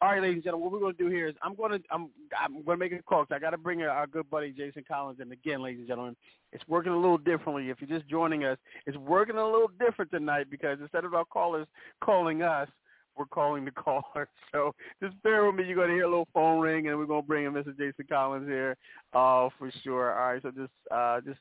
All 0.00 0.10
right, 0.10 0.22
ladies 0.22 0.36
and 0.36 0.44
gentlemen, 0.44 0.64
what 0.64 0.72
we're 0.72 0.78
going 0.78 0.94
to 0.94 1.02
do 1.02 1.10
here 1.10 1.26
is 1.26 1.34
I'm 1.42 1.56
going 1.56 1.72
to 1.72 1.80
I'm 1.90 2.08
I'm 2.38 2.62
going 2.64 2.78
to 2.78 2.84
make 2.84 2.92
a 2.92 3.02
call. 3.02 3.26
I 3.32 3.38
got 3.40 3.50
to 3.50 3.58
bring 3.58 3.82
our 3.82 4.06
good 4.06 4.30
buddy 4.30 4.52
Jason 4.52 4.84
Collins 4.86 5.18
in 5.20 5.32
again, 5.32 5.60
ladies 5.60 5.80
and 5.80 5.88
gentlemen. 5.88 6.14
It's 6.52 6.62
working 6.68 6.92
a 6.92 6.96
little 6.96 7.18
differently. 7.18 7.68
If 7.70 7.78
you're 7.80 7.98
just 7.98 8.08
joining 8.08 8.44
us, 8.44 8.58
it's 8.86 8.96
working 8.96 9.36
a 9.36 9.44
little 9.44 9.70
different 9.80 10.12
tonight 10.12 10.46
because 10.50 10.78
instead 10.80 11.04
of 11.04 11.14
our 11.14 11.24
callers 11.24 11.66
calling 12.00 12.42
us, 12.42 12.68
we're 13.16 13.26
calling 13.26 13.64
the 13.64 13.70
caller. 13.72 14.28
So 14.52 14.72
just 15.02 15.20
bear 15.24 15.44
with 15.44 15.56
me. 15.56 15.64
You're 15.64 15.74
going 15.74 15.88
to 15.88 15.94
hear 15.94 16.04
a 16.04 16.08
little 16.08 16.28
phone 16.32 16.60
ring, 16.60 16.86
and 16.86 16.96
we're 16.96 17.06
going 17.06 17.22
to 17.22 17.26
bring 17.26 17.46
in 17.46 17.52
Mr. 17.52 17.76
Jason 17.76 18.06
Collins 18.08 18.46
here 18.46 18.76
uh, 19.14 19.48
for 19.58 19.72
sure. 19.82 20.12
All 20.16 20.32
right, 20.32 20.42
so 20.42 20.52
just 20.52 20.72
uh, 20.92 21.20
just 21.22 21.40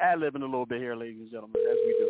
ad-libbing 0.00 0.36
a 0.36 0.46
little 0.46 0.64
bit 0.64 0.80
here, 0.80 0.96
ladies 0.96 1.20
and 1.20 1.30
gentlemen, 1.30 1.60
as 1.70 1.76
we 1.84 1.92
do. 1.98 2.07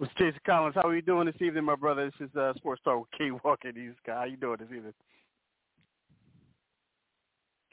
Mr. 0.00 0.08
Jason 0.18 0.40
Collins, 0.44 0.74
how 0.74 0.86
are 0.88 0.94
you 0.94 1.00
doing 1.00 1.26
this 1.26 1.40
evening, 1.40 1.64
my 1.64 1.74
brother? 1.74 2.04
This 2.06 2.28
is 2.28 2.36
uh, 2.36 2.52
Sports 2.56 2.82
Talk 2.84 3.00
with 3.00 3.10
K 3.18 3.30
Walker. 3.42 3.72
These 3.72 3.92
guys, 4.06 4.16
how 4.16 4.24
you 4.24 4.36
doing 4.36 4.58
this 4.58 4.68
evening? 4.68 4.92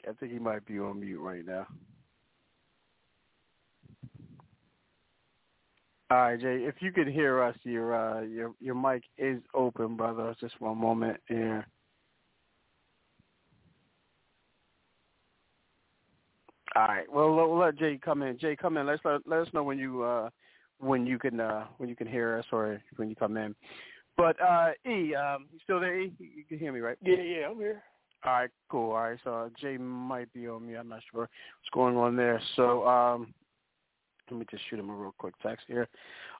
I 0.08 0.12
think 0.12 0.32
he 0.32 0.38
might 0.38 0.64
be 0.66 0.78
on 0.78 1.00
mute 1.00 1.20
right 1.20 1.44
now. 1.44 1.66
All 6.10 6.18
right, 6.18 6.40
Jay. 6.40 6.58
If 6.62 6.76
you 6.80 6.92
could 6.92 7.08
hear 7.08 7.42
us, 7.42 7.56
your 7.62 7.94
uh, 7.94 8.22
your 8.22 8.52
your 8.60 8.74
mic 8.74 9.02
is 9.18 9.40
open, 9.52 9.96
brother. 9.96 10.34
Just 10.40 10.60
one 10.60 10.78
moment 10.78 11.18
here. 11.28 11.66
All 16.76 16.86
right. 16.86 17.10
Well, 17.10 17.34
we'll 17.34 17.58
let 17.58 17.78
Jay 17.78 17.98
come 18.02 18.22
in. 18.22 18.38
Jay, 18.38 18.56
come 18.56 18.76
in. 18.76 18.86
Let's 18.86 19.04
let, 19.04 19.20
let 19.26 19.40
us 19.40 19.48
know 19.52 19.62
when 19.62 19.78
you 19.78 20.02
uh, 20.02 20.28
when 20.78 21.06
you 21.06 21.18
can 21.18 21.40
uh, 21.40 21.66
when 21.78 21.88
you 21.88 21.96
can 21.96 22.06
hear 22.06 22.38
us 22.38 22.46
or 22.52 22.80
when 22.96 23.08
you 23.08 23.16
come 23.16 23.36
in. 23.36 23.54
But 24.16 24.40
uh, 24.40 24.70
E, 24.86 25.14
um, 25.14 25.46
you 25.52 25.58
still 25.62 25.80
there? 25.80 26.00
E, 26.00 26.12
you 26.18 26.44
can 26.48 26.58
hear 26.58 26.72
me, 26.72 26.80
right? 26.80 26.96
Yeah, 27.02 27.16
yeah, 27.16 27.48
I'm 27.50 27.58
here. 27.58 27.82
All 28.24 28.32
right, 28.32 28.50
cool. 28.70 28.92
All 28.92 29.02
right, 29.02 29.18
so 29.22 29.50
Jay 29.60 29.76
might 29.76 30.32
be 30.32 30.48
on 30.48 30.66
me. 30.66 30.74
I'm 30.74 30.88
not 30.88 31.00
sure 31.10 31.22
what's 31.22 31.74
going 31.74 31.96
on 31.96 32.16
there. 32.16 32.40
So 32.56 32.86
um, 32.86 33.34
let 34.30 34.38
me 34.38 34.46
just 34.50 34.62
shoot 34.70 34.78
him 34.78 34.88
a 34.88 34.94
real 34.94 35.14
quick 35.18 35.34
text 35.42 35.66
here. 35.68 35.88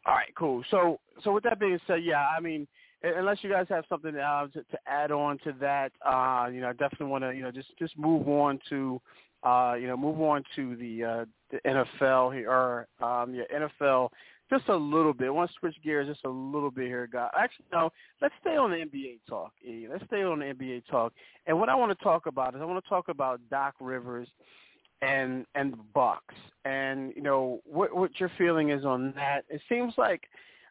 All 0.07 0.15
right, 0.15 0.33
cool. 0.37 0.63
So 0.71 1.01
so 1.23 1.33
with 1.33 1.45
that 1.45 1.61
being 1.61 1.79
said, 1.87 2.05
yeah, 2.05 2.27
I 2.37 2.41
mean, 2.41 2.67
unless 3.03 3.39
you 3.43 3.51
guys 3.51 3.67
have 3.69 3.85
something 3.89 4.17
uh, 4.17 4.47
to, 4.49 4.63
to 4.63 4.79
add 4.87 5.11
on 5.11 5.39
to 5.39 5.53
that, 5.61 5.93
uh, 6.07 6.49
you 6.51 6.61
know, 6.61 6.69
I 6.69 6.73
definitely 6.73 7.07
want 7.07 7.25
to 7.25 7.33
you 7.33 7.43
know 7.43 7.51
just 7.51 7.77
just 7.79 7.99
move 7.99 8.29
on 8.29 8.59
to 8.71 9.01
uh, 9.45 9.75
you 9.79 9.87
know 9.87 9.97
move 9.97 10.21
on 10.21 10.43
to 10.57 10.77
the 10.77 11.05
uh, 11.05 11.25
the 11.51 11.59
NFL 11.67 12.35
here 12.35 12.51
or 12.51 12.87
um, 13.01 13.35
yeah 13.35 13.45
NFL 13.53 14.11
just 14.51 14.69
a 14.69 14.77
little 14.77 15.15
bit. 15.15 15.29
I 15.29 15.31
want 15.31 15.51
to 15.51 15.57
switch 15.59 15.77
gears 15.83 16.07
just 16.07 16.25
a 16.25 16.29
little 16.29 16.71
bit 16.71 16.87
here, 16.87 17.09
guys. 17.11 17.31
Actually, 17.37 17.67
no, 17.73 17.91
let's 18.21 18.35
stay 18.41 18.57
on 18.57 18.71
the 18.71 18.77
NBA 18.77 19.21
talk. 19.29 19.53
E. 19.67 19.87
Let's 19.91 20.05
stay 20.07 20.23
on 20.23 20.41
the 20.41 20.47
NBA 20.47 20.83
talk. 20.91 21.13
And 21.47 21.59
what 21.59 21.69
I 21.69 21.75
want 21.75 21.97
to 21.97 22.05
talk 22.05 22.27
about 22.27 22.55
is 22.55 22.61
I 22.61 22.65
want 22.65 22.83
to 22.83 22.89
talk 22.89 23.09
about 23.09 23.41
Doc 23.51 23.75
Rivers 23.81 24.29
and 25.03 25.47
and 25.55 25.73
the 25.73 25.79
Bucks, 25.95 26.35
and 26.65 27.13
you 27.17 27.23
know 27.23 27.61
what 27.65 27.95
what 27.95 28.19
your 28.21 28.31
feeling 28.39 28.71
is 28.71 28.85
on 28.85 29.13
that. 29.17 29.45
It 29.49 29.61
seems 29.69 29.95
like 29.97 30.23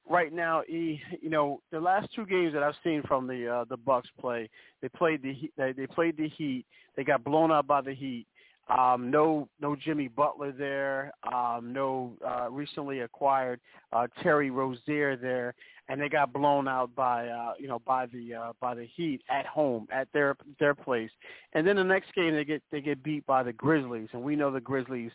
right 0.10 0.34
now, 0.34 0.62
E, 0.64 1.02
you 1.22 1.30
know, 1.30 1.62
the 1.72 1.80
last 1.80 2.10
two 2.16 2.26
games 2.26 2.54
that 2.54 2.64
I've 2.64 2.76
seen 2.84 3.02
from 3.08 3.28
the 3.28 3.48
uh, 3.48 3.66
the 3.70 3.78
Bucks 3.78 4.10
play, 4.20 4.50
they 4.82 4.90
played 4.90 5.22
the 5.22 5.36
they, 5.58 5.72
they 5.72 5.88
played 5.88 6.18
the 6.18 6.30
Heat. 6.30 6.66
They 6.96 7.04
got 7.04 7.24
blown 7.24 7.52
out 7.52 7.68
by 7.68 7.82
the 7.82 7.94
Heat. 7.94 8.28
Um, 8.70 9.12
no, 9.12 9.50
no 9.60 9.76
Jimmy 9.76 10.08
Butler 10.08 10.52
there. 10.52 11.12
Um, 11.32 11.74
no 11.74 12.14
uh, 12.26 12.50
recently 12.50 13.02
acquired 13.02 13.60
uh, 13.92 14.08
Terry 14.22 14.52
Rozier 14.52 15.18
there, 15.18 15.54
and 15.90 16.00
they 16.00 16.08
got 16.08 16.32
blown 16.32 16.68
out 16.68 16.96
by 16.96 17.28
uh, 17.28 17.54
you 17.60 17.68
know 17.68 17.80
by 17.80 18.06
the 18.06 18.34
uh, 18.34 18.54
by 18.62 18.74
the 18.74 18.88
Heat 18.96 19.22
at 19.30 19.46
home 19.46 19.88
at 19.92 20.08
their 20.14 20.38
their 20.60 20.74
place. 20.74 21.12
And 21.54 21.68
then 21.68 21.76
the 21.76 21.84
next 21.84 22.14
game 22.16 22.34
they 22.34 22.46
get 22.46 22.64
they 22.72 22.80
get 22.80 23.04
beat 23.04 23.26
by 23.26 23.44
the 23.44 23.54
Grizzlies, 23.54 24.10
and 24.14 24.24
we 24.24 24.36
know 24.36 24.52
the 24.52 24.62
Grizzlies. 24.62 25.12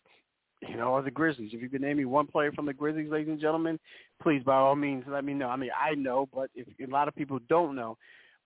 You 0.69 0.77
know, 0.77 0.95
are 0.95 1.03
the 1.03 1.11
Grizzlies. 1.13 1.51
If 1.53 1.63
you 1.63 1.69
could 1.69 1.83
name 1.83 1.99
me 1.99 2.05
one 2.05 2.27
player 2.27 2.51
from 2.51 2.67
the 2.67 2.73
Grizzlies, 2.73 3.09
ladies 3.09 3.29
and 3.29 3.41
gentlemen, 3.41 3.79
please 4.21 4.43
by 4.43 4.57
all 4.57 4.75
means 4.75 5.05
let 5.07 5.25
me 5.25 5.33
know. 5.33 5.49
I 5.49 5.55
mean, 5.55 5.71
I 5.81 5.95
know, 5.95 6.29
but 6.35 6.51
if 6.57 6.67
a 6.85 6.91
lot 6.91 7.07
of 7.07 7.15
people 7.15 7.39
don't 7.49 7.77
know, 7.77 7.97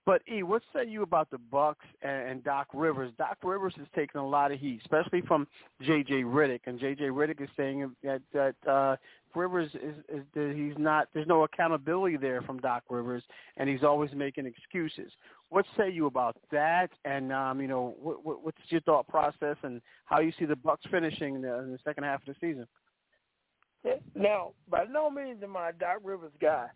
but 0.05 0.21
E, 0.31 0.43
what 0.43 0.61
say 0.73 0.85
you 0.85 1.01
about 1.01 1.31
the 1.31 1.37
Bucks 1.37 1.85
and, 2.01 2.29
and 2.29 2.43
Doc 2.43 2.67
Rivers? 2.73 3.11
Doc 3.17 3.37
Rivers 3.43 3.73
has 3.77 3.87
taken 3.95 4.19
a 4.19 4.27
lot 4.27 4.51
of 4.51 4.59
heat, 4.59 4.81
especially 4.81 5.21
from 5.21 5.47
J.J. 5.81 6.23
Redick, 6.23 6.61
and 6.65 6.79
J.J. 6.79 7.05
Redick 7.05 7.41
is 7.41 7.49
saying 7.55 7.95
that 8.03 8.21
that 8.33 8.55
uh, 8.69 8.95
Rivers 9.33 9.71
is, 9.75 9.95
is 10.09 10.23
that 10.35 10.53
he's 10.55 10.77
not. 10.77 11.07
There's 11.13 11.27
no 11.27 11.43
accountability 11.43 12.17
there 12.17 12.41
from 12.41 12.59
Doc 12.59 12.83
Rivers, 12.89 13.23
and 13.57 13.69
he's 13.69 13.83
always 13.83 14.11
making 14.13 14.45
excuses. 14.45 15.11
What 15.49 15.65
say 15.77 15.89
you 15.89 16.07
about 16.07 16.35
that? 16.51 16.89
And 17.05 17.31
um, 17.31 17.61
you 17.61 17.67
know, 17.67 17.95
what, 18.01 18.25
what, 18.25 18.43
what's 18.43 18.57
your 18.69 18.81
thought 18.81 19.07
process 19.07 19.55
and 19.63 19.81
how 20.05 20.19
you 20.19 20.33
see 20.37 20.45
the 20.45 20.55
Bucks 20.55 20.83
finishing 20.91 21.35
in 21.35 21.41
the, 21.41 21.59
in 21.59 21.71
the 21.71 21.79
second 21.85 22.03
half 22.03 22.21
of 22.27 22.27
the 22.27 22.35
season? 22.41 22.67
Now, 24.15 24.51
by 24.69 24.85
no 24.85 25.09
means 25.09 25.43
am 25.43 25.57
I 25.57 25.69
a 25.69 25.73
Doc 25.73 25.97
Rivers 26.03 26.31
guy. 26.41 26.67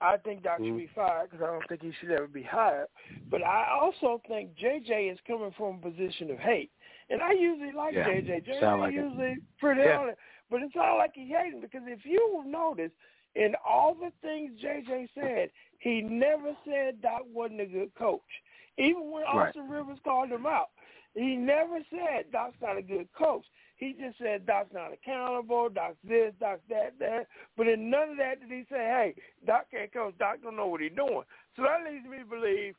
I 0.00 0.16
think 0.18 0.42
Doc 0.42 0.56
mm-hmm. 0.56 0.66
should 0.66 0.78
be 0.78 0.90
fired 0.94 1.30
because 1.30 1.44
I 1.44 1.50
don't 1.50 1.68
think 1.68 1.82
he 1.82 1.92
should 2.00 2.10
ever 2.10 2.26
be 2.26 2.42
hired. 2.42 2.88
But 3.30 3.42
I 3.42 3.66
also 3.80 4.20
think 4.28 4.50
JJ 4.56 5.12
is 5.12 5.18
coming 5.26 5.52
from 5.56 5.76
a 5.76 5.90
position 5.90 6.30
of 6.30 6.38
hate. 6.38 6.70
And 7.08 7.22
I 7.22 7.32
usually 7.32 7.72
like 7.72 7.94
yeah, 7.94 8.08
JJ. 8.08 8.46
JJ 8.46 8.80
like 8.80 8.94
usually 8.94 9.32
it. 9.32 9.38
pretty 9.58 9.82
yeah. 9.82 9.98
on 9.98 10.08
it. 10.10 10.18
But 10.50 10.62
it's 10.62 10.74
not 10.74 10.96
like 10.96 11.12
he's 11.14 11.28
hating 11.34 11.60
because 11.60 11.82
if 11.86 12.04
you 12.04 12.44
notice, 12.46 12.90
in 13.34 13.54
all 13.66 13.94
the 13.94 14.12
things 14.22 14.52
JJ 14.62 15.08
said, 15.14 15.50
he 15.78 16.02
never 16.02 16.52
said 16.64 17.02
Doc 17.02 17.22
wasn't 17.32 17.60
a 17.60 17.66
good 17.66 17.94
coach. 17.94 18.20
Even 18.78 19.10
when 19.10 19.24
right. 19.24 19.48
Austin 19.48 19.68
Rivers 19.68 19.98
called 20.04 20.30
him 20.30 20.46
out, 20.46 20.68
he 21.14 21.36
never 21.36 21.78
said 21.90 22.26
Doc's 22.32 22.56
not 22.60 22.76
a 22.76 22.82
good 22.82 23.08
coach. 23.16 23.44
He 23.76 23.94
just 24.00 24.18
said 24.18 24.46
Doc's 24.46 24.72
not 24.74 24.92
accountable, 24.92 25.68
Doc's 25.68 25.96
this, 26.06 26.32
Doc's 26.40 26.62
that, 26.70 26.94
that. 27.00 27.26
But 27.56 27.68
in 27.68 27.90
none 27.90 28.10
of 28.10 28.16
that 28.18 28.40
did 28.40 28.50
he 28.50 28.64
say, 28.70 28.78
hey, 28.78 29.14
Doc 29.46 29.66
can't 29.70 29.92
coach, 29.92 30.14
Doc 30.18 30.38
don't 30.42 30.56
know 30.56 30.66
what 30.66 30.80
he's 30.80 30.92
doing. 30.96 31.22
So 31.56 31.62
that 31.62 31.90
leads 31.90 32.06
me 32.06 32.18
to 32.18 32.24
believe 32.24 32.74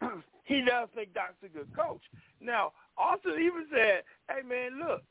he 0.44 0.62
does 0.62 0.88
think 0.94 1.14
Doc's 1.14 1.34
a 1.44 1.48
good 1.48 1.74
coach. 1.76 2.02
Now, 2.40 2.72
Austin 2.98 3.34
even 3.40 3.66
said, 3.72 4.02
hey, 4.28 4.42
man, 4.46 4.80
look, 4.80 5.02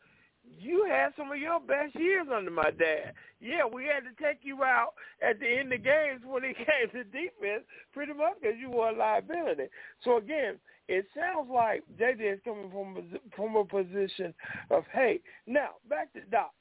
you 0.60 0.86
had 0.90 1.14
some 1.18 1.32
of 1.32 1.38
your 1.40 1.60
best 1.60 1.96
years 1.96 2.28
under 2.36 2.52
my 2.52 2.72
dad. 2.72 3.14
Yeah, 3.40 3.66
we 3.72 3.86
had 3.86 4.04
to 4.04 4.24
take 4.24 4.40
you 4.44 4.64
out 4.64 4.94
at 5.22 5.40
the 5.40 5.48
end 5.48 5.74
of 5.74 5.84
games 5.84 6.22
when 6.26 6.44
it 6.44 6.58
came 6.58 6.90
to 6.94 7.04
defense, 7.06 7.64
pretty 7.94 8.14
much 8.14 8.36
because 8.42 8.58
you 8.60 8.70
were 8.70 8.90
a 8.90 8.96
liability. 8.96 9.66
So 10.04 10.18
again, 10.18 10.58
it 10.92 11.06
sounds 11.16 11.50
like 11.50 11.84
JJ 11.98 12.34
is 12.34 12.40
coming 12.44 12.70
from 12.70 12.98
from 13.36 13.56
a 13.56 13.64
position 13.64 14.34
of 14.70 14.84
hate. 14.94 15.24
Now 15.48 15.70
back 15.90 16.12
to 16.14 16.22
Doc. 16.30 16.52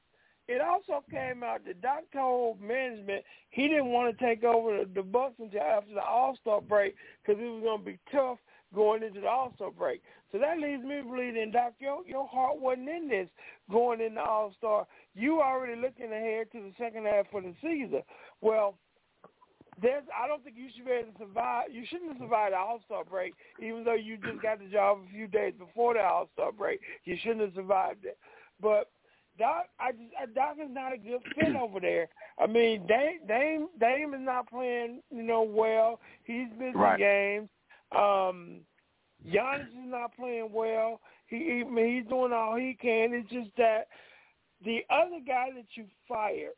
It 0.46 0.60
also 0.60 1.04
came 1.10 1.42
out 1.42 1.64
that 1.66 1.82
Doc 1.82 2.04
told 2.12 2.60
management 2.60 3.24
he 3.50 3.68
didn't 3.68 3.92
want 3.92 4.16
to 4.16 4.24
take 4.24 4.42
over 4.44 4.78
the, 4.78 4.90
the 4.94 5.02
Bucks 5.02 5.34
until 5.38 5.60
after 5.60 5.94
the 5.94 6.02
All 6.02 6.36
Star 6.40 6.60
break 6.60 6.94
because 7.22 7.40
it 7.40 7.44
was 7.46 7.62
going 7.62 7.78
to 7.80 7.84
be 7.84 7.98
tough 8.12 8.38
going 8.74 9.02
into 9.02 9.20
the 9.20 9.28
All 9.28 9.52
Star 9.56 9.70
break. 9.70 10.02
So 10.30 10.38
that 10.38 10.58
leaves 10.58 10.84
me 10.84 11.02
believing, 11.02 11.50
Doc, 11.50 11.74
your 11.80 12.06
your 12.06 12.26
heart 12.28 12.60
wasn't 12.60 12.88
in 12.88 13.08
this 13.08 13.28
going 13.70 14.00
into 14.00 14.14
the 14.14 14.22
All 14.22 14.54
Star. 14.58 14.86
You 15.14 15.40
already 15.40 15.80
looking 15.80 16.12
ahead 16.12 16.52
to 16.52 16.60
the 16.60 16.72
second 16.78 17.06
half 17.06 17.26
of 17.34 17.42
the 17.42 17.54
season. 17.60 18.02
Well, 18.40 18.76
there's 19.82 20.04
I 20.16 20.26
don't 20.26 20.42
think 20.42 20.56
you 20.56 20.68
should 20.74 20.84
be 20.84 20.92
able 20.92 21.12
to 21.12 21.18
survive. 21.18 21.64
You 21.72 21.84
shouldn't 21.88 22.12
have 22.12 22.20
survived 22.20 22.52
the 22.52 22.58
All 22.58 22.80
Star 22.86 23.04
break, 23.04 23.34
even 23.62 23.84
though 23.84 23.94
you 23.94 24.16
just 24.16 24.42
got 24.42 24.58
the 24.58 24.66
job 24.66 24.98
a 25.06 25.12
few 25.12 25.26
days 25.26 25.54
before 25.58 25.94
the 25.94 26.00
All 26.00 26.28
Star 26.34 26.52
break. 26.52 26.80
You 27.04 27.16
shouldn't 27.22 27.40
have 27.40 27.54
survived 27.54 28.04
it. 28.04 28.18
But 28.60 28.90
Doc, 29.38 29.66
I 29.78 29.92
just 29.92 30.34
Doc 30.34 30.56
is 30.62 30.70
not 30.70 30.92
a 30.92 30.98
good 30.98 31.20
fit 31.34 31.56
over 31.56 31.80
there. 31.80 32.08
I 32.38 32.46
mean, 32.46 32.86
Dame 32.86 33.20
Dame 33.26 33.68
Dame 33.78 34.14
is 34.14 34.20
not 34.20 34.50
playing, 34.50 35.00
you 35.10 35.22
know, 35.22 35.42
well. 35.42 36.00
He's 36.24 36.48
missing 36.58 36.72
right. 36.74 36.98
games. 36.98 37.48
Um, 37.92 38.60
Giannis 39.26 39.68
is 39.68 39.86
not 39.86 40.16
playing 40.16 40.50
well. 40.52 41.00
He, 41.26 41.36
he 41.36 41.96
he's 41.96 42.06
doing 42.08 42.32
all 42.32 42.56
he 42.56 42.76
can. 42.80 43.14
It's 43.14 43.30
just 43.30 43.50
that 43.56 43.88
the 44.64 44.80
other 44.90 45.20
guy 45.26 45.48
that 45.54 45.66
you 45.74 45.86
fired 46.08 46.54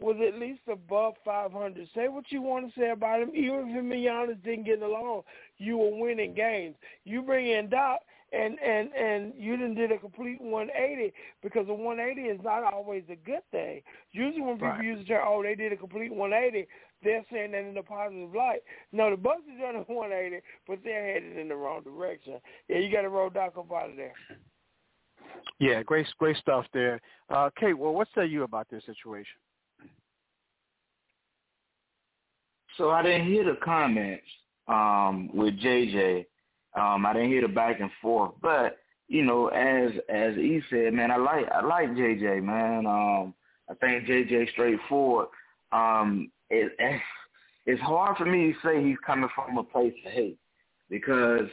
was 0.00 0.16
at 0.26 0.38
least 0.38 0.60
above 0.70 1.14
500. 1.24 1.88
Say 1.94 2.08
what 2.08 2.24
you 2.30 2.42
want 2.42 2.72
to 2.72 2.80
say 2.80 2.90
about 2.90 3.20
him. 3.20 3.30
Even 3.34 3.68
if 3.68 3.74
him 3.74 3.92
and 3.92 4.04
Giannis 4.04 4.42
didn't 4.42 4.64
get 4.64 4.82
along, 4.82 5.22
you 5.58 5.76
were 5.76 5.94
winning 5.94 6.34
games. 6.34 6.76
You 7.04 7.22
bring 7.22 7.48
in 7.48 7.68
Doc, 7.68 8.00
and 8.32 8.58
and 8.60 8.92
and 8.94 9.32
you 9.36 9.56
didn't 9.56 9.74
did 9.74 9.92
a 9.92 9.98
complete 9.98 10.40
180 10.40 11.12
because 11.42 11.66
a 11.68 11.74
180 11.74 12.28
is 12.28 12.40
not 12.42 12.62
always 12.72 13.02
a 13.10 13.16
good 13.16 13.42
thing. 13.50 13.82
Usually 14.12 14.42
when 14.42 14.54
people 14.54 14.68
right. 14.68 14.84
use 14.84 14.98
the 15.00 15.04
term, 15.04 15.24
oh, 15.26 15.42
they 15.42 15.54
did 15.54 15.72
a 15.72 15.76
complete 15.76 16.12
180, 16.12 16.68
they're 17.02 17.24
saying 17.32 17.52
that 17.52 17.64
in 17.64 17.76
a 17.76 17.82
positive 17.82 18.34
light. 18.34 18.60
No, 18.92 19.10
the 19.10 19.16
Bucks 19.16 19.42
is 19.52 19.60
on 19.66 19.76
a 19.76 19.80
180, 19.80 20.42
but 20.66 20.78
they're 20.84 21.14
headed 21.14 21.38
in 21.38 21.48
the 21.48 21.56
wrong 21.56 21.82
direction. 21.82 22.34
Yeah, 22.68 22.78
you 22.78 22.92
got 22.92 23.02
to 23.02 23.08
roll 23.08 23.30
Doc 23.30 23.54
up 23.58 23.72
out 23.72 23.90
of 23.90 23.96
there. 23.96 24.14
Yeah, 25.58 25.82
great, 25.82 26.06
great 26.18 26.36
stuff 26.36 26.66
there. 26.72 27.00
Uh, 27.28 27.50
Kate, 27.58 27.74
well, 27.74 27.92
what 27.92 28.08
say 28.14 28.26
you 28.26 28.44
about 28.44 28.68
this 28.70 28.84
situation? 28.86 29.36
So 32.76 32.90
I 32.90 33.02
didn't 33.02 33.26
hear 33.26 33.44
the 33.44 33.58
comments 33.62 34.26
um, 34.68 35.30
with 35.34 35.58
JJ. 35.60 36.26
Um, 36.78 37.04
I 37.04 37.12
didn't 37.12 37.30
hear 37.30 37.42
the 37.42 37.48
back 37.48 37.80
and 37.80 37.90
forth, 38.00 38.32
but 38.40 38.78
you 39.08 39.24
know, 39.24 39.48
as 39.48 39.90
as 40.08 40.36
E 40.36 40.62
said, 40.70 40.94
man, 40.94 41.10
I 41.10 41.16
like 41.16 41.46
I 41.50 41.64
like 41.64 41.90
JJ, 41.90 42.42
man. 42.44 42.86
Um, 42.86 43.34
I 43.68 43.74
think 43.74 44.06
JJ 44.06 44.52
straightforward. 44.52 45.28
Um, 45.72 46.30
it, 46.48 46.72
it's 47.66 47.82
hard 47.82 48.16
for 48.16 48.24
me 48.24 48.52
to 48.52 48.58
say 48.62 48.84
he's 48.84 48.96
coming 49.04 49.28
from 49.34 49.58
a 49.58 49.64
place 49.64 49.94
of 50.06 50.12
hate 50.12 50.38
because 50.88 51.48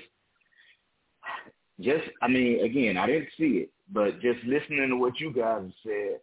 just 1.79 2.05
I 2.21 2.27
mean, 2.27 2.63
again, 2.63 2.97
I 2.97 3.07
didn't 3.07 3.29
see 3.37 3.63
it, 3.63 3.71
but 3.91 4.21
just 4.21 4.43
listening 4.45 4.89
to 4.89 4.95
what 4.95 5.19
you 5.19 5.33
guys 5.33 5.69
said, 5.83 6.19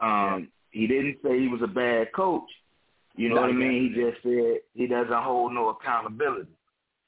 um, 0.00 0.48
he 0.70 0.86
didn't 0.86 1.18
say 1.22 1.38
he 1.38 1.48
was 1.48 1.62
a 1.62 1.66
bad 1.66 2.12
coach. 2.12 2.48
You 3.18 3.30
know 3.30 3.40
what 3.40 3.50
I 3.50 3.52
mean? 3.52 3.92
He 3.92 4.00
just 4.00 4.22
said 4.22 4.60
he 4.74 4.86
doesn't 4.86 5.12
hold 5.12 5.52
no 5.52 5.70
accountability. 5.70 6.50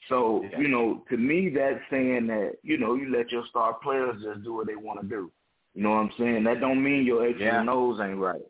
So, 0.09 0.43
Yeah. 0.43 0.59
you 0.59 0.67
know, 0.69 1.05
to 1.09 1.17
me 1.17 1.51
that's 1.51 1.79
saying 1.89 2.27
that, 2.27 2.57
you 2.65 2.79
know, 2.79 2.95
you 2.95 3.11
let 3.11 3.31
your 3.31 3.47
star 3.47 3.75
players 3.75 4.21
just 4.21 4.43
do 4.43 4.55
what 4.55 4.67
they 4.67 4.75
want 4.75 5.01
to 5.01 5.07
do. 5.07 5.31
You 5.75 5.85
know 5.85 5.91
what 5.91 5.99
I'm 5.99 6.13
saying? 6.19 6.43
That 6.45 6.59
don't 6.59 6.83
mean 6.83 7.05
your 7.05 7.25
X 7.29 7.39
Yeah. 7.39 7.61
and 7.61 7.71
O's 7.71 8.01
ain't 8.01 8.19
right. 8.19 8.43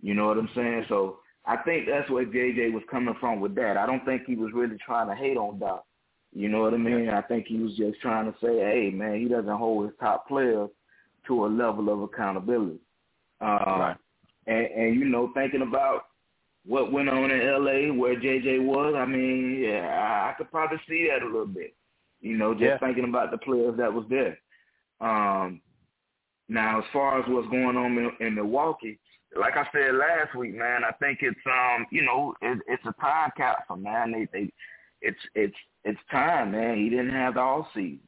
You 0.00 0.14
know 0.14 0.26
what 0.26 0.38
I'm 0.38 0.48
saying? 0.54 0.86
So 0.88 1.18
I 1.44 1.58
think 1.58 1.86
that's 1.86 2.08
where 2.08 2.24
JJ 2.24 2.70
was 2.72 2.82
coming 2.90 3.14
from 3.20 3.40
with 3.40 3.54
that. 3.56 3.76
I 3.76 3.84
don't 3.84 4.04
think 4.06 4.24
he 4.24 4.36
was 4.36 4.52
really 4.54 4.78
trying 4.78 5.08
to 5.08 5.14
hate 5.14 5.36
on 5.36 5.58
Doc. 5.58 5.84
You 6.32 6.48
know 6.48 6.62
what 6.62 6.72
I 6.72 6.78
mean? 6.78 7.10
I 7.10 7.20
think 7.20 7.46
he 7.46 7.58
was 7.58 7.76
just 7.76 8.00
trying 8.00 8.32
to 8.32 8.38
say, 8.40 8.56
hey, 8.58 8.90
man, 8.90 9.20
he 9.20 9.28
doesn't 9.28 9.58
hold 9.58 9.84
his 9.84 9.94
top 10.00 10.26
players 10.26 10.70
to 11.26 11.44
a 11.44 11.48
level 11.48 11.92
of 11.92 12.00
accountability. 12.00 12.80
Uh, 13.38 13.58
Right. 13.66 13.96
And, 14.46 14.66
and, 14.66 14.94
you 14.98 15.04
know, 15.04 15.30
thinking 15.34 15.60
about 15.62 16.06
what 16.64 16.92
went 16.92 17.08
on 17.08 17.30
in 17.30 17.48
L.A., 17.48 17.90
where 17.90 18.14
JJ 18.14 18.64
was, 18.64 18.94
I 18.96 19.04
mean, 19.04 19.60
yeah, 19.62 19.88
I, 19.88 20.30
I 20.30 20.34
could 20.34 20.50
probably 20.50 20.78
see 20.88 21.08
that 21.10 21.22
a 21.22 21.26
little 21.26 21.46
bit. 21.46 21.74
You 22.20 22.36
know, 22.36 22.54
just 22.54 22.62
Yeah. 22.62 22.78
thinking 22.78 23.04
about 23.04 23.30
the 23.32 23.38
players 23.38 23.76
that 23.78 23.92
was 23.92 24.04
there. 24.08 24.38
Um, 25.00 25.60
now, 26.48 26.78
as 26.78 26.84
far 26.92 27.20
as 27.20 27.28
what's 27.28 27.48
going 27.48 27.76
on 27.76 27.98
in, 27.98 28.26
in 28.26 28.34
Milwaukee, 28.36 28.98
like 29.36 29.56
I 29.56 29.66
said 29.72 29.94
last 29.94 30.34
week, 30.36 30.54
man, 30.54 30.84
I 30.84 30.92
think 30.92 31.20
it's 31.22 31.40
um, 31.46 31.86
you 31.90 32.02
know, 32.02 32.34
it, 32.42 32.58
it's 32.68 32.84
a 32.84 32.92
time 33.00 33.30
capsule, 33.36 33.76
man. 33.76 34.12
They, 34.12 34.28
they, 34.32 34.52
it's 35.00 35.18
it's 35.34 35.56
it's 35.84 35.98
time, 36.10 36.52
man. 36.52 36.76
He 36.76 36.90
didn't 36.90 37.10
have 37.10 37.34
the 37.34 37.40
all 37.40 37.68
season. 37.74 38.00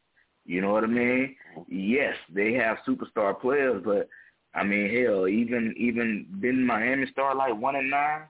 You 0.44 0.60
know 0.60 0.72
what 0.72 0.84
I 0.84 0.88
mean? 0.88 1.34
Yes, 1.68 2.14
they 2.32 2.52
have 2.52 2.76
superstar 2.86 3.40
players, 3.40 3.82
but 3.84 4.08
I 4.54 4.62
mean, 4.62 4.94
hell, 4.94 5.26
even 5.26 5.74
even 5.78 6.26
didn't 6.40 6.66
Miami 6.66 7.06
start 7.10 7.36
like 7.38 7.56
one 7.56 7.76
and 7.76 7.90
nine 7.90 8.24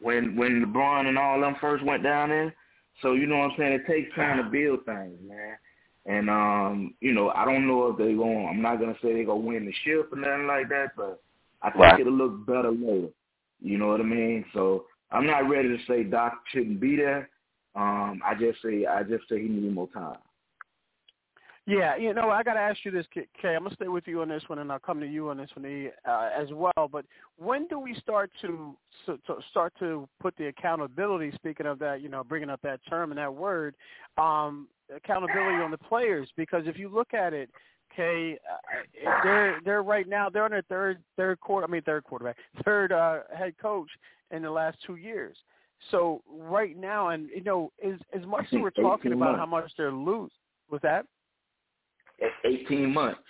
when 0.00 0.36
when 0.36 0.64
LeBron 0.64 1.06
and 1.06 1.18
all 1.18 1.40
them 1.40 1.56
first 1.60 1.84
went 1.84 2.02
down 2.02 2.28
there? 2.30 2.54
So 3.02 3.12
you 3.12 3.26
know 3.26 3.38
what 3.38 3.52
I'm 3.52 3.56
saying? 3.58 3.72
It 3.72 3.86
takes 3.86 4.14
time 4.14 4.42
to 4.42 4.50
build 4.50 4.84
things, 4.84 5.18
man. 5.26 5.56
And 6.06 6.30
um, 6.30 6.94
you 7.00 7.12
know, 7.12 7.30
I 7.30 7.44
don't 7.44 7.66
know 7.66 7.88
if 7.88 7.98
they 7.98 8.14
going. 8.14 8.46
I'm 8.48 8.62
not 8.62 8.78
gonna 8.80 8.96
say 9.02 9.12
they're 9.12 9.24
gonna 9.24 9.40
win 9.40 9.66
the 9.66 9.72
ship 9.84 10.12
or 10.12 10.16
nothing 10.16 10.46
like 10.46 10.68
that, 10.68 10.92
but 10.96 11.20
I 11.62 11.70
think 11.70 11.82
Right. 11.82 12.00
it'll 12.00 12.12
look 12.12 12.46
better 12.46 12.70
later. 12.70 13.08
You 13.60 13.78
know 13.78 13.88
what 13.88 14.00
I 14.00 14.04
mean? 14.04 14.44
So 14.52 14.86
I'm 15.10 15.26
not 15.26 15.48
ready 15.48 15.68
to 15.68 15.84
say 15.86 16.04
Doc 16.04 16.34
shouldn't 16.52 16.80
be 16.80 16.96
there. 16.96 17.30
Um, 17.74 18.22
I 18.24 18.34
just 18.34 18.62
say 18.62 18.86
I 18.86 19.02
just 19.02 19.28
say 19.28 19.42
he 19.42 19.48
needs 19.48 19.74
more 19.74 19.88
time. 19.88 20.18
Yeah, 21.66 21.96
you 21.96 22.14
know, 22.14 22.30
I 22.30 22.44
got 22.44 22.54
to 22.54 22.60
ask 22.60 22.78
you 22.84 22.92
this, 22.92 23.06
Kay. 23.12 23.56
I'm 23.56 23.64
gonna 23.64 23.74
stay 23.74 23.88
with 23.88 24.06
you 24.06 24.22
on 24.22 24.28
this 24.28 24.44
one, 24.46 24.60
and 24.60 24.70
I'll 24.70 24.78
come 24.78 25.00
to 25.00 25.06
you 25.06 25.30
on 25.30 25.36
this 25.36 25.50
one 25.54 25.66
E, 25.66 25.88
uh, 26.08 26.30
as 26.36 26.48
well. 26.52 26.88
But 26.90 27.04
when 27.38 27.66
do 27.66 27.80
we 27.80 27.94
start 27.96 28.30
to, 28.42 28.76
so, 29.04 29.18
to 29.26 29.38
start 29.50 29.72
to 29.80 30.08
put 30.20 30.36
the 30.36 30.46
accountability? 30.46 31.32
Speaking 31.34 31.66
of 31.66 31.80
that, 31.80 32.02
you 32.02 32.08
know, 32.08 32.22
bringing 32.22 32.50
up 32.50 32.60
that 32.62 32.78
term 32.88 33.10
and 33.10 33.18
that 33.18 33.34
word, 33.34 33.74
um, 34.16 34.68
accountability 34.94 35.60
on 35.60 35.72
the 35.72 35.78
players. 35.78 36.28
Because 36.36 36.62
if 36.66 36.78
you 36.78 36.88
look 36.88 37.14
at 37.14 37.32
it, 37.32 37.50
Kay, 37.96 38.38
uh, 38.48 39.20
they're 39.24 39.60
they're 39.64 39.82
right 39.82 40.08
now 40.08 40.30
they're 40.30 40.44
on 40.44 40.52
their 40.52 40.62
third 40.68 41.02
third 41.16 41.40
quarter. 41.40 41.66
I 41.66 41.70
mean 41.70 41.82
third 41.82 42.04
quarterback, 42.04 42.36
third 42.64 42.92
uh, 42.92 43.20
head 43.36 43.54
coach 43.60 43.88
in 44.30 44.42
the 44.42 44.50
last 44.50 44.76
two 44.86 44.96
years. 44.96 45.36
So 45.90 46.22
right 46.28 46.76
now, 46.76 47.08
and 47.08 47.28
you 47.34 47.42
know, 47.42 47.72
as 47.84 47.98
as 48.12 48.24
much 48.24 48.46
as 48.52 48.60
we're 48.60 48.70
talking 48.70 49.12
about 49.12 49.36
how 49.36 49.46
much 49.46 49.72
they're 49.76 49.90
lose, 49.90 50.30
was 50.70 50.80
that? 50.82 51.06
It's 52.18 52.34
18 52.44 52.92
months. 52.92 53.20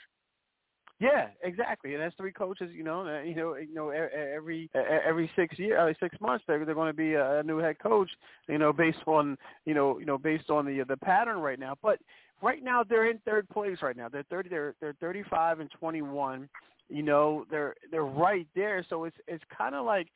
Yeah, 0.98 1.28
exactly, 1.42 1.92
and 1.92 2.02
that's 2.02 2.14
three 2.16 2.32
coaches. 2.32 2.70
You 2.72 2.82
know, 2.82 3.06
uh, 3.06 3.20
you 3.20 3.34
know, 3.34 3.54
you 3.56 3.74
know, 3.74 3.90
every 3.90 4.70
every 4.74 5.30
six 5.36 5.58
year, 5.58 5.94
six 6.00 6.18
months, 6.22 6.42
they're 6.46 6.64
they're 6.64 6.74
going 6.74 6.90
to 6.90 6.96
be 6.96 7.12
a, 7.12 7.40
a 7.40 7.42
new 7.42 7.58
head 7.58 7.78
coach. 7.78 8.10
You 8.48 8.56
know, 8.56 8.72
based 8.72 8.98
on 9.06 9.36
you 9.66 9.74
know, 9.74 9.98
you 9.98 10.06
know, 10.06 10.16
based 10.16 10.48
on 10.48 10.64
the 10.64 10.82
the 10.88 10.96
pattern 10.96 11.38
right 11.38 11.58
now. 11.58 11.74
But 11.82 11.98
right 12.40 12.64
now, 12.64 12.82
they're 12.82 13.10
in 13.10 13.18
third 13.26 13.46
place. 13.50 13.76
Right 13.82 13.96
now, 13.96 14.08
they're 14.08 14.24
thirty. 14.30 14.48
They're 14.48 14.74
they're 14.80 14.96
thirty 14.98 15.22
five 15.28 15.60
and 15.60 15.70
twenty 15.70 16.00
one. 16.00 16.48
You 16.88 17.02
know, 17.02 17.44
they're 17.50 17.74
they're 17.90 18.04
right 18.04 18.46
there. 18.54 18.82
So 18.88 19.04
it's 19.04 19.16
it's 19.28 19.44
kind 19.56 19.74
of 19.74 19.84
like 19.84 20.08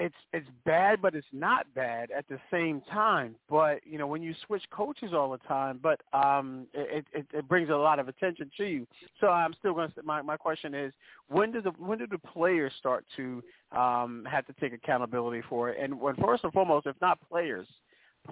it's 0.00 0.14
it's 0.32 0.48
bad, 0.64 1.02
but 1.02 1.14
it's 1.14 1.26
not 1.30 1.66
bad 1.74 2.10
at 2.10 2.26
the 2.26 2.38
same 2.50 2.80
time. 2.90 3.36
But 3.50 3.80
you 3.84 3.98
know, 3.98 4.06
when 4.06 4.22
you 4.22 4.34
switch 4.46 4.62
coaches 4.70 5.12
all 5.12 5.30
the 5.30 5.38
time, 5.46 5.78
but 5.82 6.00
um, 6.14 6.66
it 6.72 7.06
it, 7.12 7.26
it 7.32 7.46
brings 7.48 7.68
a 7.68 7.74
lot 7.74 7.98
of 7.98 8.08
attention 8.08 8.50
to 8.56 8.64
you. 8.64 8.86
So 9.20 9.28
I'm 9.28 9.52
still 9.58 9.74
going 9.74 9.92
to. 9.92 10.02
My 10.02 10.22
my 10.22 10.38
question 10.38 10.74
is, 10.74 10.94
when 11.28 11.52
do 11.52 11.60
the 11.60 11.70
when 11.78 11.98
do 11.98 12.06
the 12.06 12.18
players 12.18 12.72
start 12.78 13.04
to 13.16 13.42
um, 13.72 14.26
have 14.28 14.46
to 14.46 14.54
take 14.54 14.72
accountability 14.72 15.42
for 15.48 15.68
it? 15.68 15.78
And 15.80 16.00
when 16.00 16.16
first 16.16 16.44
and 16.44 16.52
foremost, 16.52 16.86
if 16.86 16.96
not 17.02 17.18
players, 17.28 17.68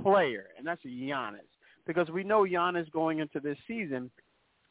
player, 0.02 0.46
and 0.56 0.66
that's 0.66 0.82
Giannis, 0.82 1.40
because 1.86 2.08
we 2.08 2.24
know 2.24 2.44
Giannis 2.44 2.90
going 2.90 3.18
into 3.18 3.40
this 3.40 3.58
season. 3.68 4.10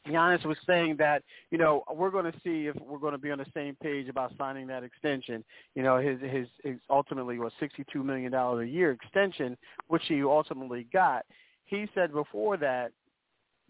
Giannis 0.08 0.46
was 0.46 0.58
saying 0.66 0.96
that, 0.98 1.24
you 1.52 1.58
know, 1.58 1.84
we're 1.94 2.10
going 2.10 2.32
to 2.32 2.40
see 2.44 2.68
if 2.68 2.76
we're 2.82 2.98
going 3.00 3.14
to 3.14 3.18
be 3.18 3.32
on 3.32 3.38
the 3.38 3.46
same 3.54 3.76
page 3.82 4.08
about 4.10 4.34
signing 4.38 4.68
that 4.68 4.84
extension. 4.84 5.44
You 5.76 5.84
know, 5.84 5.98
his 5.98 6.20
his, 6.22 6.48
his 6.64 6.80
ultimately 6.90 7.40
was 7.40 7.52
sixty-two 7.60 8.04
million 8.04 8.32
dollars 8.32 8.68
a 8.68 8.72
year 8.72 8.92
extension, 8.92 9.58
which 9.88 10.04
he 10.08 10.24
ultimately 10.24 10.88
got. 10.92 11.26
He 11.66 11.88
said 11.94 12.12
before 12.12 12.58
that 12.58 12.92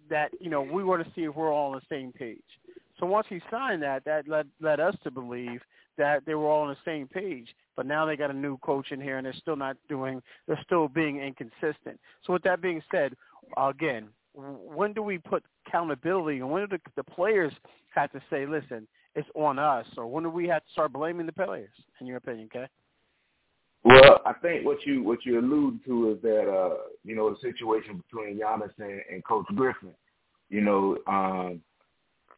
that 0.09 0.31
you 0.39 0.49
know 0.49 0.61
we 0.61 0.83
want 0.83 1.05
to 1.05 1.11
see 1.13 1.23
if 1.23 1.35
we're 1.35 1.51
all 1.51 1.73
on 1.73 1.79
the 1.81 1.95
same 1.95 2.11
page. 2.11 2.37
So 2.99 3.05
once 3.05 3.27
he 3.29 3.39
signed 3.51 3.83
that, 3.83 4.05
that 4.05 4.27
led 4.27 4.47
led 4.61 4.79
us 4.79 4.95
to 5.03 5.11
believe 5.11 5.61
that 5.97 6.25
they 6.25 6.35
were 6.35 6.47
all 6.47 6.61
on 6.61 6.69
the 6.69 6.77
same 6.85 7.07
page. 7.07 7.47
But 7.75 7.85
now 7.85 8.05
they 8.05 8.15
got 8.15 8.31
a 8.31 8.33
new 8.33 8.57
coach 8.59 8.91
in 8.91 9.01
here, 9.01 9.17
and 9.17 9.25
they're 9.25 9.33
still 9.33 9.55
not 9.55 9.77
doing. 9.87 10.21
They're 10.47 10.59
still 10.63 10.87
being 10.87 11.19
inconsistent. 11.19 11.99
So 12.25 12.33
with 12.33 12.43
that 12.43 12.61
being 12.61 12.81
said, 12.91 13.13
again, 13.55 14.09
when 14.33 14.93
do 14.93 15.01
we 15.01 15.17
put 15.17 15.43
accountability, 15.67 16.39
and 16.39 16.49
when 16.49 16.67
do 16.67 16.77
the, 16.77 16.91
the 16.95 17.03
players 17.03 17.53
have 17.93 18.11
to 18.11 18.21
say, 18.29 18.45
"Listen, 18.45 18.87
it's 19.15 19.27
on 19.35 19.59
us," 19.59 19.85
or 19.97 20.07
when 20.07 20.23
do 20.23 20.29
we 20.29 20.47
have 20.47 20.63
to 20.63 20.71
start 20.71 20.93
blaming 20.93 21.25
the 21.25 21.33
players? 21.33 21.69
In 21.99 22.07
your 22.07 22.17
opinion, 22.17 22.49
okay? 22.53 22.67
Well, 23.83 24.21
I 24.25 24.33
think 24.33 24.65
what 24.65 24.85
you 24.85 25.03
what 25.03 25.25
you 25.25 25.39
allude 25.39 25.79
to 25.85 26.11
is 26.11 26.21
that 26.21 26.49
uh, 26.49 26.75
you 27.03 27.15
know 27.15 27.29
the 27.29 27.39
situation 27.39 28.03
between 28.09 28.39
Giannis 28.39 28.71
and, 28.79 29.01
and 29.09 29.23
Coach 29.23 29.45
Griffin. 29.55 29.93
You 30.49 30.61
know, 30.61 30.97
um, 31.07 31.61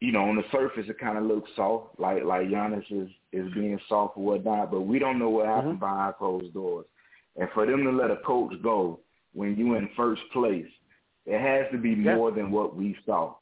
you 0.00 0.12
know 0.12 0.22
on 0.22 0.36
the 0.36 0.44
surface 0.52 0.86
it 0.88 0.98
kind 0.98 1.18
of 1.18 1.24
looks 1.24 1.50
soft, 1.56 1.98
like 1.98 2.22
like 2.24 2.48
Giannis 2.48 2.84
is 2.90 3.08
is 3.32 3.52
being 3.54 3.78
soft 3.88 4.16
or 4.16 4.24
whatnot, 4.24 4.70
but 4.70 4.82
we 4.82 4.98
don't 4.98 5.18
know 5.18 5.30
what 5.30 5.46
happened 5.46 5.76
Mhm. 5.76 5.80
behind 5.80 6.14
closed 6.16 6.54
doors. 6.54 6.86
And 7.36 7.48
for 7.50 7.66
them 7.66 7.84
to 7.84 7.90
let 7.90 8.10
a 8.10 8.16
coach 8.18 8.52
go 8.62 9.00
when 9.32 9.56
you 9.56 9.74
in 9.74 9.88
first 9.96 10.22
place, 10.32 10.66
it 11.26 11.40
has 11.40 11.70
to 11.72 11.78
be 11.78 11.90
Yeah. 11.90 12.16
more 12.16 12.30
than 12.30 12.50
what 12.50 12.76
we 12.76 12.96
saw. 13.06 13.34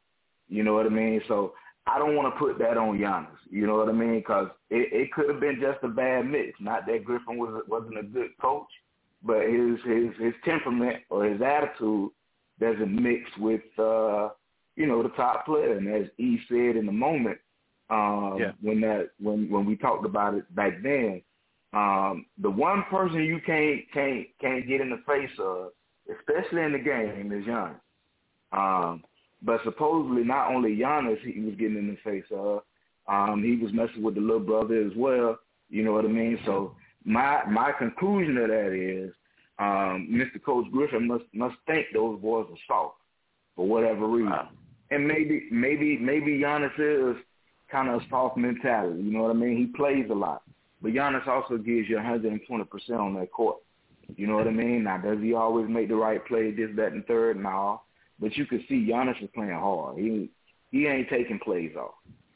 You 0.48 0.62
know 0.62 0.74
what 0.74 0.86
I 0.86 0.90
mean? 0.90 1.20
So 1.28 1.54
I 1.86 1.98
don't 1.98 2.16
want 2.16 2.32
to 2.32 2.38
put 2.38 2.58
that 2.58 2.76
on 2.76 2.98
Giannis. 2.98 3.38
You 3.50 3.66
know 3.66 3.76
what 3.76 3.88
I 3.88 3.92
mean? 3.92 4.18
Because 4.18 4.48
it, 4.70 4.92
it 4.92 5.12
could 5.12 5.28
have 5.28 5.40
been 5.40 5.60
just 5.60 5.82
a 5.82 5.88
bad 5.88 6.26
mix. 6.26 6.58
Not 6.60 6.86
that 6.86 7.04
Griffin 7.04 7.38
was 7.38 7.62
wasn't 7.68 7.98
a 7.98 8.02
good 8.02 8.36
coach, 8.40 8.68
but 9.22 9.42
his 9.48 9.78
his 9.84 10.14
his 10.18 10.34
temperament 10.44 11.02
or 11.10 11.24
his 11.24 11.40
attitude 11.40 12.10
doesn't 12.60 12.94
mix 13.02 13.22
with 13.38 13.62
uh, 13.78 14.30
you 14.76 14.86
know 14.86 15.02
the 15.02 15.10
top 15.16 15.46
player. 15.46 15.76
And 15.76 15.88
as 15.88 16.08
E 16.18 16.38
said 16.48 16.76
in 16.76 16.86
the 16.86 16.92
moment, 16.92 17.38
um, 17.90 18.36
Yeah. 18.38 18.52
when 18.60 18.80
that 18.82 19.10
when 19.18 19.48
when 19.50 19.64
we 19.64 19.76
talked 19.76 20.04
about 20.04 20.34
it 20.34 20.54
back 20.54 20.82
then, 20.82 21.22
um, 21.72 22.26
the 22.38 22.50
one 22.50 22.84
person 22.90 23.24
you 23.24 23.40
can't 23.40 23.80
can't 23.92 24.26
can't 24.40 24.66
get 24.66 24.80
in 24.80 24.90
the 24.90 25.02
face 25.06 25.38
of, 25.38 25.72
especially 26.16 26.62
in 26.62 26.72
the 26.72 26.78
game, 26.78 27.32
is 27.32 27.44
Giannis. 27.44 27.80
Um, 28.52 29.04
but 29.42 29.60
supposedly, 29.64 30.24
not 30.24 30.52
only 30.52 30.76
Giannis, 30.76 31.20
he 31.20 31.40
was 31.40 31.54
getting 31.54 31.76
in 31.76 31.88
the 31.88 32.10
face 32.10 32.24
of. 32.32 32.62
Um, 33.08 33.42
he 33.42 33.56
was 33.56 33.72
messing 33.72 34.02
with 34.02 34.16
the 34.16 34.20
little 34.20 34.40
brother 34.40 34.82
as 34.82 34.92
well. 34.96 35.38
You 35.70 35.82
know 35.82 35.92
what 35.92 36.04
I 36.04 36.08
mean? 36.08 36.38
So 36.44 36.74
my 37.04 37.42
my 37.48 37.72
conclusion 37.72 38.36
of 38.36 38.48
that 38.48 38.72
is, 38.72 39.12
um, 39.58 40.08
Mr. 40.10 40.42
Coach 40.44 40.66
Griffin 40.72 41.06
must 41.06 41.24
must 41.32 41.56
think 41.66 41.86
those 41.92 42.20
boys 42.20 42.46
are 42.50 42.58
soft 42.66 42.96
for 43.56 43.66
whatever 43.66 44.06
reason. 44.06 44.30
Wow. 44.30 44.48
and 44.90 45.06
maybe 45.06 45.48
maybe 45.50 45.96
maybe 45.98 46.38
Giannis 46.40 46.78
is 46.78 47.16
kind 47.70 47.88
of 47.88 48.00
a 48.02 48.08
soft 48.08 48.36
mentality. 48.36 49.02
You 49.02 49.12
know 49.12 49.22
what 49.22 49.30
I 49.30 49.34
mean? 49.34 49.56
He 49.56 49.66
plays 49.66 50.06
a 50.10 50.14
lot, 50.14 50.42
but 50.82 50.92
Giannis 50.92 51.26
also 51.26 51.56
gives 51.56 51.88
you 51.88 51.96
120 51.96 52.64
percent 52.64 52.98
on 52.98 53.14
that 53.14 53.30
court. 53.32 53.58
You 54.16 54.26
know 54.26 54.36
what 54.36 54.46
I 54.46 54.50
mean? 54.50 54.84
Now, 54.84 54.98
does 54.98 55.18
he 55.20 55.34
always 55.34 55.68
make 55.68 55.88
the 55.88 55.96
right 55.96 56.24
play? 56.26 56.50
This, 56.50 56.70
that, 56.76 56.92
and 56.92 57.04
third? 57.06 57.42
No, 57.42 57.82
but 58.18 58.36
you 58.36 58.46
can 58.46 58.64
see 58.68 58.88
Giannis 58.88 59.22
is 59.22 59.28
playing 59.34 59.52
hard. 59.52 59.98
He 59.98 60.30
he 60.70 60.86
ain't 60.86 61.08
taking 61.08 61.38
plays 61.38 61.74
off. 61.76 61.94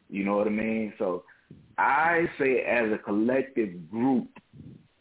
You 0.08 0.24
know 0.24 0.36
what 0.36 0.46
I 0.46 0.50
mean? 0.50 0.92
So 0.98 1.24
I 1.78 2.26
say 2.38 2.60
as 2.60 2.92
a 2.92 2.98
collective 2.98 3.90
group, 3.90 4.28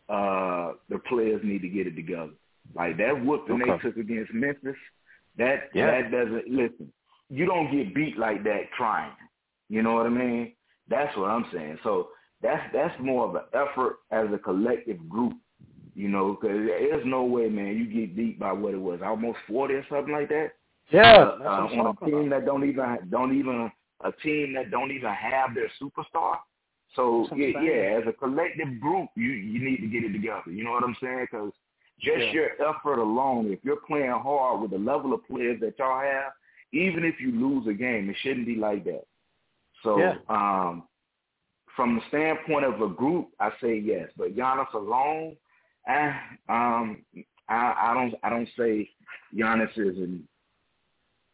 uh, 0.09 0.74
the 0.89 0.99
players 1.07 1.41
need 1.43 1.61
to 1.61 1.69
get 1.69 1.88
it 1.88 1.95
together. 1.95 2.32
Like 2.74 2.97
that 2.97 3.26
whooping 3.26 3.61
okay. 3.61 3.72
they 3.72 3.78
took 3.78 3.97
against 3.97 4.34
Memphis, 4.34 4.76
that 5.38 5.69
yeah. 5.74 6.01
that 6.01 6.11
doesn't 6.11 6.47
listen. 6.49 6.91
You 7.30 7.45
don't 7.45 7.72
get 7.72 7.93
beat 7.93 8.17
like 8.17 8.43
that 8.43 8.72
trying. 8.78 9.13
You 9.69 9.82
know 9.82 9.93
what 9.93 10.05
I 10.05 10.09
mean? 10.09 10.53
That's 10.89 11.15
what 11.17 11.30
I'm 11.30 11.45
saying. 11.53 11.80
So 11.84 12.09
that's 12.41 12.63
that's 12.74 12.93
more 13.01 13.28
of 13.28 13.36
an 13.36 13.43
effort 13.53 13.97
as 14.11 14.28
a 14.34 14.38
collective 14.38 15.07
group. 15.07 15.34
You 16.02 16.08
know, 16.08 16.34
because 16.34 16.58
there's 16.66 17.06
no 17.06 17.26
way, 17.26 17.47
man, 17.47 17.78
you 17.78 17.86
get 17.86 18.16
beat 18.16 18.39
by 18.39 18.52
what 18.52 18.74
it 18.74 18.82
was, 18.82 19.02
almost 19.06 19.38
40 19.47 19.76
or 19.76 19.86
something 19.88 20.12
like 20.12 20.30
that. 20.30 20.54
Yeah, 20.89 21.30
uh, 21.39 21.68
on 21.72 21.95
a 21.95 22.06
team 22.06 22.28
that 22.32 22.43
don't 22.43 22.68
even 22.68 22.97
don't 23.12 23.38
even 23.38 23.72
a 24.04 24.12
team 24.24 24.56
that 24.56 24.72
don't 24.72 24.89
even 24.89 25.12
have 25.12 25.54
their 25.54 25.70
superstar. 25.80 26.38
So 26.95 27.28
yeah, 27.36 27.62
yeah, 27.62 27.99
as 27.99 28.08
a 28.08 28.14
collective 28.14 28.82
group, 28.82 29.10
you 29.16 29.30
you 29.30 29.64
need 29.64 29.78
to 29.78 29.86
get 29.86 30.04
it 30.04 30.12
together. 30.12 30.49
You 30.49 30.64
know 30.64 30.72
what 30.72 30.84
I'm 30.84 30.97
saying? 30.99 31.28
Because 31.30 31.52
just 31.99 32.18
yeah. 32.18 32.32
your 32.32 32.49
effort 32.68 32.99
alone, 32.99 33.52
if 33.52 33.60
you're 33.62 33.82
playing 33.88 34.10
hard 34.10 34.60
with 34.60 34.72
the 34.72 34.80
level 34.80 35.14
of 35.14 35.24
players 35.28 35.60
that 35.60 35.78
y'all 35.78 36.02
have, 36.02 36.32
even 36.74 37.06
if 37.06 37.22
you 37.22 37.32
lose 37.32 37.68
a 37.68 37.74
game, 37.74 38.10
it 38.10 38.16
shouldn't 38.24 38.47
be 38.47 38.56
like 38.56 38.86
that. 38.86 39.04
So 39.84 39.99
yeah. 39.99 40.16
um, 40.30 40.88
from 41.76 41.97
the 41.97 42.02
standpoint 42.10 42.66
of 42.66 42.82
a 42.82 42.91
group, 42.91 43.28
I 43.39 43.52
say 43.62 43.78
yes. 43.78 44.10
But 44.18 44.36
Giannis 44.36 44.74
alone, 44.74 45.38
eh, 45.88 46.14
um, 46.50 47.04
I, 47.50 47.74
I 47.82 47.94
don't 47.94 48.16
I 48.24 48.30
don't 48.30 48.50
say 48.58 48.90
Giannis 49.36 49.72
is 49.78 49.98
an 49.98 50.28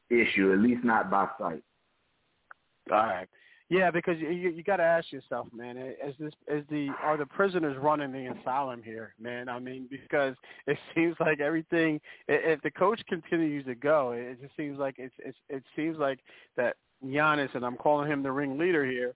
issue, 0.10 0.54
at 0.54 0.60
least 0.60 0.84
not 0.84 1.10
by 1.10 1.28
sight. 1.40 1.64
All 2.92 2.98
right. 2.98 3.28
Yeah, 3.70 3.92
because 3.92 4.18
you 4.18 4.30
you, 4.30 4.50
you 4.50 4.64
got 4.64 4.78
to 4.78 4.84
ask 4.84 5.12
yourself, 5.12 5.48
man, 5.54 5.78
is 5.78 6.16
this 6.20 6.34
is 6.48 6.64
the 6.70 6.90
are 7.04 7.18
the 7.18 7.26
prisoners 7.26 7.78
running 7.78 8.14
the 8.14 8.34
asylum 8.40 8.82
here, 8.82 9.14
man? 9.20 9.50
I 9.50 9.60
mean, 9.60 9.88
because 9.90 10.36
it 10.68 10.78
seems 10.96 11.16
like 11.20 11.42
everything. 11.42 12.00
If 12.28 12.62
the 12.62 12.72
coach 12.72 13.02
continues 13.10 13.66
to 13.66 13.76
go, 13.76 14.14
it 14.14 14.42
just 14.42 14.56
seems 14.56 14.80
like 14.80 14.96
it's 14.98 15.16
it's 15.20 15.38
it 15.50 15.64
seems 15.76 15.98
like 15.98 16.20
that 16.56 16.78
Giannis, 17.06 17.54
and 17.56 17.66
I'm 17.66 17.76
calling 17.76 18.10
him 18.10 18.24
the 18.24 18.32
ring 18.32 18.58
leader 18.58 18.86
here, 18.86 19.14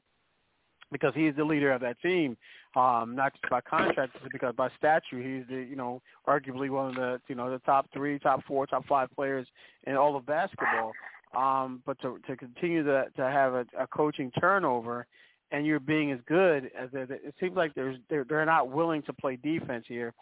because 0.92 1.14
he's 1.16 1.36
the 1.36 1.44
leader 1.44 1.72
of 1.72 1.82
that 1.82 2.02
team, 2.02 2.38
um, 2.76 3.16
not 3.16 3.34
just 3.34 3.50
by 3.50 3.62
contract, 3.62 4.14
but 4.22 4.32
because 4.32 4.56
by 4.56 4.70
statute, 4.78 5.24
he's 5.24 5.48
the 5.48 5.64
you 5.64 5.76
know 5.76 6.02
arguably 6.28 6.70
one 6.70 6.90
of 6.90 6.96
the 6.96 7.22
you 7.28 7.36
know 7.36 7.50
the 7.50 7.60
top 7.60 7.88
three, 7.94 8.20
top 8.20 8.44
four, 8.46 8.66
top 8.68 8.86
five 8.88 9.10
players 9.16 9.48
in 9.86 9.96
all 9.96 10.16
of 10.16 10.26
basketball. 10.26 10.92
Um, 11.36 11.82
but 11.86 12.00
to 12.02 12.20
to 12.28 12.36
continue 12.36 12.84
to 12.84 13.06
to 13.16 13.24
have 13.24 13.54
a, 13.54 13.66
a 13.80 13.88
coaching 13.88 14.32
turnover, 14.40 15.08
and 15.52 15.66
you're 15.66 15.80
being 15.80 16.12
as 16.12 16.20
good 16.28 16.72
as 16.78 16.90
it 16.94 17.34
seems 17.40 17.56
like 17.56 17.74
there's 17.74 17.98
they're 18.10 18.26
they're 18.26 18.46
not 18.46 18.70
willing 18.70 19.02
to 19.04 19.14
play 19.14 19.38
defense 19.38 19.86
here. 19.88 20.14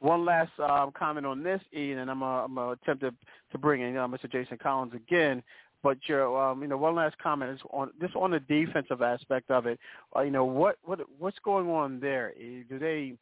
One 0.00 0.26
last 0.26 0.50
um, 0.58 0.92
comment 0.92 1.24
on 1.24 1.42
this, 1.42 1.60
Ian, 1.74 2.00
and 2.00 2.10
I'm 2.10 2.22
I'm 2.22 2.54
gonna 2.54 2.72
attempt 2.72 3.02
to, 3.02 3.14
to 3.52 3.58
bring 3.58 3.80
in 3.80 3.96
uh, 3.96 4.06
Mr. 4.06 4.30
Jason 4.30 4.58
Collins 4.62 4.92
again. 4.94 5.42
But 5.82 6.00
Joe, 6.00 6.36
um, 6.36 6.62
you 6.62 6.68
know, 6.68 6.76
one 6.76 6.94
last 6.94 7.16
comment 7.18 7.52
is 7.52 7.60
on 7.70 7.90
just 8.00 8.16
on 8.16 8.30
the 8.30 8.40
defensive 8.40 9.02
aspect 9.02 9.50
of 9.50 9.66
it. 9.66 9.78
Uh, 10.14 10.22
you 10.22 10.30
know, 10.30 10.44
what 10.44 10.78
what 10.84 11.00
what's 11.18 11.38
going 11.44 11.68
on 11.68 12.00
there? 12.00 12.32
Do 12.68 12.78
they, 12.78 13.14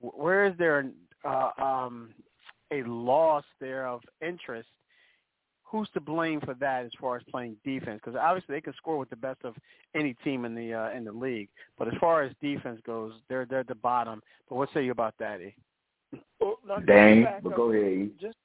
where 0.00 0.46
is 0.46 0.54
there 0.58 0.90
uh, 1.24 1.50
um, 1.62 2.14
a 2.72 2.82
loss 2.84 3.44
there 3.60 3.86
of 3.86 4.00
interest 4.22 4.68
who's 5.62 5.88
to 5.94 6.00
blame 6.00 6.40
for 6.40 6.54
that 6.54 6.84
as 6.84 6.92
far 7.00 7.16
as 7.16 7.22
playing 7.30 7.56
defense? 7.64 8.00
Because 8.02 8.18
obviously 8.18 8.54
they 8.54 8.60
can 8.60 8.74
score 8.74 8.98
with 8.98 9.10
the 9.10 9.16
best 9.16 9.40
of 9.44 9.54
any 9.94 10.14
team 10.24 10.44
in 10.44 10.54
the 10.54 10.72
uh, 10.72 10.90
in 10.96 11.04
the 11.04 11.12
league, 11.12 11.48
but 11.76 11.88
as 11.88 11.94
far 12.00 12.22
as 12.22 12.32
defense 12.40 12.80
goes, 12.86 13.12
they're 13.28 13.44
they're 13.44 13.60
at 13.60 13.68
the 13.68 13.74
bottom. 13.74 14.22
But 14.48 14.56
what 14.56 14.68
say 14.72 14.84
you 14.84 14.92
about 14.92 15.14
that, 15.18 15.40
E? 15.40 15.54
Well, 16.40 16.56
Dang, 16.86 17.26
but 17.42 17.56
go 17.56 17.72
ahead. 17.72 18.10
Just 18.20 18.36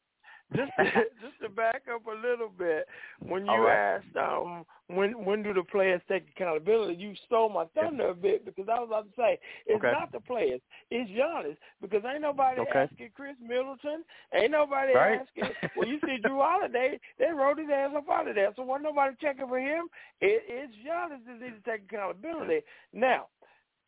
just 0.56 0.72
to, 0.78 0.84
just 1.22 1.40
to 1.42 1.50
back 1.50 1.84
up 1.94 2.06
a 2.08 2.28
little 2.28 2.50
bit, 2.50 2.88
when 3.20 3.46
you 3.46 3.52
right. 3.52 3.96
asked 3.96 4.16
um, 4.18 4.66
when 4.88 5.24
when 5.26 5.44
do 5.44 5.54
the 5.54 5.64
players 5.64 6.02
take 6.08 6.26
accountability, 6.36 6.96
you 6.96 7.14
stole 7.26 7.50
my 7.50 7.66
thunder 7.76 8.10
a 8.10 8.16
bit 8.16 8.46
because 8.46 8.68
I 8.70 8.80
was 8.80 8.88
about 8.88 9.06
to 9.06 9.12
say 9.18 9.40
it's 9.66 9.84
okay. 9.84 9.92
not 9.92 10.12
the 10.12 10.20
players, 10.20 10.62
it's 10.90 11.10
Giannis 11.12 11.58
because 11.82 12.02
ain't 12.12 12.22
nobody 12.22 12.62
okay. 12.62 12.88
asking 12.92 13.10
Khris 13.16 13.36
Middleton, 13.42 14.04
ain't 14.34 14.52
nobody 14.52 14.94
right. 14.94 15.22
asking. 15.22 15.54
well, 15.78 15.88
you 15.88 16.00
see 16.06 16.18
Jrue 16.24 16.42
Holiday, 16.42 17.00
they 17.20 17.32
wrote 17.32 17.60
his 17.60 17.70
ass 17.74 17.92
up 17.96 18.10
out 18.10 18.28
of 18.28 18.36
there, 18.36 18.52
so 18.56 18.64
wasn't 18.64 18.84
nobody 18.84 19.16
checking 19.22 19.48
for 19.48 19.60
him. 19.60 19.88
It, 20.20 20.44
it's 20.48 20.74
Giannis 20.86 21.26
that 21.28 21.42
needs 21.42 21.64
to 21.64 21.72
take 21.72 21.84
accountability. 21.92 22.62
Now, 22.94 23.28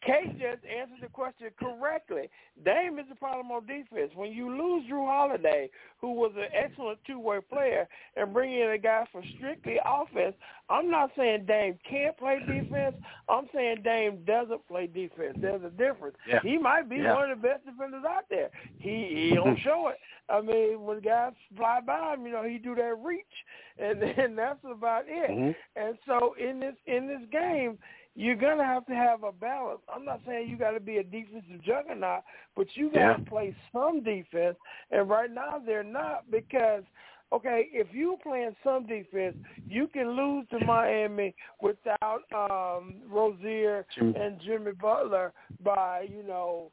Case 0.06 0.34
just 0.34 0.66
answered 0.66 1.00
the 1.02 1.08
question 1.08 1.48
correctly. 1.58 2.30
Dame 2.66 3.00
is 3.00 3.06
the 3.08 3.16
problem 3.16 3.52
on 3.52 3.66
defense. 3.66 4.12
When 4.16 4.32
you 4.32 4.50
lose 4.50 4.84
Jrue 4.90 5.06
Holiday, 5.06 5.70
who 6.02 6.14
was 6.14 6.32
an 6.36 6.48
excellent 6.54 7.00
two-way 7.08 7.40
player, 7.50 7.88
and 8.18 8.34
bring 8.34 8.52
in 8.52 8.72
a 8.72 8.78
guy 8.78 9.06
for 9.12 9.22
strictly 9.38 9.78
offense, 9.86 10.36
I'm 10.70 10.90
not 10.92 11.12
saying 11.18 11.46
Dame 11.46 11.78
can't 11.90 12.18
play 12.18 12.40
defense. 12.40 12.96
I'm 13.30 13.48
saying 13.54 13.84
Dame 13.84 14.24
doesn't 14.26 14.68
play 14.68 14.88
defense. 14.88 15.38
There's 15.40 15.64
a 15.64 15.70
difference. 15.70 16.18
Yeah. 16.28 16.40
He 16.44 16.58
might 16.58 16.90
be 16.90 16.98
yeah. 16.98 17.14
one 17.14 17.32
of 17.32 17.42
the 17.42 17.48
best 17.48 17.66
defenders 17.66 18.04
out 18.08 18.26
there. 18.30 18.50
He 18.80 19.30
he 19.30 19.36
don't 19.36 19.60
show 19.60 19.88
it. 19.88 19.98
I 20.30 20.42
mean, 20.42 20.84
when 20.84 21.02
guys 21.02 21.34
fly 21.56 21.80
by 21.86 22.14
him, 22.14 22.26
you 22.26 22.32
know, 22.32 22.44
he 22.44 22.58
do 22.58 22.76
that 22.76 22.96
reach, 23.04 23.26
and 23.78 24.02
then 24.18 24.36
that's 24.36 24.64
about 24.70 25.06
it. 25.08 25.30
Mm-hmm. 25.30 25.52
And 25.76 25.98
so 26.06 26.36
in 26.40 26.60
this 26.60 26.76
in 26.88 27.08
this 27.08 27.22
game 27.32 27.78
you're 28.16 28.36
gonna 28.36 28.66
have 28.66 28.86
to 28.88 28.94
have 28.94 29.24
a 29.24 29.32
balance. 29.32 29.82
I'm 29.94 30.06
not 30.06 30.22
saying 30.26 30.50
you 30.50 30.58
got 30.58 30.72
to 30.72 30.80
be 30.80 30.98
a 30.98 31.04
defensive 31.04 31.64
juggernaut, 31.66 32.22
but 32.56 32.68
you 32.76 32.92
got 32.92 33.18
to 33.18 33.24
yeah. 33.24 33.30
play 33.30 33.56
some 33.72 34.04
defense. 34.04 34.56
And 34.92 35.10
right 35.10 35.32
now 35.32 35.62
they're 35.66 35.84
not 35.84 36.30
because 36.30 36.84
okay, 37.32 37.68
if 37.72 37.88
you're 37.92 38.18
playing 38.18 38.56
some 38.64 38.86
defense, 38.86 39.36
you 39.68 39.88
can 39.88 40.12
lose 40.12 40.46
to 40.52 40.64
Miami 40.66 41.34
without 41.62 42.22
um 42.34 42.96
Rozier 43.10 43.86
and 43.98 44.40
Jimmy 44.46 44.74
Butler 44.80 45.34
by 45.64 46.08
you 46.10 46.24
know 46.24 46.72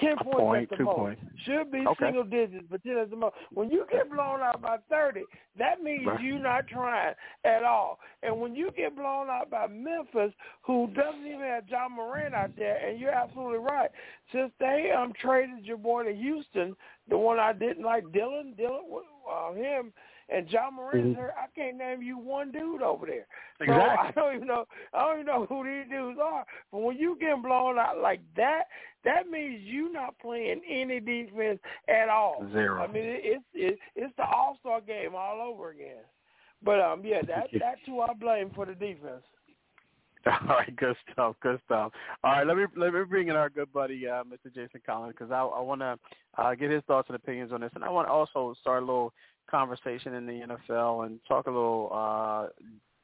ten 0.00 0.16
points 0.16 0.38
point, 0.38 0.62
at 0.64 0.70
the 0.70 0.76
two 0.76 0.84
most. 0.84 0.96
Points. 0.96 1.22
Should 1.44 1.70
be 1.72 1.84
okay. 1.86 2.06
single 2.06 2.24
digits, 2.24 2.64
but 2.70 2.82
ten 2.82 2.98
at 2.98 3.10
the 3.10 3.16
most. 3.16 3.34
When 3.52 3.70
you 3.70 3.84
get 3.90 4.10
blown 4.10 4.40
out 4.40 4.60
by 4.62 4.76
thirty, 4.88 5.22
that 5.58 5.82
means 5.82 6.06
right. 6.06 6.20
you're 6.20 6.38
not 6.38 6.66
trying 6.68 7.14
at 7.44 7.62
all. 7.62 7.98
And 8.22 8.40
when 8.40 8.54
you 8.54 8.70
get 8.76 8.96
blown 8.96 9.28
out 9.28 9.50
by 9.50 9.66
Memphis, 9.66 10.32
who 10.62 10.88
doesn't 10.94 11.26
even 11.26 11.40
have 11.40 11.68
Ja 11.68 11.88
Morant 11.88 12.34
out 12.34 12.50
there, 12.56 12.76
and 12.76 12.98
you're 13.00 13.12
absolutely 13.12 13.58
right. 13.58 13.90
Since 14.32 14.52
they 14.58 14.92
um 14.96 15.12
traded 15.20 15.64
your 15.64 15.78
boy 15.78 16.04
to 16.04 16.14
Houston, 16.14 16.76
the 17.08 17.18
one 17.18 17.38
I 17.38 17.52
didn't 17.52 17.84
like, 17.84 18.10
Dillon, 18.12 18.54
Dillon, 18.56 18.82
uh, 19.30 19.52
him 19.54 19.92
and 20.28 20.48
Ja 20.50 20.70
Morant's 20.70 21.08
mm-hmm. 21.08 21.20
hurt. 21.20 21.34
I 21.36 21.46
can't 21.54 21.76
name 21.76 22.02
you 22.02 22.18
one 22.18 22.52
dude 22.52 22.82
over 22.82 23.06
there. 23.06 23.26
Exactly. 23.60 24.12
So 24.14 24.20
I 24.20 24.24
don't 24.24 24.36
even 24.36 24.48
know. 24.48 24.64
I 24.92 25.00
don't 25.02 25.20
even 25.20 25.26
know 25.26 25.46
who 25.46 25.62
these 25.62 25.88
dudes 25.88 26.18
are. 26.20 26.44
But 26.72 26.78
when 26.82 26.96
you 26.96 27.16
get 27.20 27.40
blown 27.40 27.78
out 27.78 27.98
like 28.02 28.20
that, 28.36 28.64
that 29.04 29.28
means 29.30 29.62
you 29.62 29.92
not 29.92 30.18
playing 30.18 30.62
any 30.68 30.98
defense 30.98 31.60
at 31.88 32.08
all. 32.08 32.44
Zero. 32.52 32.82
I 32.82 32.88
mean, 32.88 33.04
it's 33.04 33.44
it, 33.54 33.78
it's 33.94 34.12
the 34.16 34.24
All 34.24 34.56
Star 34.58 34.80
game 34.80 35.14
all 35.14 35.40
over 35.40 35.70
again. 35.70 36.02
But 36.64 36.80
um, 36.80 37.02
yeah, 37.04 37.22
that 37.28 37.48
that's 37.52 37.80
who 37.86 38.00
I 38.00 38.12
blame 38.14 38.50
for 38.54 38.66
the 38.66 38.74
defense. 38.74 39.22
All 40.26 40.56
right, 40.56 40.76
good 40.76 40.94
stuff, 41.12 41.34
good 41.42 41.60
stuff. 41.64 41.90
All 42.22 42.32
right, 42.32 42.46
let 42.46 42.56
me 42.56 42.64
let 42.76 42.94
me 42.94 43.00
bring 43.08 43.28
in 43.28 43.34
our 43.34 43.50
good 43.50 43.72
buddy, 43.72 44.06
uh, 44.06 44.22
Mr. 44.22 44.54
Jason 44.54 44.80
Collins, 44.86 45.14
because 45.18 45.32
I, 45.32 45.40
I 45.40 45.60
want 45.60 45.80
to 45.80 45.98
uh, 46.38 46.54
get 46.54 46.70
his 46.70 46.82
thoughts 46.86 47.08
and 47.08 47.16
opinions 47.16 47.52
on 47.52 47.60
this, 47.60 47.72
and 47.74 47.82
I 47.82 47.90
want 47.90 48.06
to 48.06 48.12
also 48.12 48.54
start 48.60 48.84
a 48.84 48.86
little 48.86 49.12
conversation 49.50 50.14
in 50.14 50.26
the 50.26 50.58
NFL 50.70 51.06
and 51.06 51.20
talk 51.28 51.46
a 51.46 51.50
little 51.50 51.90
uh, 51.92 52.46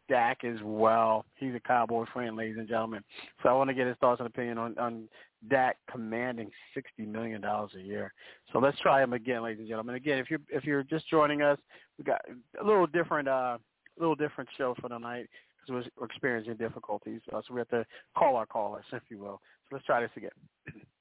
Dak 0.09 0.45
as 0.45 0.57
well. 0.63 1.27
He's 1.37 1.55
a 1.55 1.61
Cowboy 1.61 2.07
friend, 2.13 2.37
ladies 2.37 2.57
and 2.59 2.69
gentlemen. 2.69 3.03
So 3.43 3.49
I 3.49 3.53
want 3.53 3.69
to 3.69 3.75
get 3.75 3.87
his 3.87 3.97
thoughts 4.01 4.21
and 4.21 4.27
opinion 4.27 4.59
on, 4.59 4.79
on 4.79 5.09
Dak 5.49 5.77
commanding 5.91 6.51
sixty 6.75 7.05
million 7.05 7.41
dollars 7.41 7.73
a 7.77 7.81
year. 7.81 8.13
So 8.53 8.59
let's 8.59 8.79
try 8.81 9.03
him 9.03 9.13
again, 9.13 9.43
ladies 9.43 9.61
and 9.61 9.69
gentlemen. 9.69 9.95
Again, 9.95 10.19
if 10.19 10.31
you're 10.31 10.41
if 10.49 10.65
you're 10.65 10.83
just 10.83 11.09
joining 11.09 11.43
us, 11.43 11.59
we 11.99 12.05
got 12.05 12.21
a 12.61 12.65
little 12.65 12.87
different 12.87 13.29
uh, 13.29 13.59
little 13.99 14.17
different 14.17 14.49
show 14.57 14.75
for 14.81 14.89
tonight 14.89 15.29
because 15.67 15.85
we're 15.99 16.05
experiencing 16.05 16.57
difficulties. 16.57 17.21
Uh, 17.33 17.41
so 17.47 17.55
we 17.55 17.61
have 17.61 17.69
to 17.69 17.85
call 18.17 18.37
our 18.37 18.47
callers, 18.47 18.85
if 18.93 19.03
you 19.11 19.19
will. 19.19 19.41
So 19.69 19.77
let's 19.77 19.87
try 19.87 20.01
this 20.01 20.11
again. 20.17 20.31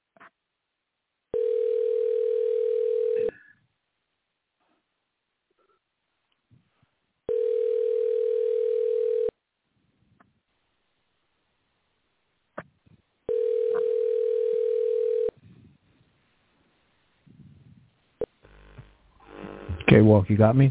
Okay, 19.88 20.02
Walk, 20.02 20.28
you 20.28 20.36
got 20.36 20.54
me? 20.54 20.70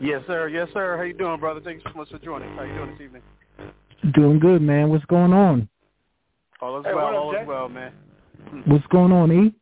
Yes, 0.00 0.22
sir. 0.26 0.48
Yes, 0.48 0.66
sir. 0.74 0.96
How 0.96 1.04
you 1.04 1.14
doing, 1.14 1.38
brother? 1.38 1.60
Thanks 1.60 1.84
so 1.84 1.96
much 1.96 2.10
for 2.10 2.18
joining. 2.18 2.48
How 2.56 2.64
you 2.64 2.74
doing 2.74 2.90
this 2.90 3.00
evening? 3.00 3.22
Doing 4.12 4.40
good, 4.40 4.60
man. 4.60 4.88
What's 4.88 5.04
going 5.04 5.32
on? 5.32 5.68
All 6.60 6.80
is 6.80 6.84
Hey, 6.84 6.94
well. 6.94 7.14
All 7.14 7.32
is 7.32 7.46
well, 7.46 7.68
man. 7.68 7.92
What's 8.66 8.86
going 8.88 9.12
on, 9.12 9.30
E? 9.30 9.54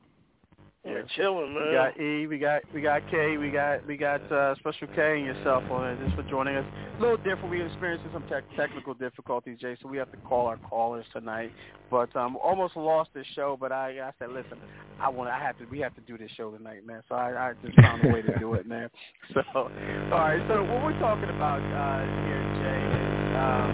Yeah, 0.84 1.02
chilling, 1.14 1.54
man. 1.54 1.68
We 1.68 1.74
got 1.74 2.00
E, 2.00 2.26
we 2.26 2.38
got 2.38 2.62
we 2.74 2.80
got 2.80 3.08
K, 3.08 3.36
we 3.36 3.50
got 3.50 3.86
we 3.86 3.96
got 3.96 4.20
uh, 4.32 4.56
Special 4.56 4.88
K 4.88 5.18
and 5.18 5.26
yourself 5.26 5.62
on 5.70 5.88
it. 5.88 5.98
just 6.04 6.16
for 6.16 6.24
joining 6.24 6.56
us. 6.56 6.64
A 6.98 7.00
little 7.00 7.18
different. 7.18 7.50
We're 7.50 7.68
experiencing 7.68 8.10
some 8.12 8.24
tech 8.28 8.42
technical 8.56 8.92
difficulties, 8.92 9.58
Jay, 9.60 9.76
so 9.80 9.88
we 9.88 9.96
have 9.98 10.10
to 10.10 10.16
call 10.16 10.48
our 10.48 10.56
callers 10.56 11.06
tonight. 11.12 11.52
But 11.88 12.14
um, 12.16 12.36
almost 12.36 12.74
lost 12.74 13.10
this 13.14 13.26
show. 13.36 13.56
But 13.60 13.70
I 13.70 14.00
I 14.00 14.10
said, 14.18 14.30
listen, 14.30 14.58
I 15.00 15.08
want 15.08 15.30
I 15.30 15.38
have 15.38 15.56
to 15.58 15.66
we 15.66 15.78
have 15.78 15.94
to 15.94 16.00
do 16.00 16.18
this 16.18 16.32
show 16.36 16.50
tonight, 16.50 16.84
man. 16.84 17.02
So 17.08 17.14
I, 17.14 17.50
I 17.50 17.52
just 17.64 17.80
found 17.80 18.04
a 18.04 18.08
way 18.08 18.22
to 18.22 18.36
do 18.40 18.54
it, 18.54 18.66
man. 18.66 18.90
So 19.34 19.40
all 19.54 19.68
right. 20.10 20.42
So 20.48 20.64
what 20.64 20.82
we're 20.82 20.98
talking 20.98 21.30
about 21.30 21.62
uh, 21.62 22.02
here, 22.26 22.42
Jay, 22.58 22.82
is 22.82 23.36
um, 23.38 23.70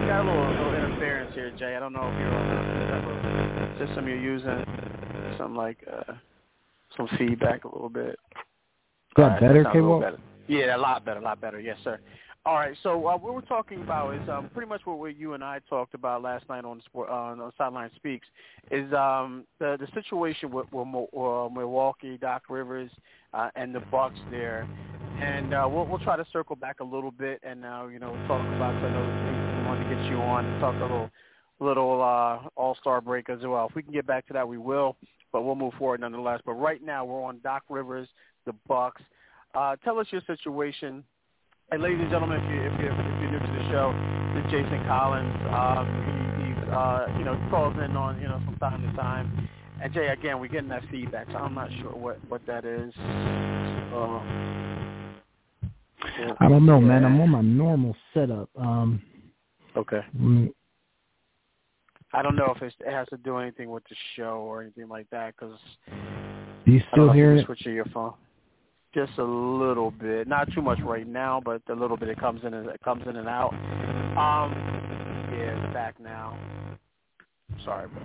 we 0.00 0.06
got 0.06 0.22
a 0.22 0.26
little, 0.30 0.70
little 0.70 0.74
interference 0.74 1.34
here, 1.34 1.50
Jay. 1.58 1.74
I 1.74 1.80
don't 1.80 1.92
know 1.92 2.06
if 2.06 2.18
you're 2.20 2.32
on 2.32 3.78
the 3.78 3.84
system 3.84 4.06
you're 4.06 4.16
using, 4.16 4.64
something 5.36 5.56
like. 5.56 5.78
Uh, 5.90 6.12
some 6.96 7.08
feedback 7.18 7.64
a 7.64 7.68
little 7.68 7.88
bit. 7.88 8.18
Got 9.16 9.26
right, 9.26 9.40
better, 9.40 9.54
that 9.54 9.64
sounds 9.64 9.72
K 9.74 9.78
a 9.78 9.82
little 9.82 10.00
Walk? 10.00 10.02
better. 10.02 10.22
Yeah, 10.48 10.76
a 10.76 10.78
lot 10.78 11.04
better, 11.04 11.20
a 11.20 11.22
lot 11.22 11.40
better. 11.40 11.60
Yes, 11.60 11.76
sir. 11.84 11.98
All 12.44 12.56
right, 12.56 12.76
so 12.82 13.06
uh, 13.06 13.16
what 13.16 13.34
we're 13.34 13.40
talking 13.42 13.82
about 13.82 14.14
is 14.14 14.28
um, 14.28 14.50
pretty 14.52 14.68
much 14.68 14.80
what 14.84 14.98
we, 14.98 15.14
you 15.14 15.34
and 15.34 15.44
I 15.44 15.60
talked 15.70 15.94
about 15.94 16.22
last 16.22 16.48
night 16.48 16.64
on 16.64 16.82
sport, 16.84 17.08
uh, 17.08 17.12
on 17.12 17.52
Sideline 17.56 17.90
Speaks 17.94 18.26
is 18.72 18.92
um, 18.92 19.44
the 19.60 19.76
the 19.78 19.86
situation 19.94 20.50
with, 20.50 20.66
with 20.72 20.88
uh, 20.88 21.48
Milwaukee, 21.54 22.18
Doc 22.18 22.42
Rivers, 22.48 22.90
uh, 23.32 23.50
and 23.54 23.72
the 23.72 23.78
Bucks 23.92 24.18
there, 24.32 24.68
and 25.20 25.54
uh, 25.54 25.68
we'll 25.70 25.86
we'll 25.86 26.00
try 26.00 26.16
to 26.16 26.24
circle 26.32 26.56
back 26.56 26.80
a 26.80 26.84
little 26.84 27.12
bit 27.12 27.38
and 27.44 27.60
now 27.60 27.86
you 27.86 28.00
know 28.00 28.10
talk 28.26 28.44
about 28.56 28.74
some 28.82 28.92
of 28.92 29.06
the 29.06 29.22
things 29.22 29.58
we 29.58 29.64
want 29.64 29.88
to 29.88 29.94
get 29.94 30.04
you 30.10 30.16
on 30.16 30.44
and 30.44 30.60
talk 30.60 30.74
a 30.74 30.82
little 30.82 31.10
little 31.60 32.02
uh, 32.02 32.48
All 32.56 32.74
Star 32.80 33.00
break 33.00 33.30
as 33.30 33.38
well. 33.44 33.68
If 33.70 33.76
we 33.76 33.84
can 33.84 33.92
get 33.92 34.04
back 34.04 34.26
to 34.26 34.32
that, 34.32 34.48
we 34.48 34.58
will 34.58 34.96
but 35.32 35.42
we'll 35.42 35.54
move 35.54 35.72
forward 35.78 36.00
nonetheless. 36.00 36.40
But 36.44 36.54
right 36.54 36.82
now, 36.82 37.04
we're 37.04 37.22
on 37.22 37.40
Doc 37.42 37.64
Rivers, 37.68 38.08
the 38.46 38.54
Bucks. 38.68 39.02
Uh, 39.54 39.76
tell 39.84 39.98
us 39.98 40.06
your 40.10 40.22
situation. 40.26 41.04
And 41.70 41.82
ladies 41.82 42.00
and 42.00 42.10
gentlemen, 42.10 42.40
if, 42.42 42.50
you, 42.50 42.60
if, 42.60 42.80
you, 42.80 42.86
if 42.86 43.20
you're 43.20 43.30
new 43.30 43.38
to 43.38 43.46
the 43.46 43.70
show, 43.70 43.92
this 44.34 44.44
is 44.44 44.50
Jason 44.50 44.84
Collins. 44.86 45.34
Um, 45.50 45.86
he, 46.06 46.44
he 46.44 46.52
uh, 46.70 47.06
you 47.18 47.24
know, 47.24 47.40
calls 47.50 47.74
in 47.82 47.96
on 47.96 48.20
you 48.20 48.28
know 48.28 48.40
from 48.44 48.56
time 48.56 48.82
to 48.82 48.92
time. 48.96 49.48
And 49.82 49.92
Jay, 49.92 50.08
again, 50.08 50.38
we're 50.38 50.48
getting 50.48 50.68
that 50.68 50.84
feedback, 50.90 51.26
so 51.30 51.38
I'm 51.38 51.54
not 51.54 51.70
sure 51.80 51.90
what 51.90 52.18
what 52.28 52.42
that 52.46 52.64
is. 52.64 52.92
Uh, 53.92 54.20
I 56.40 56.48
don't 56.48 56.66
know, 56.66 56.80
man. 56.80 57.04
I'm 57.04 57.20
on 57.20 57.30
my 57.30 57.40
normal 57.40 57.96
setup. 58.14 58.50
Um, 58.56 59.02
Okay. 59.76 60.00
I 62.12 62.22
don't 62.22 62.36
know 62.36 62.52
if 62.54 62.62
it's, 62.62 62.74
it 62.80 62.90
has 62.92 63.08
to 63.08 63.16
do 63.16 63.38
anything 63.38 63.70
with 63.70 63.84
the 63.88 63.96
show 64.16 64.40
or 64.46 64.60
anything 64.62 64.88
like 64.88 65.08
that, 65.10 65.34
because 65.34 65.58
you 66.66 66.78
don't 66.80 66.88
still 66.92 67.06
know 67.06 67.10
if 67.12 67.16
hearing 67.16 67.36
you 67.36 67.42
it? 67.42 67.46
can 67.46 67.56
switch 67.56 67.66
your 67.66 67.84
phone. 67.86 68.12
Just 68.94 69.16
a 69.18 69.24
little 69.24 69.90
bit, 69.90 70.28
not 70.28 70.52
too 70.52 70.60
much 70.60 70.78
right 70.80 71.06
now, 71.06 71.40
but 71.42 71.62
a 71.70 71.74
little 71.74 71.96
bit. 71.96 72.10
It 72.10 72.20
comes 72.20 72.44
in 72.44 72.52
and 72.52 72.68
it 72.68 72.80
comes 72.82 73.02
in 73.08 73.16
and 73.16 73.26
out. 73.26 73.54
Um, 73.54 74.52
yeah, 75.32 75.64
it's 75.64 75.72
back 75.72 75.98
now. 75.98 76.38
Sorry, 77.64 77.88
but 77.88 78.02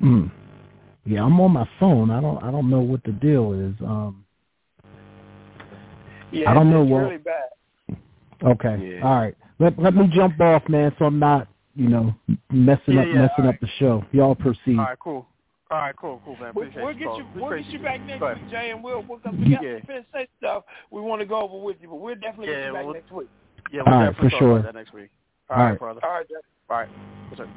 Mm. 0.00 0.30
Yeah, 1.04 1.24
I'm 1.24 1.38
on 1.40 1.50
my 1.52 1.68
phone. 1.78 2.10
I 2.10 2.20
don't. 2.20 2.42
I 2.42 2.50
don't 2.50 2.70
know 2.70 2.80
what 2.80 3.02
the 3.04 3.12
deal 3.12 3.52
is. 3.52 3.74
Um. 3.84 4.24
Yeah, 6.30 6.50
I 6.50 6.54
don't 6.54 6.68
it's 6.68 6.72
know 6.74 6.84
what- 6.84 7.02
really 7.02 7.18
bad. 7.18 7.50
Okay. 8.42 8.94
Yeah. 8.96 9.04
All 9.06 9.16
right. 9.20 9.34
Let 9.64 9.78
Let 9.78 9.94
me 9.94 10.06
jump 10.12 10.38
off, 10.40 10.68
man. 10.68 10.94
So 10.98 11.06
I'm 11.06 11.18
not, 11.18 11.48
you 11.74 11.88
know, 11.88 12.14
messing 12.52 12.94
Yeah, 12.94 13.00
up 13.00 13.08
yeah, 13.08 13.14
messing 13.22 13.44
all 13.44 13.48
up 13.48 13.60
the 13.60 13.68
show. 13.78 14.04
Y'all 14.12 14.34
proceed. 14.34 14.78
all 14.78 14.84
right, 14.84 14.98
cool. 14.98 15.26
All 15.70 15.78
right, 15.78 15.96
cool, 15.96 16.20
cool, 16.22 16.36
man. 16.36 16.52
We'll, 16.54 16.68
Appreciate 16.68 16.84
we'll 16.84 16.92
get 16.92 17.00
you. 17.16 17.26
We'll 17.34 17.46
Appreciate 17.46 17.64
get 17.64 17.72
you 17.72 17.78
you. 17.78 17.84
back 17.84 18.06
next 18.06 18.42
week, 18.42 18.50
Jay, 18.50 18.70
and 18.72 18.84
we'll 18.84 19.02
we'll 19.08 19.20
come. 19.20 19.40
We 19.40 19.50
got 19.50 19.64
Yeah. 19.64 19.78
some 19.78 20.04
Penn 20.12 20.26
stuff 20.38 20.64
we 20.90 21.00
want 21.00 21.20
to 21.22 21.26
go 21.26 21.40
over 21.40 21.64
with 21.64 21.76
you, 21.80 21.88
but 21.88 21.96
we'll 21.96 22.14
definitely 22.14 22.48
Yeah, 22.48 22.54
get 22.54 22.66
you 22.66 22.72
back 22.74 22.84
well, 22.84 22.94
next 22.94 23.10
week. 23.10 23.28
Yeah, 23.72 23.82
we'll 23.86 23.94
All 23.94 24.00
right, 24.00 24.10
definitely 24.10 24.28
for 24.28 24.30
talk 24.30 24.38
sure. 24.40 24.58
about 24.58 24.64
that 24.64 24.74
next 24.74 24.92
week. 24.92 25.10
All 25.48 25.56
all 25.56 25.62
right, 25.62 25.70
right. 25.70 25.78
brother. 25.78 26.00
All 26.04 26.10
right, 26.10 26.28
Jay. 26.28 26.34
All 26.68 26.76
right. 26.76 26.88
Yes, 27.30 27.38
sir. 27.38 27.48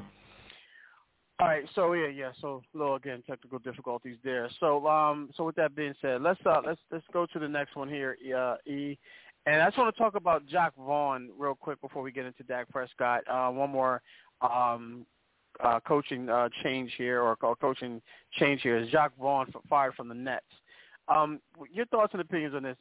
All 1.40 1.48
right. 1.48 1.66
So 1.76 1.94
yeah, 1.94 2.08
yeah. 2.08 2.32
So 2.42 2.62
little 2.74 2.96
again 2.96 3.22
technical 3.28 3.60
difficulties 3.60 4.16
there. 4.24 4.50
So 4.62 4.88
um, 4.88 5.30
so 5.36 5.44
with 5.44 5.58
that 5.58 5.76
being 5.76 5.94
said, 6.02 6.22
let's 6.22 6.40
uh, 6.46 6.62
let's 6.66 6.80
let's 6.90 7.06
go 7.12 7.26
to 7.34 7.40
the 7.40 7.50
next 7.50 7.76
one 7.76 7.90
here, 7.90 8.16
uh, 8.36 8.56
E. 8.72 8.98
And 9.48 9.62
I 9.62 9.68
just 9.68 9.78
want 9.78 9.96
to 9.96 9.98
talk 9.98 10.16
about 10.16 10.46
Jacque 10.46 10.76
Vaughn 10.76 11.30
real 11.40 11.56
quick 11.56 11.80
before 11.80 12.02
we 12.02 12.12
get 12.12 12.26
into 12.26 12.44
Dak 12.44 12.68
Prescott. 12.68 13.24
Uh, 13.32 13.48
one 13.50 13.70
more 13.70 14.02
um, 14.42 15.06
uh, 15.64 15.80
coaching 15.88 16.28
uh, 16.28 16.50
change 16.64 16.92
here, 16.98 17.22
or, 17.22 17.38
coaching 17.56 18.02
change 18.34 18.62
here 18.62 18.78
is 18.78 18.90
Jacque 18.90 19.18
Vaughn 19.18 19.50
fired 19.70 19.94
from 19.96 20.10
the 20.10 20.16
Nets. 20.16 20.44
Um, 21.08 21.40
your 21.72 21.86
thoughts 21.86 22.12
and 22.12 22.22
opinions 22.22 22.56
on 22.56 22.64
this? 22.64 22.76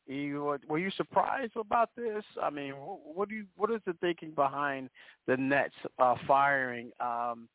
Were 0.68 0.78
you 0.78 0.90
surprised 0.96 1.52
about 1.54 1.90
this? 1.96 2.24
I 2.42 2.50
mean, 2.50 2.72
what 2.72 3.28
do 3.28 3.36
you 3.36 3.44
what 3.56 3.70
is 3.70 3.80
the 3.86 3.92
thinking 4.00 4.32
behind 4.32 4.90
the 5.28 5.36
Nets 5.36 5.74
uh, 6.00 6.16
firing 6.26 6.90
um, 6.98 7.46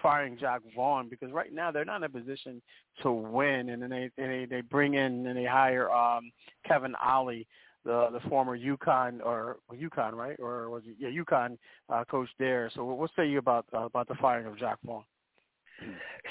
firing 0.00 0.38
Jacque 0.38 0.62
Vaughn? 0.76 1.08
Because 1.08 1.32
right 1.32 1.52
now 1.52 1.72
they're 1.72 1.84
not 1.84 1.96
in 1.96 2.04
a 2.04 2.08
position 2.08 2.62
to 3.02 3.10
win, 3.10 3.70
and 3.70 3.82
then 3.82 3.90
they 3.90 4.10
and 4.16 4.30
they, 4.30 4.46
they 4.48 4.60
bring 4.60 4.94
in 4.94 5.26
and 5.26 5.36
they 5.36 5.44
hire 5.44 5.90
um, 5.90 6.30
Kevin 6.64 6.94
Ollie, 7.04 7.48
the 7.84 8.08
the 8.12 8.20
former 8.28 8.58
UConn 8.58 9.24
or 9.24 9.58
UConn 9.72 10.12
right 10.12 10.36
or 10.38 10.70
was 10.70 10.82
it 10.86 10.96
yeah 10.98 11.08
UConn 11.08 11.58
uh, 11.88 12.04
coach 12.04 12.28
there. 12.38 12.70
So 12.74 12.84
what, 12.84 12.98
what 12.98 13.10
say 13.16 13.28
you 13.28 13.38
about 13.38 13.66
uh, 13.74 13.84
about 13.84 14.08
the 14.08 14.14
firing 14.16 14.46
of 14.46 14.58
Jacque 14.58 14.78
Vaughn? 14.84 15.04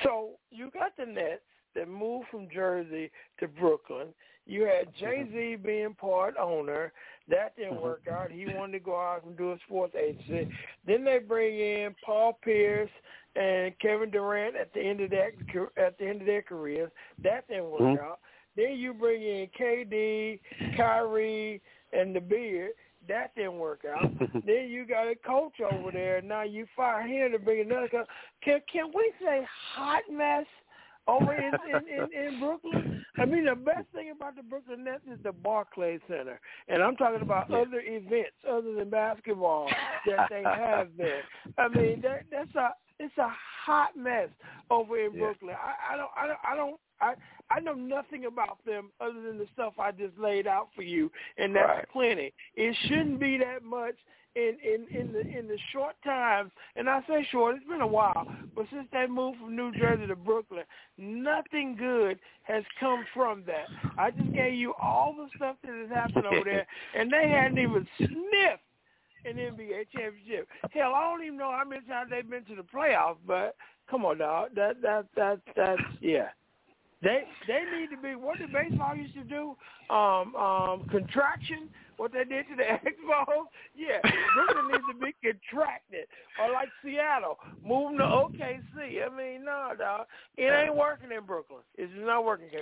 So 0.04 0.32
you 0.52 0.70
got 0.72 0.96
the 0.98 1.06
Nets 1.06 1.42
that 1.76 1.88
moved 1.88 2.28
from 2.30 2.48
Jersey 2.54 3.12
to 3.40 3.48
Brooklyn. 3.48 4.10
You 4.46 4.64
had 4.64 4.94
Jay 5.00 5.26
Z 5.32 5.58
being 5.64 5.94
part 5.96 6.36
owner. 6.38 6.92
That 7.28 7.56
didn't 7.56 7.74
Mhm. 7.74 7.82
work 7.82 8.08
out. 8.12 8.32
He 8.32 8.46
wanted 8.48 8.74
to 8.74 8.80
go 8.80 8.96
out 8.96 9.24
and 9.24 9.38
do 9.38 9.52
a 9.52 9.58
sports 9.66 9.96
agency. 9.96 10.48
Then 10.86 11.04
they 11.04 11.20
bring 11.20 11.60
in 11.60 11.96
Paul 12.04 12.40
Pierce 12.44 12.90
and 13.36 13.78
Kevin 13.80 14.10
Durant 14.10 14.56
at 14.56 14.74
the 14.74 14.82
end 14.82 15.02
of 15.02 15.12
that 15.12 15.32
at 15.78 15.98
the 15.98 16.08
end 16.08 16.22
of 16.22 16.28
their 16.28 16.42
careers. 16.42 16.92
That 17.24 17.48
didn't 17.48 17.70
work 17.70 17.82
Mhm. 17.82 18.00
out. 18.00 18.20
Then 18.56 18.78
you 18.78 18.94
bring 18.94 19.22
in 19.22 19.48
KD, 19.60 20.40
Kyrie, 20.76 21.62
and 21.94 22.16
the 22.16 22.20
Beard. 22.20 22.72
That 23.08 23.34
didn't 23.36 23.58
work 23.58 23.82
out. 23.86 24.12
then 24.46 24.70
you 24.70 24.86
got 24.86 25.08
a 25.08 25.16
coach 25.16 25.54
over 25.62 25.92
there. 25.92 26.22
Now 26.22 26.44
you 26.44 26.66
fire 26.76 27.08
him 27.08 27.32
to 27.32 27.40
bring 27.40 27.62
another 27.62 27.88
coach. 27.88 28.08
Can 28.44 28.60
can 28.72 28.92
we 28.94 29.12
say 29.24 29.46
hot 29.74 30.04
mess 30.12 30.46
over 31.08 31.34
in 31.34 31.54
in, 31.70 31.88
in, 31.88 32.26
in 32.26 32.40
Brooklyn? 32.40 33.06
I 33.18 33.26
mean, 33.26 33.46
the 33.46 33.56
best 33.56 33.88
thing 33.94 34.12
about 34.12 34.36
the 34.36 34.44
Brooklyn 34.44 34.84
Nets 34.84 35.04
is 35.12 35.20
the 35.24 35.32
Barclays 35.32 36.02
Center, 36.08 36.40
and 36.68 36.84
I'm 36.84 36.96
talking 36.98 37.22
about 37.22 37.52
other 37.52 37.82
events 37.84 38.36
other 38.48 38.74
than 38.74 38.90
basketball 38.90 39.70
that 40.06 40.28
they 40.30 40.44
have 40.44 40.90
there. 40.98 41.24
I 41.58 41.68
mean, 41.70 42.02
that 42.02 42.26
that's 42.30 42.54
a 42.56 42.70
it's 43.00 43.18
a 43.18 43.32
hot 43.70 43.96
mess 43.96 44.30
over 44.72 44.98
in 45.00 45.14
Yeah. 45.14 45.20
Brooklyn. 45.20 45.56
I, 45.56 45.94
I 45.94 45.98
don't 45.98 46.12
I 46.18 46.28
don't 46.28 46.40
I 46.52 46.56
don't 46.56 46.80
I 47.02 47.14
I 47.56 47.60
know 47.60 47.74
nothing 47.74 48.26
about 48.26 48.58
them 48.66 48.90
other 49.00 49.22
than 49.22 49.38
the 49.38 49.48
stuff 49.54 49.74
I 49.80 49.92
just 49.92 50.18
laid 50.18 50.48
out 50.48 50.70
for 50.76 50.82
you, 50.82 51.12
and 51.38 51.56
that's 51.56 51.68
Right. 51.68 51.90
plenty. 51.90 52.34
It 52.56 52.76
shouldn't 52.88 53.20
be 53.20 53.38
that 53.38 53.64
much 53.64 53.96
in 54.36 54.58
in 54.64 54.88
in 55.00 55.14
the 55.14 55.24
in 55.38 55.48
the 55.48 55.58
short 55.72 55.96
time, 56.04 56.52
and 56.76 56.90
I 56.90 57.02
say 57.08 57.28
short, 57.32 57.56
it's 57.56 57.68
been 57.68 57.82
a 57.82 57.88
while, 57.88 58.26
but 58.56 58.66
since 58.72 58.88
they 58.92 59.06
moved 59.08 59.40
from 59.40 59.56
New 59.56 59.72
Jersey 59.76 60.08
to 60.08 60.16
Brooklyn, 60.16 60.66
nothing 60.98 61.76
good 61.76 62.20
has 62.44 62.64
come 62.80 63.06
from 63.14 63.44
that. 63.48 63.68
I 63.98 64.12
just 64.12 64.34
gave 64.34 64.54
you 64.54 64.74
all 64.82 65.14
the 65.14 65.28
stuff 65.36 65.58
that 65.64 65.74
has 65.74 65.90
happened 65.90 66.26
over 66.26 66.44
there, 66.44 66.66
and 66.96 67.12
they 67.12 67.30
hadn't 67.30 67.58
even 67.60 67.88
sniffed 67.98 68.64
an 69.26 69.36
NBA 69.36 69.90
championship. 69.96 70.48
Hell, 70.72 70.94
I 70.96 71.02
don't 71.04 71.24
even 71.24 71.38
know 71.38 71.52
how 71.52 71.64
many 71.68 71.86
times 71.86 72.10
they've 72.12 72.30
been 72.30 72.46
to 72.46 72.56
the 72.56 72.64
playoffs, 72.64 73.18
but 73.26 73.56
come 73.90 74.06
on, 74.06 74.20
dog, 74.20 74.50
that 74.56 74.82
that 74.82 75.06
that 75.16 75.40
that's 75.56 75.82
yeah. 76.02 76.30
They 77.02 77.24
they 77.48 77.64
need 77.80 77.90
to 77.96 78.02
be 78.02 78.16
what 78.16 78.40
did 78.40 78.52
baseball 78.52 78.96
used 78.96 79.14
to 79.14 79.24
do? 79.24 79.56
Um, 79.90 80.36
um, 80.36 80.86
contraction. 80.90 81.70
What 81.96 82.14
they 82.14 82.24
did 82.24 82.48
to 82.48 82.56
the 82.56 82.64
Expos? 82.64 83.46
Yeah, 83.76 84.00
Brooklyn 84.36 84.72
needs 84.72 84.84
to 84.90 85.06
be 85.06 85.14
contracted, 85.22 86.08
or 86.42 86.52
like 86.52 86.70
Seattle, 86.84 87.38
moving 87.66 87.98
to 87.98 88.04
OKC. 88.04 89.04
I 89.06 89.16
mean, 89.16 89.44
no, 89.46 89.72
dog, 89.78 90.08
it 90.38 90.44
ain't 90.44 90.76
working 90.76 91.12
in 91.12 91.26
Brooklyn. 91.26 91.62
It's 91.78 91.92
not 91.98 92.24
working, 92.24 92.50
K. 92.50 92.60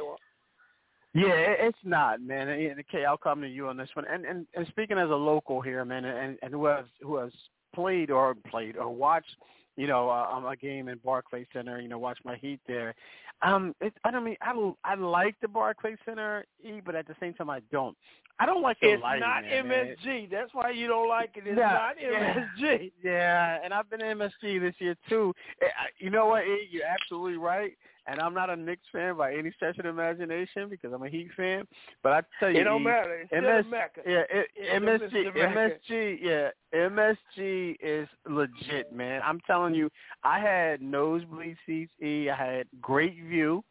Yeah, 1.17 1.55
it's 1.67 1.77
not, 1.83 2.21
man. 2.21 2.49
And, 2.49 2.79
okay, 2.81 3.05
I'll 3.05 3.17
come 3.17 3.41
to 3.41 3.47
you 3.47 3.67
on 3.67 3.77
this 3.77 3.89
one. 3.93 4.05
And 4.11 4.25
and, 4.25 4.45
and 4.55 4.67
speaking 4.67 4.97
as 4.97 5.09
a 5.09 5.15
local 5.15 5.61
here, 5.61 5.83
man, 5.85 6.05
and, 6.05 6.37
and 6.41 6.53
who 6.53 6.65
has 6.65 6.85
who 7.01 7.17
has 7.17 7.31
played 7.73 8.11
or 8.11 8.35
played 8.49 8.77
or 8.77 8.89
watched, 8.89 9.35
you 9.75 9.87
know, 9.87 10.09
uh, 10.09 10.27
um, 10.31 10.45
a 10.45 10.55
game 10.55 10.87
in 10.89 10.99
Barclays 11.03 11.47
Center, 11.53 11.79
you 11.79 11.87
know, 11.87 11.97
watched 11.97 12.25
my 12.25 12.35
Heat 12.37 12.59
there. 12.67 12.95
Um, 13.41 13.75
it, 13.81 13.93
I 14.03 14.11
don't 14.11 14.23
mean 14.23 14.37
I 14.41 14.73
I 14.83 14.95
like 14.95 15.35
the 15.41 15.47
Barclays 15.47 15.97
Center, 16.05 16.45
E, 16.63 16.81
but 16.85 16.95
at 16.95 17.07
the 17.07 17.15
same 17.19 17.33
time 17.33 17.49
I 17.49 17.61
don't. 17.71 17.95
I 18.39 18.45
don't 18.45 18.61
like 18.61 18.79
the 18.79 18.93
it's 18.93 19.01
lighting. 19.01 19.21
not 19.21 19.43
man. 19.43 19.95
MSG. 20.05 20.29
That's 20.29 20.53
why 20.53 20.69
you 20.69 20.87
don't 20.87 21.09
like 21.09 21.31
it. 21.35 21.43
It's 21.47 21.57
not. 21.57 21.95
MSG. 21.97 22.91
Yeah, 23.03 23.57
and 23.63 23.73
I've 23.73 23.89
been 23.89 24.01
in 24.03 24.17
MSG 24.17 24.59
this 24.61 24.75
year 24.79 24.95
too. 25.09 25.33
Eh, 25.61 25.65
You 25.99 26.09
know 26.11 26.27
what? 26.27 26.43
E, 26.43 26.67
you're 26.69 26.85
absolutely 26.85 27.37
right. 27.37 27.71
And 28.07 28.21
I'm 28.21 28.33
not 28.33 28.49
a 28.49 28.55
Knicks 28.55 28.85
fan 28.91 29.17
by 29.17 29.33
any 29.33 29.51
stretch 29.51 29.77
of 29.77 29.83
the 29.83 29.89
imagination 29.89 30.69
because 30.69 30.93
I'm 30.93 31.03
a 31.03 31.09
Heat 31.09 31.27
fan. 31.35 31.67
But 32.01 32.13
I 32.13 32.21
tell 32.39 32.49
you, 32.49 32.61
It 32.61 32.63
don't 32.63 32.83
matter. 32.83 33.27
It's 33.29 33.31
MS. 33.31 33.65
Yeah, 34.05 34.23
it, 34.29 34.47
MSG, 34.81 35.35
MSG, 35.35 36.17
yeah, 36.21 36.49
MSG 36.73 37.75
is 37.81 38.07
legit, 38.25 38.93
man. 38.93 39.21
I'm 39.25 39.41
telling 39.41 39.75
you, 39.75 39.89
I 40.23 40.39
had 40.39 40.81
nosebleed 40.81 41.57
seats. 41.65 41.91
E, 42.01 42.29
I 42.29 42.35
had 42.35 42.67
great 42.81 43.15
view. 43.27 43.63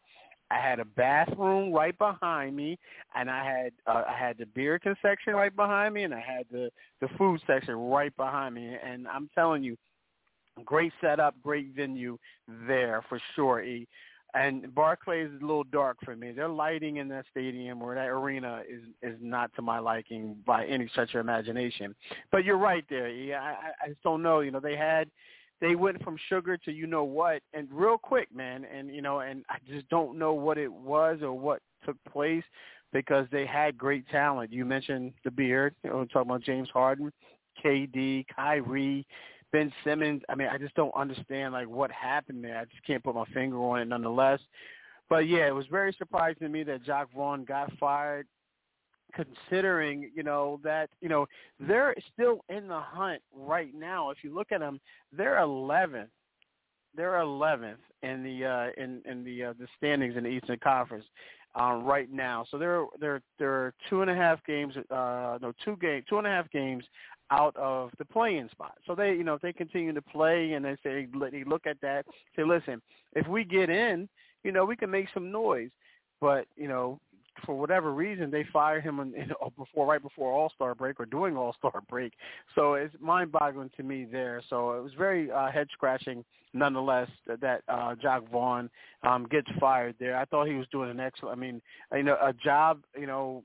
I 0.49 0.59
had 0.59 0.79
a 0.79 0.85
bathroom 0.85 1.73
right 1.73 1.97
behind 1.97 2.55
me, 2.55 2.79
and 3.15 3.29
I 3.29 3.43
had 3.43 3.71
uh, 3.85 4.03
I 4.07 4.17
had 4.17 4.37
the 4.37 4.45
beer 4.45 4.79
section 5.01 5.33
right 5.33 5.53
behind 5.53 5.93
me, 5.93 6.03
and 6.03 6.13
I 6.13 6.21
had 6.21 6.45
the 6.51 6.69
the 7.01 7.09
food 7.17 7.41
section 7.45 7.75
right 7.75 8.15
behind 8.15 8.55
me. 8.55 8.77
And 8.81 9.07
I'm 9.07 9.29
telling 9.35 9.63
you, 9.63 9.77
great 10.63 10.93
setup, 11.01 11.35
great 11.41 11.73
venue 11.75 12.17
there 12.67 13.03
for 13.09 13.19
sure. 13.35 13.61
E. 13.61 13.87
And 14.37 14.73
Barclays 14.75 15.31
is 15.31 15.41
a 15.41 15.45
little 15.45 15.63
dark 15.63 15.97
for 16.03 16.15
me. 16.15 16.31
Their 16.31 16.47
lighting 16.47 16.97
in 16.97 17.07
that 17.09 17.25
stadium 17.31 17.81
or 17.81 17.95
that 17.95 18.07
arena 18.07 18.61
is 18.69 18.83
is 19.01 19.17
not 19.21 19.53
to 19.55 19.61
my 19.61 19.79
liking 19.79 20.37
by 20.45 20.65
any 20.65 20.87
stretch 20.89 21.15
of 21.15 21.21
imagination. 21.21 21.95
But 22.31 22.45
you're 22.45 22.57
right 22.57 22.85
there. 22.89 23.07
I, 23.07 23.33
I 23.33 23.85
I 23.85 23.87
just 23.89 24.03
don't 24.03 24.21
know. 24.21 24.41
You 24.41 24.51
know, 24.51 24.59
they 24.59 24.75
had 24.75 25.09
they 25.59 25.75
went 25.75 26.03
from 26.03 26.17
sugar 26.29 26.57
to 26.57 26.71
you 26.71 26.87
know 26.87 27.03
what 27.03 27.41
and 27.53 27.67
real 27.71 27.97
quick, 27.97 28.33
man. 28.33 28.65
And 28.65 28.93
you 28.93 29.01
know, 29.01 29.19
and 29.19 29.43
I 29.49 29.57
just 29.67 29.89
don't 29.89 30.17
know 30.17 30.33
what 30.33 30.57
it 30.57 30.71
was 30.71 31.19
or 31.21 31.33
what 31.33 31.61
took 31.85 31.97
place 32.11 32.43
because 32.93 33.27
they 33.31 33.45
had 33.45 33.77
great 33.77 34.07
talent. 34.09 34.51
You 34.51 34.65
mentioned 34.65 35.13
the 35.23 35.31
beard. 35.31 35.75
You 35.83 35.89
know, 35.89 36.05
talking 36.05 36.29
about 36.29 36.43
James 36.43 36.69
Harden, 36.69 37.11
KD, 37.63 38.25
Kyrie. 38.33 39.05
Ben 39.57 39.73
Simmons. 39.83 40.21
I 40.29 40.35
mean, 40.35 40.49
I 40.49 40.59
just 40.59 40.75
don't 40.75 40.93
understand 40.95 41.51
like 41.51 41.67
what 41.67 41.89
happened 41.91 42.43
there. 42.43 42.59
I 42.59 42.65
just 42.65 42.85
can't 42.85 43.03
put 43.03 43.15
my 43.15 43.25
finger 43.33 43.57
on 43.57 43.79
it 43.79 43.87
nonetheless. 43.87 44.39
But 45.09 45.27
yeah, 45.27 45.47
it 45.47 45.55
was 45.55 45.65
very 45.71 45.95
surprising 45.97 46.41
to 46.41 46.49
me 46.49 46.61
that 46.63 46.83
Jacque 46.83 47.11
Vaughn 47.11 47.43
got 47.43 47.75
fired 47.79 48.27
considering, 49.15 50.11
you 50.13 50.21
know, 50.21 50.59
that, 50.63 50.91
you 51.01 51.09
know, 51.09 51.25
they're 51.59 51.95
still 52.13 52.41
in 52.49 52.67
the 52.67 52.79
hunt 52.79 53.19
right 53.33 53.73
now. 53.73 54.11
If 54.11 54.17
you 54.21 54.35
look 54.35 54.51
at 54.51 54.59
them, 54.59 54.79
they're 55.11 55.37
11th. 55.37 56.09
They're 56.95 57.13
11th 57.13 57.77
in 58.03 58.23
the 58.23 58.45
uh 58.45 58.67
in 58.77 59.01
in 59.09 59.23
the 59.23 59.45
uh, 59.45 59.53
the 59.59 59.67
standings 59.75 60.17
in 60.17 60.23
the 60.23 60.29
Eastern 60.29 60.59
Conference 60.59 61.05
um, 61.55 61.83
right 61.83 62.11
now. 62.11 62.45
So 62.51 62.59
they're 62.59 62.85
they're 62.99 63.21
they're 63.39 63.73
two 63.89 64.03
and 64.03 64.11
a 64.11 64.15
half 64.15 64.43
games 64.45 64.75
uh 64.91 65.39
no 65.41 65.51
two 65.65 65.77
game 65.77 66.03
two 66.07 66.19
and 66.19 66.27
a 66.27 66.29
half 66.29 66.49
games 66.51 66.83
out 67.31 67.55
of 67.55 67.91
the 67.97 68.05
playing 68.05 68.49
spot. 68.51 68.75
So 68.85 68.95
they, 68.95 69.09
you 69.09 69.23
know, 69.23 69.33
if 69.33 69.41
they 69.41 69.53
continue 69.53 69.93
to 69.93 70.01
play 70.01 70.53
and 70.53 70.63
they 70.63 70.75
say 70.83 71.07
they 71.31 71.43
look 71.43 71.67
at 71.67 71.81
that, 71.81 72.05
say, 72.35 72.43
listen, 72.43 72.81
if 73.13 73.27
we 73.27 73.43
get 73.43 73.69
in, 73.69 74.07
you 74.43 74.51
know, 74.51 74.65
we 74.65 74.75
can 74.75 74.89
make 74.89 75.07
some 75.13 75.31
noise. 75.31 75.71
But 76.19 76.45
you 76.55 76.67
know, 76.67 76.99
for 77.45 77.55
whatever 77.55 77.93
reason, 77.93 78.31
they 78.31 78.45
fired 78.51 78.83
him 78.83 78.99
in, 78.99 79.13
in, 79.15 79.31
before, 79.57 79.85
right 79.85 80.01
before 80.01 80.31
All 80.31 80.51
Star 80.55 80.75
break 80.75 80.99
or 80.99 81.05
during 81.05 81.37
All 81.37 81.53
Star 81.53 81.81
break. 81.89 82.13
So 82.55 82.73
it's 82.73 82.95
mind-boggling 82.99 83.71
to 83.77 83.83
me 83.83 84.05
there. 84.09 84.41
So 84.49 84.73
it 84.73 84.83
was 84.83 84.93
very 84.97 85.31
uh, 85.31 85.51
head 85.51 85.67
scratching, 85.71 86.23
nonetheless, 86.53 87.09
that, 87.27 87.41
that 87.41 87.61
uh, 87.67 87.95
Jacque 87.95 88.29
Vaughn 88.31 88.69
um, 89.03 89.27
gets 89.29 89.47
fired 89.59 89.95
there. 89.99 90.17
I 90.17 90.25
thought 90.25 90.47
he 90.47 90.55
was 90.55 90.67
doing 90.71 90.89
an 90.89 90.99
excellent, 90.99 91.37
I 91.37 91.39
mean, 91.39 91.61
you 91.93 92.03
know, 92.03 92.17
a 92.21 92.33
job, 92.33 92.81
you 92.97 93.07
know, 93.07 93.43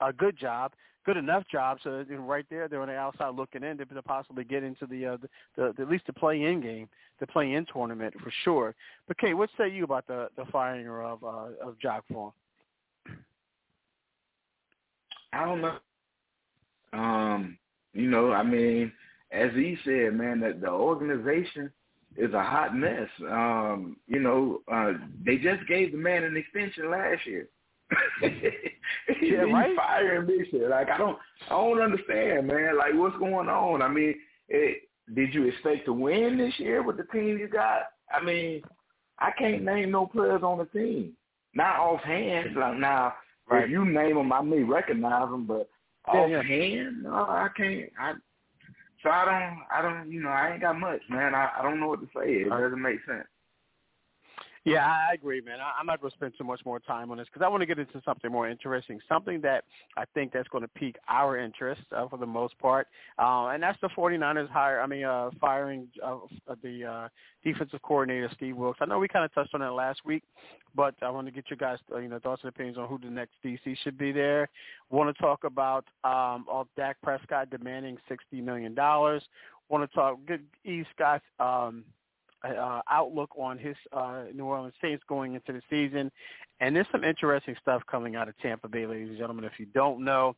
a 0.00 0.12
good 0.12 0.38
job, 0.38 0.72
good 1.04 1.16
enough 1.16 1.44
job. 1.50 1.78
So 1.82 2.04
you 2.08 2.16
know, 2.16 2.22
right 2.22 2.46
there, 2.50 2.68
they're 2.68 2.82
on 2.82 2.88
the 2.88 2.96
outside 2.96 3.34
looking 3.34 3.62
in 3.62 3.78
to, 3.78 4.02
possibly 4.02 4.44
get 4.44 4.62
into 4.62 4.86
the, 4.86 5.06
uh, 5.06 5.16
the, 5.16 5.28
the, 5.56 5.74
the 5.76 5.82
at 5.82 5.88
least 5.88 6.06
the 6.06 6.12
play-in 6.12 6.60
game, 6.60 6.88
the 7.20 7.26
play-in 7.26 7.66
tournament 7.72 8.14
for 8.22 8.32
sure. 8.44 8.74
But 9.08 9.18
Kate, 9.18 9.34
what 9.34 9.50
say 9.58 9.70
you 9.70 9.84
about 9.84 10.06
the 10.06 10.28
the 10.36 10.44
firing 10.50 10.88
of 10.88 11.22
uh, 11.22 11.66
of 11.66 11.78
Jacque 11.80 12.04
Vaughn? 12.10 12.32
I 15.32 15.44
don't 15.44 15.62
know. 15.62 15.78
Um, 16.92 17.58
you 17.94 18.08
know, 18.08 18.32
I 18.32 18.42
mean, 18.42 18.92
as 19.30 19.50
he 19.54 19.78
said, 19.84 20.14
man, 20.14 20.40
that 20.40 20.60
the 20.60 20.68
organization 20.68 21.72
is 22.16 22.34
a 22.34 22.42
hot 22.42 22.76
mess. 22.76 23.08
Um, 23.20 23.96
you 24.06 24.20
know, 24.20 24.60
uh, 24.70 24.92
they 25.24 25.36
just 25.36 25.66
gave 25.66 25.92
the 25.92 25.98
man 25.98 26.24
an 26.24 26.36
extension 26.36 26.90
last 26.90 27.26
year. 27.26 27.48
Yeah, 29.20 29.42
right? 29.42 29.76
firing 29.76 30.26
this 30.26 30.46
year. 30.52 30.68
Like 30.68 30.88
I 30.90 30.98
don't, 30.98 31.18
I 31.46 31.50
don't 31.50 31.80
understand, 31.80 32.46
man. 32.46 32.76
Like 32.76 32.94
what's 32.94 33.16
going 33.18 33.48
on? 33.48 33.82
I 33.82 33.88
mean, 33.88 34.14
it, 34.48 34.82
did 35.14 35.34
you 35.34 35.46
expect 35.46 35.86
to 35.86 35.92
win 35.92 36.38
this 36.38 36.54
year 36.58 36.82
with 36.82 36.96
the 36.96 37.04
team 37.04 37.38
you 37.38 37.48
got? 37.48 37.82
I 38.12 38.22
mean, 38.22 38.62
I 39.18 39.30
can't 39.38 39.62
name 39.64 39.90
no 39.90 40.06
players 40.06 40.42
on 40.42 40.58
the 40.58 40.66
team, 40.66 41.14
not 41.54 41.78
offhand. 41.80 42.54
Like 42.56 42.78
now, 42.78 43.14
Right. 43.48 43.64
if 43.64 43.70
you 43.70 43.84
name 43.84 44.16
them, 44.16 44.32
I 44.32 44.40
may 44.40 44.62
recognize 44.62 45.28
them, 45.30 45.46
but 45.46 45.68
yeah. 46.12 46.38
offhand, 46.38 47.02
no, 47.02 47.12
I 47.12 47.48
can't. 47.56 47.90
I 47.98 48.14
so 49.02 49.10
I 49.10 49.24
don't, 49.24 49.62
I 49.74 49.82
don't, 49.82 50.12
you 50.12 50.22
know, 50.22 50.28
I 50.28 50.52
ain't 50.52 50.60
got 50.60 50.78
much, 50.78 51.00
man. 51.10 51.34
I, 51.34 51.50
I 51.58 51.62
don't 51.62 51.80
know 51.80 51.88
what 51.88 52.00
to 52.00 52.06
say. 52.14 52.30
It 52.32 52.48
doesn't 52.48 52.80
make 52.80 53.00
sense. 53.06 53.26
Yeah, 54.64 54.86
I 54.86 55.14
agree, 55.14 55.40
man. 55.40 55.58
I, 55.58 55.72
I'm 55.78 55.86
not 55.86 56.00
going 56.00 56.12
to 56.12 56.16
spend 56.16 56.34
too 56.38 56.44
much 56.44 56.60
more 56.64 56.78
time 56.78 57.10
on 57.10 57.18
this 57.18 57.26
because 57.26 57.44
I 57.44 57.48
want 57.48 57.62
to 57.62 57.66
get 57.66 57.80
into 57.80 58.00
something 58.04 58.30
more 58.30 58.48
interesting, 58.48 59.00
something 59.08 59.40
that 59.40 59.64
I 59.96 60.04
think 60.14 60.32
that's 60.32 60.48
going 60.48 60.62
to 60.62 60.68
pique 60.68 60.96
our 61.08 61.36
interest 61.36 61.82
uh, 61.96 62.06
for 62.08 62.16
the 62.16 62.26
most 62.26 62.56
part, 62.58 62.86
uh, 63.18 63.48
and 63.48 63.60
that's 63.60 63.80
the 63.80 63.88
49ers 63.88 64.48
hire. 64.48 64.80
I 64.80 64.86
mean, 64.86 65.04
uh, 65.04 65.30
firing 65.40 65.88
uh, 66.04 66.18
the 66.62 66.84
uh, 66.84 67.08
defensive 67.42 67.82
coordinator 67.82 68.30
Steve 68.36 68.56
Wilks. 68.56 68.78
I 68.80 68.84
know 68.84 69.00
we 69.00 69.08
kind 69.08 69.24
of 69.24 69.34
touched 69.34 69.52
on 69.52 69.60
that 69.60 69.72
last 69.72 70.00
week, 70.04 70.22
but 70.76 70.94
I 71.02 71.10
want 71.10 71.26
to 71.26 71.32
get 71.32 71.50
your 71.50 71.56
guys, 71.56 71.78
uh, 71.92 71.98
you 71.98 72.08
know, 72.08 72.20
thoughts 72.20 72.42
and 72.44 72.48
opinions 72.48 72.78
on 72.78 72.86
who 72.86 72.98
the 72.98 73.10
next 73.10 73.32
DC 73.44 73.76
should 73.82 73.98
be 73.98 74.12
there. 74.12 74.48
Want 74.90 75.14
to 75.14 75.20
talk 75.20 75.42
about 75.42 75.86
um, 76.04 76.46
Dak 76.76 76.98
Prescott 77.02 77.50
demanding 77.50 77.96
60 78.08 78.40
million 78.40 78.74
dollars. 78.76 79.24
Want 79.68 79.90
to 79.90 79.92
talk 79.92 80.18
good 80.24 80.44
E. 80.64 80.84
Scott's. 80.94 81.24
Um, 81.40 81.84
uh, 82.44 82.80
outlook 82.90 83.30
on 83.38 83.58
his 83.58 83.76
uh, 83.92 84.24
New 84.34 84.44
Orleans 84.44 84.74
Saints 84.82 85.02
going 85.08 85.34
into 85.34 85.52
the 85.52 85.62
season. 85.70 86.10
And 86.60 86.76
there's 86.76 86.86
some 86.92 87.04
interesting 87.04 87.56
stuff 87.60 87.82
coming 87.90 88.16
out 88.16 88.28
of 88.28 88.36
Tampa 88.38 88.68
Bay, 88.68 88.86
ladies 88.86 89.08
and 89.08 89.18
gentlemen. 89.18 89.44
If 89.44 89.58
you 89.58 89.66
don't 89.66 90.04
know, 90.04 90.36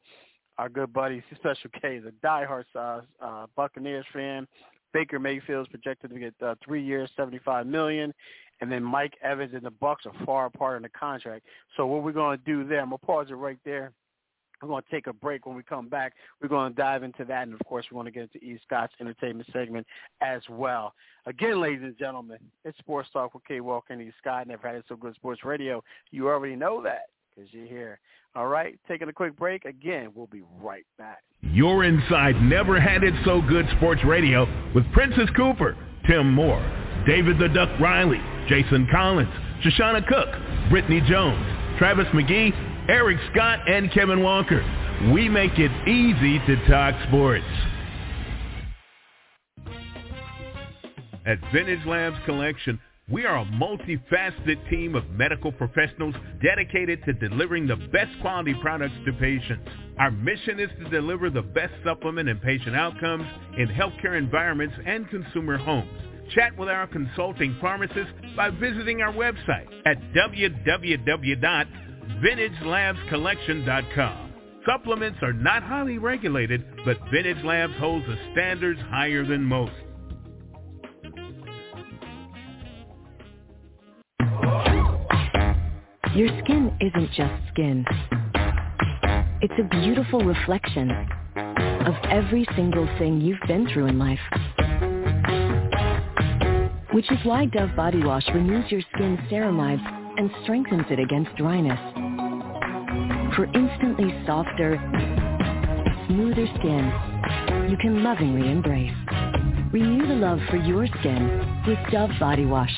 our 0.59 0.69
good 0.69 0.93
buddy 0.93 1.23
Special 1.35 1.71
K 1.81 1.97
is 1.97 2.05
a 2.05 2.27
diehard 2.27 2.65
uh, 2.75 3.01
uh, 3.21 3.47
Buccaneers 3.57 4.07
fan. 4.13 4.47
Baker 4.93 5.19
Mayfield's 5.19 5.69
projected 5.69 6.11
to 6.11 6.19
get 6.19 6.35
uh, 6.41 6.55
three 6.65 6.83
years, 6.83 7.11
seventy-five 7.17 7.67
million, 7.67 8.15
and 8.61 8.71
then 8.71 8.83
Mike 8.83 9.15
Evans 9.23 9.53
and 9.53 9.65
the 9.65 9.73
Bucs 9.73 10.07
are 10.07 10.25
far 10.25 10.47
apart 10.47 10.77
in 10.77 10.83
the 10.85 10.89
contract. 10.91 11.45
So 11.77 11.85
what 11.87 12.05
we're 12.05 12.13
going 12.13 12.39
to 12.39 12.45
do 12.45 12.67
there, 12.67 12.81
I'm 12.81 12.87
gonna 12.87 12.99
pause 12.99 13.27
it 13.31 13.35
right 13.35 13.59
there. 13.65 13.93
We're 14.65 14.69
going 14.69 14.83
to 14.83 14.91
take 14.91 15.07
a 15.09 15.13
break. 15.13 15.45
When 15.45 15.57
we 15.57 15.63
come 15.63 15.89
back, 15.89 16.15
we're 16.41 16.49
going 16.49 16.73
to 16.73 16.77
dive 16.77 17.03
into 17.03 17.25
that, 17.27 17.43
and 17.43 17.53
of 17.53 17.61
course, 17.67 17.85
we 17.91 17.97
want 17.97 18.07
to 18.07 18.13
get 18.13 18.23
into 18.23 18.39
E. 18.39 18.59
Scott's 18.65 18.95
entertainment 18.99 19.47
segment 19.53 19.87
as 20.23 20.41
well. 20.49 20.95
Again, 21.27 21.61
ladies 21.61 21.83
and 21.83 21.99
gentlemen, 21.99 22.39
it's 22.65 22.79
Sports 22.79 23.11
Talk 23.13 23.35
with 23.35 23.45
K. 23.45 23.61
Walker 23.61 23.93
and 23.93 24.01
E. 24.01 24.11
Scott. 24.19 24.49
Never 24.49 24.67
had 24.67 24.77
it 24.77 24.85
so 24.89 24.97
good. 24.97 25.15
Sports 25.17 25.45
Radio. 25.45 25.85
You 26.13 26.29
already 26.29 26.57
know 26.57 26.83
that 26.83 27.09
because 27.35 27.53
you're 27.53 27.67
here. 27.67 28.01
All 28.35 28.47
right, 28.47 28.79
taking 28.89 29.09
a 29.09 29.13
quick 29.13 29.37
break. 29.37 29.67
Again, 29.67 30.11
we'll 30.15 30.27
be 30.29 30.43
right 30.61 30.87
back. 30.97 31.23
You're 31.43 31.85
inside 31.85 32.41
Never 32.41 32.81
Had 32.81 33.05
It 33.05 33.15
So 33.25 33.43
Good 33.43 33.67
Sports 33.77 34.01
Radio 34.05 34.47
with 34.75 34.91
Princess 34.93 35.29
Cooper, 35.37 35.77
Tim 36.07 36.33
Moore, 36.33 36.63
David 37.07 37.39
the 37.39 37.49
Duck 37.49 37.69
Riley, 37.79 38.21
Jason 38.49 38.89
Collins, 38.91 39.29
Shoshana 39.63 40.07
Cook, 40.09 40.29
Brittany 40.71 41.03
Jones, 41.07 41.79
Travis 41.79 42.07
McGee, 42.09 42.53
Eric 42.89 43.19
Scott, 43.33 43.61
and 43.67 43.91
Kevin 43.93 44.23
Walker. 44.23 44.63
We 45.15 45.27
make 45.27 45.59
it 45.59 45.71
easy 45.89 46.39
to 46.47 46.69
talk 46.69 46.95
sports. 47.09 47.45
At 51.25 51.39
Vintage 51.51 51.87
Labs 51.87 52.19
Collection, 52.27 52.79
we 53.11 53.25
are 53.25 53.39
a 53.39 53.45
multifaceted 53.47 54.69
team 54.69 54.95
of 54.95 55.09
medical 55.09 55.51
professionals 55.51 56.15
dedicated 56.43 57.03
to 57.07 57.15
delivering 57.15 57.67
the 57.67 57.77
best 57.77 58.11
quality 58.21 58.55
products 58.61 58.95
to 59.07 59.15
patients. 59.15 59.67
Our 59.99 60.11
mission 60.11 60.61
is 60.61 60.69
to 60.83 60.91
deliver 60.91 61.31
the 61.31 61.41
best 61.41 61.73
supplement 61.85 62.29
and 62.29 62.41
patient 62.43 62.77
outcomes 62.77 63.25
in 63.57 63.69
healthcare 63.69 64.19
environments 64.19 64.75
and 64.85 65.09
consumer 65.09 65.57
homes. 65.57 65.89
Chat 66.35 66.55
with 66.59 66.69
our 66.69 66.87
consulting 66.87 67.57
pharmacist 67.63 68.13
by 68.37 68.51
visiting 68.51 69.01
our 69.01 69.13
website 69.13 69.69
at 69.87 69.97
www.vintagelabscollection.com. 72.23 74.33
Supplements 74.67 75.19
are 75.23 75.33
not 75.35 75.63
highly 75.63 75.99
regulated, 75.99 76.65
but 76.85 76.97
Vintage 77.13 77.45
Labs 77.45 77.75
holds 77.79 78.07
the 78.07 78.17
standards 78.33 78.81
higher 78.89 79.25
than 79.27 79.45
most. 79.45 79.73
Your 86.15 86.29
skin 86.45 86.73
isn't 86.81 87.11
just 87.13 87.33
skin. 87.53 87.85
It's 89.43 89.53
a 89.59 89.65
beautiful 89.83 90.21
reflection 90.21 90.91
of 90.91 91.95
every 92.05 92.47
single 92.57 92.87
thing 92.99 93.21
you've 93.21 93.39
been 93.47 93.69
through 93.73 93.87
in 93.87 93.99
life. 93.99 94.19
Which 96.93 97.11
is 97.11 97.19
why 97.25 97.47
Dove 97.47 97.75
Body 97.77 98.03
Wash 98.03 98.25
removes 98.33 98.71
your 98.71 98.81
skin's 98.95 99.19
ceramides 99.31 100.04
and 100.17 100.31
strengthens 100.43 100.87
it 100.91 100.99
against 100.99 101.35
dryness. 101.37 101.79
For 103.37 103.47
instantly 103.47 104.15
softer, 104.27 104.77
smoother 106.07 106.47
skin 106.59 107.15
you 107.71 107.77
can 107.79 108.05
lovingly 108.05 108.51
embrace. 108.51 108.95
Renew 109.73 110.07
the 110.07 110.15
love 110.15 110.39
for 110.51 110.57
your 110.57 110.87
skin 110.87 111.63
with 111.67 111.79
Dove 111.91 112.11
Body 112.21 112.45
Wash. 112.45 112.75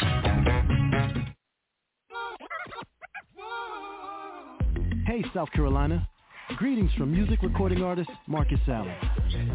Hey, 5.06 5.24
South 5.34 5.50
Carolina. 5.52 6.08
Greetings 6.56 6.90
from 6.96 7.10
music 7.10 7.42
recording 7.42 7.82
artist 7.82 8.08
Marcus 8.28 8.60
Allen. 8.68 8.94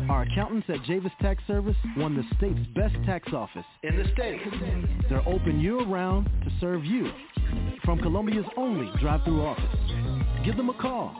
Our 0.09 0.23
accountants 0.23 0.69
at 0.69 0.84
Javis 0.84 1.11
Tax 1.21 1.41
Service 1.47 1.75
won 1.97 2.15
the 2.15 2.23
state's 2.36 2.67
best 2.75 2.95
tax 3.05 3.34
office 3.34 3.65
in 3.82 3.95
the 3.95 4.03
state. 4.13 4.41
They're 5.09 5.27
open 5.27 5.59
year-round 5.59 6.25
to 6.25 6.51
serve 6.59 6.84
you 6.84 7.09
from 7.84 7.99
Columbia's 7.99 8.45
only 8.58 8.89
drive-through 8.99 9.41
office. 9.41 9.64
Give 10.45 10.56
them 10.58 10.70
a 10.70 10.74
call, 10.74 11.16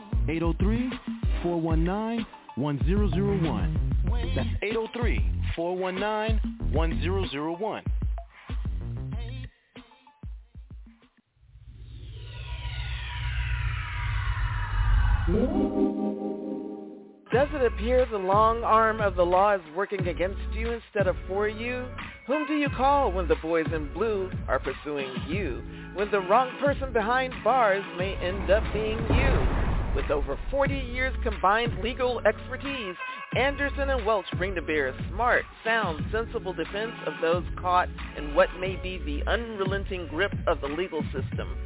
803-419-1001. 1.44 3.76
That's 4.34 4.48
803-419-1001. 5.56 7.82
Does 17.32 17.48
it 17.54 17.64
appear 17.64 18.04
the 18.10 18.18
long 18.18 18.64
arm 18.64 19.00
of 19.00 19.14
the 19.14 19.24
law 19.24 19.54
is 19.54 19.60
working 19.74 20.08
against 20.08 20.40
you 20.52 20.72
instead 20.72 21.06
of 21.06 21.14
for 21.28 21.48
you? 21.48 21.86
Whom 22.26 22.46
do 22.46 22.54
you 22.54 22.68
call 22.68 23.10
when 23.10 23.26
the 23.26 23.34
boys 23.42 23.66
in 23.74 23.92
blue 23.92 24.30
are 24.46 24.60
pursuing 24.60 25.10
you? 25.26 25.60
When 25.94 26.08
the 26.12 26.20
wrong 26.20 26.56
person 26.60 26.92
behind 26.92 27.34
bars 27.42 27.82
may 27.98 28.14
end 28.14 28.48
up 28.48 28.62
being 28.72 28.98
you? 28.98 29.46
With 29.96 30.08
over 30.08 30.38
40 30.48 30.72
years 30.72 31.12
combined 31.24 31.82
legal 31.82 32.20
expertise, 32.24 32.94
Anderson 33.36 33.90
and 33.90 34.06
Welch 34.06 34.26
bring 34.38 34.54
to 34.54 34.62
bear 34.62 34.86
a 34.88 35.08
smart, 35.08 35.44
sound, 35.64 36.06
sensible 36.12 36.52
defense 36.52 36.92
of 37.08 37.14
those 37.20 37.42
caught 37.60 37.88
in 38.16 38.36
what 38.36 38.48
may 38.60 38.76
be 38.76 38.98
the 38.98 39.28
unrelenting 39.28 40.06
grip 40.06 40.32
of 40.46 40.60
the 40.60 40.68
legal 40.68 41.02
system. 41.12 41.56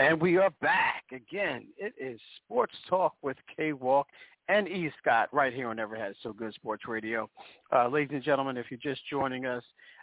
And 0.02 0.20
we 0.20 0.36
are 0.36 0.50
back 0.60 1.04
again. 1.12 1.68
It 1.78 1.94
is 1.96 2.20
Sports 2.44 2.74
Talk 2.90 3.14
with 3.22 3.36
K 3.56 3.72
Walk 3.72 4.08
and 4.48 4.66
E 4.66 4.90
Scott 5.00 5.28
right 5.30 5.54
here 5.54 5.68
on 5.68 5.76
Never 5.76 5.96
So 6.24 6.32
Good 6.32 6.52
Sports 6.54 6.88
Radio. 6.88 7.30
Uh, 7.72 7.86
ladies 7.86 8.10
and 8.12 8.24
gentlemen, 8.24 8.56
if 8.56 8.66
you're 8.68 8.80
just 8.82 9.00
joining 9.08 9.46
us, 9.46 9.62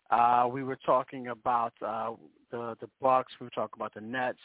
uh, 0.09 0.47
we 0.49 0.63
were 0.63 0.77
talking 0.85 1.27
about 1.27 1.73
uh, 1.85 2.11
the 2.49 2.77
the 2.79 2.87
Bucks. 3.01 3.33
We 3.41 3.47
were 3.47 3.49
talking 3.49 3.73
about 3.75 3.93
the 3.93 3.99
Nets 3.99 4.39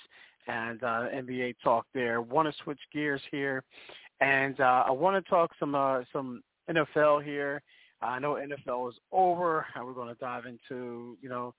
and 0.49 0.83
uh, 0.83 1.07
NBA 1.15 1.55
talk 1.63 1.87
there. 1.95 2.21
Want 2.21 2.49
to 2.49 2.63
switch 2.65 2.81
gears 2.93 3.23
here, 3.31 3.63
and 4.21 4.59
uh, 4.59 4.83
I 4.89 4.91
want 4.91 5.25
to 5.25 5.31
talk 5.31 5.53
some 5.61 5.77
uh, 5.77 6.01
some 6.13 6.43
NFL 6.69 7.23
here. 7.23 7.63
I 8.03 8.19
know 8.19 8.33
NFL 8.33 8.89
is 8.89 8.97
over, 9.13 9.65
and 9.77 9.87
we're 9.87 9.93
going 9.93 10.13
to 10.13 10.19
dive 10.19 10.47
into 10.47 11.17
you 11.23 11.29
know 11.29 11.55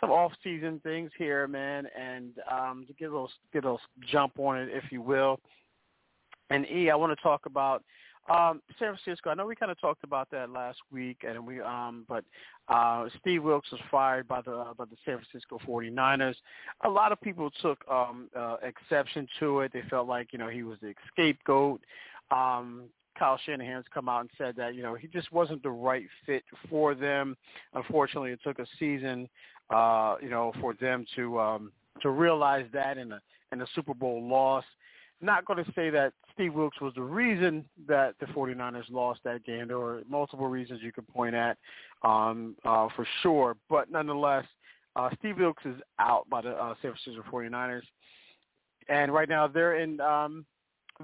some 0.00 0.10
off-season 0.10 0.80
things 0.82 1.10
here, 1.18 1.46
man, 1.46 1.86
and 1.98 2.32
um, 2.50 2.84
to 2.86 2.92
get 2.94 3.06
a 3.06 3.12
little 3.12 3.30
get 3.52 3.64
a 3.64 3.72
little 3.72 3.80
jump 4.10 4.38
on 4.38 4.58
it, 4.58 4.68
if 4.72 4.90
you 4.90 5.02
will. 5.02 5.38
And 6.50 6.66
E, 6.66 6.90
I 6.90 6.96
want 6.96 7.16
to 7.16 7.22
talk 7.22 7.46
about 7.46 7.84
um, 8.28 8.60
San 8.78 8.94
Francisco. 8.94 9.30
I 9.30 9.34
know 9.34 9.46
we 9.46 9.56
kind 9.56 9.72
of 9.72 9.80
talked 9.80 10.04
about 10.04 10.30
that 10.30 10.50
last 10.50 10.78
week, 10.92 11.24
and 11.26 11.46
we 11.46 11.60
um, 11.60 12.04
but 12.08 12.24
uh, 12.68 13.06
Steve 13.20 13.42
Wilks 13.42 13.70
was 13.72 13.80
fired 13.90 14.28
by 14.28 14.40
the 14.42 14.72
by 14.76 14.84
the 14.84 14.96
San 15.04 15.18
Francisco 15.18 15.58
49ers. 15.66 16.36
A 16.84 16.88
lot 16.88 17.12
of 17.12 17.20
people 17.20 17.50
took 17.62 17.78
um, 17.90 18.28
uh, 18.36 18.56
exception 18.62 19.26
to 19.40 19.60
it. 19.60 19.72
They 19.72 19.82
felt 19.90 20.06
like 20.08 20.32
you 20.32 20.38
know 20.38 20.48
he 20.48 20.62
was 20.62 20.78
the 20.80 20.94
scapegoat. 21.12 21.80
Um, 22.30 22.84
Kyle 23.20 23.38
Shanahan's 23.44 23.84
come 23.92 24.08
out 24.08 24.22
and 24.22 24.30
said 24.38 24.56
that 24.56 24.74
you 24.74 24.82
know 24.82 24.94
he 24.94 25.06
just 25.06 25.30
wasn't 25.30 25.62
the 25.62 25.70
right 25.70 26.06
fit 26.24 26.42
for 26.70 26.94
them. 26.94 27.36
Unfortunately, 27.74 28.30
it 28.30 28.40
took 28.42 28.58
a 28.58 28.66
season, 28.78 29.28
uh, 29.68 30.16
you 30.22 30.30
know, 30.30 30.52
for 30.60 30.72
them 30.74 31.04
to 31.16 31.38
um, 31.38 31.70
to 32.00 32.08
realize 32.08 32.64
that 32.72 32.96
in 32.96 33.12
a 33.12 33.20
in 33.52 33.60
a 33.60 33.66
Super 33.74 33.94
Bowl 33.94 34.26
loss. 34.26 34.64
Not 35.22 35.44
going 35.44 35.62
to 35.62 35.70
say 35.72 35.90
that 35.90 36.14
Steve 36.32 36.54
Wilks 36.54 36.80
was 36.80 36.94
the 36.94 37.02
reason 37.02 37.66
that 37.86 38.14
the 38.20 38.26
49ers 38.26 38.90
lost 38.90 39.20
that 39.24 39.44
game. 39.44 39.68
There 39.68 39.78
were 39.78 40.00
multiple 40.08 40.48
reasons 40.48 40.80
you 40.82 40.92
could 40.92 41.06
point 41.08 41.34
at 41.34 41.58
um, 42.02 42.56
uh, 42.64 42.88
for 42.96 43.06
sure, 43.22 43.54
but 43.68 43.90
nonetheless, 43.90 44.46
uh, 44.96 45.10
Steve 45.18 45.36
Wilks 45.36 45.62
is 45.66 45.76
out 45.98 46.26
by 46.30 46.40
the 46.40 46.52
uh, 46.52 46.72
San 46.80 46.94
Francisco 46.94 47.22
49ers, 47.30 47.82
and 48.88 49.12
right 49.12 49.28
now 49.28 49.46
they're 49.46 49.76
in 49.76 50.00
um, 50.00 50.46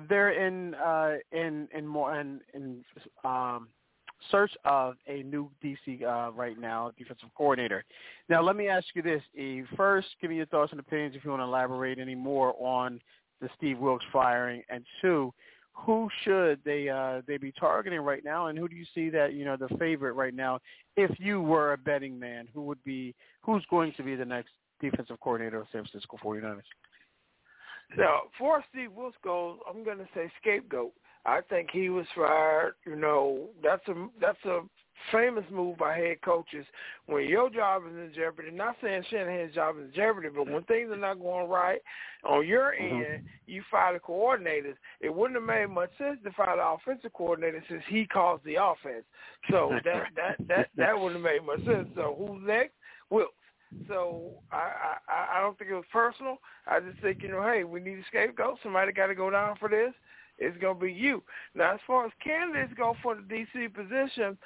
they're 0.08 0.30
in 0.30 0.74
uh, 0.74 1.16
in 1.32 1.68
in 1.74 1.86
more 1.86 2.18
in, 2.18 2.40
in 2.54 2.84
um, 3.24 3.68
search 4.30 4.52
of 4.64 4.96
a 5.06 5.22
new 5.22 5.50
DC 5.64 6.02
uh, 6.02 6.32
right 6.32 6.58
now 6.58 6.90
defensive 6.98 7.28
coordinator. 7.36 7.84
Now, 8.28 8.42
let 8.42 8.56
me 8.56 8.68
ask 8.68 8.86
you 8.94 9.02
this, 9.02 9.22
Eve. 9.34 9.66
First, 9.76 10.08
give 10.20 10.30
me 10.30 10.36
your 10.36 10.46
thoughts 10.46 10.72
and 10.72 10.80
opinions 10.80 11.14
if 11.16 11.24
you 11.24 11.30
want 11.30 11.40
to 11.40 11.44
elaborate 11.44 11.98
any 11.98 12.14
more 12.14 12.54
on 12.58 13.00
the 13.40 13.48
Steve 13.56 13.78
Wilks 13.78 14.04
firing, 14.12 14.62
and 14.70 14.84
two, 15.02 15.32
who 15.72 16.08
should 16.24 16.58
they 16.64 16.88
uh, 16.88 17.20
they 17.26 17.36
be 17.36 17.52
targeting 17.52 18.00
right 18.00 18.24
now, 18.24 18.46
and 18.46 18.58
who 18.58 18.68
do 18.68 18.76
you 18.76 18.86
see 18.94 19.10
that 19.10 19.34
you 19.34 19.44
know 19.44 19.56
the 19.56 19.68
favorite 19.78 20.14
right 20.14 20.34
now? 20.34 20.58
If 20.96 21.18
you 21.20 21.40
were 21.40 21.74
a 21.74 21.78
betting 21.78 22.18
man, 22.18 22.48
who 22.54 22.62
would 22.62 22.82
be 22.84 23.14
who's 23.42 23.64
going 23.68 23.92
to 23.96 24.02
be 24.02 24.14
the 24.14 24.24
next 24.24 24.50
defensive 24.80 25.20
coordinator 25.20 25.60
of 25.60 25.66
San 25.72 25.84
Francisco 25.84 26.16
49ers? 26.22 26.62
So 27.94 28.28
for 28.38 28.64
Steve 28.70 28.92
Wilks 28.92 29.18
I'm 29.24 29.84
going 29.84 29.98
to 29.98 30.08
say 30.14 30.30
scapegoat. 30.40 30.92
I 31.24 31.40
think 31.48 31.70
he 31.72 31.88
was 31.88 32.06
fired. 32.14 32.74
You 32.86 32.96
know, 32.96 33.48
that's 33.62 33.86
a 33.88 34.06
that's 34.20 34.44
a 34.44 34.60
famous 35.12 35.44
move 35.50 35.76
by 35.78 35.96
head 35.96 36.20
coaches 36.24 36.64
when 37.06 37.28
your 37.28 37.50
job 37.50 37.82
is 37.86 37.94
in 37.94 38.12
jeopardy. 38.14 38.50
Not 38.50 38.76
saying 38.82 39.04
Shanahan's 39.10 39.54
job 39.54 39.76
is 39.78 39.86
in 39.86 39.92
jeopardy, 39.94 40.28
but 40.34 40.48
when 40.48 40.62
things 40.64 40.90
are 40.90 40.96
not 40.96 41.20
going 41.20 41.48
right 41.48 41.80
on 42.24 42.46
your 42.46 42.74
Mm-hmm. 42.80 42.96
end, 42.96 43.22
you 43.46 43.62
fire 43.70 43.92
the 43.94 44.00
coordinators. 44.00 44.76
It 45.00 45.14
wouldn't 45.14 45.38
have 45.38 45.46
made 45.46 45.66
much 45.66 45.90
sense 45.98 46.18
to 46.24 46.30
fire 46.32 46.56
the 46.56 46.64
offensive 46.64 47.12
coordinator 47.12 47.62
since 47.68 47.82
he 47.88 48.06
calls 48.06 48.40
the 48.44 48.56
offense. 48.56 49.04
So 49.50 49.72
that 49.84 50.04
that 50.14 50.36
that 50.48 50.68
that 50.76 50.98
wouldn't 50.98 51.24
have 51.24 51.32
made 51.32 51.44
much 51.44 51.64
sense. 51.64 51.88
So 51.94 52.14
who's 52.16 52.42
next? 52.46 52.74
Wilks. 53.10 53.34
So 53.88 54.32
I, 54.52 54.96
I 55.08 55.38
I 55.38 55.40
don't 55.40 55.58
think 55.58 55.70
it 55.70 55.74
was 55.74 55.84
personal. 55.92 56.38
I 56.66 56.80
just 56.80 57.00
think 57.00 57.22
you 57.22 57.28
know, 57.28 57.42
hey, 57.42 57.64
we 57.64 57.80
need 57.80 57.98
a 57.98 58.04
scapegoat. 58.08 58.58
Somebody 58.62 58.92
got 58.92 59.06
to 59.06 59.14
go 59.14 59.30
down 59.30 59.56
for 59.58 59.68
this. 59.68 59.92
It's 60.38 60.56
gonna 60.58 60.78
be 60.78 60.92
you. 60.92 61.22
Now, 61.54 61.74
as 61.74 61.80
far 61.86 62.06
as 62.06 62.12
candidates 62.22 62.74
go 62.76 62.94
for 63.02 63.14
the 63.14 63.22
DC 63.22 63.74
position, 63.74 64.36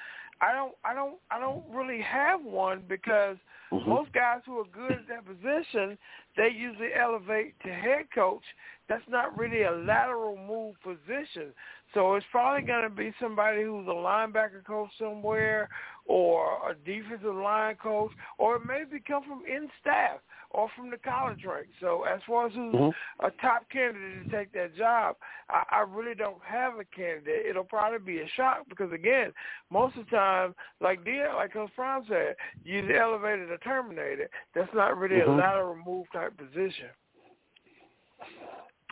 I 0.41 0.53
don't 0.53 0.73
I 0.85 0.95
don't 0.95 1.17
I 1.31 1.39
don't 1.39 1.65
really 1.71 2.01
have 2.01 2.43
one 2.43 2.83
because 2.89 3.37
mm-hmm. 3.73 3.89
most 3.89 4.13
guys 4.13 4.41
who 4.47 4.59
are 4.59 4.65
good 4.73 4.93
at 4.93 5.09
that 5.09 5.27
position, 5.27 5.99
they 6.37 6.51
usually 6.57 6.95
elevate 6.99 7.55
to 7.65 7.73
head 7.73 8.07
coach. 8.15 8.45
That's 8.89 9.03
not 9.09 9.37
really 9.37 9.63
a 9.63 9.73
lateral 9.73 10.37
move 10.37 10.77
position. 10.83 11.53
So 11.95 12.15
it's 12.15 12.27
probably 12.31 12.67
going 12.67 12.85
to 12.85 12.91
be 12.91 13.13
somebody 13.21 13.63
who's 13.63 13.87
a 13.87 13.91
linebacker 13.91 14.65
coach 14.65 14.91
somewhere 14.99 15.69
or 16.07 16.71
a 16.71 16.75
defensive 16.85 17.35
line 17.35 17.77
coach, 17.77 18.11
or 18.39 18.57
it 18.57 18.67
may 18.67 18.83
come 19.07 19.23
from 19.23 19.43
in 19.47 19.69
staff 19.81 20.19
or 20.51 20.69
from 20.77 20.91
the 20.91 20.97
college 20.97 21.45
ranks. 21.45 21.71
So 21.81 22.03
as 22.03 22.21
far 22.27 22.47
as 22.47 22.53
who's 22.55 22.75
mm-hmm. 22.75 23.25
a 23.25 23.31
top 23.41 23.69
candidate 23.71 24.25
to 24.25 24.37
take 24.37 24.53
that 24.53 24.77
job, 24.77 25.17
I, 25.49 25.63
I 25.71 25.81
really 25.89 26.15
don't 26.15 26.43
have 26.45 26.75
a 26.75 26.85
candidate. 26.85 27.47
It'll 27.49 27.65
probably 27.65 27.99
be 27.99 28.21
a 28.21 28.29
shock 28.37 28.67
because 28.69 28.93
again, 28.93 29.33
most 29.71 29.97
of 29.97 30.07
the 30.07 30.17
time, 30.17 30.55
like 30.81 31.05
Deion, 31.05 31.37
like 31.37 31.53
Coach 31.53 31.71
Prime 31.77 32.03
said, 32.09 32.35
you 32.65 32.81
elevated 32.97 33.51
or 33.51 33.59
terminated. 33.59 34.29
That's 34.55 34.75
not 34.75 34.99
really 34.99 35.21
mm-hmm. 35.21 35.31
a 35.31 35.37
lateral 35.37 35.77
move 35.87 36.07
type 36.13 36.37
position. 36.37 36.91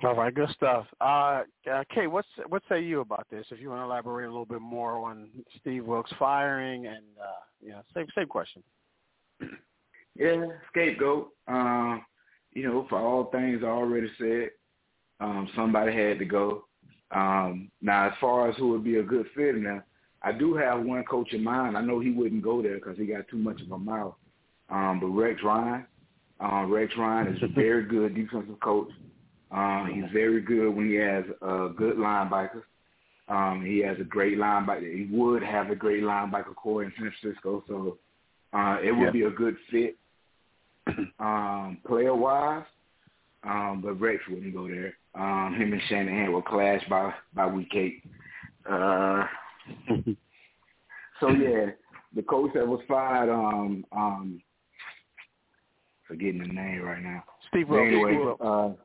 All 0.05 0.15
right, 0.15 0.33
good 0.33 0.49
stuff. 0.51 0.87
Uh, 1.01 1.43
uh, 1.71 1.83
Kay, 1.93 2.07
what's 2.07 2.29
what 2.49 2.63
say 2.69 2.81
you 2.81 3.01
about 3.01 3.27
this? 3.31 3.47
If 3.51 3.61
you 3.61 3.71
want 3.71 3.81
to 3.81 3.85
elaborate 3.85 4.27
a 4.27 4.31
little 4.31 4.47
bit 4.47 4.61
more 4.61 4.93
on 4.93 5.29
Steve 5.61 5.85
Wilks 5.85 6.13
firing, 6.19 6.87
and 6.87 7.05
uh, 7.21 7.43
yeah, 7.61 7.81
same 7.95 8.07
same 8.17 8.27
question. 8.27 8.63
Yeah, 10.17 10.47
scapegoat. 10.71 11.29
Um, 11.47 12.05
you 12.53 12.65
know, 12.65 12.87
for 12.91 12.99
all 12.99 13.31
things 13.31 13.61
I 13.63 13.69
already 13.69 14.09
said, 14.19 14.51
um, 15.21 15.49
somebody 15.55 15.95
had 15.95 16.19
to 16.19 16.25
go. 16.25 16.65
Um, 17.13 17.71
now, 17.81 18.09
as 18.09 18.15
far 18.21 18.51
as 18.51 18.57
who 18.57 18.71
would 18.71 18.83
be 18.83 18.97
a 18.97 19.03
good 19.05 19.27
fit 19.37 19.55
now, 19.55 19.85
I 20.23 20.33
do 20.33 20.55
have 20.57 20.83
one 20.83 21.05
coach 21.05 21.33
in 21.33 21.45
mind. 21.45 21.77
I 21.77 21.83
know 21.83 22.01
he 22.01 22.11
wouldn't 22.11 22.43
go 22.43 22.61
there 22.61 22.75
because 22.75 22.99
he 22.99 23.07
got 23.07 23.29
too 23.29 23.37
much 23.37 23.61
of 23.61 23.71
a 23.71 23.79
mouth. 23.79 24.17
Um, 24.71 24.99
but 25.01 25.07
Rex 25.07 25.41
Ryan, 25.45 25.87
uh, 26.43 26.65
Rex 26.65 26.93
Ryan 26.99 27.37
is 27.37 27.43
a 27.45 27.49
very 27.55 27.85
good 27.89 28.17
defensive 28.17 28.59
coach. 28.59 28.91
Um, 29.51 29.91
he's 29.95 30.11
very 30.13 30.41
good 30.41 30.71
when 30.71 30.89
he 30.89 30.95
has 30.97 31.25
a 31.43 31.69
good 31.75 31.97
linebacker. 31.97 32.63
Um, 33.29 33.65
he 33.65 33.79
has 33.81 33.99
a 34.01 34.05
great 34.05 34.39
linebacker. 34.39 34.95
He 34.95 35.09
would 35.15 35.43
have 35.43 35.71
a 35.71 35.75
great 35.75 36.03
linebacker 36.03 36.55
core 36.55 36.85
in 36.85 36.93
San 36.99 37.13
Francisco, 37.21 37.65
so 37.69 37.99
uh, 38.53 38.79
it 38.83 38.93
would 38.93 39.07
yeah. 39.07 39.11
be 39.11 39.23
a 39.23 39.31
good 39.31 39.57
fit 39.71 39.97
um, 41.21 41.79
player 41.87 42.15
wise. 42.15 42.65
Um, 43.45 43.81
but 43.85 44.01
Rex 44.01 44.21
wouldn't 44.29 44.55
go 44.55 44.67
there. 44.67 44.95
Um, 45.15 45.55
him 45.57 45.73
and 45.73 45.83
Shanahan 45.89 46.33
will 46.33 46.43
clash 46.43 46.83
by 46.89 47.13
by 47.35 47.47
week 47.47 47.75
eight. 47.75 48.03
Uh, 48.69 49.25
so 51.21 51.29
yeah, 51.31 51.71
the 52.15 52.23
coach 52.23 52.51
that 52.55 52.67
was 52.67 52.81
fired, 52.89 53.31
um, 53.31 53.85
um, 53.93 54.43
forgetting 56.07 56.41
the 56.41 56.49
name 56.49 56.83
right 56.83 57.03
now. 57.03 57.25
Steve 57.49 57.69
Wilks. 57.69 57.87
Anyway, 57.87 58.13
Steve 58.13 58.21
Wilks. 58.21 58.45
Uh, 58.45 58.83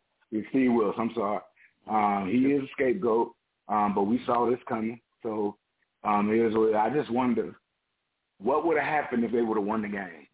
Steve 0.49 0.73
Wilks. 0.73 0.97
I'm 0.99 1.11
sorry. 1.15 1.39
Um, 1.88 2.30
he 2.31 2.53
is 2.53 2.64
a 2.64 2.68
scapegoat, 2.73 3.34
um, 3.68 3.93
but 3.93 4.03
we 4.03 4.22
saw 4.26 4.49
this 4.49 4.60
coming. 4.68 4.99
So 5.22 5.57
um, 6.03 6.31
it 6.31 6.38
is. 6.38 6.55
I 6.76 6.89
just 6.89 7.11
wonder 7.11 7.55
what 8.41 8.65
would 8.65 8.77
have 8.77 8.88
happened 8.88 9.23
if 9.23 9.31
they 9.31 9.41
would 9.41 9.57
have 9.57 9.65
won 9.65 9.81
the 9.81 9.88
game. 9.88 10.27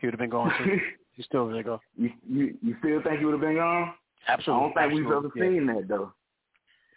He 0.00 0.06
would 0.06 0.14
have 0.14 0.20
been 0.20 0.30
gone 0.30 0.52
too. 0.64 0.78
He's 1.12 1.26
still 1.26 1.48
there. 1.48 1.62
Go. 1.62 1.80
You, 1.96 2.10
you 2.28 2.54
you 2.60 2.76
still 2.80 3.02
think 3.02 3.20
he 3.20 3.24
would 3.24 3.32
have 3.32 3.40
been 3.40 3.56
gone? 3.56 3.94
Absolutely. 4.26 4.54
I 4.54 4.62
don't 4.62 4.74
think 4.74 4.84
Absolutely. 4.84 5.02
we've 5.02 5.16
ever 5.16 5.30
yeah. 5.36 5.58
seen 5.58 5.66
that 5.66 5.88
though. 5.88 6.12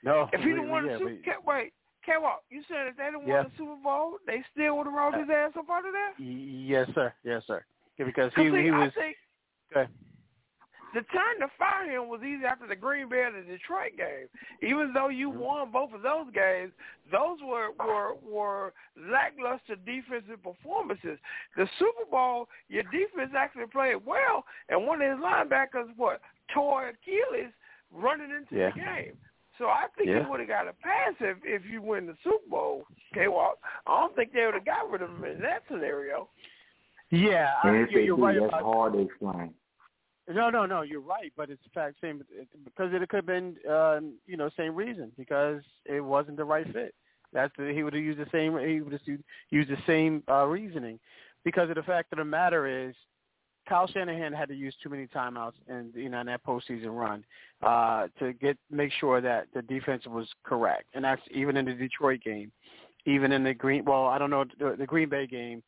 No. 0.04 0.30
If 0.34 0.42
he 0.42 0.48
we, 0.48 0.54
didn't 0.54 0.70
won 0.70 0.86
yeah, 0.86 0.94
the 0.94 1.00
Super, 1.00 1.12
we, 1.12 1.18
can't 1.18 1.46
wait. 1.46 1.74
Can't 2.06 2.22
walk. 2.22 2.42
You 2.50 2.62
said 2.68 2.88
if 2.88 2.98
they 2.98 3.06
didn't 3.06 3.28
yeah. 3.28 3.44
won 3.44 3.44
the 3.46 3.52
Super 3.58 3.76
Bowl, 3.84 4.18
they 4.26 4.44
still 4.54 4.78
would 4.78 4.88
have 4.88 4.94
rolled 4.94 5.16
his 5.16 5.28
ass 5.30 5.52
up 5.58 5.70
out 5.70 5.86
of 5.86 5.94
there. 5.94 6.26
Yes, 6.26 6.88
sir. 6.96 7.14
Yes, 7.24 7.44
sir. 7.46 7.64
Yeah, 8.00 8.06
because 8.06 8.32
he 8.36 8.44
see, 8.44 8.64
he 8.64 8.72
was. 8.72 8.92
I 8.96 9.00
think, 9.00 9.18
okay. 9.76 9.92
The 10.98 11.06
time 11.14 11.38
to 11.42 11.48
fire 11.60 11.92
him 11.92 12.10
was 12.10 12.22
easy 12.24 12.44
after 12.44 12.66
the 12.66 12.76
Green 12.76 13.08
Bay 13.08 13.24
and 13.28 13.36
the 13.36 13.46
Detroit 13.52 13.94
game. 13.98 14.26
Even 14.68 14.94
though 14.94 15.10
you 15.10 15.30
Mm-hmm. 15.30 15.40
won 15.40 15.72
both 15.72 15.94
of 15.94 16.02
those 16.02 16.26
games, 16.34 16.72
those 17.12 17.38
were 17.46 17.70
were 17.78 18.16
were 18.26 18.74
lackluster 18.98 19.76
defensive 19.86 20.42
performances. 20.42 21.20
The 21.56 21.70
Super 21.78 22.10
Bowl, 22.10 22.50
your 22.68 22.84
defense 22.84 23.32
actually 23.38 23.68
played 23.68 24.04
well, 24.06 24.44
and 24.70 24.88
one 24.88 25.02
of 25.04 25.12
his 25.12 25.20
linebackers 25.24 25.96
what 25.98 26.20
tore 26.52 26.90
Achilles 26.90 27.54
running 27.94 28.32
into 28.32 28.56
Yeah. 28.56 28.72
the 28.74 28.80
game. 28.82 29.14
So 29.60 29.66
I 29.66 29.86
think 29.96 30.10
Yeah. 30.10 30.24
you 30.24 30.30
would 30.30 30.40
have 30.40 30.50
got 30.50 30.68
a 30.68 30.74
pass 30.74 31.14
if 31.20 31.38
if 31.44 31.62
you 31.70 31.82
win 31.84 32.08
the 32.08 32.18
Super 32.24 32.50
Bowl. 32.50 32.86
Okay, 33.14 33.28
well, 33.28 33.60
I 33.86 34.00
don't 34.02 34.16
think 34.16 34.34
they 34.34 34.46
would 34.46 34.56
have 34.56 34.66
got 34.66 34.90
rid 34.90 35.04
of 35.04 35.10
him 35.10 35.24
in 35.26 35.42
that 35.42 35.62
scenario. 35.70 36.28
Yeah, 37.12 37.54
I, 37.64 37.70
And 37.70 37.92
you're, 37.92 38.02
you're 38.02 38.18
right 38.18 38.36
that's 38.40 38.50
about 38.50 38.64
hard 38.64 38.94
to 38.94 39.00
explain. 39.00 39.54
No, 40.30 40.50
no, 40.50 40.66
no. 40.66 40.82
You're 40.82 41.02
right, 41.02 41.32
but 41.38 41.50
it's 41.50 41.62
fact 41.74 41.96
same 42.02 42.22
because 42.66 42.92
it 42.94 43.10
could 43.10 43.18
have 43.18 43.26
been, 43.26 43.56
uh, 43.70 44.00
you 44.26 44.36
know, 44.36 44.50
same 44.58 44.76
reason 44.76 45.12
because 45.18 45.62
it 45.86 46.02
wasn't 46.02 46.38
the 46.38 46.44
right 46.44 46.66
fit. 46.74 46.94
That's 47.34 47.54
the, 47.58 47.72
he 47.74 47.84
would 47.84 47.94
have 47.94 48.04
used 48.04 48.20
the 48.20 48.28
same. 48.32 48.58
He 48.58 48.82
would 48.82 48.94
have 48.94 49.02
used 49.50 49.70
the 49.70 49.78
same 49.86 50.24
uh, 50.30 50.46
reasoning 50.46 51.00
because 51.44 51.70
of 51.70 51.76
the 51.76 51.84
fact 51.84 52.12
of 52.12 52.18
the 52.18 52.26
matter 52.26 52.88
is, 52.88 52.96
Kyle 53.68 53.88
Shanahan 53.88 54.32
had 54.32 54.48
to 54.48 54.56
use 54.56 54.74
too 54.82 54.90
many 54.90 55.08
timeouts 55.08 55.54
and 55.68 55.94
you 55.94 56.08
know 56.08 56.22
in 56.22 56.28
that 56.28 56.42
postseason 56.46 56.98
run 56.98 57.26
uh, 57.62 58.08
to 58.18 58.32
get 58.34 58.58
make 58.72 58.92
sure 58.98 59.20
that 59.20 59.48
the 59.54 59.62
defense 59.62 60.06
was 60.08 60.28
correct, 60.44 60.86
and 60.94 61.04
that's 61.04 61.22
even 61.32 61.58
in 61.58 61.66
the 61.66 61.74
Detroit 61.74 62.22
game, 62.24 62.52
even 63.06 63.32
in 63.34 63.44
the 63.44 63.54
Green. 63.54 63.84
Well, 63.84 64.06
I 64.06 64.18
don't 64.18 64.30
know 64.30 64.46
the, 64.58 64.76
the 64.78 64.86
Green 64.86 65.10
Bay 65.10 65.28
game, 65.28 65.62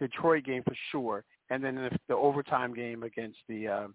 Detroit 0.00 0.44
game 0.44 0.64
for 0.64 0.74
sure 0.90 1.24
and 1.50 1.62
then 1.62 1.76
the, 1.76 1.90
the 2.08 2.14
overtime 2.14 2.74
game 2.74 3.02
against 3.02 3.38
the 3.48 3.68
uh, 3.68 3.86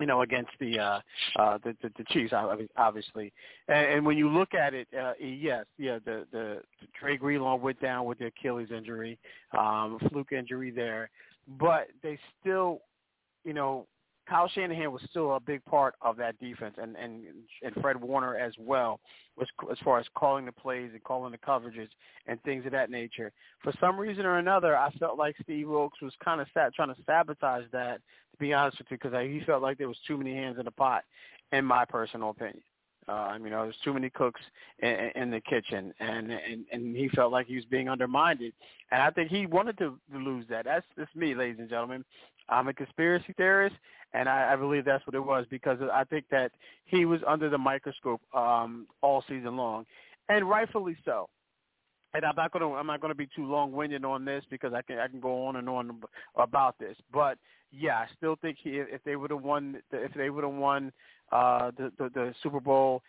you 0.00 0.06
know 0.06 0.22
against 0.22 0.50
the 0.60 0.78
uh, 0.78 1.00
uh, 1.38 1.58
the, 1.64 1.76
the 1.82 1.90
the 1.98 2.04
Chiefs 2.10 2.32
obviously. 2.76 3.32
And, 3.68 3.86
and 3.86 4.06
when 4.06 4.16
you 4.18 4.28
look 4.28 4.54
at 4.54 4.74
it, 4.74 4.88
uh, 4.98 5.12
yes, 5.20 5.64
yeah, 5.78 5.98
the 6.04 6.26
the, 6.32 6.62
the 6.80 6.86
Dre 6.98 7.16
Greenlaw 7.16 7.56
went 7.56 7.80
down 7.80 8.04
with 8.06 8.18
the 8.18 8.26
Achilles 8.26 8.68
injury, 8.70 9.18
um, 9.56 9.98
fluke 10.10 10.32
injury 10.32 10.70
there, 10.70 11.10
but 11.58 11.88
they 12.02 12.18
still, 12.40 12.80
you 13.44 13.54
know. 13.54 13.86
Kyle 14.28 14.48
Shanahan 14.48 14.90
was 14.92 15.02
still 15.10 15.34
a 15.36 15.40
big 15.40 15.64
part 15.64 15.94
of 16.02 16.16
that 16.16 16.38
defense, 16.38 16.74
and 16.80 16.96
and 16.96 17.24
and 17.62 17.74
Fred 17.80 18.00
Warner 18.00 18.36
as 18.36 18.52
well, 18.58 19.00
was 19.36 19.48
as 19.70 19.78
far 19.84 19.98
as 19.98 20.06
calling 20.16 20.46
the 20.46 20.52
plays 20.52 20.90
and 20.92 21.02
calling 21.04 21.32
the 21.32 21.38
coverages 21.38 21.88
and 22.26 22.42
things 22.42 22.66
of 22.66 22.72
that 22.72 22.90
nature. 22.90 23.32
For 23.62 23.72
some 23.80 23.98
reason 23.98 24.26
or 24.26 24.38
another, 24.38 24.76
I 24.76 24.90
felt 24.92 25.18
like 25.18 25.36
Steve 25.42 25.68
Wilks 25.68 26.00
was 26.02 26.12
kind 26.24 26.40
of 26.40 26.48
sat, 26.54 26.74
trying 26.74 26.94
to 26.94 27.02
sabotage 27.06 27.64
that. 27.72 28.00
To 28.32 28.38
be 28.38 28.52
honest 28.52 28.78
with 28.78 28.88
you, 28.90 28.98
because 29.00 29.18
he 29.26 29.40
felt 29.46 29.62
like 29.62 29.78
there 29.78 29.88
was 29.88 29.96
too 30.06 30.18
many 30.18 30.34
hands 30.34 30.58
in 30.58 30.66
the 30.66 30.70
pot, 30.70 31.04
in 31.52 31.64
my 31.64 31.84
personal 31.86 32.30
opinion. 32.30 32.62
Uh, 33.08 33.12
I 33.12 33.38
mean, 33.38 33.52
there's 33.52 33.76
too 33.84 33.94
many 33.94 34.10
cooks 34.10 34.40
in, 34.80 35.10
in 35.14 35.30
the 35.30 35.40
kitchen, 35.40 35.94
and, 36.00 36.32
and 36.32 36.64
and 36.72 36.96
he 36.96 37.08
felt 37.10 37.30
like 37.30 37.46
he 37.46 37.54
was 37.54 37.64
being 37.66 37.88
undermined, 37.88 38.40
and 38.40 38.52
I 39.02 39.10
think 39.10 39.30
he 39.30 39.46
wanted 39.46 39.78
to 39.78 39.96
lose 40.12 40.44
that. 40.50 40.64
That's 40.64 40.84
that's 40.96 41.14
me, 41.14 41.34
ladies 41.34 41.60
and 41.60 41.68
gentlemen. 41.68 42.04
I'm 42.48 42.68
a 42.68 42.74
conspiracy 42.74 43.32
theorist, 43.36 43.76
and 44.12 44.28
I, 44.28 44.52
I 44.52 44.56
believe 44.56 44.84
that's 44.84 45.06
what 45.06 45.14
it 45.14 45.24
was 45.24 45.46
because 45.50 45.78
I 45.92 46.04
think 46.04 46.24
that 46.30 46.52
he 46.84 47.04
was 47.04 47.20
under 47.26 47.50
the 47.50 47.58
microscope 47.58 48.20
um, 48.34 48.86
all 49.02 49.24
season 49.28 49.56
long, 49.56 49.84
and 50.28 50.48
rightfully 50.48 50.96
so. 51.04 51.28
And 52.14 52.24
I'm 52.24 52.36
not 52.36 52.52
gonna 52.52 52.72
I'm 52.72 52.86
not 52.86 53.00
gonna 53.00 53.14
be 53.14 53.28
too 53.36 53.44
long 53.44 53.72
winded 53.72 54.04
on 54.04 54.24
this 54.24 54.42
because 54.48 54.72
I 54.72 54.80
can 54.82 54.98
I 54.98 55.08
can 55.08 55.20
go 55.20 55.46
on 55.46 55.56
and 55.56 55.68
on 55.68 56.00
about 56.36 56.78
this. 56.78 56.96
But 57.12 57.36
yeah, 57.70 57.96
I 57.96 58.06
still 58.16 58.36
think 58.40 58.58
he, 58.62 58.78
if 58.78 59.02
they 59.04 59.16
would 59.16 59.30
have 59.30 59.42
won 59.42 59.82
if 59.92 60.14
they 60.14 60.30
would 60.30 60.44
have 60.44 60.52
won 60.54 60.92
uh, 61.32 61.72
the, 61.76 61.92
the 61.98 62.08
the 62.14 62.34
Super 62.42 62.60
Bowl, 62.60 63.02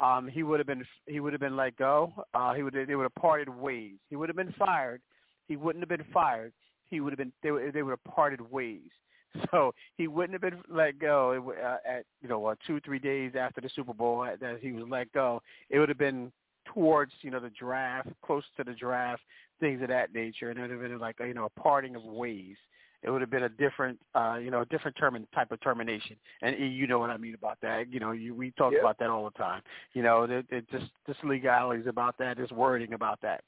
um, 0.00 0.28
he 0.28 0.42
would 0.42 0.60
have 0.60 0.66
been 0.66 0.84
he 1.06 1.18
would 1.18 1.32
have 1.32 1.40
been 1.40 1.56
let 1.56 1.76
go. 1.76 2.12
Uh, 2.34 2.54
he 2.54 2.62
would 2.62 2.74
they 2.74 2.94
would 2.94 3.04
have 3.04 3.14
parted 3.14 3.48
ways. 3.48 3.94
He 4.10 4.16
would 4.16 4.28
have 4.28 4.36
been 4.36 4.54
fired. 4.58 5.00
He 5.48 5.56
wouldn't 5.56 5.82
have 5.82 5.88
been 5.88 6.06
fired. 6.12 6.52
He 6.92 7.00
would 7.00 7.10
have 7.10 7.18
been 7.18 7.32
they 7.42 7.50
would, 7.50 7.72
they 7.72 7.82
would 7.82 7.90
have 7.90 8.04
parted 8.04 8.40
ways. 8.52 8.90
So 9.50 9.72
he 9.96 10.08
wouldn't 10.08 10.34
have 10.34 10.42
been 10.42 10.62
let 10.68 10.98
go 10.98 11.54
uh, 11.58 11.78
at 11.88 12.04
you 12.20 12.28
know 12.28 12.44
uh, 12.44 12.54
two 12.66 12.80
three 12.80 12.98
days 12.98 13.32
after 13.34 13.62
the 13.62 13.70
Super 13.74 13.94
Bowl 13.94 14.26
that 14.38 14.58
he 14.60 14.72
was 14.72 14.84
let 14.90 15.10
go. 15.12 15.40
It 15.70 15.78
would 15.78 15.88
have 15.88 15.96
been 15.96 16.30
towards 16.66 17.12
you 17.22 17.30
know 17.30 17.40
the 17.40 17.48
draft, 17.48 18.08
close 18.22 18.44
to 18.58 18.64
the 18.64 18.74
draft, 18.74 19.22
things 19.58 19.80
of 19.80 19.88
that 19.88 20.12
nature, 20.12 20.50
and 20.50 20.58
it 20.58 20.62
would 20.62 20.70
have 20.70 20.80
been 20.82 20.98
like 20.98 21.16
you 21.20 21.32
know 21.32 21.46
a 21.46 21.60
parting 21.60 21.96
of 21.96 22.04
ways. 22.04 22.56
It 23.02 23.10
would 23.10 23.20
have 23.20 23.30
been 23.30 23.42
a 23.44 23.48
different, 23.48 23.98
uh, 24.14 24.38
you 24.40 24.50
know, 24.50 24.60
a 24.60 24.66
different 24.66 24.96
term 24.96 25.26
type 25.34 25.50
of 25.50 25.60
termination. 25.60 26.16
And 26.40 26.56
you 26.58 26.86
know 26.86 26.98
what 26.98 27.10
I 27.10 27.16
mean 27.16 27.34
about 27.34 27.58
that. 27.62 27.92
You 27.92 28.00
know, 28.00 28.12
you, 28.12 28.34
we 28.34 28.52
talk 28.52 28.72
Yep. 28.72 28.80
about 28.80 28.98
that 28.98 29.10
all 29.10 29.24
the 29.24 29.38
time. 29.38 29.62
You 29.92 30.02
know, 30.02 30.22
it, 30.24 30.46
it 30.50 30.70
just 30.70 30.86
this 31.06 31.16
legalities 31.24 31.86
about 31.86 32.16
that, 32.18 32.36
this 32.36 32.50
wording 32.52 32.92
about 32.92 33.20
that. 33.22 33.42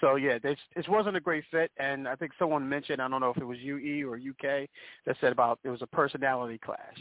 So 0.00 0.16
yeah, 0.16 0.38
this 0.38 0.58
this 0.74 0.86
wasn't 0.88 1.16
a 1.16 1.20
great 1.20 1.44
fit, 1.50 1.70
and 1.78 2.08
I 2.08 2.16
think 2.16 2.32
someone 2.38 2.68
mentioned, 2.68 3.00
I 3.00 3.08
don't 3.08 3.20
know 3.20 3.30
if 3.30 3.36
it 3.36 3.44
was 3.44 3.58
UE 3.58 4.08
or 4.08 4.16
UK, 4.16 4.68
that 5.06 5.16
said 5.20 5.32
about 5.32 5.60
it 5.64 5.68
was 5.68 5.82
a 5.82 5.86
personality 5.86 6.58
clash. 6.58 6.98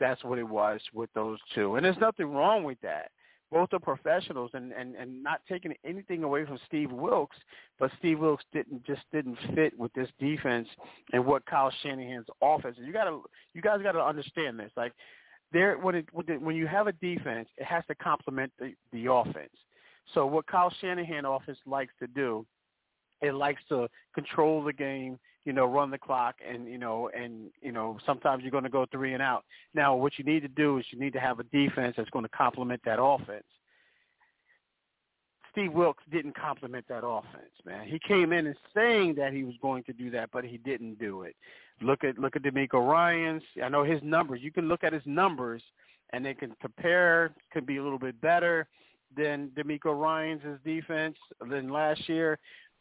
That's 0.00 0.22
what 0.24 0.38
it 0.38 0.48
was 0.48 0.80
with 0.94 1.10
those 1.14 1.38
two, 1.54 1.76
and 1.76 1.84
there's 1.84 1.98
nothing 1.98 2.26
wrong 2.26 2.64
with 2.64 2.80
that. 2.82 3.10
Both 3.50 3.72
are 3.72 3.80
professionals, 3.80 4.50
and 4.54 4.72
and 4.72 4.94
and 4.94 5.22
not 5.22 5.40
taking 5.48 5.74
anything 5.84 6.22
away 6.22 6.44
from 6.44 6.58
Steve 6.66 6.92
Wilks, 6.92 7.36
but 7.78 7.90
Steve 7.98 8.20
Wilks 8.20 8.44
didn't 8.52 8.84
just 8.84 9.02
didn't 9.12 9.38
fit 9.54 9.76
with 9.78 9.92
this 9.94 10.08
defense 10.20 10.68
and 11.12 11.26
what 11.26 11.44
Kyle 11.46 11.72
Shanahan's 11.82 12.26
offense. 12.40 12.76
You 12.78 12.92
gotta, 12.92 13.20
you 13.54 13.60
guys 13.60 13.82
got 13.82 13.92
to 13.92 14.04
understand 14.04 14.58
this. 14.58 14.70
Like, 14.76 14.92
there 15.52 15.76
when 15.78 15.96
it- 15.96 16.08
when 16.14 16.54
you 16.54 16.66
have 16.68 16.86
a 16.86 16.92
defense, 16.92 17.48
it 17.56 17.64
has 17.64 17.84
to 17.86 17.94
complement 17.96 18.52
the 18.58 18.74
the 18.92 19.06
offense. 19.12 19.56
So 20.14 20.26
what 20.26 20.46
Kyle 20.46 20.70
Shanahan 20.80 21.24
offense 21.24 21.58
likes 21.66 21.92
to 21.98 22.06
do, 22.06 22.46
it 23.20 23.32
likes 23.32 23.62
to 23.68 23.88
control 24.14 24.62
the 24.62 24.72
game, 24.72 25.18
you 25.44 25.52
know, 25.52 25.64
run 25.64 25.90
the 25.90 25.98
clock, 25.98 26.36
and 26.46 26.66
you 26.66 26.78
know, 26.78 27.10
and 27.16 27.50
you 27.62 27.72
know, 27.72 27.98
sometimes 28.04 28.42
you're 28.42 28.50
going 28.50 28.64
to 28.64 28.70
go 28.70 28.86
three 28.90 29.14
and 29.14 29.22
out. 29.22 29.44
Now, 29.74 29.94
what 29.96 30.18
you 30.18 30.24
need 30.24 30.40
to 30.40 30.48
do 30.48 30.78
is 30.78 30.84
you 30.90 30.98
need 30.98 31.12
to 31.14 31.20
have 31.20 31.40
a 31.40 31.44
defense 31.44 31.94
that's 31.96 32.10
going 32.10 32.24
to 32.24 32.30
complement 32.30 32.80
that 32.84 33.02
offense. 33.02 33.44
Steve 35.52 35.72
Wilks 35.72 36.04
didn't 36.12 36.36
complement 36.36 36.86
that 36.88 37.04
offense, 37.04 37.52
man. 37.64 37.86
He 37.88 37.98
came 37.98 38.32
in 38.32 38.46
and 38.46 38.56
saying 38.74 39.14
that 39.16 39.32
he 39.32 39.42
was 39.42 39.54
going 39.60 39.82
to 39.84 39.92
do 39.92 40.10
that, 40.10 40.30
but 40.32 40.44
he 40.44 40.58
didn't 40.58 40.98
do 40.98 41.22
it. 41.22 41.34
Look 41.82 42.04
at 42.04 42.18
look 42.18 42.36
at 42.36 42.42
DeMeco 42.42 42.88
Ryans. 42.88 43.42
I 43.62 43.68
know 43.68 43.82
his 43.82 44.00
numbers. 44.02 44.40
You 44.42 44.52
can 44.52 44.68
look 44.68 44.84
at 44.84 44.92
his 44.92 45.02
numbers, 45.06 45.62
and 46.12 46.24
they 46.24 46.34
can 46.34 46.54
compare. 46.60 47.34
Could 47.52 47.66
be 47.66 47.78
a 47.78 47.82
little 47.82 47.98
bit 47.98 48.20
better 48.20 48.68
than 49.16 49.50
DeMeco 49.56 49.98
Ryans 49.98 50.42
defense 50.64 51.16
than 51.48 51.70
last 51.70 52.08
year, 52.08 52.38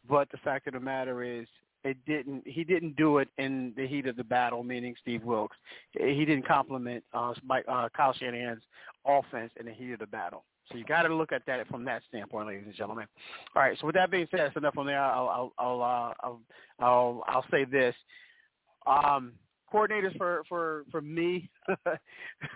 but 0.07 0.29
the 0.31 0.37
fact 0.37 0.67
of 0.67 0.73
the 0.73 0.79
matter 0.79 1.23
is, 1.23 1.47
it 1.83 1.97
didn't. 2.05 2.43
He 2.45 2.63
didn't 2.63 2.95
do 2.95 3.19
it 3.19 3.29
in 3.37 3.73
the 3.77 3.87
heat 3.87 4.07
of 4.07 4.15
the 4.15 4.23
battle. 4.23 4.63
Meaning 4.63 4.95
Steve 5.01 5.23
Wilks, 5.23 5.57
he 5.91 6.25
didn't 6.25 6.47
compliment 6.47 7.03
uh, 7.13 7.33
Mike, 7.43 7.65
uh, 7.67 7.89
Kyle 7.95 8.13
Shanahan's 8.13 8.63
offense 9.05 9.51
in 9.59 9.65
the 9.65 9.73
heat 9.73 9.93
of 9.93 9.99
the 9.99 10.07
battle. 10.07 10.43
So 10.71 10.77
you 10.77 10.83
got 10.83 11.03
to 11.03 11.15
look 11.15 11.31
at 11.31 11.45
that 11.47 11.67
from 11.67 11.83
that 11.85 12.03
standpoint, 12.09 12.47
ladies 12.47 12.65
and 12.65 12.75
gentlemen. 12.75 13.07
All 13.55 13.61
right. 13.61 13.77
So 13.79 13.87
with 13.87 13.95
that 13.95 14.11
being 14.11 14.27
said, 14.29 14.41
that's 14.41 14.57
enough 14.57 14.77
on 14.77 14.85
there. 14.85 15.01
I'll 15.01 15.29
I'll 15.29 15.53
I'll 15.57 15.81
uh, 15.81 16.13
I'll, 16.21 16.41
I'll 16.79 17.23
I'll 17.27 17.45
say 17.49 17.65
this. 17.65 17.95
Um, 18.85 19.33
coordinators 19.73 20.17
for 20.17 20.43
for 20.47 20.83
for 20.91 21.01
me, 21.01 21.49
uh, 21.67 21.99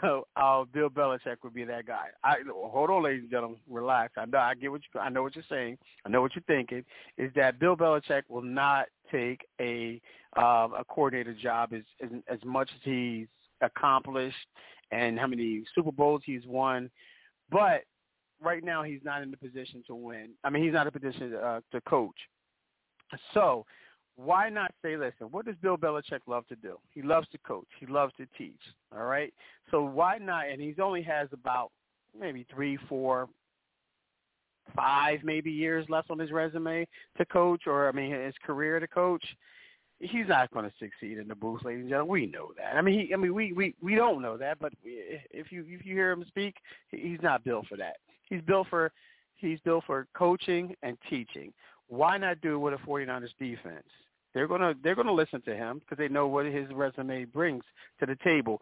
Bill 0.01 0.89
Belichick 0.89 1.37
would 1.43 1.53
be 1.53 1.63
that 1.65 1.85
guy. 1.85 2.07
I 2.23 2.35
hold 2.47 2.89
on, 2.89 3.03
ladies 3.03 3.23
and 3.23 3.31
gentlemen, 3.31 3.57
relax. 3.69 4.13
I 4.17 4.25
know 4.25 4.37
I 4.37 4.55
get 4.55 4.71
what 4.71 4.81
you 4.93 4.99
I 4.99 5.09
know 5.09 5.23
what 5.23 5.35
you're 5.35 5.45
saying. 5.49 5.77
I 6.05 6.09
know 6.09 6.21
what 6.21 6.35
you're 6.35 6.43
thinking. 6.47 6.83
Is 7.17 7.31
that 7.35 7.59
Bill 7.59 7.75
Belichick 7.75 8.23
will 8.29 8.41
not 8.41 8.87
take 9.11 9.45
a 9.59 10.01
um, 10.35 10.73
a 10.73 10.83
coordinator 10.89 11.33
job 11.33 11.73
as, 11.73 11.83
as 12.01 12.09
as 12.27 12.39
much 12.45 12.69
as 12.73 12.81
he's 12.83 13.27
accomplished 13.61 14.35
and 14.91 15.17
how 15.17 15.27
many 15.27 15.63
Super 15.73 15.91
Bowls 15.91 16.21
he's 16.25 16.45
won, 16.45 16.89
but 17.49 17.83
right 18.41 18.63
now 18.63 18.83
he's 18.83 18.99
not 19.03 19.21
in 19.21 19.31
the 19.31 19.37
position 19.37 19.83
to 19.87 19.95
win. 19.95 20.29
I 20.43 20.49
mean, 20.49 20.63
he's 20.63 20.73
not 20.73 20.87
in 20.87 20.87
a 20.95 20.99
position 20.99 21.33
uh, 21.35 21.61
to 21.71 21.81
coach. 21.81 22.15
So 23.33 23.65
why 24.15 24.49
not 24.49 24.71
say, 24.83 24.95
listen, 24.95 25.27
what 25.31 25.45
does 25.45 25.55
Bill 25.61 25.77
Belichick 25.77 26.19
love 26.27 26.47
to 26.47 26.55
do? 26.55 26.77
He 26.91 27.01
loves 27.01 27.27
to 27.31 27.37
coach. 27.39 27.67
He 27.79 27.85
loves 27.85 28.13
to 28.17 28.27
teach. 28.37 28.59
All 28.95 29.05
right. 29.05 29.33
So 29.71 29.83
why 29.83 30.17
not? 30.19 30.49
And 30.49 30.61
he's 30.61 30.79
only 30.81 31.01
has 31.03 31.27
about 31.33 31.71
maybe 32.17 32.45
three, 32.53 32.77
four, 32.87 33.27
five, 34.75 35.19
maybe 35.23 35.51
years 35.51 35.85
left 35.89 36.11
on 36.11 36.19
his 36.19 36.31
resume 36.31 36.87
to 37.17 37.25
coach, 37.25 37.63
or 37.67 37.87
I 37.87 37.91
mean 37.91 38.11
his 38.11 38.35
career 38.45 38.79
to 38.79 38.87
coach. 38.87 39.23
He's 39.99 40.27
not 40.27 40.51
going 40.51 40.65
to 40.65 40.73
succeed 40.79 41.17
in 41.17 41.27
the 41.27 41.35
booth, 41.35 41.63
ladies 41.63 41.81
and 41.81 41.89
gentlemen. 41.89 42.11
We 42.11 42.25
know 42.27 42.51
that. 42.57 42.75
I 42.75 42.81
mean, 42.81 43.07
he, 43.07 43.13
I 43.13 43.17
mean, 43.17 43.33
we 43.33 43.53
we 43.53 43.73
we 43.81 43.95
don't 43.95 44.21
know 44.21 44.37
that, 44.37 44.59
but 44.59 44.73
if 44.83 45.51
you 45.51 45.65
if 45.67 45.85
you 45.85 45.95
hear 45.95 46.11
him 46.11 46.25
speak, 46.27 46.55
he's 46.89 47.21
not 47.21 47.43
built 47.43 47.67
for 47.67 47.77
that. 47.77 47.97
He's 48.29 48.41
built 48.41 48.67
for 48.69 48.91
he's 49.37 49.59
built 49.61 49.85
for 49.85 50.07
coaching 50.15 50.75
and 50.83 50.97
teaching. 51.09 51.53
Why 51.87 52.17
not 52.17 52.41
do 52.41 52.55
it 52.55 52.59
with 52.59 52.73
a 52.73 52.77
49ers 52.77 53.29
defense? 53.39 53.87
They're 54.33 54.47
gonna 54.47 54.73
they're 54.83 54.95
gonna 54.95 55.13
listen 55.13 55.41
to 55.41 55.55
him 55.55 55.79
because 55.79 55.99
they 55.99 56.07
know 56.07 56.27
what 56.27 56.45
his 56.45 56.67
resume 56.73 57.25
brings 57.25 57.63
to 57.99 58.07
the 58.07 58.15
table. 58.23 58.61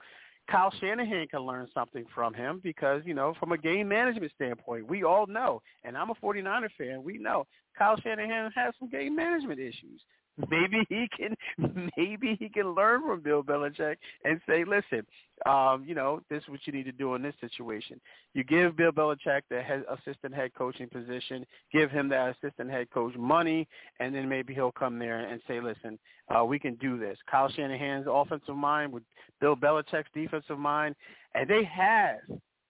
Kyle 0.49 0.73
Shanahan 0.81 1.27
can 1.27 1.41
learn 1.41 1.67
something 1.73 2.05
from 2.13 2.33
him 2.33 2.59
because, 2.61 3.03
you 3.05 3.13
know, 3.13 3.33
from 3.39 3.53
a 3.53 3.57
game 3.57 3.87
management 3.87 4.33
standpoint, 4.35 4.89
we 4.89 5.03
all 5.03 5.27
know, 5.27 5.61
and 5.83 5.95
I'm 5.95 6.09
a 6.09 6.15
49er 6.15 6.69
fan, 6.77 7.03
we 7.03 7.17
know 7.17 7.45
Kyle 7.77 7.95
Shanahan 8.01 8.51
has 8.53 8.73
some 8.79 8.89
game 8.89 9.15
management 9.15 9.59
issues. 9.59 10.01
Maybe 10.49 10.85
he 10.89 11.07
can 11.15 11.35
maybe 11.97 12.37
he 12.39 12.49
can 12.49 12.73
learn 12.73 13.01
from 13.05 13.19
Bill 13.19 13.43
Belichick 13.43 13.97
and 14.23 14.39
say, 14.47 14.63
listen, 14.63 15.05
um, 15.45 15.83
you 15.85 15.93
know, 15.93 16.21
this 16.29 16.41
is 16.43 16.49
what 16.49 16.59
you 16.65 16.73
need 16.73 16.85
to 16.85 16.91
do 16.91 17.15
in 17.15 17.21
this 17.21 17.35
situation. 17.41 17.99
You 18.33 18.43
give 18.43 18.77
Bill 18.77 18.91
Belichick 18.91 19.41
the 19.49 19.61
head, 19.61 19.83
assistant 19.89 20.33
head 20.33 20.51
coaching 20.57 20.87
position, 20.87 21.45
give 21.71 21.91
him 21.91 22.07
that 22.09 22.35
assistant 22.37 22.71
head 22.71 22.89
coach 22.91 23.15
money, 23.15 23.67
and 23.99 24.15
then 24.15 24.29
maybe 24.29 24.53
he'll 24.53 24.71
come 24.71 24.97
there 24.97 25.19
and 25.19 25.41
say, 25.47 25.59
listen, 25.59 25.99
uh, 26.29 26.45
we 26.45 26.57
can 26.57 26.75
do 26.75 26.97
this. 26.97 27.17
Kyle 27.29 27.49
Shanahan's 27.49 28.07
offensive 28.09 28.55
mind 28.55 28.91
with 28.91 29.03
Bill 29.41 29.55
Belichick's 29.55 30.09
defensive 30.13 30.59
mind, 30.59 30.95
and 31.35 31.49
they 31.49 31.63
have 31.65 32.19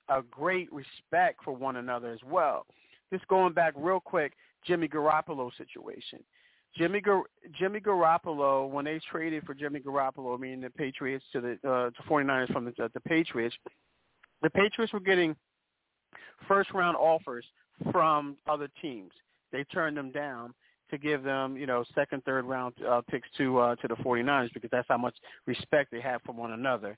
a 0.09 0.21
great 0.29 0.69
respect 0.73 1.43
for 1.43 1.53
one 1.55 1.77
another 1.77 2.11
as 2.11 2.19
well. 2.25 2.65
Just 3.13 3.27
going 3.27 3.53
back 3.53 3.73
real 3.75 3.99
quick, 3.99 4.33
Jimmy 4.65 4.88
Garoppolo 4.88 5.51
situation. 5.57 6.23
Jimmy 6.77 7.02
Gar- 7.02 7.26
Jimmy 7.57 7.80
Garoppolo, 7.80 8.69
when 8.69 8.85
they 8.85 8.99
traded 9.11 9.43
for 9.43 9.53
Jimmy 9.53 9.80
Garoppolo, 9.80 10.35
I 10.35 10.39
mean 10.39 10.61
the 10.61 10.69
Patriots 10.69 11.26
to 11.34 11.41
the 11.41 11.52
uh, 11.69 11.89
to 11.89 12.10
49ers 12.10 12.52
from 12.53 12.65
the, 12.65 12.84
uh, 12.84 12.88
the 12.93 13.02
Patriots, 13.02 13.56
the 14.41 14.49
Patriots 14.49 14.93
were 14.93 14.99
getting 14.99 15.35
first 16.48 16.72
round 16.72 16.95
offers 16.98 17.45
from 17.91 18.38
other 18.48 18.69
teams. 18.81 19.11
They 19.52 19.64
turned 19.65 19.98
them 19.98 20.11
down 20.11 20.53
to 20.91 20.98
give 20.98 21.23
them, 21.23 21.57
you 21.57 21.65
know, 21.65 21.84
second, 21.95 22.23
third 22.23 22.45
round 22.45 22.73
uh, 22.88 23.02
picks 23.10 23.27
to 23.38 23.60
uh, 23.60 23.76
to 23.77 23.88
the 23.88 23.95
49ers 23.95 24.53
because 24.53 24.69
that's 24.72 24.88
how 24.88 24.98
much 24.98 25.15
respect 25.45 25.91
they 25.91 26.02
have 26.02 26.22
for 26.23 26.34
one 26.34 26.52
another. 26.52 26.98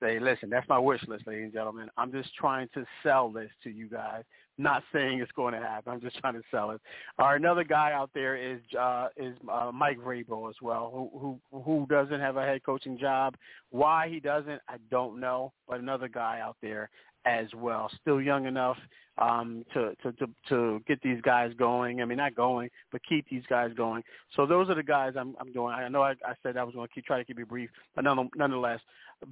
Say, 0.00 0.20
listen, 0.20 0.48
that's 0.48 0.68
my 0.68 0.78
wish 0.78 1.02
list, 1.08 1.26
ladies 1.26 1.44
and 1.44 1.52
gentlemen. 1.52 1.90
I'm 1.96 2.12
just 2.12 2.32
trying 2.34 2.68
to 2.74 2.86
sell 3.02 3.30
this 3.30 3.50
to 3.64 3.70
you 3.70 3.88
guys. 3.88 4.22
Not 4.58 4.82
saying 4.92 5.20
it's 5.20 5.30
going 5.32 5.54
to 5.54 5.60
happen. 5.60 5.92
I'm 5.92 6.00
just 6.00 6.18
trying 6.18 6.34
to 6.34 6.42
sell 6.50 6.72
it. 6.72 6.80
Right, 7.18 7.36
another 7.36 7.64
guy 7.64 7.92
out 7.92 8.10
there 8.12 8.36
is 8.36 8.60
uh, 8.78 9.08
is 9.16 9.36
uh, 9.50 9.70
Mike 9.72 9.98
Vrabel 9.98 10.48
as 10.48 10.56
well, 10.60 10.90
who 10.92 11.38
who 11.52 11.62
who 11.62 11.86
doesn't 11.88 12.20
have 12.20 12.36
a 12.36 12.42
head 12.42 12.62
coaching 12.64 12.98
job. 12.98 13.36
Why 13.70 14.08
he 14.08 14.18
doesn't, 14.18 14.60
I 14.68 14.76
don't 14.90 15.20
know. 15.20 15.52
But 15.68 15.80
another 15.80 16.08
guy 16.08 16.40
out 16.42 16.56
there 16.60 16.90
as 17.24 17.46
well, 17.54 17.90
still 18.00 18.20
young 18.20 18.46
enough 18.46 18.78
um, 19.18 19.64
to, 19.74 19.94
to 20.02 20.12
to 20.12 20.28
to 20.48 20.82
get 20.86 21.00
these 21.02 21.20
guys 21.22 21.52
going. 21.58 22.00
I 22.00 22.04
mean, 22.04 22.18
not 22.18 22.34
going, 22.34 22.70
but 22.92 23.00
keep 23.08 23.28
these 23.28 23.42
guys 23.48 23.70
going. 23.76 24.02
So 24.36 24.46
those 24.46 24.68
are 24.70 24.74
the 24.74 24.82
guys 24.82 25.14
I'm 25.16 25.34
I'm 25.40 25.52
doing. 25.52 25.72
I 25.72 25.88
know 25.88 26.02
I, 26.02 26.12
I 26.24 26.34
said 26.42 26.56
I 26.56 26.64
was 26.64 26.74
going 26.74 26.88
to 26.88 26.94
keep 26.94 27.04
try 27.04 27.18
to 27.18 27.24
keep 27.24 27.38
it 27.38 27.48
brief, 27.48 27.70
but 27.94 28.04
none, 28.04 28.28
nonetheless, 28.36 28.80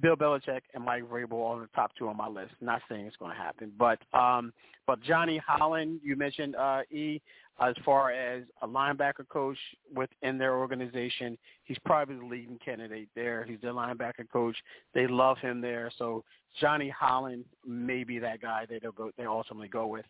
Bill 0.01 0.15
Belichick 0.15 0.61
and 0.73 0.83
Mike 0.83 1.03
Vrabel 1.03 1.43
are 1.45 1.61
the 1.61 1.69
top 1.75 1.91
two 1.97 2.07
on 2.09 2.17
my 2.17 2.27
list. 2.27 2.53
Not 2.61 2.81
saying 2.89 3.05
it's 3.05 3.15
going 3.17 3.31
to 3.31 3.37
happen, 3.37 3.71
but 3.77 3.99
um, 4.17 4.53
but 4.85 5.01
Johnny 5.01 5.41
Holland, 5.45 5.99
you 6.03 6.15
mentioned 6.15 6.55
uh, 6.55 6.81
E 6.91 7.21
as 7.59 7.73
far 7.83 8.11
as 8.11 8.43
a 8.61 8.67
linebacker 8.67 9.27
coach 9.27 9.57
within 9.93 10.37
their 10.37 10.57
organization. 10.57 11.37
He's 11.63 11.77
probably 11.85 12.15
the 12.15 12.25
leading 12.25 12.59
candidate 12.63 13.09
there. 13.15 13.45
He's 13.45 13.59
their 13.61 13.73
linebacker 13.73 14.29
coach. 14.31 14.55
They 14.93 15.07
love 15.07 15.37
him 15.39 15.59
there. 15.59 15.91
So 15.97 16.23
Johnny 16.61 16.89
Holland 16.89 17.45
may 17.65 18.03
be 18.03 18.19
that 18.19 18.41
guy 18.41 18.65
they'll 18.69 18.91
go. 18.91 19.11
They 19.17 19.25
ultimately 19.25 19.67
go 19.67 19.87
with. 19.87 20.05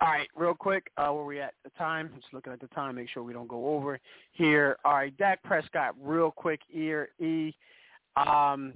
All 0.00 0.08
right, 0.08 0.28
real 0.34 0.54
quick, 0.54 0.90
uh, 0.96 1.10
where 1.10 1.24
we 1.24 1.40
at 1.40 1.54
the 1.64 1.70
time? 1.70 2.10
Just 2.14 2.32
looking 2.32 2.52
at 2.52 2.60
the 2.60 2.68
time, 2.68 2.94
make 2.96 3.08
sure 3.10 3.22
we 3.22 3.32
don't 3.32 3.48
go 3.48 3.74
over 3.76 4.00
here. 4.32 4.78
All 4.84 4.94
right, 4.94 5.16
Dak 5.18 5.42
Prescott, 5.42 5.94
real 6.00 6.30
quick 6.30 6.60
here. 6.68 7.10
E. 7.20 7.54
Um, 8.16 8.74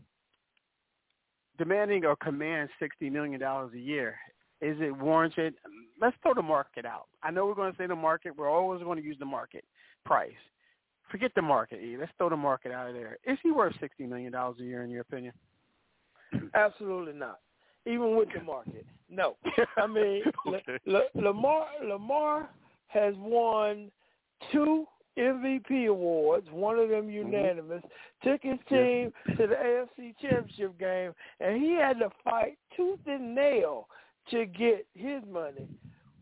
demanding 1.62 2.04
or 2.04 2.16
command 2.16 2.68
sixty 2.80 3.08
million 3.10 3.38
dollars 3.40 3.72
a 3.74 3.78
year. 3.78 4.16
Is 4.60 4.76
it 4.80 4.96
warranted? 4.96 5.54
Let's 6.00 6.16
throw 6.22 6.34
the 6.34 6.42
market 6.42 6.84
out. 6.84 7.06
I 7.22 7.30
know 7.30 7.46
we're 7.46 7.54
going 7.54 7.72
to 7.72 7.78
say 7.78 7.86
the 7.86 7.96
market. 7.96 8.36
We're 8.36 8.50
always 8.50 8.82
going 8.82 8.98
to 8.98 9.04
use 9.04 9.16
the 9.18 9.24
market 9.24 9.64
price. 10.04 10.30
Forget 11.10 11.32
the 11.34 11.42
market, 11.42 11.80
E. 11.82 11.96
Let's 11.98 12.12
throw 12.16 12.28
the 12.30 12.36
market 12.36 12.72
out 12.72 12.88
of 12.88 12.94
there. 12.94 13.18
Is 13.26 13.38
he 13.42 13.50
worth 13.50 13.74
sixty 13.80 14.06
million 14.06 14.32
dollars 14.32 14.56
a 14.60 14.64
year 14.64 14.82
in 14.82 14.90
your 14.90 15.02
opinion? 15.02 15.34
Absolutely 16.54 17.12
not. 17.14 17.38
Even 17.86 18.16
with 18.16 18.28
the 18.36 18.42
market, 18.42 18.86
no. 19.10 19.36
I 19.76 19.86
mean, 19.86 20.22
Okay. 20.46 20.78
La- 20.86 21.00
La- 21.14 21.30
Lamar 21.30 21.66
Lamar 21.84 22.48
has 22.88 23.14
won 23.18 23.90
two 24.52 24.86
MVP 25.18 25.88
awards, 25.88 26.46
one 26.50 26.78
of 26.78 26.88
them 26.88 27.02
Mm-hmm. 27.08 27.32
unanimous, 27.32 27.82
took 28.22 28.42
his 28.42 28.58
team 28.68 29.12
to 29.36 29.46
the 29.46 29.54
AFC 29.54 30.14
Championship 30.20 30.78
game, 30.78 31.12
and 31.40 31.62
he 31.62 31.72
had 31.72 31.98
to 31.98 32.10
fight 32.24 32.56
tooth 32.76 33.00
and 33.06 33.34
nail 33.34 33.88
to 34.30 34.46
get 34.46 34.86
his 34.94 35.22
money. 35.30 35.68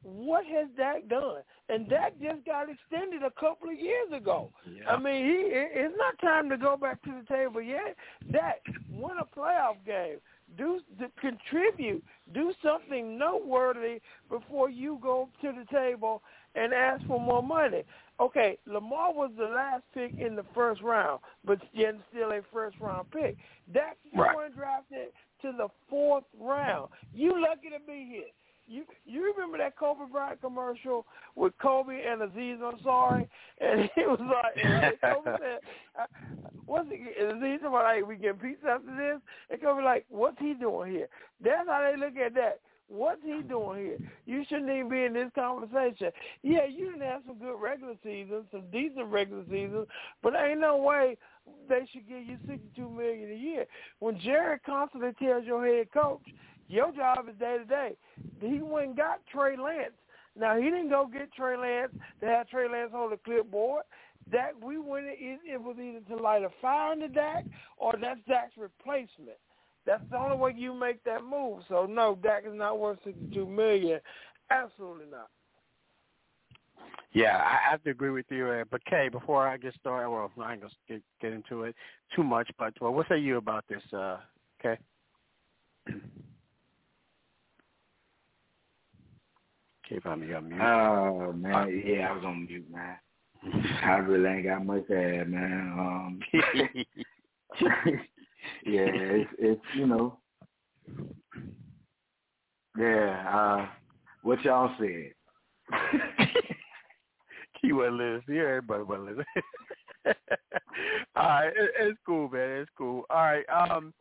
What 0.02 0.46
has 0.46 0.68
Dak 0.76 1.06
done? 1.08 1.42
And 1.68 1.88
Dak 1.88 2.14
just 2.22 2.44
got 2.46 2.68
extended 2.70 3.22
a 3.22 3.30
couple 3.38 3.68
of 3.68 3.78
years 3.78 4.10
ago. 4.14 4.50
I 4.88 4.98
mean, 4.98 5.26
he 5.26 5.42
it's 5.52 5.94
not 5.98 6.18
time 6.26 6.48
to 6.48 6.56
go 6.56 6.76
back 6.76 7.02
to 7.02 7.10
the 7.10 7.26
table 7.34 7.60
yet. 7.60 7.94
Dak 8.32 8.60
win 8.90 9.18
a 9.20 9.38
playoff 9.38 9.76
game. 9.84 10.16
Do 10.56 10.80
contribute. 11.20 12.02
Do 12.32 12.52
something 12.62 13.18
noteworthy 13.18 14.00
before 14.30 14.70
you 14.70 14.98
go 15.02 15.28
to 15.42 15.52
the 15.52 15.66
table 15.70 16.22
and 16.54 16.72
ask 16.72 17.04
for 17.06 17.20
more 17.20 17.42
money. 17.42 17.84
Okay, 18.20 18.58
Lamar 18.66 19.12
was 19.14 19.30
the 19.38 19.44
last 19.44 19.82
pick 19.94 20.14
in 20.18 20.36
the 20.36 20.44
first 20.54 20.82
round, 20.82 21.20
but 21.44 21.58
yet 21.72 21.94
still 22.10 22.32
a 22.32 22.40
first 22.52 22.76
round 22.80 23.10
pick. 23.10 23.36
Dak 23.72 23.96
you 24.04 24.20
Right. 24.20 24.36
weren't 24.36 24.56
drafted 24.56 25.08
to 25.42 25.52
the 25.52 25.68
fourth 25.88 26.24
round. 26.38 26.90
You 27.12 27.40
lucky 27.40 27.70
to 27.70 27.80
be 27.86 28.04
here. 28.10 28.28
You 28.66 28.84
you 29.04 29.24
remember 29.24 29.58
that 29.58 29.76
Kobe 29.76 30.04
Bryant 30.12 30.40
commercial 30.40 31.06
with 31.34 31.56
Kobe 31.58 32.04
and 32.04 32.22
Aziz 32.22 32.58
Ansari, 32.60 33.26
and 33.60 33.80
it 33.96 34.08
was 34.08 34.20
like 34.20 35.00
Kobe 35.00 35.38
said, 35.40 35.58
uh, 35.98 36.04
"What's 36.66 36.88
it?" 36.92 37.16
And 37.18 37.42
Aziz 37.42 37.60
was 37.62 37.72
like, 37.72 38.06
"We 38.06 38.16
get 38.16 38.40
pizza 38.40 38.68
after 38.68 38.94
this," 38.96 39.20
and 39.50 39.60
Kobe 39.60 39.82
like, 39.82 40.04
"What's 40.08 40.38
he 40.38 40.54
doing 40.54 40.92
here?" 40.92 41.08
That's 41.42 41.66
how 41.68 41.80
they 41.90 41.98
look 41.98 42.16
at 42.16 42.34
that. 42.34 42.60
What's 42.92 43.22
he 43.24 43.42
doing 43.42 43.84
here? 43.84 43.98
You 44.26 44.44
shouldn't 44.48 44.68
even 44.68 44.88
be 44.88 45.04
in 45.04 45.12
this 45.12 45.30
conversation. 45.32 46.10
Yeah, 46.42 46.66
you 46.66 46.86
didn't 46.90 47.02
have 47.02 47.22
some 47.24 47.38
good 47.38 47.56
regular 47.60 47.94
seasons, 48.02 48.46
some 48.50 48.64
decent 48.72 49.06
regular 49.06 49.44
seasons, 49.44 49.86
but 50.24 50.34
ain't 50.34 50.58
no 50.58 50.76
way 50.76 51.16
they 51.68 51.86
should 51.92 52.08
give 52.08 52.26
you 52.26 52.36
sixty-two 52.48 52.90
million 52.90 53.30
a 53.30 53.36
year. 53.36 53.66
When 54.00 54.18
Jared 54.18 54.64
constantly 54.64 55.12
tells 55.22 55.44
your 55.44 55.64
head 55.64 55.92
coach, 55.92 56.22
your 56.66 56.90
job 56.90 57.28
is 57.28 57.36
day 57.38 57.58
to 57.58 57.64
day. 57.64 57.96
He 58.40 58.60
went 58.60 58.88
and 58.88 58.96
got 58.96 59.20
Trey 59.32 59.56
Lance. 59.56 59.92
Now 60.36 60.56
he 60.56 60.64
didn't 60.64 60.90
go 60.90 61.08
get 61.10 61.32
Trey 61.32 61.56
Lance 61.56 61.92
to 62.20 62.26
have 62.26 62.48
Trey 62.48 62.68
Lance 62.68 62.90
hold 62.92 63.12
a 63.12 63.18
clipboard. 63.18 63.84
Dak, 64.32 64.54
we 64.60 64.78
went. 64.78 65.06
It, 65.06 65.40
it 65.44 65.62
was 65.62 65.76
either 65.80 66.00
to 66.08 66.22
light 66.22 66.42
a 66.42 66.50
fire 66.60 66.92
into 66.92 67.08
Dak 67.08 67.44
or 67.76 67.94
that's 68.00 68.20
Dak's 68.28 68.56
replacement. 68.56 69.38
That's 69.86 70.02
the 70.10 70.16
only 70.16 70.36
way 70.36 70.52
you 70.56 70.74
make 70.74 71.02
that 71.04 71.24
move. 71.24 71.62
So 71.68 71.86
no, 71.86 72.18
Dak 72.22 72.44
is 72.46 72.54
not 72.54 72.78
worth 72.78 72.98
sixty-two 73.04 73.46
million. 73.46 74.00
Absolutely 74.50 75.06
not. 75.10 75.28
Yeah, 77.12 77.38
I 77.38 77.58
have 77.68 77.82
to 77.84 77.90
agree 77.90 78.10
with 78.10 78.26
you. 78.30 78.46
Uh, 78.46 78.64
but 78.70 78.84
Kay, 78.84 79.08
before 79.08 79.46
I 79.46 79.56
get 79.56 79.74
started, 79.74 80.10
well, 80.10 80.30
I 80.40 80.52
ain't 80.52 80.60
gonna 80.60 80.72
get, 80.88 81.02
get 81.20 81.32
into 81.32 81.64
it 81.64 81.74
too 82.14 82.22
much. 82.22 82.48
But 82.58 82.74
well, 82.80 82.92
what 82.92 83.08
say 83.08 83.18
you 83.18 83.36
about 83.36 83.64
this, 83.68 83.82
uh, 83.92 84.18
Kay? 84.62 84.78
Kay, 85.86 85.96
if 89.96 90.06
I'm 90.06 90.22
on 90.22 90.48
mute. 90.48 90.60
Oh 90.60 91.32
man, 91.32 91.82
yeah, 91.84 92.10
I 92.10 92.12
was 92.12 92.24
on 92.24 92.46
mute, 92.46 92.70
man. 92.70 92.96
I 93.82 93.96
really 93.96 94.28
ain't 94.28 94.44
got 94.44 94.64
much 94.64 94.86
to 94.88 94.96
add, 94.96 95.30
man. 95.30 95.72
Um, 95.78 96.20
yeah, 98.64 98.86
it's 98.86 99.30
it's 99.38 99.60
you 99.74 99.86
know, 99.86 100.18
yeah. 102.78 103.28
Uh, 103.28 103.66
what 104.22 104.42
y'all 104.42 104.74
said. 104.78 105.12
He 107.62 107.72
wasn't 107.72 107.96
listening. 107.96 108.36
Yeah, 108.38 108.42
everybody 108.44 108.82
wasn't 108.84 109.06
listening. 109.06 109.26
All 111.16 111.24
right, 111.24 111.48
it, 111.48 111.70
it's 111.78 111.98
cool, 112.06 112.28
man. 112.28 112.60
It's 112.60 112.70
cool. 112.76 113.04
All 113.10 113.16
right, 113.16 113.44
um, 113.48 113.92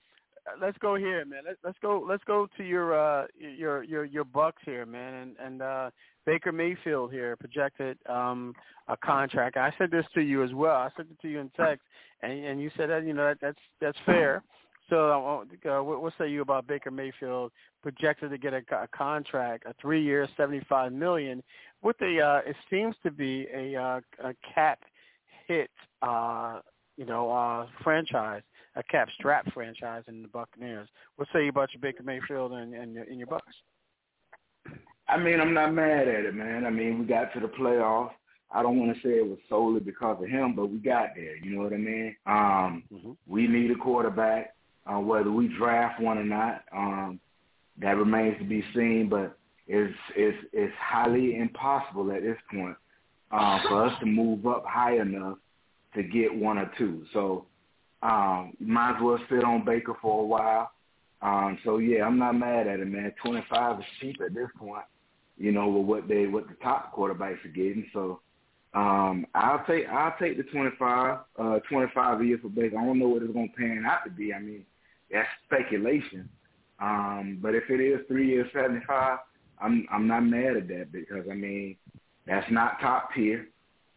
let's 0.62 0.78
go 0.80 0.96
here, 0.96 1.24
man. 1.26 1.44
Let, 1.46 1.58
let's 1.64 1.78
go. 1.82 2.06
Let's 2.08 2.24
go 2.26 2.48
to 2.58 2.64
your 2.64 2.98
uh 2.98 3.28
your 3.38 3.84
your 3.84 4.06
your 4.06 4.26
Bucs 4.26 4.54
here, 4.66 4.86
man, 4.86 5.14
and 5.14 5.36
and 5.44 5.62
uh 5.62 5.90
Baker 6.26 6.52
Mayfield 6.52 7.12
here 7.12 7.36
projected 7.36 7.98
um 8.08 8.54
a 8.88 8.98
contract. 8.98 9.58
I 9.58 9.74
said 9.78 9.92
this 9.92 10.06
to 10.14 10.22
you 10.22 10.44
as 10.44 10.54
well. 10.54 10.76
I 10.76 10.90
sent 10.96 11.10
it 11.12 11.20
to 11.22 11.30
you 11.30 11.40
in 11.40 11.50
text, 11.58 11.86
and 12.22 12.34
and 12.46 12.62
you 12.62 12.72
said 12.78 12.90
that 12.90 13.06
you 13.06 13.14
know 13.14 13.28
that, 13.28 13.38
that's 13.42 13.60
that's 13.80 13.98
fair. 14.06 14.44
So 14.90 15.46
uh, 15.66 15.70
uh, 15.70 15.84
what, 15.84 16.02
what 16.02 16.14
say 16.18 16.30
you 16.30 16.42
about 16.42 16.66
Baker 16.66 16.90
Mayfield 16.90 17.52
projected 17.84 18.32
to 18.32 18.38
get 18.40 18.54
a, 18.54 18.64
a 18.76 18.88
contract, 18.88 19.66
a 19.68 19.76
three-year, 19.80 20.28
seventy-five 20.36 20.92
million, 20.92 21.44
with 21.84 21.96
a 22.02 22.20
uh, 22.20 22.50
it 22.50 22.56
seems 22.70 22.96
to 23.04 23.12
be 23.12 23.48
a, 23.54 23.76
uh, 23.76 24.00
a 24.24 24.34
cap 24.54 24.80
hit, 25.48 25.70
uh, 26.02 26.60
you 26.98 27.06
know, 27.06 27.32
uh, 27.32 27.68
franchise, 27.84 28.42
a 28.76 28.84
cap 28.84 29.10
strap 29.18 29.52
franchise 29.54 30.04
in 30.08 30.22
the 30.22 30.28
Buccaneers. 30.28 30.88
What 31.16 31.28
say 31.34 31.44
you 31.44 31.50
about 31.50 31.74
your 31.74 31.82
Baker 31.82 32.04
Mayfield 32.04 32.54
and 32.54 32.74
and 32.74 32.94
your, 32.94 33.04
and 33.04 33.18
your 33.18 33.28
Bucs? 33.28 33.40
I 35.08 35.18
mean, 35.18 35.40
I'm 35.40 35.54
not 35.54 35.74
mad 35.74 36.08
at 36.08 36.26
it, 36.26 36.36
man. 36.36 36.66
I 36.66 36.70
mean, 36.70 37.00
we 37.00 37.06
got 37.06 37.34
to 37.34 37.40
the 37.40 37.48
playoffs. 37.48 38.12
I 38.52 38.62
don't 38.62 38.80
want 38.80 38.96
to 38.96 39.02
say 39.02 39.16
it 39.16 39.28
was 39.28 39.38
solely 39.48 39.80
because 39.80 40.22
of 40.22 40.30
him, 40.30 40.56
but 40.56 40.68
we 40.68 40.78
got 40.78 41.10
there. 41.16 41.36
You 41.38 41.56
know 41.56 41.64
what 41.64 41.74
I 41.74 41.78
mean? 41.78 42.16
Um, 42.26 42.84
mm-hmm. 42.92 43.12
We 43.28 43.48
need 43.48 43.72
a 43.72 43.76
quarterback, 43.76 44.56
uh, 44.88 45.00
whether 45.00 45.32
we 45.32 45.48
draft 45.48 46.02
one 46.02 46.18
or 46.18 46.24
not. 46.24 46.64
Um, 46.76 47.20
that 47.82 47.98
remains 47.98 48.38
to 48.40 48.44
be 48.44 48.64
seen, 48.74 49.08
but 49.10 49.38
it's 49.68 49.94
it's 50.16 50.38
it's 50.52 50.74
highly 50.80 51.38
impossible 51.38 52.12
at 52.12 52.22
this 52.22 52.38
point 52.52 52.76
uh, 53.32 53.60
for 53.68 53.86
us 53.86 53.94
to 54.00 54.06
move 54.06 54.46
up 54.48 54.66
high 54.66 55.00
enough 55.00 55.38
to 55.96 56.04
get 56.04 56.34
one 56.34 56.58
or 56.58 56.72
two. 56.78 57.06
So 57.14 57.46
um, 58.02 58.54
might 58.60 58.96
as 58.96 59.02
well 59.02 59.20
sit 59.30 59.44
on 59.44 59.66
Baker 59.66 59.94
for 60.02 60.22
a 60.22 60.26
while. 60.26 60.72
Um, 61.22 61.58
so 61.66 61.80
yeah, 61.80 62.06
I'm 62.06 62.18
not 62.18 62.34
mad 62.38 62.68
at 62.68 62.80
it, 62.80 62.88
man. 62.88 63.14
Twenty 63.24 63.44
five 63.50 63.80
is 63.80 63.86
cheap 64.00 64.18
at 64.26 64.34
this 64.34 64.48
point, 64.58 64.86
you 65.38 65.52
know, 65.52 65.68
with 65.68 65.86
what 65.86 66.08
they 66.08 66.28
what 66.28 66.48
the 66.48 66.56
top 66.56 66.96
quarterbacks 66.96 67.44
are 67.44 67.50
getting. 67.50 67.86
So 67.92 68.22
um, 68.74 69.26
I'll 69.36 69.64
take 69.68 69.88
I'll 69.88 70.16
take 70.20 70.38
the 70.38 70.44
twenty 70.44 70.72
five, 70.80 71.20
uh, 71.38 71.60
twenty 71.70 71.92
five 71.94 72.22
a 72.22 72.26
year 72.26 72.40
for 72.42 72.50
Baker. 72.50 72.78
I 72.78 72.86
don't 72.86 73.00
know 73.00 73.10
what 73.10 73.24
it's 73.24 73.34
gonna 73.34 73.48
pan 73.58 73.86
out 73.86 74.06
to 74.06 74.12
be. 74.12 74.34
I 74.34 74.40
mean, 74.40 74.66
that's 75.12 75.28
speculation. 75.46 76.30
Um, 76.80 77.40
but 77.42 77.54
if 77.56 77.70
it 77.70 77.82
is 77.82 78.00
three 78.08 78.30
years 78.30 78.48
seventy 78.54 78.86
five, 78.88 79.20
I'm 79.62 79.86
I'm 79.92 80.08
not 80.08 80.22
mad 80.22 80.56
at 80.56 80.68
that 80.70 80.92
because 80.94 81.26
I 81.30 81.34
mean 81.34 81.76
that's 82.26 82.50
not 82.50 82.80
top 82.80 83.10
tier. 83.14 83.48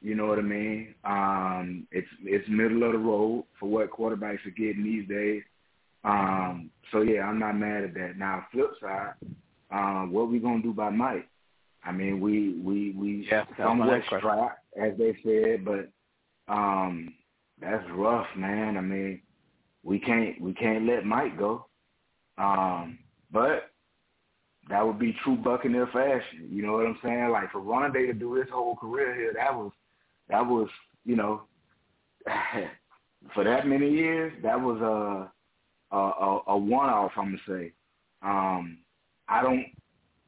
You 0.02 0.16
know 0.16 0.26
what 0.26 0.40
I 0.40 0.42
mean? 0.42 0.94
Um, 1.04 1.86
it's 1.92 2.08
it's 2.24 2.48
middle 2.48 2.82
of 2.82 2.92
the 2.92 2.98
road 2.98 3.44
for 3.60 3.68
what 3.68 3.90
quarterbacks 3.90 4.44
are 4.44 4.50
getting 4.50 4.82
these 4.82 5.08
days. 5.08 5.42
Um, 6.04 6.70
so 6.90 7.02
yeah, 7.02 7.22
I'm 7.22 7.38
not 7.38 7.56
mad 7.56 7.84
at 7.84 7.94
that. 7.94 8.18
Now, 8.18 8.44
flip 8.50 8.72
side, 8.80 9.12
um, 9.70 10.10
what 10.12 10.28
we 10.28 10.40
gonna 10.40 10.60
do 10.60 10.72
by 10.72 10.90
Mike? 10.90 11.28
I 11.84 11.92
mean, 11.92 12.20
we 12.20 12.54
we 12.54 12.90
we 12.92 13.28
Yeah, 13.30 13.44
somewhat 13.56 14.02
strapped, 14.06 14.58
as 14.76 14.98
they 14.98 15.16
said, 15.24 15.64
but 15.64 15.88
um, 16.52 17.14
that's 17.60 17.84
rough, 17.92 18.26
man. 18.36 18.76
I 18.76 18.80
mean, 18.80 19.22
we 19.84 20.00
can't 20.00 20.40
we 20.40 20.52
can't 20.52 20.84
let 20.84 21.06
Mike 21.06 21.38
go. 21.38 21.66
Um, 22.38 22.98
but 23.30 23.70
that 24.68 24.84
would 24.84 24.98
be 24.98 25.16
true 25.22 25.36
Buccaneer 25.36 25.86
fashion. 25.92 26.48
You 26.50 26.66
know 26.66 26.72
what 26.72 26.86
I'm 26.86 26.98
saying? 27.04 27.30
Like 27.30 27.52
for 27.52 27.60
Rondé 27.60 28.06
to 28.06 28.12
do 28.12 28.34
his 28.34 28.48
whole 28.52 28.74
career 28.74 29.14
here, 29.14 29.32
that 29.34 29.54
was 29.54 29.70
that 30.28 30.46
was 30.46 30.68
you 31.04 31.16
know 31.16 31.42
for 33.34 33.44
that 33.44 33.66
many 33.66 33.90
years, 33.90 34.32
that 34.42 34.60
was 34.60 34.80
a 34.80 35.96
a, 35.96 35.98
a, 35.98 36.42
a 36.48 36.56
one 36.56 36.88
off. 36.88 37.12
I'm 37.16 37.36
gonna 37.36 37.38
say. 37.60 37.72
Um, 38.22 38.78
I 39.28 39.42
don't, 39.42 39.66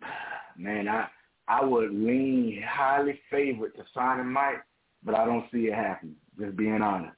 man. 0.57 0.89
I 0.89 1.07
I 1.47 1.65
would 1.65 1.93
lean 1.93 2.63
highly 2.67 3.21
favored 3.31 3.75
to 3.77 3.85
signing 3.95 4.33
Mike, 4.33 4.65
but 5.03 5.15
I 5.15 5.25
don't 5.25 5.45
see 5.53 5.67
it 5.67 5.75
happening. 5.75 6.17
Just 6.39 6.57
being 6.57 6.83
honest. 6.83 7.17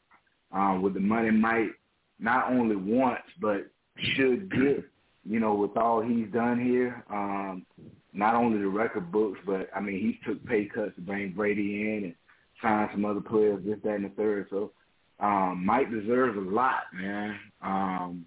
Um, 0.53 0.83
with 0.83 0.95
the 0.95 1.01
money 1.01 1.31
Mike 1.31 1.71
not 2.19 2.51
only 2.51 2.77
wants 2.77 3.29
but 3.41 3.67
should 4.15 4.51
get, 4.51 4.85
you 5.25 5.41
know, 5.41 5.55
with 5.55 5.77
all 5.77 6.01
he's 6.01 6.29
done 6.33 6.59
here, 6.61 7.05
um, 7.11 7.67
not 8.13 8.35
only 8.35 8.59
the 8.59 8.69
record 8.69 9.11
books, 9.13 9.39
but 9.45 9.69
I 9.75 9.81
mean, 9.81 10.01
he 10.01 10.21
took 10.27 10.45
pay 10.47 10.67
cuts 10.67 10.95
to 10.97 11.01
bring 11.01 11.33
Brady 11.33 11.97
in 11.97 12.05
and 12.05 12.15
sign 12.63 12.89
some 12.93 13.05
other 13.05 13.21
players, 13.21 13.63
this, 13.65 13.79
that, 13.85 13.95
and 13.95 14.05
the 14.05 14.09
third. 14.11 14.47
So 14.51 14.73
um, 15.21 15.63
Mike 15.65 15.91
deserves 15.91 16.37
a 16.37 16.41
lot, 16.41 16.85
man. 16.95 17.39
Um, 17.63 18.27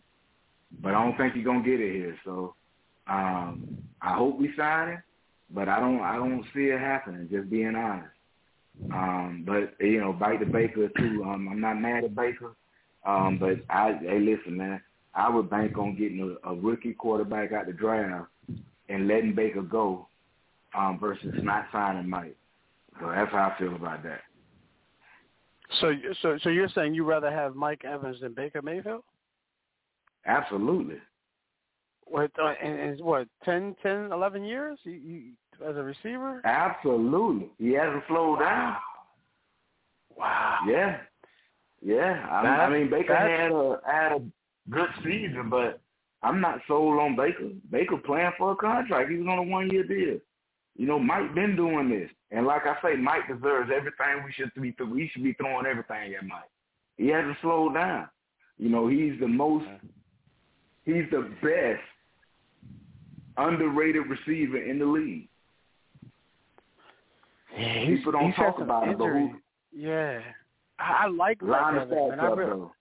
but 0.81 0.93
I 0.93 1.03
don't 1.03 1.17
think 1.17 1.33
he's 1.33 1.45
gonna 1.45 1.63
get 1.63 1.79
it 1.79 1.93
here. 1.93 2.17
So 2.23 2.55
um, 3.07 3.77
I 4.01 4.13
hope 4.13 4.37
we 4.37 4.53
sign 4.55 4.89
him, 4.89 5.03
but 5.49 5.67
I 5.67 5.79
don't. 5.79 6.01
I 6.01 6.15
don't 6.15 6.45
see 6.53 6.65
it 6.65 6.79
happening. 6.79 7.27
Just 7.31 7.49
being 7.49 7.75
honest. 7.75 8.11
Um, 8.93 9.43
but 9.45 9.73
you 9.83 9.99
know, 9.99 10.13
bite 10.13 10.39
the 10.39 10.45
Baker 10.45 10.89
too. 10.97 11.23
Um, 11.25 11.49
I'm 11.49 11.59
not 11.59 11.79
mad 11.79 12.03
at 12.03 12.15
Baker, 12.15 12.55
um, 13.05 13.37
but 13.39 13.57
I 13.69 13.93
hey, 14.01 14.19
listen, 14.19 14.57
man. 14.57 14.81
I 15.15 15.27
would 15.27 15.49
bank 15.49 15.77
on 15.77 15.97
getting 15.97 16.37
a, 16.43 16.49
a 16.49 16.55
rookie 16.55 16.93
quarterback 16.93 17.51
out 17.51 17.65
the 17.65 17.73
draft 17.73 18.29
and 18.89 19.07
letting 19.07 19.33
Baker 19.33 19.63
go 19.63 20.07
um, 20.77 20.99
versus 20.99 21.33
not 21.41 21.65
signing 21.71 22.09
Mike. 22.09 22.37
So 22.99 23.07
that's 23.09 23.31
how 23.31 23.53
I 23.55 23.59
feel 23.59 23.75
about 23.75 24.03
that. 24.03 24.21
So, 25.79 25.93
so, 26.21 26.37
so 26.41 26.49
you're 26.49 26.69
saying 26.69 26.95
you'd 26.95 27.05
rather 27.05 27.31
have 27.31 27.55
Mike 27.55 27.85
Evans 27.85 28.21
than 28.21 28.33
Baker 28.33 28.61
Mayfield? 28.61 29.03
Absolutely. 30.25 30.97
What, 32.05 32.31
uh, 32.43 32.53
in, 32.63 32.71
in 32.79 32.97
what, 33.05 33.27
10, 33.45 33.75
10, 33.83 34.11
11 34.11 34.43
years 34.43 34.79
you, 34.83 34.93
you, 34.93 35.21
as 35.67 35.77
a 35.77 35.83
receiver? 35.83 36.41
Absolutely. 36.43 37.49
He 37.59 37.73
hasn't 37.73 38.03
slowed 38.07 38.39
down. 38.39 38.77
Wow. 40.17 40.59
Yeah. 40.67 40.97
Yeah. 41.81 42.27
I, 42.29 42.43
That- 42.43 42.59
I 42.61 42.69
mean, 42.69 42.89
Baker 42.89 43.15
had 43.15 43.51
a 43.51 43.79
had 43.85 44.11
a 44.13 44.21
good 44.69 44.89
season, 45.03 45.49
but 45.49 45.79
I'm 46.23 46.41
not 46.41 46.59
sold 46.67 46.99
on 46.99 47.15
Baker. 47.15 47.49
Baker 47.71 47.97
playing 47.97 48.31
for 48.37 48.51
a 48.51 48.55
contract. 48.55 49.09
He 49.09 49.17
was 49.17 49.27
on 49.27 49.37
a 49.37 49.43
one 49.43 49.69
year 49.69 49.83
deal. 49.83 50.19
You 50.79 50.85
know, 50.85 50.97
Mike 50.97 51.35
been 51.35 51.57
doing 51.57 51.89
this, 51.89 52.09
and 52.31 52.47
like 52.47 52.61
I 52.65 52.73
say, 52.81 52.95
Mike 52.95 53.27
deserves 53.27 53.69
everything. 53.69 54.23
We 54.23 54.31
should 54.31 54.49
be 54.55 54.73
we 54.85 55.09
should 55.11 55.23
be 55.25 55.33
throwing 55.33 55.65
everything 55.65 56.15
at 56.15 56.25
Mike. 56.25 56.49
He 56.95 57.07
hasn't 57.09 57.35
slowed 57.41 57.73
down. 57.73 58.07
You 58.57 58.69
know, 58.69 58.87
he's 58.87 59.19
the 59.19 59.27
most, 59.27 59.65
he's 60.85 61.03
the 61.11 61.29
best 61.41 61.81
underrated 63.35 64.03
receiver 64.07 64.57
in 64.57 64.79
the 64.79 64.85
league. 64.85 65.27
Yeah, 67.57 67.79
he's, 67.85 67.97
People 67.97 68.13
don't 68.13 68.33
talk 68.33 68.59
about 68.61 68.87
it, 68.87 68.97
but 68.97 69.07
who- 69.07 69.35
Yeah, 69.75 70.21
I, 70.79 71.03
I 71.03 71.07
like 71.07 71.41
Line 71.41 71.75
man. 71.75 71.87
stats 71.89 72.19
I 72.19 72.25
really, 72.27 72.49
though. 72.51 72.71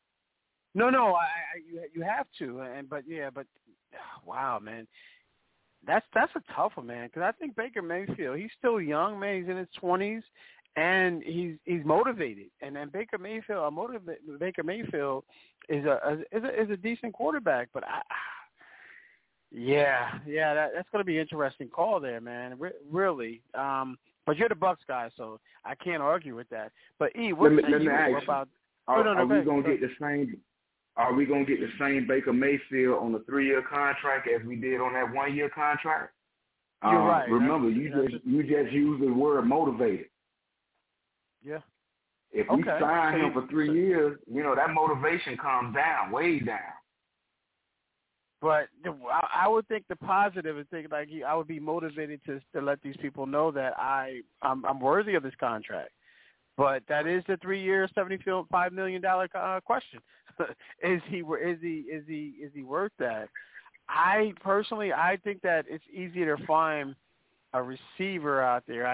No, 0.74 0.88
no, 0.90 1.14
I, 1.14 1.24
I 1.24 1.24
you 1.68 1.82
you 1.94 2.02
have 2.02 2.26
to, 2.38 2.60
and 2.60 2.88
but 2.88 3.02
yeah, 3.08 3.30
but 3.34 3.46
wow, 4.24 4.60
man, 4.62 4.86
that's 5.89 6.06
that's 6.15 6.31
a 6.36 6.43
tough 6.55 6.73
one, 6.77 6.86
man. 6.86 7.09
Because 7.09 7.23
I 7.23 7.32
think 7.32 7.56
Baker 7.56 7.82
Mayfield, 7.82 8.39
he's 8.39 8.51
still 8.56 8.81
young, 8.81 9.19
man. 9.19 9.40
He's 9.40 9.51
in 9.51 9.56
his 9.56 9.66
twenties, 9.77 10.23
and 10.77 11.23
he's 11.24 11.55
he's 11.65 11.85
motivated. 11.85 12.51
And 12.62 12.77
then 12.77 12.90
Baker 12.90 13.19
Mayfield, 13.19 13.66
a 13.66 13.70
motivate 13.70 14.39
Baker 14.39 14.62
Mayfield 14.62 15.24
is 15.69 15.85
a 15.86 16.19
is 16.31 16.44
a, 16.44 16.62
is 16.62 16.70
a 16.70 16.77
decent 16.77 17.15
quarterback, 17.15 17.70
but 17.74 17.82
I. 17.85 18.02
Yeah, 19.51 20.10
yeah, 20.27 20.52
that, 20.52 20.73
that's 20.74 20.89
going 20.93 21.01
to 21.01 21.06
be 21.06 21.16
an 21.16 21.23
interesting 21.23 21.69
call 21.69 22.01
there, 22.01 22.20
man. 22.20 22.59
Re- 22.59 22.70
really, 22.90 23.40
um, 23.55 23.97
but 24.27 24.36
you're 24.36 24.51
the 24.51 24.55
Bucs 24.55 24.77
guy, 24.86 25.09
so 25.16 25.40
I 25.65 25.74
can't 25.74 26.02
argue 26.02 26.36
with 26.36 26.51
that. 26.51 26.70
But 26.98 27.16
E, 27.16 27.32
what 27.32 27.52
Let 27.52 27.65
me- 27.65 27.73
let 27.73 27.78
me 27.81 27.85
you 27.86 27.90
ask 27.90 28.24
about? 28.24 28.48
Are, 28.89 29.02
no, 29.02 29.15
no, 29.15 29.20
are 29.20 29.27
we 29.27 29.43
gonna 29.43 29.62
get 29.62 29.81
the 29.81 29.89
same? 29.98 30.36
Are 30.98 31.14
we 31.14 31.26
gonna 31.26 31.44
get 31.44 31.60
the 31.60 31.70
same 31.78 32.06
Baker 32.08 32.32
Mayfield 32.32 33.00
on 33.00 33.14
a 33.14 33.20
three 33.20 33.46
year 33.46 33.62
contract 33.62 34.28
as 34.28 34.44
we 34.44 34.56
did 34.56 34.80
on 34.80 34.92
that 34.94 35.10
one 35.14 35.34
year 35.34 35.48
contract? 35.48 36.12
You're 36.82 37.00
Um, 37.00 37.06
right. 37.06 37.30
Remember, 37.30 37.68
That's- 37.68 37.76
you 37.82 37.90
that's 37.90 38.12
just 38.12 38.24
you 38.26 38.42
just 38.42 38.72
used 38.72 39.02
the 39.02 39.12
word 39.12 39.42
motivated. 39.46 40.10
Yeah. 41.40 41.60
If 42.32 42.48
we 42.50 42.62
Okay. 42.62 42.78
sign 42.80 43.20
him 43.20 43.32
for 43.32 43.46
three 43.46 43.70
years, 43.70 44.20
you 44.26 44.42
know 44.42 44.56
that 44.56 44.70
motivation 44.70 45.36
comes 45.36 45.74
down, 45.74 46.10
way 46.10 46.40
down. 46.40 46.72
But 48.40 48.68
I, 48.84 49.28
I 49.44 49.48
would 49.48 49.66
think 49.68 49.86
the 49.88 49.96
positive 49.96 50.58
is 50.58 50.66
think 50.68 50.90
like 50.90 51.08
I 51.24 51.34
would 51.34 51.46
be 51.46 51.60
motivated 51.60 52.24
to 52.24 52.40
to 52.54 52.60
let 52.60 52.82
these 52.82 52.96
people 52.96 53.24
know 53.24 53.52
that 53.52 53.78
I 53.78 54.22
I'm, 54.42 54.64
I'm 54.64 54.80
worthy 54.80 55.14
of 55.14 55.22
this 55.22 55.34
contract. 55.36 55.90
But 56.59 56.82
that 56.89 57.06
is 57.06 57.22
the 57.28 57.36
three 57.39 57.62
year 57.62 57.89
seventy 57.94 58.18
five 58.51 58.72
million 58.72 59.01
dollar 59.01 59.28
uh, 59.35 59.60
question. 59.60 60.01
is 60.82 61.01
he 61.09 61.18
is 61.18 61.59
he 61.62 61.85
is 61.89 62.05
he 62.06 62.35
is 62.43 62.51
he 62.52 62.64
worth 62.64 62.93
that? 62.98 63.28
I 63.89 64.35
personally 64.43 64.93
I 64.93 65.18
think 65.22 65.40
that 65.43 65.66
it's 65.68 65.85
easier 65.94 66.36
to 66.36 66.47
find 66.47 66.97
a 67.55 67.62
receiver 67.62 68.43
out 68.43 68.64
there 68.66 68.85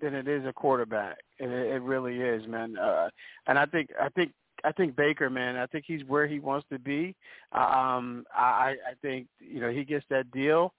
than 0.00 0.14
it 0.14 0.26
is 0.26 0.44
a 0.46 0.52
quarterback. 0.52 1.18
It, 1.38 1.48
it 1.48 1.82
really 1.82 2.20
is, 2.20 2.46
man. 2.48 2.76
Uh, 2.76 3.10
and 3.46 3.58
I 3.58 3.66
think 3.66 3.90
I 4.00 4.08
think 4.08 4.32
I 4.64 4.72
think 4.72 4.96
Baker, 4.96 5.28
man. 5.28 5.56
I 5.56 5.66
think 5.66 5.84
he's 5.86 6.04
where 6.06 6.26
he 6.26 6.38
wants 6.38 6.66
to 6.72 6.78
be. 6.78 7.14
Um, 7.52 8.24
I 8.34 8.76
I 8.88 8.94
think 9.02 9.26
you 9.40 9.60
know 9.60 9.70
he 9.70 9.84
gets 9.84 10.06
that 10.08 10.30
deal, 10.30 10.72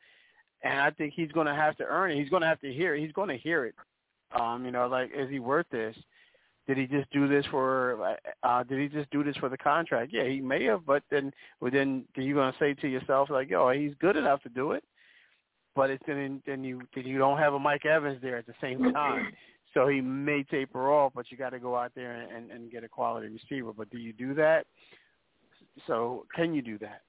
and 0.64 0.80
I 0.80 0.90
think 0.90 1.14
he's 1.16 1.32
going 1.32 1.48
to 1.48 1.56
have 1.56 1.78
to 1.78 1.84
earn 1.84 2.10
it. 2.10 2.20
He's 2.20 2.30
going 2.30 2.42
to 2.42 2.48
have 2.48 2.62
to 2.62 2.74
hear. 2.74 2.96
It. 2.96 3.02
He's 3.02 3.14
going 3.14 3.30
to 3.30 3.38
hear 3.38 3.66
it. 3.66 3.76
Um, 4.40 4.66
you 4.66 4.72
know, 4.72 4.88
like 4.88 5.12
is 5.16 5.30
he 5.30 5.40
worth 5.40 5.68
this? 5.72 5.96
Did 6.68 6.78
he 6.78 6.86
just 6.86 7.10
do 7.12 7.28
this 7.28 7.46
for? 7.50 8.18
Uh, 8.44 8.64
did 8.64 8.80
he 8.80 8.88
just 8.88 9.10
do 9.10 9.24
this 9.24 9.36
for 9.38 9.50
the 9.50 9.58
contract? 9.58 10.12
Yeah, 10.14 10.26
he 10.26 10.42
may 10.42 10.64
have, 10.66 10.86
but 10.86 11.04
then, 11.10 11.34
well, 11.60 11.72
then, 11.72 12.06
then 12.16 12.26
you're 12.26 12.36
going 12.36 12.54
to 12.54 12.60
say 12.60 12.74
to 12.76 12.88
yourself 12.88 13.30
like, 13.30 13.50
"Yo, 13.50 13.70
he's 13.72 13.94
good 14.00 14.16
enough 14.16 14.44
to 14.44 14.50
do 14.50 14.74
it." 14.74 14.84
But 15.76 15.90
it's 15.90 16.04
then 16.06 16.42
then 16.46 16.64
you 16.64 16.82
then 16.94 17.06
you 17.06 17.18
don't 17.18 17.40
have 17.40 17.54
a 17.54 17.60
Mike 17.60 17.86
Evans 17.86 18.20
there 18.22 18.38
at 18.38 18.46
the 18.46 18.54
same 18.62 18.94
time, 18.94 19.34
so 19.74 19.88
he 19.88 20.02
may 20.02 20.44
taper 20.44 20.92
off. 20.92 21.14
But 21.16 21.32
you 21.32 21.38
got 21.38 21.50
to 21.52 21.60
go 21.60 21.76
out 21.76 21.94
there 21.96 22.14
and, 22.14 22.32
and, 22.32 22.52
and 22.52 22.72
get 22.72 22.84
a 22.84 22.90
quality 22.90 23.28
receiver. 23.28 23.74
But 23.74 23.90
do 23.90 23.98
you 23.98 24.14
do 24.14 24.34
that? 24.36 24.68
So 25.88 26.26
can 26.36 26.54
you 26.54 26.62
do 26.62 26.78
that? 26.80 27.02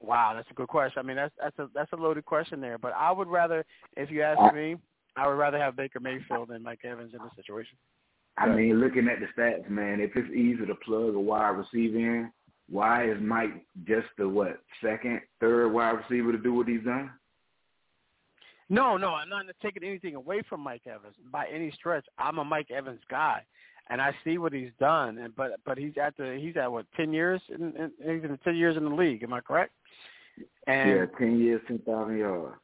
Wow, 0.00 0.32
that's 0.34 0.50
a 0.50 0.54
good 0.54 0.68
question. 0.68 1.00
I 1.00 1.02
mean, 1.02 1.16
that's 1.16 1.34
that's 1.42 1.58
a 1.58 1.68
that's 1.74 1.92
a 1.92 1.96
loaded 1.96 2.24
question 2.24 2.60
there. 2.60 2.78
But 2.78 2.94
I 2.96 3.10
would 3.10 3.28
rather, 3.28 3.64
if 3.96 4.10
you 4.10 4.22
ask 4.22 4.54
me, 4.54 4.76
I 5.16 5.26
would 5.26 5.34
rather 5.34 5.58
have 5.58 5.76
Baker 5.76 5.98
Mayfield 6.00 6.48
than 6.48 6.62
Mike 6.62 6.84
Evans 6.84 7.12
in 7.12 7.22
this 7.22 7.32
situation. 7.34 7.76
I 8.38 8.46
mean, 8.48 8.80
looking 8.80 9.08
at 9.08 9.18
the 9.20 9.26
stats, 9.36 9.68
man, 9.68 10.00
if 10.00 10.12
it's 10.14 10.32
easy 10.32 10.64
to 10.66 10.74
plug 10.76 11.14
a 11.14 11.20
wide 11.20 11.56
receiver 11.56 11.98
in, 11.98 12.32
why 12.70 13.10
is 13.10 13.16
Mike 13.20 13.64
just 13.86 14.06
the 14.16 14.28
what 14.28 14.60
second, 14.82 15.20
third 15.40 15.70
wide 15.70 15.92
receiver 15.92 16.32
to 16.32 16.38
do 16.38 16.54
what 16.54 16.68
he's 16.68 16.84
done? 16.84 17.10
No, 18.68 18.98
no, 18.98 19.14
I'm 19.14 19.30
not 19.30 19.46
taking 19.62 19.82
anything 19.82 20.14
away 20.14 20.42
from 20.48 20.60
Mike 20.60 20.82
Evans 20.86 21.14
by 21.32 21.46
any 21.46 21.70
stretch. 21.72 22.04
I'm 22.18 22.38
a 22.38 22.44
Mike 22.44 22.70
Evans 22.70 23.00
guy, 23.10 23.42
and 23.88 24.00
I 24.00 24.14
see 24.22 24.36
what 24.36 24.52
he's 24.52 24.70
done. 24.78 25.16
And 25.18 25.34
but 25.34 25.52
but 25.64 25.78
he's 25.78 25.94
at 26.00 26.16
the 26.18 26.38
he's 26.40 26.56
at 26.56 26.70
what 26.70 26.84
ten 26.94 27.12
years 27.12 27.40
in, 27.48 27.72
in 27.76 27.92
he's 27.98 28.24
in 28.24 28.38
ten 28.44 28.56
years 28.56 28.76
in 28.76 28.84
the 28.84 28.94
league. 28.94 29.22
Am 29.22 29.32
I 29.32 29.40
correct? 29.40 29.72
And 30.66 30.90
yeah, 30.90 31.06
ten 31.18 31.40
years, 31.40 31.62
ten 31.66 31.78
thousand 31.78 32.18
yards. 32.18 32.56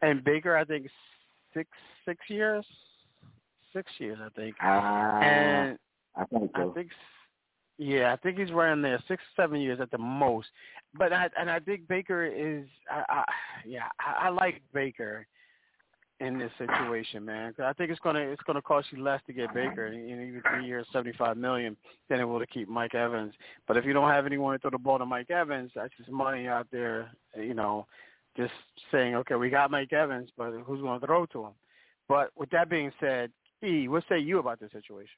and 0.00 0.24
Baker, 0.24 0.56
I 0.56 0.64
think 0.64 0.88
six 1.52 1.68
six 2.06 2.18
years, 2.28 2.64
six 3.78 3.90
years, 3.98 4.18
I 4.24 4.28
think. 4.30 4.56
Ah, 4.60 5.20
and 5.20 5.78
I 6.16 6.24
think 6.24 6.50
so. 6.56 6.70
I 6.70 6.74
think, 6.74 6.90
yeah, 7.78 8.12
I 8.12 8.16
think 8.16 8.38
he's 8.38 8.52
running 8.52 8.82
there 8.82 9.02
six, 9.06 9.22
seven 9.36 9.60
years 9.60 9.80
at 9.80 9.90
the 9.90 9.98
most. 9.98 10.48
But 10.94 11.12
I 11.12 11.28
and 11.38 11.50
I 11.50 11.60
think 11.60 11.86
Baker 11.86 12.24
is, 12.26 12.64
I, 12.90 13.04
I 13.08 13.24
yeah, 13.66 13.88
I, 14.00 14.26
I 14.26 14.28
like 14.30 14.60
Baker 14.74 15.26
in 16.20 16.36
this 16.36 16.50
situation, 16.58 17.24
man. 17.24 17.52
'Cause 17.52 17.64
I 17.64 17.72
think 17.74 17.90
it's 17.92 18.00
gonna 18.00 18.20
it's 18.20 18.42
gonna 18.42 18.62
cost 18.62 18.88
you 18.90 19.02
less 19.02 19.20
to 19.26 19.32
get 19.32 19.54
Baker, 19.54 19.86
in 19.86 20.08
even 20.08 20.42
three 20.50 20.66
years, 20.66 20.86
seventy 20.92 21.16
five 21.16 21.36
million, 21.36 21.76
than 22.08 22.18
it 22.20 22.24
will 22.24 22.40
to 22.40 22.46
keep 22.46 22.68
Mike 22.68 22.96
Evans. 22.96 23.34
But 23.68 23.76
if 23.76 23.84
you 23.84 23.92
don't 23.92 24.10
have 24.10 24.26
anyone 24.26 24.54
to 24.54 24.58
throw 24.58 24.70
the 24.70 24.78
ball 24.78 24.98
to 24.98 25.06
Mike 25.06 25.30
Evans, 25.30 25.70
that's 25.76 25.94
just 25.96 26.10
money 26.10 26.48
out 26.48 26.66
there, 26.72 27.12
you 27.36 27.54
know, 27.54 27.86
just 28.36 28.52
saying, 28.90 29.14
okay, 29.14 29.36
we 29.36 29.50
got 29.50 29.70
Mike 29.70 29.92
Evans, 29.92 30.30
but 30.36 30.50
who's 30.66 30.80
going 30.80 30.98
to 31.00 31.06
throw 31.06 31.26
to 31.26 31.44
him? 31.46 31.52
But 32.08 32.30
with 32.36 32.50
that 32.50 32.68
being 32.70 32.90
said, 32.98 33.30
E, 33.62 33.88
what 33.88 34.04
say 34.08 34.18
you 34.18 34.38
about 34.38 34.60
this 34.60 34.72
situation? 34.72 35.16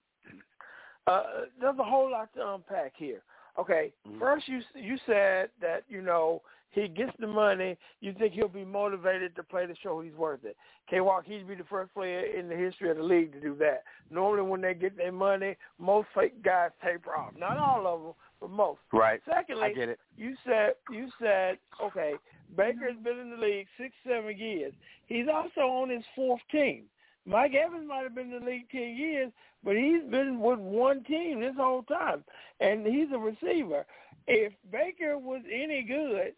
Uh, 1.06 1.22
there's 1.60 1.78
a 1.78 1.84
whole 1.84 2.10
lot 2.10 2.32
to 2.34 2.54
unpack 2.54 2.92
here. 2.96 3.22
Okay, 3.58 3.92
first 4.18 4.46
you 4.48 4.60
you 4.74 4.96
said 5.06 5.50
that 5.60 5.82
you 5.88 6.00
know 6.00 6.40
he 6.70 6.86
gets 6.88 7.12
the 7.18 7.26
money. 7.26 7.76
You 8.00 8.14
think 8.18 8.32
he'll 8.32 8.48
be 8.48 8.64
motivated 8.64 9.34
to 9.36 9.42
play 9.42 9.66
to 9.66 9.74
show 9.82 10.00
he's 10.00 10.14
worth 10.14 10.44
it. 10.44 10.56
K 10.88 11.00
Walk, 11.00 11.26
he'd 11.26 11.48
be 11.48 11.56
the 11.56 11.64
first 11.64 11.92
player 11.92 12.20
in 12.20 12.48
the 12.48 12.56
history 12.56 12.90
of 12.90 12.96
the 12.96 13.02
league 13.02 13.32
to 13.32 13.40
do 13.40 13.56
that. 13.58 13.82
Normally, 14.10 14.48
when 14.48 14.60
they 14.60 14.74
get 14.74 14.96
their 14.96 15.12
money, 15.12 15.56
most 15.78 16.08
fake 16.14 16.42
guys 16.42 16.70
taper 16.82 17.14
off. 17.14 17.32
Not 17.36 17.58
all 17.58 17.86
of 17.86 18.02
them, 18.02 18.12
but 18.40 18.50
most. 18.50 18.80
Right. 18.92 19.20
Secondly, 19.28 19.64
I 19.64 19.72
get 19.72 19.88
it. 19.88 19.98
you 20.16 20.34
said 20.46 20.74
you 20.90 21.08
said 21.20 21.58
okay. 21.82 22.14
Baker's 22.56 22.96
been 23.02 23.18
in 23.18 23.30
the 23.30 23.36
league 23.36 23.66
six, 23.78 23.92
seven 24.06 24.36
years. 24.38 24.72
He's 25.06 25.26
also 25.32 25.60
on 25.60 25.90
his 25.90 26.04
fourth 26.14 26.40
team. 26.50 26.84
Mike 27.26 27.52
Evans 27.54 27.88
might 27.88 28.02
have 28.02 28.14
been 28.14 28.32
in 28.32 28.40
the 28.40 28.50
league 28.50 28.70
ten 28.70 28.96
years, 28.96 29.30
but 29.62 29.76
he's 29.76 30.02
been 30.10 30.40
with 30.40 30.58
one 30.58 31.04
team 31.04 31.40
this 31.40 31.56
whole 31.56 31.82
time, 31.84 32.24
and 32.60 32.86
he's 32.86 33.08
a 33.14 33.18
receiver. 33.18 33.84
If 34.26 34.52
Baker 34.70 35.18
was 35.18 35.42
any 35.52 35.82
good, 35.82 36.34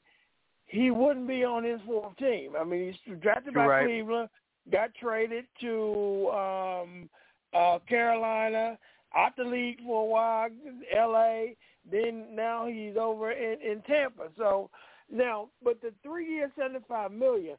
he 0.67 0.91
wouldn't 0.91 1.29
be 1.29 1.45
on 1.45 1.65
his 1.65 1.81
fourth 1.87 2.17
team. 2.17 2.53
I 2.59 2.65
mean, 2.65 2.95
he's 3.07 3.19
drafted 3.21 3.55
by 3.55 3.67
right. 3.67 3.87
Cleveland, 3.87 4.29
got 4.71 4.95
traded 4.95 5.45
to 5.61 6.31
um, 6.31 7.09
uh, 7.55 7.79
Carolina, 7.89 8.79
out 9.15 9.37
the 9.37 9.45
league 9.45 9.81
for 9.85 10.03
a 10.03 10.07
while, 10.07 10.49
L.A. 10.97 11.57
Then 11.91 12.35
now 12.35 12.67
he's 12.67 12.97
over 12.97 13.33
in, 13.33 13.59
in 13.61 13.83
Tampa. 13.83 14.29
So 14.37 14.71
now, 15.11 15.49
but 15.63 15.81
the 15.83 15.93
three 16.03 16.29
year 16.33 16.51
seventy 16.57 16.85
five 16.89 17.13
million. 17.13 17.57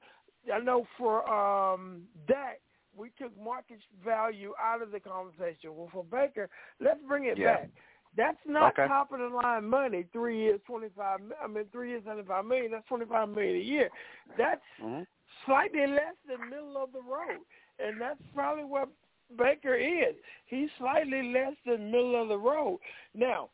I 0.54 0.60
know 0.60 0.86
for 0.98 1.30
um, 1.30 2.02
Dak, 2.28 2.60
we 2.98 3.12
took 3.20 3.36
market 3.42 3.80
value 4.04 4.54
out 4.62 4.82
of 4.82 4.92
the 4.92 5.00
conversation. 5.00 5.76
Well, 5.76 5.90
for 5.92 6.04
Baker, 6.04 6.50
let's 6.80 7.00
bring 7.08 7.26
it 7.26 7.38
Yeah. 7.38 7.54
back. 7.54 7.70
That's 8.16 8.38
not 8.46 8.74
Okay. 8.74 8.88
top 8.88 9.12
of 9.12 9.20
the 9.20 9.28
line 9.28 9.66
money. 9.68 10.04
Three 10.14 10.40
years, 10.40 10.62
twenty 10.68 10.90
five. 10.96 11.20
I 11.44 11.48
mean, 11.48 11.66
three 11.72 11.90
years, 11.90 12.04
seventy 12.06 12.28
five 12.28 12.46
million. 12.46 12.72
That's 12.72 12.88
twenty 12.88 13.06
five 13.06 13.30
million 13.30 13.56
a 13.56 13.60
year. 13.60 13.90
That's 14.38 14.62
Mm-hmm. 14.82 15.04
slightly 15.46 15.88
less 15.88 16.16
than 16.28 16.50
middle 16.50 16.78
of 16.78 16.92
the 16.92 17.02
road, 17.02 17.42
and 17.80 18.00
that's 18.00 18.20
probably 18.36 18.66
what 18.66 18.90
Baker 19.36 19.76
is. 19.76 20.16
He's 20.46 20.70
slightly 20.78 21.34
less 21.34 21.54
than 21.66 21.90
middle 21.92 22.22
of 22.22 22.28
the 22.28 22.38
road. 22.38 22.80
Now, 23.16 23.50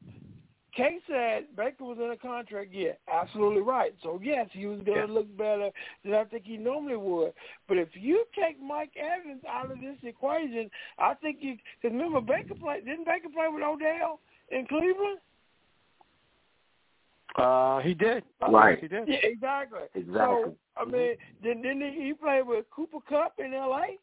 Kay 0.76 1.00
said 1.08 1.46
Baker 1.56 1.84
was 1.84 1.98
in 1.98 2.12
a 2.12 2.18
contract 2.18 2.72
year. 2.72 2.98
Absolutely 3.12 3.62
right. 3.62 3.94
So 4.04 4.20
yes, 4.22 4.48
he 4.52 4.66
was 4.66 4.80
going 4.82 5.08
to 5.08 5.08
yeah. 5.08 5.20
look 5.20 5.38
better 5.38 5.70
than 6.04 6.14
I 6.14 6.24
think 6.26 6.44
he 6.46 6.58
normally 6.58 6.98
would. 6.98 7.34
But 7.68 7.78
if 7.78 7.90
you 7.94 8.26
take 8.36 8.62
Mike 8.62 8.92
Evans 8.96 9.42
out 9.48 9.72
of 9.72 9.80
this 9.80 9.98
equation, 10.04 10.70
I 10.98 11.14
think 11.16 11.38
you. 11.42 11.56
Cause 11.82 11.92
remember 11.92 12.22
Baker 12.22 12.56
played. 12.60 12.86
Didn't 12.86 13.06
Baker 13.06 13.30
play 13.34 13.48
with 13.52 13.64
Odell 13.64 14.20
in 14.52 14.68
Cleveland? 14.68 15.20
Uh, 17.36 17.80
he 17.80 17.94
did. 17.94 18.24
Right. 18.42 18.80
He 18.80 18.88
did. 18.88 19.08
Yeah, 19.08 19.18
exactly. 19.24 19.82
Exactly. 19.94 20.18
So 20.18 20.56
I 20.78 20.86
mean, 20.86 21.16
then 21.44 21.62
didn't 21.62 21.94
he 21.94 22.14
play 22.14 22.42
with 22.42 22.66
Cooper 22.76 22.98
Kupp 23.08 23.34
in 23.40 23.54
L.A.? 23.54 23.98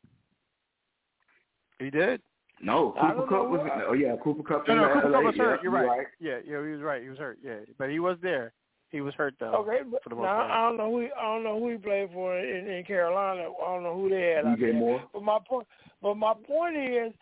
He 1.79 1.91
did. 1.91 2.23
No, 2.61 2.95
Cooper 3.01 3.27
Kupp 3.29 3.51
was. 3.51 3.85
Oh 3.89 3.93
yeah, 3.93 4.17
Cooper 4.23 4.43
Kupp. 4.43 4.69
No, 4.69 4.75
no, 4.75 4.89
Cooper 4.95 5.13
Kupp 5.13 5.25
was 5.25 5.35
hurt. 5.37 5.57
Yeah, 5.57 5.63
you're 5.63 5.73
right. 5.73 5.87
right. 5.87 6.07
Yeah, 6.19 6.39
yeah, 6.47 6.63
he 6.65 6.73
was 6.73 6.81
right. 6.81 7.03
He 7.03 7.09
was 7.09 7.19
hurt. 7.19 7.39
Yeah, 7.43 7.57
but 7.79 7.91
he 7.91 7.99
was 7.99 8.17
there. 8.23 8.53
He 8.91 9.01
was 9.01 9.15
hurt 9.15 9.35
though. 9.39 9.53
Okay, 9.57 9.81
but 9.91 10.03
for 10.03 10.09
the 10.11 10.15
most 10.15 10.25
now, 10.25 10.37
part. 10.37 10.51
I 10.51 10.69
don't 10.69 10.77
know 10.77 10.91
who 10.91 11.09
I 11.19 11.23
don't 11.23 11.45
know 11.45 11.59
who 11.59 11.71
he 11.71 11.77
played 11.77 12.11
for 12.13 12.39
in, 12.39 12.67
in 12.67 12.85
Carolina. 12.85 13.43
I 13.43 13.75
don't 13.75 13.83
know 13.83 13.95
who 13.95 14.09
they 14.09 14.31
had. 14.31 14.45
DJ 14.45 14.75
Moore. 14.75 15.03
But 15.13 15.23
my 15.23 15.39
point, 15.47 15.67
but 16.01 16.17
my 16.17 16.35
point 16.35 16.77
is, 16.77 17.13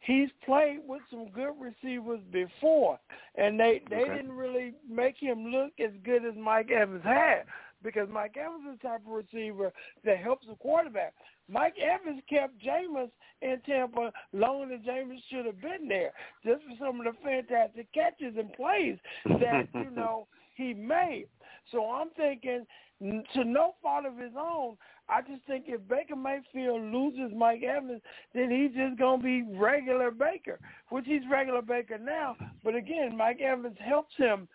he's 0.00 0.30
played 0.44 0.80
with 0.86 1.02
some 1.10 1.28
good 1.28 1.52
receivers 1.60 2.20
before, 2.32 2.98
and 3.36 3.60
they 3.60 3.82
they 3.90 4.02
Okay. 4.02 4.14
didn't 4.16 4.32
really 4.32 4.74
make 4.88 5.16
him 5.18 5.46
look 5.46 5.72
as 5.78 5.92
good 6.04 6.24
as 6.24 6.34
Mike 6.36 6.70
Evans 6.70 7.04
had 7.04 7.44
because 7.82 8.08
Mike 8.10 8.36
Evans 8.36 8.64
is 8.72 8.78
the 8.82 8.88
type 8.88 9.02
of 9.06 9.12
receiver 9.12 9.72
that 10.04 10.18
helps 10.18 10.46
the 10.46 10.54
quarterback. 10.54 11.14
Mike 11.50 11.74
Evans 11.78 12.22
kept 12.28 12.54
Jameis 12.62 13.10
in 13.42 13.60
Tampa 13.66 14.12
longer 14.32 14.76
than 14.76 14.84
Jameis 14.84 15.20
should 15.30 15.46
have 15.46 15.60
been 15.60 15.88
there, 15.88 16.12
just 16.44 16.62
for 16.62 16.86
some 16.86 17.00
of 17.00 17.06
the 17.06 17.12
fantastic 17.22 17.92
catches 17.92 18.36
and 18.38 18.52
plays 18.52 18.98
that 19.24 19.68
you 19.74 19.90
know 19.96 20.26
he 20.54 20.74
made. 20.74 21.26
So 21.72 21.90
I'm 21.90 22.10
thinking, 22.16 22.66
to 23.00 23.44
no 23.44 23.74
fault 23.82 24.04
of 24.06 24.18
his 24.18 24.32
own, 24.38 24.76
I 25.08 25.22
just 25.22 25.44
think 25.46 25.64
if 25.66 25.80
Baker 25.88 26.14
Mayfield 26.14 26.82
loses 26.92 27.36
Mike 27.36 27.62
Evans, 27.62 28.00
then 28.34 28.50
he's 28.50 28.76
just 28.76 28.98
gonna 28.98 29.22
be 29.22 29.42
regular 29.42 30.10
Baker, 30.10 30.60
which 30.90 31.04
he's 31.06 31.22
regular 31.30 31.62
Baker 31.62 31.98
now. 31.98 32.36
But 32.62 32.76
again, 32.76 33.16
Mike 33.16 33.40
Evans 33.40 33.76
helps 33.84 34.14
him 34.16 34.46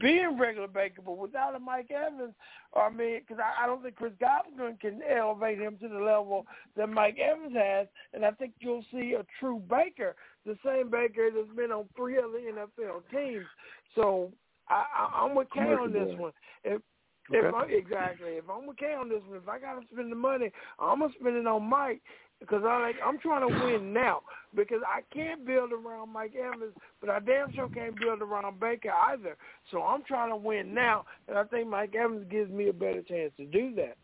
being 0.00 0.38
regular 0.38 0.66
Baker, 0.66 1.02
but 1.04 1.18
without 1.18 1.54
a 1.54 1.58
Mike 1.58 1.90
Evans, 1.90 2.34
I 2.74 2.90
mean, 2.90 3.20
because 3.20 3.40
I, 3.40 3.64
I 3.64 3.66
don't 3.66 3.82
think 3.82 3.94
Chris 3.94 4.12
Godwin 4.18 4.76
can 4.80 5.00
elevate 5.08 5.58
him 5.58 5.76
to 5.80 5.88
the 5.88 5.98
level 5.98 6.46
that 6.76 6.88
Mike 6.88 7.18
Evans 7.18 7.54
has, 7.56 7.86
and 8.12 8.24
I 8.24 8.32
think 8.32 8.54
you'll 8.58 8.84
see 8.92 9.14
a 9.14 9.24
true 9.38 9.62
Baker, 9.70 10.16
the 10.44 10.56
same 10.64 10.90
Baker 10.90 11.30
that's 11.34 11.56
been 11.56 11.70
on 11.70 11.84
three 11.96 12.18
other 12.18 12.40
NFL 12.40 13.02
teams. 13.12 13.46
So 13.94 14.32
I, 14.68 14.84
I, 14.98 15.22
I'm 15.22 15.34
with 15.34 15.48
Kay 15.50 15.60
on 15.60 15.92
this 15.92 16.18
one. 16.18 16.32
If 16.64 16.82
if 17.30 17.54
I, 17.54 17.66
exactly, 17.66 18.30
if 18.32 18.44
I'm 18.50 18.66
with 18.66 18.78
Kay 18.78 18.94
on 18.98 19.08
this 19.08 19.22
one, 19.28 19.38
if 19.38 19.48
I 19.48 19.58
got 19.58 19.80
to 19.80 19.86
spend 19.92 20.10
the 20.10 20.16
money, 20.16 20.50
I'm 20.80 20.98
gonna 20.98 21.12
spend 21.18 21.36
it 21.36 21.46
on 21.46 21.68
Mike 21.68 22.02
because 22.42 22.62
I 22.66 22.80
like 22.80 22.96
I'm 23.04 23.18
trying 23.18 23.48
to 23.48 23.64
win 23.64 23.92
now 23.92 24.20
because 24.54 24.80
I 24.86 25.00
can't 25.14 25.46
build 25.46 25.72
around 25.72 26.12
Mike 26.12 26.34
Evans, 26.36 26.74
but 27.00 27.08
I 27.08 27.18
damn 27.20 27.52
sure 27.54 27.68
can't 27.68 27.98
build 27.98 28.20
around 28.20 28.60
Baker 28.60 28.92
either. 29.08 29.36
So 29.70 29.82
I'm 29.82 30.02
trying 30.04 30.30
to 30.30 30.36
win 30.36 30.74
now, 30.74 31.04
and 31.28 31.38
I 31.38 31.44
think 31.44 31.68
Mike 31.68 31.94
Evans 31.94 32.26
gives 32.30 32.50
me 32.50 32.68
a 32.68 32.72
better 32.72 33.02
chance 33.02 33.32
to 33.38 33.46
do 33.46 33.74
that. 33.76 33.96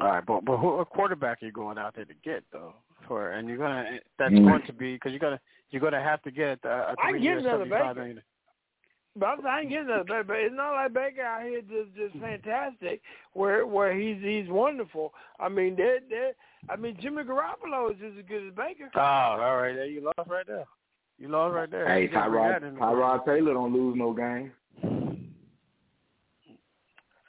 All 0.00 0.08
right, 0.08 0.24
but 0.26 0.44
but 0.44 0.58
who, 0.58 0.76
what 0.76 0.90
quarterback 0.90 1.42
are 1.42 1.46
you 1.46 1.52
going 1.52 1.78
out 1.78 1.94
there 1.96 2.04
to 2.04 2.14
get 2.24 2.44
though? 2.52 2.74
For 3.06 3.30
and 3.30 3.48
you're 3.48 3.56
gonna 3.56 4.00
that's 4.18 4.34
Mm. 4.34 4.44
going 4.44 4.62
to 4.66 4.72
be 4.72 4.94
because 4.94 5.12
you're 5.12 5.20
gonna 5.20 5.40
you're 5.70 5.80
gonna 5.80 6.02
have 6.02 6.20
to 6.22 6.30
get 6.30 6.58
a 6.64 6.94
three 7.02 7.14
can 7.14 7.22
year 7.22 7.34
get 7.36 7.44
another 7.46 7.64
seventy 7.64 7.70
five 7.70 7.96
Baker. 7.96 8.06
million. 8.06 8.22
But 9.18 9.26
I'm 9.26 9.38
saying 9.42 9.68
getting 9.70 9.88
that, 9.88 10.06
but, 10.06 10.26
but 10.26 10.36
it's 10.36 10.54
not 10.54 10.72
like 10.72 10.92
Baker 10.94 11.22
out 11.22 11.42
here 11.42 11.60
just 11.62 11.94
just 11.96 12.14
fantastic, 12.22 13.00
where 13.32 13.66
where 13.66 13.92
he's 13.98 14.18
he's 14.22 14.48
wonderful. 14.48 15.12
I 15.40 15.48
mean, 15.48 15.76
they 15.76 15.98
they 16.08 16.30
I 16.70 16.76
mean 16.76 16.96
Jimmy 17.00 17.22
Garoppolo 17.24 17.90
is 17.90 17.98
just 18.00 18.18
as 18.18 18.24
good 18.28 18.46
as 18.48 18.54
Baker. 18.54 18.90
Oh, 18.94 19.00
all 19.00 19.56
right, 19.58 19.74
there 19.74 19.86
you 19.86 20.00
lost 20.02 20.28
right 20.30 20.46
there. 20.46 20.66
You 21.18 21.28
lost 21.28 21.54
right 21.54 21.70
there. 21.70 21.88
Hey, 21.88 22.02
You 22.02 22.08
can't 22.10 22.30
bring 22.30 22.48
that 22.48 22.62
Tyrod, 22.62 22.68
in. 22.68 22.76
Tyrod 22.76 23.24
Taylor 23.24 23.54
don't 23.54 23.72
lose 23.72 23.96
no 23.98 24.12
game. 24.12 24.52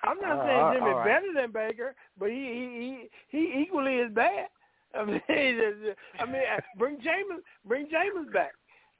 I'm 0.03 0.17
not 0.21 0.39
Uh, 0.39 0.45
saying 0.45 0.59
all 0.61 0.73
Jimmy 0.73 0.91
right. 0.91 1.05
better 1.05 1.33
than 1.35 1.51
Baker, 1.51 1.95
but 2.17 2.29
he 2.29 2.35
he 2.35 3.07
he, 3.29 3.37
he 3.37 3.61
equally 3.61 3.95
is 3.95 4.11
bad. 4.13 4.47
I 4.95 5.05
mean, 5.05 5.21
I 5.29 6.25
mean, 6.25 6.41
uh, 6.55 6.59
bring 6.77 6.97
James 7.01 7.43
bring 7.65 7.87
James 7.91 8.27
back. 8.33 8.53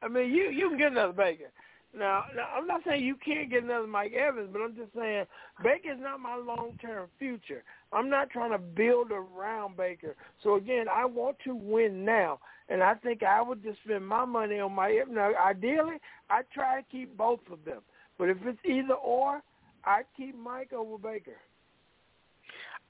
I 0.03 0.07
mean, 0.07 0.29
you 0.31 0.49
you 0.49 0.69
can 0.69 0.77
get 0.77 0.91
another 0.91 1.13
Baker. 1.13 1.51
Now, 1.97 2.25
now, 2.35 2.45
I'm 2.55 2.67
not 2.67 2.81
saying 2.85 3.03
you 3.03 3.15
can't 3.15 3.49
get 3.49 3.63
another 3.63 3.87
Mike 3.87 4.13
Evans, 4.13 4.49
but 4.51 4.61
I'm 4.61 4.75
just 4.75 4.93
saying 4.95 5.25
Baker's 5.63 5.99
not 5.99 6.19
my 6.19 6.35
long-term 6.35 7.07
future. 7.17 7.63
I'm 7.91 8.09
not 8.09 8.29
trying 8.29 8.51
to 8.51 8.59
build 8.59 9.11
around 9.11 9.75
Baker. 9.75 10.15
So 10.43 10.55
again, 10.55 10.85
I 10.87 11.05
want 11.05 11.37
to 11.45 11.55
win 11.55 12.05
now, 12.05 12.39
and 12.69 12.83
I 12.83 12.93
think 12.93 13.23
I 13.23 13.41
would 13.41 13.63
just 13.63 13.79
spend 13.83 14.05
my 14.05 14.23
money 14.23 14.59
on 14.59 14.73
my. 14.73 15.03
Now, 15.09 15.31
ideally, 15.43 15.95
I 16.29 16.41
try 16.53 16.79
to 16.79 16.85
keep 16.91 17.17
both 17.17 17.39
of 17.51 17.65
them, 17.65 17.81
but 18.19 18.29
if 18.29 18.37
it's 18.45 18.59
either 18.65 18.93
or, 18.93 19.41
I 19.83 20.01
keep 20.15 20.37
Mike 20.37 20.73
over 20.73 20.97
Baker. 20.97 21.37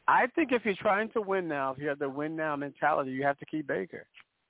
I 0.09 0.26
think 0.35 0.51
if 0.51 0.65
you're 0.65 0.73
trying 0.76 1.09
to 1.11 1.21
win 1.21 1.47
now, 1.47 1.71
if 1.71 1.77
you 1.77 1.88
have 1.88 1.99
the 1.99 2.09
win 2.09 2.35
now 2.35 2.55
mentality, 2.55 3.11
you 3.11 3.23
have 3.23 3.38
to 3.38 3.45
keep 3.45 3.67
Baker. 3.67 4.07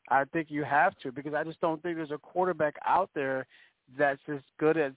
I 0.10 0.24
think 0.26 0.48
you 0.50 0.64
have 0.64 0.98
to 1.04 1.12
because 1.12 1.34
I 1.34 1.44
just 1.44 1.62
don't 1.62 1.84
think 1.84 1.98
there's 1.98 2.12
a 2.12 2.18
quarterback 2.18 2.76
out 2.88 3.10
there 3.14 3.46
that's 3.98 4.22
as 4.28 4.40
good 4.60 4.78
as 4.78 4.94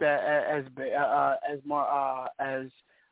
that 0.00 0.20
as 0.24 0.64
uh, 0.78 1.36
as 1.50 1.58
Mar, 1.64 1.86
uh, 1.88 2.42
as 2.42 2.66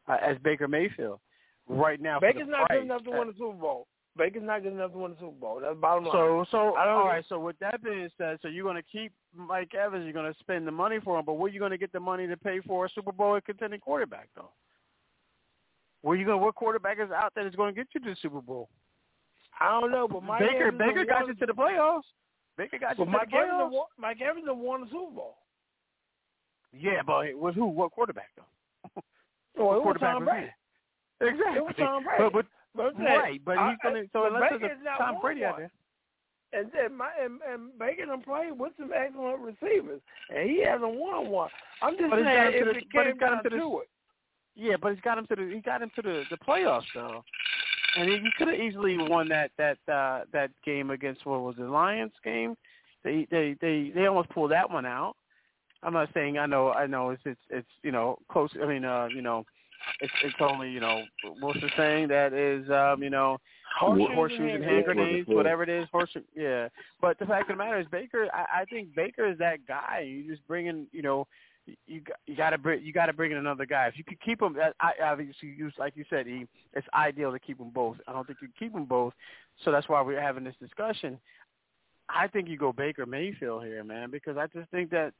uh, 0.08 0.16
as 0.22 0.36
Baker 0.42 0.68
Mayfield 0.68 1.20
right 1.68 2.00
now. 2.00 2.20
Baker's 2.20 2.48
not 2.48 2.66
price. 2.66 2.78
good 2.78 2.84
enough 2.84 3.04
to 3.04 3.10
win 3.10 3.28
the 3.28 3.34
Super 3.34 3.52
Bowl. 3.52 3.86
Baker's 4.16 4.42
not 4.44 4.62
good 4.62 4.72
enough 4.72 4.92
to 4.92 4.98
win 4.98 5.12
the 5.12 5.16
Super 5.18 5.32
Bowl. 5.32 5.58
That's 5.60 5.74
the 5.74 5.80
bottom 5.80 6.04
line. 6.04 6.12
So, 6.12 6.44
so 6.50 6.58
all 6.76 7.06
right. 7.06 7.24
So, 7.28 7.38
with 7.38 7.58
that 7.58 7.82
being 7.82 8.08
said, 8.16 8.38
so 8.42 8.48
you're 8.48 8.64
going 8.64 8.76
to 8.76 8.88
keep 8.90 9.12
Mike 9.36 9.74
Evans. 9.74 10.04
You're 10.04 10.12
going 10.12 10.32
to 10.32 10.38
spend 10.38 10.66
the 10.66 10.72
money 10.72 10.98
for 11.02 11.18
him, 11.18 11.24
but 11.24 11.34
where 11.34 11.50
are 11.50 11.52
you 11.52 11.58
going 11.58 11.72
to 11.72 11.78
get 11.78 11.92
the 11.92 12.00
money 12.00 12.26
to 12.26 12.36
pay 12.36 12.60
for 12.66 12.86
a 12.86 12.88
Super 12.90 13.12
Bowl 13.12 13.38
contending 13.44 13.80
quarterback, 13.80 14.28
though? 14.36 14.50
Where 16.02 16.16
you 16.16 16.26
going? 16.26 16.40
What 16.40 16.54
quarterback 16.54 16.98
is 17.02 17.10
out 17.10 17.32
there 17.34 17.44
that's 17.44 17.56
going 17.56 17.74
to 17.74 17.80
get 17.80 17.88
you 17.94 18.00
to 18.00 18.10
the 18.10 18.16
Super 18.20 18.40
Bowl? 18.40 18.68
I 19.58 19.80
don't 19.80 19.90
know, 19.90 20.06
but 20.06 20.22
Mike 20.22 20.40
Baker, 20.40 20.66
Evans 20.66 20.78
Baker 20.78 21.04
got 21.04 21.26
you 21.26 21.34
to 21.34 21.46
the 21.46 21.52
playoffs. 21.52 22.02
Baker 22.56 22.78
got 22.78 22.98
you 22.98 23.04
Mike 23.06 23.28
Evans, 23.32 23.50
playoffs. 23.50 23.58
done 23.58 23.72
won, 23.72 23.86
Mike 23.98 24.20
Evans 24.20 24.44
won 24.48 24.80
the 24.82 24.86
Super 24.86 25.10
Bowl. 25.10 25.36
Yeah, 26.72 27.02
but 27.06 27.26
it 27.26 27.38
was 27.38 27.54
who? 27.54 27.66
What 27.66 27.92
quarterback 27.92 28.30
though? 28.36 29.02
Oh, 29.58 29.64
What 29.66 29.74
it 29.74 29.76
was 29.76 29.82
quarterback 29.84 30.12
Tom 30.14 30.24
Brady. 30.24 30.50
Exactly. 31.20 31.56
It 31.58 31.64
was 31.64 31.74
Tom 31.78 32.02
Brady. 32.04 32.24
But, 32.32 32.46
but 32.74 32.96
But 32.96 33.02
right, 33.04 33.40
but 33.44 33.56
I- 33.58 33.70
he's 33.70 33.78
going 33.82 34.02
to. 34.02 34.10
So 34.12 34.26
unless 34.26 34.50
there's 34.60 34.78
a 34.82 34.98
Tom 34.98 35.20
Brady 35.20 35.44
out 35.44 35.58
there. 35.58 35.70
And 36.52 36.70
then 36.72 36.96
my 36.96 37.10
and, 37.20 37.40
and 37.50 37.76
Baker 37.78 38.06
done 38.06 38.22
played 38.22 38.52
with 38.58 38.72
some 38.78 38.92
excellent 38.94 39.40
receivers, 39.40 40.00
and 40.30 40.48
he 40.48 40.62
hasn't 40.64 40.94
won 40.94 41.28
one. 41.28 41.50
I'm 41.82 41.96
just 41.98 42.10
But 42.10 42.22
saying 42.22 42.54
if 42.54 42.64
the- 42.64 42.70
it 42.70 42.84
but 42.92 43.04
came 43.04 43.12
he's 43.12 43.20
got 43.20 43.32
him 43.32 43.34
down 43.34 43.42
to 43.44 43.50
the- 43.50 43.56
to 43.58 43.78
it. 43.80 43.88
Yeah, 44.56 44.76
but 44.80 44.92
he's 44.92 45.00
got 45.02 45.18
him 45.18 45.26
to 45.26 45.34
the 45.36 45.50
he 45.52 45.60
got 45.60 45.82
him 45.82 45.90
to 45.96 46.02
the 46.02 46.24
the 46.30 46.36
playoffs 46.36 46.86
though, 46.94 47.24
and 47.96 48.08
he, 48.08 48.30
could 48.36 48.48
have 48.48 48.58
easily 48.58 48.96
won 48.98 49.28
that 49.28 49.50
that 49.58 49.78
uh 49.92 50.22
that 50.32 50.50
game 50.64 50.90
against 50.90 51.26
what 51.26 51.42
was 51.42 51.56
the 51.56 51.64
Lions 51.64 52.12
game. 52.22 52.56
They 53.02 53.26
they 53.30 53.56
they 53.60 53.92
they 53.94 54.06
almost 54.06 54.30
pulled 54.30 54.52
that 54.52 54.70
one 54.70 54.86
out. 54.86 55.16
I'm 55.82 55.92
not 55.92 56.08
saying 56.14 56.38
I 56.38 56.46
know 56.46 56.72
I 56.72 56.86
know 56.86 57.10
it's 57.10 57.22
it's 57.24 57.40
it's 57.50 57.68
you 57.82 57.92
know 57.92 58.18
close. 58.30 58.50
I 58.62 58.66
mean 58.66 58.84
uh 58.84 59.08
you 59.14 59.22
know 59.22 59.44
it's 60.00 60.12
it's 60.22 60.34
only 60.40 60.70
you 60.70 60.80
know 60.80 61.02
what's 61.40 61.60
the 61.60 61.70
saying 61.76 62.08
that 62.08 62.32
is 62.32 62.68
um 62.70 63.02
you 63.02 63.10
know 63.10 63.38
Horseshoes 63.78 64.08
horseshoes, 64.14 64.40
and 64.40 64.50
and 64.50 64.64
hand 64.64 64.84
grenades. 64.84 65.28
whatever 65.28 65.62
it 65.64 65.68
is, 65.68 65.88
horseshoe. 65.90 66.22
Yeah, 66.36 66.68
but 67.00 67.18
the 67.18 67.26
fact 67.26 67.50
of 67.50 67.56
the 67.56 67.64
matter 67.64 67.80
is, 67.80 67.86
Baker. 67.90 68.28
I, 68.32 68.60
I 68.60 68.64
think 68.66 68.94
Baker 68.94 69.26
is 69.26 69.36
that 69.38 69.66
guy. 69.66 70.06
You 70.06 70.28
just 70.30 70.46
bring 70.46 70.66
in, 70.66 70.86
you 70.92 71.02
know, 71.02 71.26
you 71.86 72.00
got 72.00 72.16
you 72.26 72.36
got 72.36 72.50
to 72.50 72.58
bring 72.58 72.84
you 72.84 72.92
got 72.92 73.06
to 73.06 73.12
bring 73.12 73.32
in 73.32 73.38
another 73.38 73.66
guy. 73.66 73.86
If 73.86 73.96
you 73.96 74.04
could 74.04 74.20
keep 74.20 74.40
them, 74.40 74.56
I 74.80 74.92
obviously 75.02 75.54
you 75.56 75.70
like 75.78 75.94
you 75.96 76.04
said, 76.10 76.26
he 76.26 76.46
it's 76.72 76.86
ideal 76.94 77.32
to 77.32 77.38
keep 77.38 77.58
them 77.58 77.70
both. 77.70 77.96
I 78.06 78.12
don't 78.12 78.26
think 78.26 78.40
you 78.42 78.48
keep 78.58 78.72
them 78.72 78.84
both, 78.84 79.14
so 79.64 79.70
that's 79.70 79.88
why 79.88 80.02
we're 80.02 80.20
having 80.20 80.44
this 80.44 80.54
discussion. 80.60 81.18
I 82.08 82.28
think 82.28 82.48
you 82.48 82.58
go 82.58 82.72
Baker 82.72 83.06
Mayfield 83.06 83.64
here, 83.64 83.82
man, 83.82 84.10
because 84.10 84.36
I 84.36 84.46
just 84.48 84.70
think 84.70 84.90
that 84.90 85.14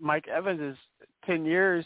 Mike 0.00 0.28
Evans 0.28 0.60
is 0.60 0.76
ten 1.26 1.44
years, 1.44 1.84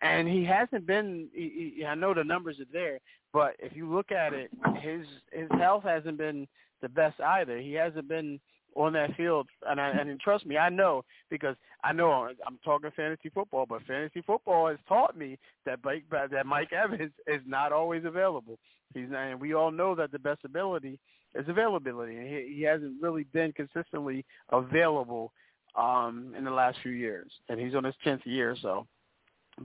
and 0.00 0.26
he 0.26 0.44
hasn't 0.44 0.86
been. 0.86 1.28
He, 1.34 1.74
he, 1.76 1.84
I 1.84 1.94
know 1.94 2.14
the 2.14 2.24
numbers 2.24 2.58
are 2.60 2.72
there, 2.72 3.00
but 3.32 3.54
if 3.58 3.76
you 3.76 3.92
look 3.92 4.12
at 4.12 4.32
it, 4.32 4.50
his 4.80 5.06
his 5.32 5.48
health 5.58 5.84
hasn't 5.84 6.16
been 6.16 6.48
the 6.80 6.88
best 6.88 7.20
either. 7.20 7.58
He 7.58 7.74
hasn't 7.74 8.08
been 8.08 8.40
on 8.76 8.92
that 8.92 9.14
field, 9.16 9.48
and 9.68 9.80
I, 9.80 9.90
and 9.90 10.20
trust 10.20 10.46
me, 10.46 10.56
I 10.56 10.68
know 10.68 11.04
because 11.28 11.56
I 11.82 11.92
know 11.92 12.10
I'm 12.46 12.58
talking 12.64 12.90
fantasy 12.94 13.30
football, 13.30 13.66
but 13.68 13.82
fantasy 13.86 14.22
football 14.26 14.68
has 14.68 14.78
taught 14.88 15.16
me 15.16 15.38
that 15.66 15.80
Mike, 15.84 16.04
that 16.10 16.46
Mike 16.46 16.72
Evans 16.72 17.12
is 17.26 17.40
not 17.46 17.72
always 17.72 18.04
available. 18.04 18.58
He's 18.94 19.10
not, 19.10 19.22
and 19.22 19.40
we 19.40 19.54
all 19.54 19.70
know 19.70 19.94
that 19.94 20.12
the 20.12 20.18
best 20.18 20.40
ability 20.44 20.98
is 21.34 21.48
availability, 21.48 22.16
and 22.16 22.26
he, 22.26 22.54
he 22.56 22.62
hasn't 22.62 23.00
really 23.00 23.24
been 23.32 23.52
consistently 23.52 24.24
available 24.50 25.32
um, 25.76 26.34
in 26.36 26.44
the 26.44 26.50
last 26.50 26.78
few 26.82 26.92
years, 26.92 27.30
and 27.48 27.60
he's 27.60 27.74
on 27.74 27.84
his 27.84 27.94
tenth 28.02 28.22
year, 28.24 28.56
so. 28.60 28.86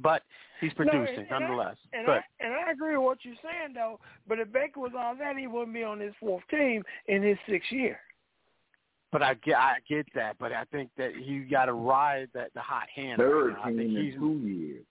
But 0.02 0.23
he's 0.60 0.73
producing 0.73 1.15
no, 1.15 1.22
and, 1.22 1.30
nonetheless. 1.30 1.77
And, 1.94 2.07
I, 2.07 2.19
and 2.40 2.53
I 2.53 2.72
agree 2.72 2.98
with 2.98 3.06
what 3.06 3.18
you're 3.22 3.36
saying, 3.41 3.73
though. 3.73 3.99
But 4.27 4.40
if 4.40 4.52
Baker 4.52 4.80
was 4.82 4.91
all 4.98 5.15
that, 5.15 5.38
he 5.38 5.48
wouldn't 5.48 5.73
be 5.73 5.84
on 5.84 5.99
his 5.99 6.14
fourth 6.19 6.44
team 6.49 6.84
in 7.07 7.23
his 7.23 7.38
sixth 7.48 7.72
year. 7.72 7.99
But 9.16 9.24
I 9.24 9.34
get, 9.36 9.56
I 9.56 9.76
get 9.88 10.06
that. 10.14 10.36
But 10.40 10.52
I 10.52 10.66
think 10.74 10.90
that 10.98 11.16
you 11.24 11.46
got 11.50 11.66
to 11.68 11.74
ride 11.74 12.28
that 12.34 12.54
the 12.54 12.60
hot 12.60 12.90
hand. 12.94 13.18
Third 13.18 13.54
right 13.56 13.58
now. 13.58 13.64
team 13.70 13.80
I 13.80 13.82
think 13.82 13.98
in 13.98 14.06
he's, 14.06 14.16
two 14.16 14.34
years. 14.46 14.84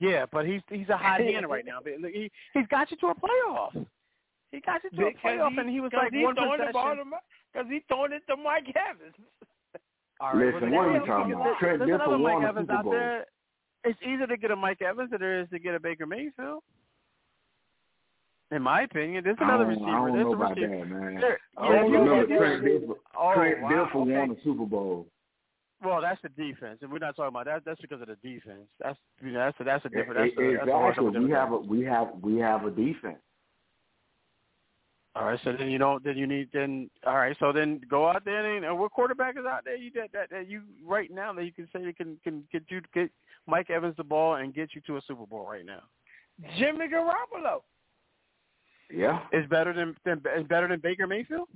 Yeah, 0.00 0.26
but 0.32 0.44
he's 0.44 0.60
he's 0.68 0.88
a 0.88 0.96
hot 0.96 1.20
hand 1.20 1.48
right 1.48 1.64
now. 1.64 1.78
He 1.86 2.32
he's 2.52 2.66
got 2.66 2.90
you 2.90 2.96
to 2.96 3.06
a 3.08 3.14
playoff. 3.14 3.86
He 4.50 4.58
got 4.60 4.82
you 4.82 4.90
to 4.90 4.96
because 4.96 5.12
a 5.22 5.26
playoff, 5.28 5.52
he, 5.52 5.58
and 5.58 5.70
he 5.70 5.78
was 5.78 5.92
like 5.94 6.12
he's 6.12 6.24
one 6.24 6.34
throwing 6.34 6.58
possession. 6.58 6.66
the 6.66 7.04
ball 7.12 7.20
because 7.52 7.66
he's 7.70 7.82
throwing 7.86 8.10
it 8.12 8.22
to 8.28 8.36
Mike 8.36 8.66
Evans. 8.74 9.14
All 10.20 10.32
right, 10.34 10.52
Listen, 10.52 10.70
well, 10.72 10.80
what 10.80 10.88
are 10.88 10.92
you 10.92 10.92
there's- 10.98 11.06
talking 11.06 11.32
about? 11.34 11.58
Trent 11.60 11.78
there's 11.78 11.90
another 11.90 12.16
Dilfer 12.16 12.22
Mike 12.22 12.34
won 12.34 12.44
a 12.44 12.48
Evans 12.48 12.66
Super 12.66 12.72
out 12.78 12.84
Bowl. 12.84 12.92
there. 12.92 13.26
It's 13.84 13.98
easier 14.02 14.26
to 14.26 14.36
get 14.36 14.50
a 14.50 14.56
Mike 14.56 14.82
Evans 14.82 15.10
than 15.10 15.22
it 15.22 15.42
is 15.42 15.48
to 15.50 15.60
get 15.60 15.76
a 15.76 15.80
Baker 15.80 16.06
Mayfield. 16.06 16.64
In 18.54 18.62
my 18.62 18.82
opinion, 18.82 19.24
there's 19.24 19.36
I 19.40 19.44
another 19.44 19.64
don't, 19.64 19.68
receiver. 19.74 19.88
I 19.88 19.92
don't 19.98 20.12
there's 20.12 20.24
know 20.24 20.32
a 20.32 20.36
about 20.36 20.56
receiver. 20.56 20.76
that, 20.78 20.88
man. 20.88 21.14
There, 21.20 21.38
I 21.58 21.66
yeah, 21.72 21.76
don't 21.80 21.92
you 21.92 22.04
know. 22.04 22.26
get- 22.26 22.38
Trent 22.38 22.64
Dilfer, 22.64 22.94
Oh, 23.18 23.34
Trent 23.34 23.62
wow, 23.62 23.68
Dilfer 23.70 23.96
okay. 23.96 24.12
won 24.18 24.30
a 24.30 24.42
Super 24.44 24.64
Bowl. 24.66 25.06
Well, 25.84 26.00
that's 26.00 26.22
the 26.22 26.28
defense, 26.30 26.78
and 26.80 26.90
we're 26.90 26.98
not 26.98 27.16
talking 27.16 27.28
about 27.28 27.46
that. 27.46 27.62
That's 27.66 27.80
because 27.80 28.00
of 28.00 28.06
the 28.08 28.16
defense. 28.22 28.66
That's 28.80 28.98
you 29.22 29.32
know, 29.32 29.40
that's 29.40 29.60
a, 29.60 29.64
that's 29.64 29.84
a 29.84 29.88
different. 29.88 30.14
That's 30.14 30.32
a, 30.38 30.56
that's 30.56 30.68
a 30.68 30.72
horse 30.72 30.96
of 30.98 31.04
a 31.04 31.08
exactly. 31.08 31.26
We 31.26 31.32
have 31.34 31.52
a 31.52 31.56
we 31.58 31.84
have 31.84 32.08
we 32.22 32.36
have 32.38 32.64
a 32.64 32.70
defense. 32.70 33.18
All 35.16 35.26
right, 35.26 35.38
so 35.44 35.52
then 35.58 35.68
you 35.70 35.78
don't. 35.78 36.02
Then 36.02 36.16
you 36.16 36.26
need. 36.26 36.48
Then 36.52 36.88
all 37.06 37.16
right, 37.16 37.36
so 37.38 37.52
then 37.52 37.80
go 37.90 38.08
out 38.08 38.24
there 38.24 38.54
and, 38.56 38.64
and 38.64 38.78
what 38.78 38.92
quarterback 38.92 39.36
is 39.38 39.44
out 39.46 39.64
there? 39.64 39.76
You 39.76 39.90
that, 39.96 40.10
that 40.12 40.30
that 40.30 40.48
you 40.48 40.62
right 40.86 41.10
now 41.12 41.32
that 41.34 41.44
you 41.44 41.52
can 41.52 41.68
say 41.72 41.82
you 41.82 41.92
can 41.94 42.18
can 42.24 42.44
get 42.52 42.62
you 42.68 42.80
get 42.94 43.10
Mike 43.46 43.68
Evans 43.68 43.94
the 43.96 44.04
ball 44.04 44.36
and 44.36 44.54
get 44.54 44.70
you 44.74 44.80
to 44.86 44.96
a 44.96 45.02
Super 45.06 45.26
Bowl 45.26 45.46
right 45.46 45.66
now. 45.66 45.82
Jimmy 46.56 46.86
Garoppolo. 46.88 47.60
Yeah. 48.90 49.20
Is 49.32 49.46
better 49.48 49.72
than, 49.72 49.96
than 50.04 50.22
is 50.38 50.46
better 50.46 50.68
than 50.68 50.80
Baker 50.80 51.06
Mayfield. 51.06 51.48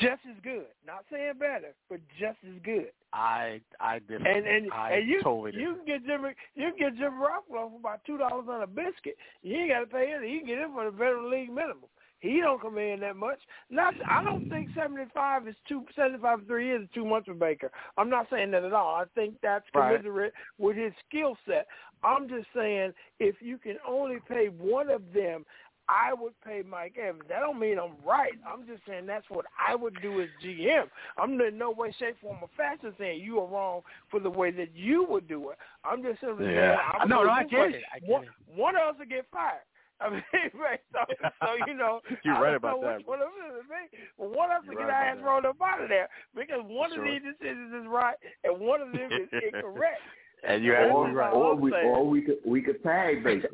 Just 0.00 0.22
as 0.30 0.36
good. 0.42 0.66
Not 0.86 1.04
saying 1.10 1.32
better, 1.38 1.74
but 1.90 2.00
just 2.18 2.38
as 2.46 2.62
good. 2.64 2.92
I 3.12 3.60
I 3.80 3.98
did. 3.98 4.24
And 4.24 4.46
and, 4.46 4.72
I 4.72 4.92
and 4.92 5.08
you 5.08 5.22
totally 5.22 5.60
you 5.60 5.74
can 5.76 5.84
get 5.84 6.06
Jimmy 6.06 6.30
you 6.54 6.70
can 6.70 6.78
get 6.78 6.98
Jimmy 6.98 7.16
Garoppolo 7.16 7.70
for 7.70 7.78
about 7.80 8.04
two 8.06 8.16
dollars 8.16 8.46
on 8.48 8.62
a 8.62 8.66
biscuit. 8.66 9.16
You 9.42 9.56
ain't 9.56 9.70
got 9.70 9.80
to 9.80 9.86
pay 9.86 10.14
it. 10.16 10.28
You 10.28 10.38
can 10.38 10.48
get 10.48 10.58
him 10.58 10.72
for 10.72 10.84
the 10.84 10.90
veteran 10.92 11.30
league 11.30 11.50
minimum. 11.50 11.90
He 12.20 12.40
don't 12.40 12.62
come 12.62 12.78
in 12.78 13.00
that 13.00 13.16
much. 13.16 13.40
Not 13.68 13.94
I 14.08 14.22
don't 14.22 14.48
think 14.48 14.68
seventy 14.76 15.10
five 15.12 15.48
is 15.48 15.56
too 15.68 15.84
seventy 15.96 16.18
five 16.22 16.46
three 16.46 16.66
years 16.66 16.84
is 16.84 16.88
too 16.94 17.04
much 17.04 17.24
for 17.26 17.34
Baker. 17.34 17.70
I'm 17.98 18.08
not 18.08 18.28
saying 18.30 18.52
that 18.52 18.64
at 18.64 18.72
all. 18.72 18.94
I 18.94 19.04
think 19.16 19.34
that's 19.42 19.64
Right. 19.74 19.96
commensurate 19.96 20.32
with 20.58 20.76
his 20.76 20.92
skill 21.08 21.36
set. 21.44 21.66
I'm 22.04 22.28
just 22.28 22.46
saying 22.54 22.92
if 23.18 23.34
you 23.42 23.58
can 23.58 23.76
only 23.86 24.18
pay 24.28 24.46
one 24.46 24.88
of 24.88 25.02
them, 25.12 25.44
I 25.92 26.14
would 26.14 26.32
pay 26.44 26.62
Mike 26.68 26.96
Evans. 26.98 27.24
That 27.28 27.40
don't 27.40 27.58
mean 27.60 27.78
I'm 27.78 27.92
right. 28.06 28.32
I'm 28.46 28.66
just 28.66 28.80
saying 28.88 29.06
that's 29.06 29.28
what 29.28 29.44
I 29.68 29.74
would 29.74 29.96
do 30.00 30.20
as 30.22 30.28
GM. 30.44 30.84
I'm 31.18 31.38
in 31.40 31.58
no 31.58 31.70
way, 31.70 31.94
shape, 31.98 32.16
form, 32.22 32.38
or 32.40 32.48
fashion 32.56 32.94
saying 32.98 33.20
you 33.22 33.40
are 33.40 33.46
wrong 33.46 33.82
for 34.10 34.20
the 34.20 34.30
way 34.30 34.50
that 34.52 34.74
you 34.74 35.04
would 35.08 35.28
do 35.28 35.50
it. 35.50 35.58
I'm 35.84 36.02
just 36.02 36.20
simply 36.20 36.46
saying 36.46 36.56
Yeah. 36.56 36.78
I 36.92 37.04
would 37.04 37.10
No, 37.10 37.20
do 37.20 37.26
no, 37.26 37.30
it 37.32 37.34
I 37.34 37.42
this 37.42 37.50
get 37.50 37.60
way. 37.60 37.66
it. 37.78 37.82
I 37.94 37.98
get 37.98 38.08
one, 38.08 38.22
it. 38.24 38.30
one 38.56 38.76
of 38.76 38.82
us 38.82 38.94
will 38.98 39.06
get 39.06 39.26
fired. 39.30 39.60
I 40.00 40.10
mean, 40.10 40.22
right? 40.54 40.80
So, 40.92 40.98
so 41.44 41.66
you 41.66 41.74
know, 41.74 42.00
You're 42.24 42.40
right 42.40 42.54
about 42.54 42.80
know 42.80 42.88
that, 42.88 42.96
Which 42.98 43.06
one 43.06 43.20
of 43.20 43.28
us 43.28 43.62
is 43.62 43.68
me. 43.70 43.98
But 44.18 44.30
one 44.30 44.50
of 44.50 44.62
us 44.62 44.66
will 44.66 44.74
You're 44.74 44.82
get 44.82 44.88
right 44.88 44.94
our 44.94 45.02
about 45.02 45.18
ass 45.18 45.22
that. 45.22 45.24
rolled 45.28 45.44
up 45.46 45.56
out 45.62 45.82
of 45.82 45.88
there 45.88 46.08
because 46.34 46.60
one 46.64 46.90
Sure. 46.92 47.04
of 47.04 47.10
these 47.12 47.22
decisions 47.22 47.72
is 47.74 47.86
right 47.86 48.16
and 48.44 48.58
one 48.58 48.80
of 48.80 48.90
them 48.92 49.10
is 49.12 49.28
incorrect. 49.54 50.00
And 50.42 50.64
you're 50.64 50.74
That's 50.74 50.88
absolutely 50.90 51.14
right. 51.14 51.32
Or 51.32 51.54
we 51.54 51.70
or 51.72 52.08
we 52.08 52.22
could 52.22 52.38
we 52.44 52.62
could 52.62 52.82
tag 52.82 53.22
Baker. 53.22 53.48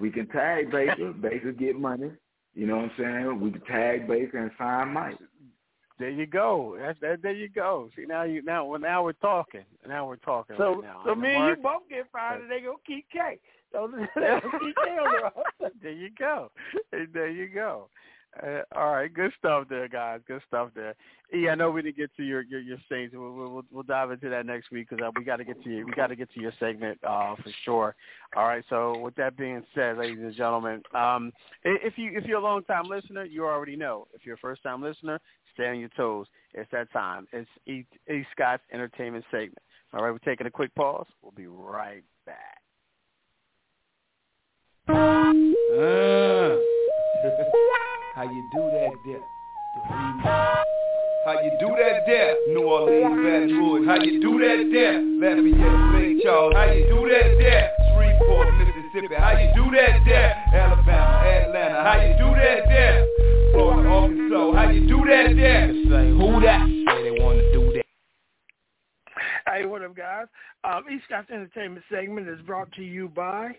We 0.00 0.10
can 0.10 0.26
tag 0.28 0.70
Baker. 0.70 1.12
Baker 1.12 1.52
get 1.52 1.78
money. 1.78 2.10
You 2.54 2.66
know 2.66 2.76
what 2.76 2.84
I'm 2.84 2.92
saying? 2.98 3.40
We 3.40 3.50
can 3.50 3.62
tag 3.62 4.06
Baker 4.06 4.38
and 4.38 4.50
sign 4.58 4.88
Mike. 4.92 5.16
There 5.98 6.10
you 6.10 6.26
go. 6.26 6.76
That's 6.78 6.98
that. 7.00 7.22
There 7.22 7.32
you 7.32 7.48
go. 7.48 7.88
See 7.94 8.04
now 8.06 8.24
you 8.24 8.42
now 8.42 8.64
well 8.64 8.80
now 8.80 9.04
we're 9.04 9.12
talking. 9.12 9.64
Now 9.86 10.06
we're 10.06 10.16
talking. 10.16 10.56
So, 10.58 10.74
right 10.74 10.82
now. 10.82 11.02
so 11.04 11.12
And 11.12 11.20
me 11.20 11.34
and 11.34 11.56
you 11.56 11.62
both 11.62 11.88
get 11.88 12.10
fired, 12.10 12.42
and 12.42 12.50
they 12.50 12.60
gonna 12.60 12.74
keep 12.84 13.06
K. 13.10 13.38
So 13.70 13.88
they 14.16 14.20
gonna 14.20 14.40
keep 14.40 14.76
K 14.76 14.90
on 14.90 15.32
the 15.60 15.70
there 15.82 15.92
you 15.92 16.10
go. 16.18 16.50
There 16.90 17.30
you 17.30 17.48
go. 17.48 17.88
Uh, 18.40 18.62
all 18.74 18.92
right, 18.92 19.12
good 19.12 19.30
stuff 19.38 19.66
there, 19.68 19.88
guys. 19.88 20.20
Good 20.26 20.40
stuff 20.48 20.70
there. 20.74 20.94
E, 21.34 21.50
I 21.50 21.54
know 21.54 21.70
we 21.70 21.82
didn't 21.82 21.98
get 21.98 22.14
to 22.16 22.22
your 22.22 22.42
your, 22.42 22.60
your. 22.60 22.78
We'll, 23.12 23.32
we'll 23.32 23.64
we'll 23.70 23.82
dive 23.82 24.10
into 24.10 24.30
that 24.30 24.46
next 24.46 24.70
week 24.70 24.88
because 24.88 25.04
uh, 25.06 25.10
we 25.16 25.24
got 25.24 25.36
to 25.36 25.44
get 25.44 25.62
to 25.62 25.70
you. 25.70 25.84
We 25.84 25.92
got 25.92 26.06
to 26.06 26.16
get 26.16 26.32
to 26.32 26.40
your 26.40 26.52
segment 26.58 26.98
uh, 27.04 27.34
for 27.36 27.52
sure. 27.64 27.94
All 28.34 28.46
right. 28.46 28.64
So 28.70 28.98
with 28.98 29.14
that 29.16 29.36
being 29.36 29.62
said, 29.74 29.98
ladies 29.98 30.18
and 30.20 30.34
gentlemen, 30.34 30.82
um, 30.94 31.32
if 31.62 31.98
you 31.98 32.12
if 32.16 32.24
you're 32.24 32.38
a 32.38 32.42
long 32.42 32.64
time 32.64 32.88
listener, 32.88 33.24
you 33.24 33.44
already 33.44 33.76
know. 33.76 34.06
If 34.14 34.24
you're 34.24 34.36
a 34.36 34.38
first 34.38 34.62
time 34.62 34.82
listener, 34.82 35.18
stay 35.52 35.68
on 35.68 35.78
your 35.78 35.90
toes. 35.90 36.26
It's 36.54 36.70
that 36.72 36.90
time. 36.90 37.26
It's 37.32 37.50
E, 37.66 37.84
e 38.10 38.24
Scott's 38.32 38.62
entertainment 38.72 39.26
segment. 39.30 39.58
All 39.92 40.02
right. 40.02 40.10
We're 40.10 40.18
taking 40.18 40.46
a 40.46 40.50
quick 40.50 40.74
pause. 40.74 41.06
We'll 41.20 41.32
be 41.32 41.48
right 41.48 42.04
back. 42.24 42.62
How 48.14 48.24
you 48.24 48.46
do 48.52 48.60
that 48.60 48.92
there? 49.06 49.24
How 51.24 51.40
you 51.42 51.50
do 51.58 51.68
that 51.68 52.04
there? 52.04 52.36
New 52.48 52.64
Orleans, 52.68 53.16
Baton 53.24 53.56
Rouge. 53.56 53.86
How 53.86 54.02
you 54.04 54.20
do 54.20 54.38
that 54.38 54.68
there? 54.70 55.00
Lafayette, 55.00 55.94
St. 55.96 56.22
Charles. 56.22 56.52
How 56.54 56.70
you 56.72 56.84
do 56.92 57.08
that 57.08 57.38
there? 57.40 57.72
Shreveport, 57.94 58.48
Mississippi. 58.58 59.14
How 59.16 59.32
you 59.32 59.48
do 59.56 59.70
that 59.76 60.04
there? 60.04 60.44
Alabama, 60.52 61.24
Atlanta. 61.24 61.82
How 61.82 62.02
you 62.04 62.12
do 62.20 62.36
that 62.36 62.68
there? 62.68 63.08
Florida, 63.52 63.88
Arkansas. 63.88 64.52
How 64.60 64.68
you 64.68 64.86
do 64.86 65.04
that 65.08 65.32
there? 65.34 65.72
Say 65.72 66.10
who 66.12 66.40
that? 66.42 66.68
Say 66.68 67.02
they 67.08 67.16
want 67.16 67.38
to 67.38 67.52
do 67.54 67.72
that. 67.72 67.86
Hey, 69.46 69.64
what 69.64 69.80
up, 69.80 69.96
guys? 69.96 70.26
Um, 70.64 70.84
East 70.92 71.04
Coast 71.08 71.30
entertainment 71.30 71.82
segment 71.90 72.28
is 72.28 72.42
brought 72.42 72.70
to 72.72 72.82
you 72.82 73.08
by. 73.08 73.52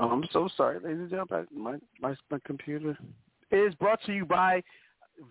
I'm 0.00 0.24
so 0.32 0.48
sorry, 0.56 0.80
ladies 0.80 0.98
and 0.98 1.10
gentlemen. 1.10 1.46
My 1.54 1.76
my 2.00 2.16
my 2.28 2.38
computer 2.44 2.90
it 2.90 2.96
is 3.50 3.74
brought 3.74 4.00
to 4.06 4.12
you 4.12 4.24
by 4.24 4.62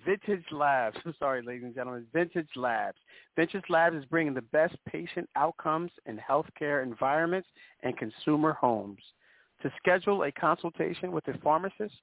Vintage 0.05 0.43
Labs. 0.51 0.97
I'm 1.05 1.15
sorry, 1.19 1.41
ladies 1.41 1.63
and 1.63 1.73
gentlemen. 1.75 2.05
Vintage 2.13 2.49
Labs. 2.55 2.97
Vintage 3.35 3.65
Labs 3.69 3.95
is 3.95 4.05
bringing 4.05 4.33
the 4.33 4.41
best 4.41 4.75
patient 4.87 5.29
outcomes 5.35 5.91
in 6.05 6.17
healthcare 6.17 6.81
environments 6.83 7.49
and 7.83 7.97
consumer 7.97 8.53
homes. 8.53 9.01
To 9.61 9.71
schedule 9.77 10.23
a 10.23 10.31
consultation 10.31 11.11
with 11.11 11.27
a 11.27 11.37
pharmacist, 11.39 11.95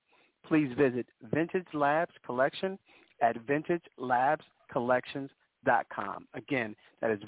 please 0.47 0.71
visit 0.77 1.07
Vintage 1.33 1.67
Labs 1.73 2.13
Collection 2.25 2.79
at 3.21 3.37
vintagelabscollections.com. 3.47 6.29
Again, 6.35 6.77
that 7.01 7.11
is 7.11 7.21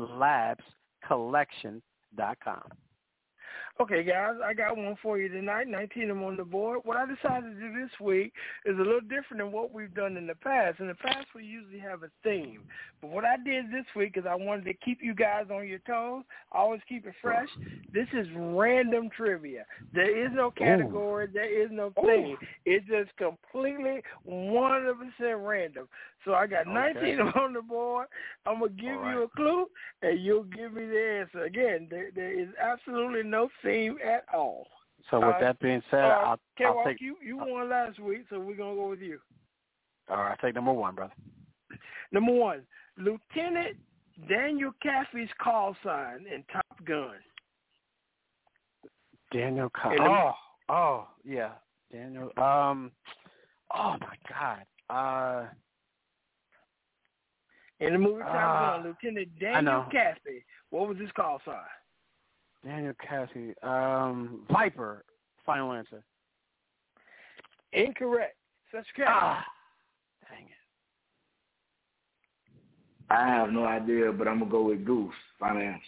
vintagelabscollection.com. 0.00 2.62
Okay, 3.80 4.02
guys, 4.02 4.34
I 4.44 4.54
got 4.54 4.76
one 4.76 4.96
for 5.00 5.18
you 5.18 5.28
tonight. 5.28 5.68
19 5.68 6.02
of 6.02 6.08
them 6.08 6.24
on 6.24 6.36
the 6.36 6.42
board. 6.42 6.80
What 6.82 6.96
I 6.96 7.06
decided 7.06 7.54
to 7.54 7.60
do 7.60 7.80
this 7.80 7.90
week 8.00 8.32
is 8.66 8.74
a 8.74 8.82
little 8.82 9.00
different 9.00 9.38
than 9.38 9.52
what 9.52 9.72
we've 9.72 9.94
done 9.94 10.16
in 10.16 10.26
the 10.26 10.34
past. 10.34 10.80
In 10.80 10.88
the 10.88 10.96
past, 10.96 11.28
we 11.32 11.44
usually 11.44 11.78
have 11.78 12.02
a 12.02 12.10
theme. 12.24 12.62
But 13.00 13.10
what 13.10 13.24
I 13.24 13.36
did 13.36 13.66
this 13.66 13.84
week 13.94 14.16
is 14.16 14.24
I 14.28 14.34
wanted 14.34 14.64
to 14.64 14.74
keep 14.74 14.98
you 15.00 15.14
guys 15.14 15.44
on 15.52 15.68
your 15.68 15.78
toes, 15.86 16.24
always 16.50 16.80
keep 16.88 17.06
it 17.06 17.14
fresh. 17.22 17.48
This 17.94 18.08
is 18.12 18.26
random 18.34 19.10
trivia. 19.16 19.64
There 19.94 20.26
is 20.26 20.32
no 20.34 20.50
category. 20.50 21.28
There 21.32 21.64
is 21.64 21.70
no 21.70 21.92
theme. 22.04 22.36
It's 22.64 22.84
just 22.88 23.16
completely 23.16 24.02
100% 24.28 24.92
random. 25.38 25.86
So 26.24 26.34
I 26.34 26.46
got 26.46 26.66
19 26.66 27.20
of 27.20 27.26
them 27.26 27.28
on 27.36 27.52
the 27.52 27.62
board. 27.62 28.08
I'm 28.44 28.58
going 28.58 28.76
to 28.76 28.82
give 28.82 28.90
you 28.90 29.22
a 29.22 29.28
clue, 29.36 29.66
and 30.02 30.20
you'll 30.20 30.42
give 30.44 30.72
me 30.72 30.84
the 30.84 31.20
answer. 31.20 31.44
Again, 31.44 31.86
there, 31.90 32.10
there 32.14 32.38
is 32.38 32.48
absolutely 32.60 33.22
no 33.22 33.48
at 34.04 34.24
all. 34.34 34.66
So 35.10 35.18
with 35.18 35.28
right. 35.28 35.40
that 35.40 35.60
being 35.60 35.82
said, 35.90 36.04
Uh, 36.04 36.36
I'll, 36.36 36.40
I'll 36.66 36.84
take 36.84 37.00
you, 37.00 37.16
you 37.24 37.36
won 37.38 37.68
last 37.70 37.98
week, 37.98 38.24
so 38.30 38.38
we're 38.38 38.56
going 38.56 38.76
to 38.76 38.82
go 38.82 38.88
with 38.90 39.00
you. 39.00 39.18
all 40.10 40.18
right, 40.18 40.38
take 40.40 40.54
number 40.54 40.72
one, 40.72 40.94
brother. 40.94 41.12
Number 42.12 42.32
one, 42.32 42.62
Lieutenant 42.96 43.76
Daniel 44.28 44.72
Caffey's 44.82 45.28
call 45.40 45.76
sign 45.84 46.26
in 46.32 46.42
Top 46.52 46.66
Gun. 46.84 47.14
Daniel 49.32 49.70
Ca- 49.70 49.94
Oh, 50.00 50.32
oh, 50.68 51.08
yeah. 51.24 51.52
Daniel 51.92 52.30
um 52.38 52.90
oh 53.74 53.96
my 54.00 54.16
God. 54.28 54.64
Uh 54.90 55.46
In 57.80 57.92
the 57.92 57.98
movie 57.98 58.22
Top 58.22 58.34
Uh, 58.34 58.76
Gun, 58.82 58.86
Lieutenant 59.02 59.28
Daniel. 59.38 59.86
Caspi. 59.92 60.42
What 60.70 60.88
was 60.88 60.98
his 60.98 61.10
call 61.12 61.40
sign? 61.44 61.54
Daniel 62.64 62.94
Cassie. 63.06 63.54
Um, 63.62 64.42
Viper. 64.50 65.04
Final 65.46 65.72
answer. 65.72 66.02
Incorrect. 67.72 68.36
Such 68.72 68.86
Caspi. 68.96 69.06
Ah, 69.08 69.44
dang 70.28 70.44
it. 70.44 70.48
I 73.10 73.26
have 73.28 73.50
no 73.50 73.64
idea, 73.64 74.12
but 74.12 74.28
I'm 74.28 74.40
gonna 74.40 74.50
go 74.50 74.62
with 74.64 74.84
Goose. 74.84 75.14
Final 75.40 75.62
answer. 75.62 75.82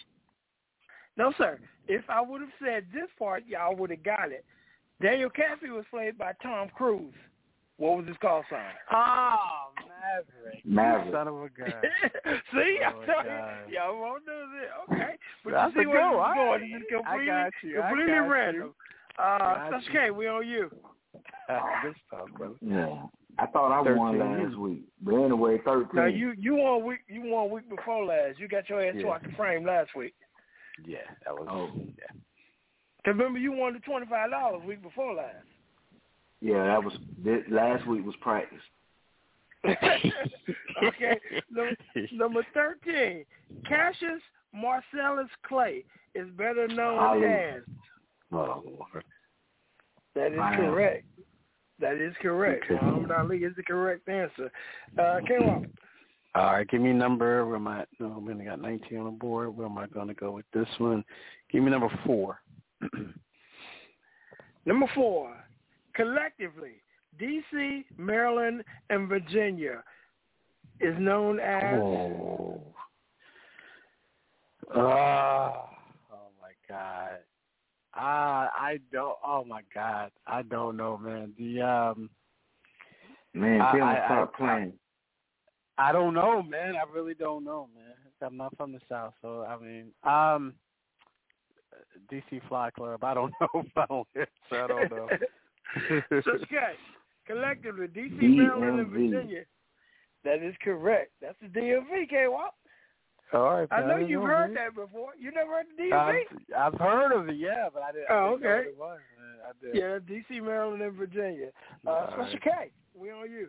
No, 1.17 1.33
sir. 1.37 1.59
If 1.89 2.03
I 2.09 2.21
would 2.21 2.41
have 2.41 2.51
said 2.63 2.87
this 2.95 3.09
part, 3.19 3.45
y'all 3.47 3.77
would 3.77 3.91
have 3.91 4.03
got 4.03 4.31
it. 4.33 4.45
Daniel 5.03 5.31
Caspi 5.31 5.71
was 5.71 5.85
played 5.91 6.17
by 6.17 6.33
Tom 6.43 6.71
Cruise. 6.75 7.13
What 7.81 7.97
was 7.97 8.07
his 8.07 8.17
call 8.21 8.45
sign? 8.51 8.61
Oh, 8.93 9.73
Maverick. 9.89 10.61
Maverick. 10.67 11.15
Son 11.15 11.29
of 11.29 11.35
a 11.37 11.49
gun. 11.49 11.73
see, 12.53 12.79
Oh, 12.85 12.89
I 12.89 12.93
told 12.93 13.07
God. 13.25 13.57
you, 13.69 13.75
y'all 13.81 13.99
won't 13.99 14.25
do 14.27 14.37
this. 14.53 14.69
Okay, 14.85 15.15
but 15.45 15.53
That's 15.55 15.75
you 15.75 15.81
a 15.81 15.85
see 15.85 15.87
where 15.89 15.97
good 15.97 16.13
this 16.13 16.13
is 16.13 16.19
one. 16.21 16.37
going. 16.37 16.61
This 16.61 16.81
is 16.81 17.07
I 17.09 17.25
got 17.25 17.53
you. 17.65 17.81
I 17.81 17.89
completely 17.89 18.13
got 18.13 18.25
you. 18.25 18.31
random. 18.33 18.75
Uh, 19.19 19.39
Got 19.39 19.71
Such 19.73 19.87
you. 19.95 20.01
K, 20.01 20.11
we 20.11 20.27
on 20.29 20.47
you. 20.47 20.71
Good 21.83 21.95
stuff, 22.07 22.29
brother. 22.37 22.55
Yeah. 22.61 23.03
I 23.39 23.47
thought 23.47 23.73
I 23.73 23.81
won 23.97 24.19
last 24.19 24.57
week, 24.59 24.85
but 25.01 25.15
anyway, 25.15 25.59
thirteen. 25.65 25.89
Now 25.95 26.07
you 26.07 26.33
you 26.39 26.55
won 26.57 26.85
week 26.85 27.01
you 27.09 27.23
won 27.25 27.51
week 27.51 27.69
before 27.69 28.05
last. 28.05 28.39
You 28.39 28.47
got 28.49 28.69
your 28.69 28.85
ass 28.87 28.95
Yeah. 28.97 29.03
twice 29.05 29.23
the 29.25 29.33
frame 29.33 29.65
last 29.65 29.91
week. 29.97 30.15
Yeah, 30.87 30.99
that 31.25 31.35
was. 31.35 31.49
Oh. 31.51 31.71
Yeah. 31.75 32.13
Cause 33.05 33.15
remember 33.17 33.39
you 33.39 33.53
won 33.53 33.73
the 33.73 33.81
twenty 33.81 34.07
five 34.07 34.31
dollars 34.31 34.63
week 34.67 34.83
before 34.83 35.15
last. 35.15 35.47
Yeah, 36.41 36.65
that 36.65 36.83
was 36.83 36.95
this, 37.23 37.43
last 37.51 37.87
week 37.87 38.05
was 38.05 38.15
practice. 38.21 38.59
okay. 39.67 41.21
Number, 41.51 41.77
number 42.13 42.47
thirteen, 42.55 43.25
Cassius 43.69 44.23
Marcellus 44.55 45.29
Clay 45.47 45.85
is 46.15 46.29
better 46.37 46.67
known 46.67 46.99
Ali. 46.99 47.27
as. 47.27 47.63
Oh, 48.33 48.63
Lord. 48.65 49.05
That 50.15 50.33
is 50.33 50.39
Wow. 50.39 50.57
correct. 50.57 51.05
That 51.79 51.95
is 51.97 52.15
correct. 52.21 52.65
Okay. 52.65 52.75
Muhammad 52.75 53.11
Ali 53.11 53.39
is 53.39 53.55
the 53.57 53.63
correct 53.63 54.09
answer. 54.09 54.51
Uh, 54.99 55.21
K-Walk. 55.27 55.65
All 56.35 56.53
right, 56.53 56.69
give 56.69 56.81
me 56.81 56.91
a 56.91 56.95
number. 56.95 57.45
Where 57.45 57.57
am 57.57 57.67
I? 57.67 57.85
No, 57.99 58.23
we 58.25 58.33
only 58.33 58.45
got 58.45 58.61
19 58.61 58.99
on 58.99 59.05
the 59.07 59.11
board. 59.11 59.57
Where 59.57 59.67
am 59.67 59.79
I 59.79 59.87
going 59.89 60.09
to 60.09 60.15
go 60.15 60.31
with 60.31 60.45
this 60.53 60.69
one? 60.79 61.05
Give 61.51 61.63
me 61.63 61.71
number 61.71 61.91
four. 62.07 62.41
Number 64.67 64.87
four, 64.95 65.40
collectively, 65.95 66.83
D.C., 67.19 67.85
Maryland, 67.97 68.63
and 68.91 69.09
Virginia 69.09 69.83
is 70.81 70.95
known 70.99 71.41
as. 71.41 71.79
oh. 71.81 72.63
Oh 74.75 76.29
my 76.41 76.53
God. 76.69 77.19
Ah, 77.95 78.51
I 78.57 78.79
don't. 78.93 79.17
Oh 79.25 79.45
my 79.45 79.63
God, 79.75 80.11
I 80.27 80.43
don't 80.43 80.77
know, 80.77 80.97
man. 80.97 81.33
The 81.37 81.61
um, 81.61 82.11
Man, 83.35 83.61
I- 83.61 83.73
they 83.73 83.79
don't 83.79 83.89
I- 83.89 84.05
stop 84.07 84.33
I- 84.35 84.39
playing. 84.39 84.73
I 85.79 85.93
don't 85.93 86.13
know, 86.13 86.43
man. 86.43 86.75
I 86.77 86.85
really 86.93 87.15
don't 87.15 87.43
know, 87.43 87.69
man. 87.75 87.95
I'm 88.23 88.37
not 88.37 88.55
from 88.59 88.71
the 88.73 88.81
South, 88.87 89.15
so 89.23 89.45
I 89.49 89.57
mean, 89.57 89.93
um, 90.05 90.53
DC 92.13 92.47
Fly 92.49 92.71
Club. 92.71 93.03
I 93.03 93.15
don't 93.15 93.33
know. 93.41 93.65
I 93.77 93.87
don't. 93.87 94.09
I 94.53 94.67
don't 94.67 94.91
know. 94.91 95.09
so, 95.89 96.31
okay, 96.43 96.75
collectively, 97.27 97.87
D.C., 97.89 98.27
Maryland, 98.27 98.81
and 98.81 98.89
Virginia. 98.91 99.43
That 100.25 100.43
is 100.43 100.55
correct. 100.63 101.13
That's 101.23 101.37
the 101.41 101.49
DMV, 101.49 102.09
K-Walk. 102.09 102.55
All 103.33 103.43
right. 103.43 103.69
I 103.71 103.81
know 103.87 103.97
you've 103.97 104.25
heard 104.25 104.57
that 104.57 104.75
before. 104.75 105.11
You 105.19 105.31
never 105.33 105.53
heard 105.53 105.67
the 105.77 105.95
I've, 105.95 106.15
DMV? 106.15 106.57
I've 106.59 106.81
heard 106.81 107.13
of 107.13 107.29
it, 107.29 107.37
yeah, 107.37 107.69
but 107.73 107.83
I 107.83 107.93
didn't. 107.93 108.11
I 108.11 108.15
Oh, 108.15 108.31
didn't 108.37 108.43
know 108.43 108.49
okay. 108.51 108.57
what 108.57 108.67
it 108.67 108.79
was. 108.79 108.99
I 109.49 109.65
did. 109.65 109.77
Yeah, 109.77 109.99
D.C., 110.07 110.41
Maryland, 110.41 110.83
and 110.83 110.95
Virginia. 110.95 111.49
Uh, 111.87 111.91
All 111.91 112.07
Special 112.09 112.25
right. 112.25 112.43
K, 112.43 112.71
we 112.95 113.11
on 113.11 113.31
you. 113.31 113.49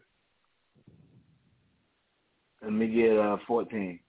Let 2.62 2.74
me 2.74 2.88
get 2.88 3.18
uh 3.18 3.38
fourteen. 3.48 4.00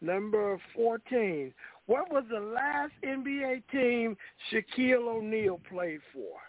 Number 0.00 0.60
14. 0.74 1.54
What 1.86 2.10
was 2.10 2.24
the 2.28 2.40
last 2.40 2.92
NBA 3.04 3.62
team 3.70 4.16
Shaquille 4.50 5.06
O'Neal 5.06 5.60
played 5.70 6.00
for? 6.12 6.40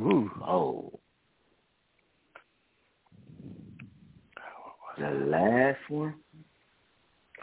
Ooh. 0.00 0.30
Oh. 0.46 0.92
The 4.98 5.10
last 5.10 5.78
one? 5.88 6.14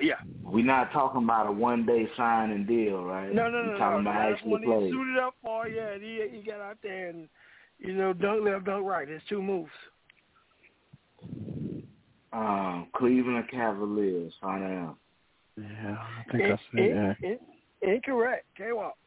Yeah. 0.02 0.15
We're 0.44 0.65
not 0.65 0.91
talking 0.91 1.23
about 1.23 1.48
a 1.48 1.52
one 1.52 1.86
day 1.86 2.06
sign 2.18 2.52
and 2.52 2.68
deal, 2.68 3.03
right? 3.06 3.34
No, 3.34 3.49
no, 3.49 3.57
We're 3.60 3.65
no, 3.68 3.72
no. 3.73 3.77
talking 3.77 4.02
about 4.02 4.15
last 4.15 4.34
actually 4.34 4.52
one 4.52 4.61
he 4.61 4.68
played. 4.68 4.91
suited 4.91 5.18
up 5.19 5.36
for, 5.41 5.68
yeah, 5.69 5.91
and 5.94 6.02
he, 6.03 6.27
he 6.34 6.41
got 6.41 6.60
out 6.60 6.77
there 6.84 7.10
and, 7.10 7.30
you 7.80 7.94
know, 7.94 8.11
dunk 8.11 8.44
left, 8.44 8.65
dunk 8.65 8.86
right. 8.86 9.07
His 9.07 9.22
two 9.30 9.41
moves. 9.41 9.72
Um, 12.34 12.88
Cleveland 12.94 13.45
Cavaliers, 13.49 14.34
find 14.41 14.64
out. 14.65 14.98
Yeah, 15.57 15.95
I 15.98 16.23
think 16.32 16.44
In- 16.44 16.49
that's 16.49 16.61
it. 16.73 16.90
Yeah. 16.90 17.14
in- 17.30 17.40
in- 17.90 17.95
incorrect. 17.95 18.45
K-Walk. 18.57 18.98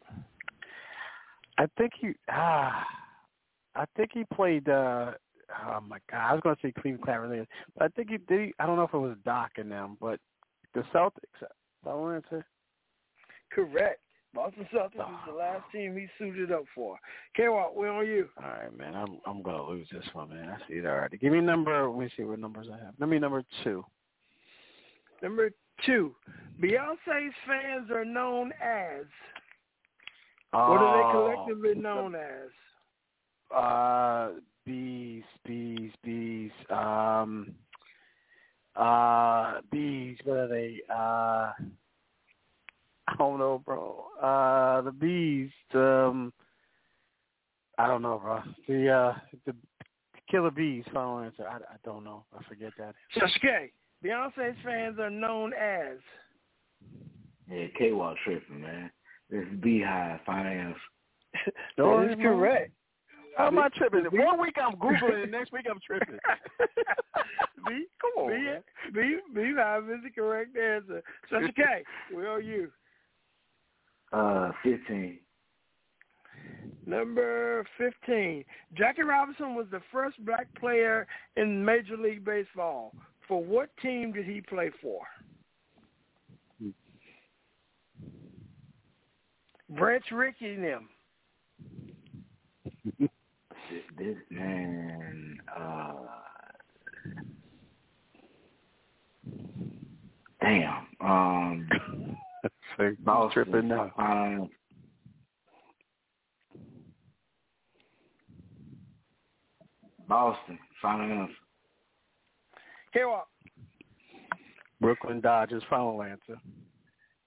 I 1.58 1.66
think 1.76 1.92
you 2.00 2.14
Ah, 2.30 2.86
I 3.78 3.84
think 3.96 4.10
he 4.12 4.24
played. 4.34 4.68
uh 4.68 5.12
Oh 5.66 5.80
my 5.80 5.96
God, 6.10 6.20
I 6.20 6.32
was 6.34 6.42
going 6.42 6.56
to 6.56 6.60
say 6.60 6.72
Cleveland 6.78 7.06
Cavaliers, 7.06 7.46
but 7.74 7.84
I 7.84 7.88
think 7.88 8.10
he 8.10 8.18
did. 8.18 8.40
He, 8.48 8.54
I 8.58 8.66
don't 8.66 8.76
know 8.76 8.82
if 8.82 8.92
it 8.92 8.98
was 8.98 9.16
Doc 9.24 9.52
in 9.56 9.70
them, 9.70 9.96
but 9.98 10.20
the 10.74 10.82
Celtics. 10.92 11.46
I 11.86 11.94
want 11.94 12.22
to. 12.28 12.44
Correct. 13.50 14.00
Boston 14.34 14.68
Celtics 14.74 14.96
is 14.96 15.26
the 15.26 15.32
last 15.32 15.62
team 15.72 15.96
he 15.96 16.06
suited 16.18 16.52
up 16.52 16.64
for. 16.74 16.98
K-Walk, 17.34 17.74
we're 17.74 17.88
on 17.90 18.06
you. 18.06 18.28
All 18.36 18.50
right, 18.50 18.76
man. 18.76 18.94
I'm 18.94 19.18
I'm 19.26 19.42
gonna 19.42 19.66
lose 19.66 19.88
this 19.90 20.04
one, 20.12 20.28
man. 20.28 20.50
I 20.50 20.68
see 20.68 20.74
it 20.74 20.84
already. 20.86 21.16
Give 21.16 21.32
me 21.32 21.40
number. 21.40 21.88
Let 21.88 21.98
me 21.98 22.10
see 22.14 22.24
what 22.24 22.38
numbers 22.38 22.66
I 22.70 22.84
have. 22.84 22.98
Give 22.98 23.08
me 23.08 23.18
number 23.18 23.42
two. 23.64 23.84
Number 25.22 25.50
two. 25.86 26.14
Beyonce's 26.60 27.34
fans 27.46 27.90
are 27.90 28.04
known 28.04 28.52
as. 28.62 29.06
What 30.50 30.60
are 30.60 30.96
they 30.96 31.18
Oh, 31.18 31.34
collectively 31.34 31.74
known 31.74 32.14
as? 32.14 32.50
Uh, 33.54 34.30
bees, 34.64 35.24
bees, 35.46 35.90
bees. 36.02 36.50
Um, 36.70 37.54
uh, 38.76 39.60
bees. 39.70 40.18
What 40.24 40.36
are 40.36 40.48
they? 40.48 40.80
Uh, 40.90 41.52
I 43.08 43.14
don't 43.16 43.38
know, 43.38 43.62
bro. 43.64 44.04
Uh, 44.22 44.82
the 44.82 44.92
bees. 44.92 45.50
Um, 45.74 46.32
I 47.78 47.86
don't 47.86 48.02
know, 48.02 48.18
bro. 48.18 48.42
The 48.66 48.90
uh, 48.90 49.14
the 49.46 49.54
killer 50.30 50.50
bees. 50.50 50.84
Final 50.92 51.20
answer. 51.20 51.46
I, 51.48 51.56
I 51.56 51.76
don't 51.84 52.04
know. 52.04 52.24
I 52.38 52.42
forget 52.48 52.72
that. 52.78 52.94
Sasuke. 53.16 53.70
Beyonce's 54.04 54.56
fans 54.64 54.98
are 55.00 55.10
known 55.10 55.52
as. 55.54 55.98
Yeah, 57.50 57.66
K 57.76 57.92
Walk 57.92 58.16
tripping, 58.24 58.60
man. 58.60 58.90
This 59.30 59.42
is 59.42 59.60
Beehive 59.60 60.20
Finance. 60.24 60.76
that 61.76 62.08
is 62.10 62.16
correct. 62.22 62.72
How 63.38 63.46
am 63.46 63.58
I 63.60 63.68
tripping? 63.68 64.04
One 64.10 64.40
week 64.40 64.56
I'm 64.60 64.74
googling, 64.76 65.22
and 65.22 65.30
next 65.30 65.52
week 65.52 65.66
I'm 65.70 65.78
tripping. 65.86 66.18
B, 67.68 67.86
Come 68.00 68.24
on, 68.24 68.30
B, 68.30 68.36
man. 68.36 68.62
B, 68.92 69.18
Beehive 69.32 69.84
is 69.84 70.02
the 70.02 70.10
correct 70.10 70.56
answer. 70.56 71.04
Sasuke, 71.30 71.84
where 72.12 72.28
are 72.28 72.40
you? 72.40 72.72
Uh, 74.12 74.50
fifteen. 74.64 75.20
Number 76.84 77.66
15. 77.76 78.44
Jackie 78.74 79.02
Robinson 79.02 79.54
was 79.54 79.66
the 79.70 79.82
first 79.92 80.24
black 80.24 80.46
player 80.58 81.06
in 81.36 81.62
Major 81.62 81.98
League 81.98 82.24
Baseball. 82.24 82.94
For 83.26 83.44
what 83.44 83.68
team 83.82 84.12
did 84.12 84.24
he 84.24 84.40
play 84.40 84.70
for? 84.80 85.02
Branch 89.68 90.04
Rickey 90.10 90.54
and 90.54 90.64
them. 90.64 90.88
This, 93.70 93.82
this 93.98 94.16
man. 94.30 95.38
Uh, 95.54 95.92
damn. 100.40 100.86
Um, 101.00 101.68
so 102.76 102.94
Boston, 103.00 103.44
tripping 103.44 103.68
now. 103.68 103.92
Um, 103.98 104.48
Boston, 110.08 110.58
Finance. 110.80 111.32
K-Walk. 112.94 113.28
Brooklyn 114.80 115.20
Dodgers. 115.20 115.62
Final 115.68 116.02
answer. 116.02 116.40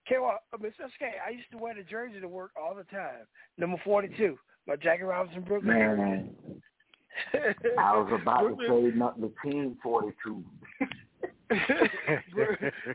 K-Walk. 0.08 0.42
Uh, 0.52 0.58
Mr. 0.58 0.72
Sasuke, 0.82 1.12
I 1.26 1.32
used 1.32 1.52
to 1.52 1.58
wear 1.58 1.76
the 1.76 1.84
jersey 1.84 2.20
to 2.20 2.28
work 2.28 2.52
all 2.60 2.74
the 2.74 2.84
time. 2.86 3.28
Number 3.58 3.78
42. 3.84 4.38
My 4.68 4.76
Jackie 4.76 5.04
Robinson 5.04 5.42
Brooklyn 5.44 5.74
Man, 5.78 6.30
jersey. 7.34 7.56
I 7.78 7.98
was 7.98 8.12
about 8.22 8.42
to 8.60 8.68
say 8.68 8.98
not 8.98 9.20
the 9.20 9.32
team 9.44 9.78
42. 9.84 10.44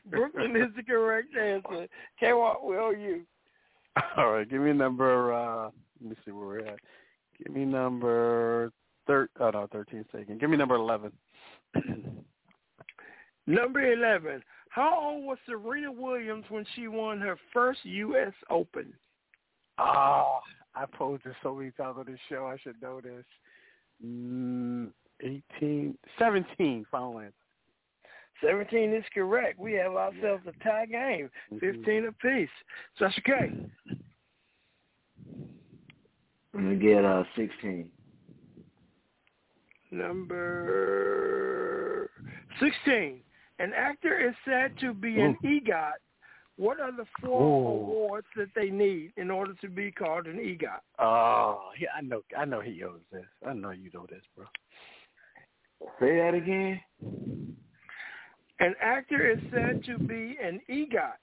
Brooklyn 0.06 0.56
is 0.56 0.68
the 0.76 0.82
correct 0.82 1.36
answer. 1.36 1.86
K-Walk, 2.18 2.62
we 2.62 2.76
owe 2.76 2.90
you. 2.90 3.22
All 4.16 4.32
right, 4.32 4.48
give 4.48 4.60
me 4.60 4.72
number. 4.72 5.32
uh 5.32 5.70
Let 6.00 6.10
me 6.10 6.16
see 6.24 6.30
where 6.30 6.46
we're 6.46 6.58
at. 6.60 6.78
Give 7.38 7.54
me 7.54 7.64
number 7.64 8.72
thir- 9.06 9.28
Oh 9.40 9.50
no, 9.50 9.66
thirteen 9.72 10.04
second. 10.12 10.40
Give 10.40 10.48
me 10.50 10.56
number 10.56 10.74
eleven. 10.76 11.12
Number 13.48 13.92
11. 13.92 14.42
How 14.70 14.98
old 15.00 15.24
was 15.24 15.38
Serena 15.46 15.92
Williams 15.92 16.44
when 16.48 16.66
she 16.74 16.88
won 16.88 17.20
her 17.20 17.36
first 17.52 17.78
U.S. 17.84 18.32
Open? 18.50 18.92
Oh, 19.78 20.40
I 20.76 20.84
posed 20.86 21.24
this 21.24 21.34
so 21.42 21.54
many 21.54 21.70
times 21.70 21.96
on 21.98 22.04
this 22.06 22.20
show. 22.28 22.46
I 22.46 22.58
should 22.62 22.80
know 22.82 23.00
this. 23.00 23.24
Mm, 24.04 24.90
18, 25.20 25.96
17, 26.18 26.84
final 26.90 27.18
answer. 27.18 27.32
17 28.44 28.92
is 28.92 29.04
correct. 29.14 29.58
We 29.58 29.72
have 29.74 29.92
ourselves 29.92 30.44
a 30.46 30.52
tie 30.62 30.84
game, 30.86 31.30
15 31.58 32.06
apiece. 32.06 32.50
Sasha 32.98 33.22
K. 33.22 33.32
I'm 36.54 36.62
gonna 36.62 36.76
get 36.76 37.04
uh 37.04 37.24
sixteen. 37.34 37.90
Number 39.90 41.16
16. 42.60 43.20
An 43.58 43.72
actor 43.74 44.28
is 44.28 44.34
said 44.44 44.78
to 44.80 44.92
be 44.92 45.20
an 45.20 45.36
EGOT. 45.44 45.92
What 46.56 46.80
are 46.80 46.92
the 46.92 47.04
four 47.20 47.42
Ooh. 47.42 47.68
awards 47.68 48.26
that 48.36 48.48
they 48.54 48.70
need 48.70 49.12
in 49.16 49.30
order 49.30 49.52
to 49.60 49.68
be 49.68 49.90
called 49.90 50.26
an 50.26 50.38
EGOT? 50.38 50.80
Oh, 50.98 51.70
yeah, 51.78 51.88
I 51.96 52.00
know. 52.00 52.22
I 52.36 52.46
know 52.46 52.60
he 52.60 52.82
owes 52.82 53.00
this. 53.12 53.26
I 53.46 53.52
know 53.52 53.70
you 53.70 53.90
know 53.92 54.06
this, 54.08 54.22
bro. 54.34 54.46
Say 56.00 56.16
that 56.16 56.34
again. 56.34 56.80
An 58.58 58.74
actor 58.80 59.30
is 59.30 59.38
said 59.50 59.84
to 59.84 59.98
be 59.98 60.38
an 60.42 60.60
EGOT. 60.70 61.18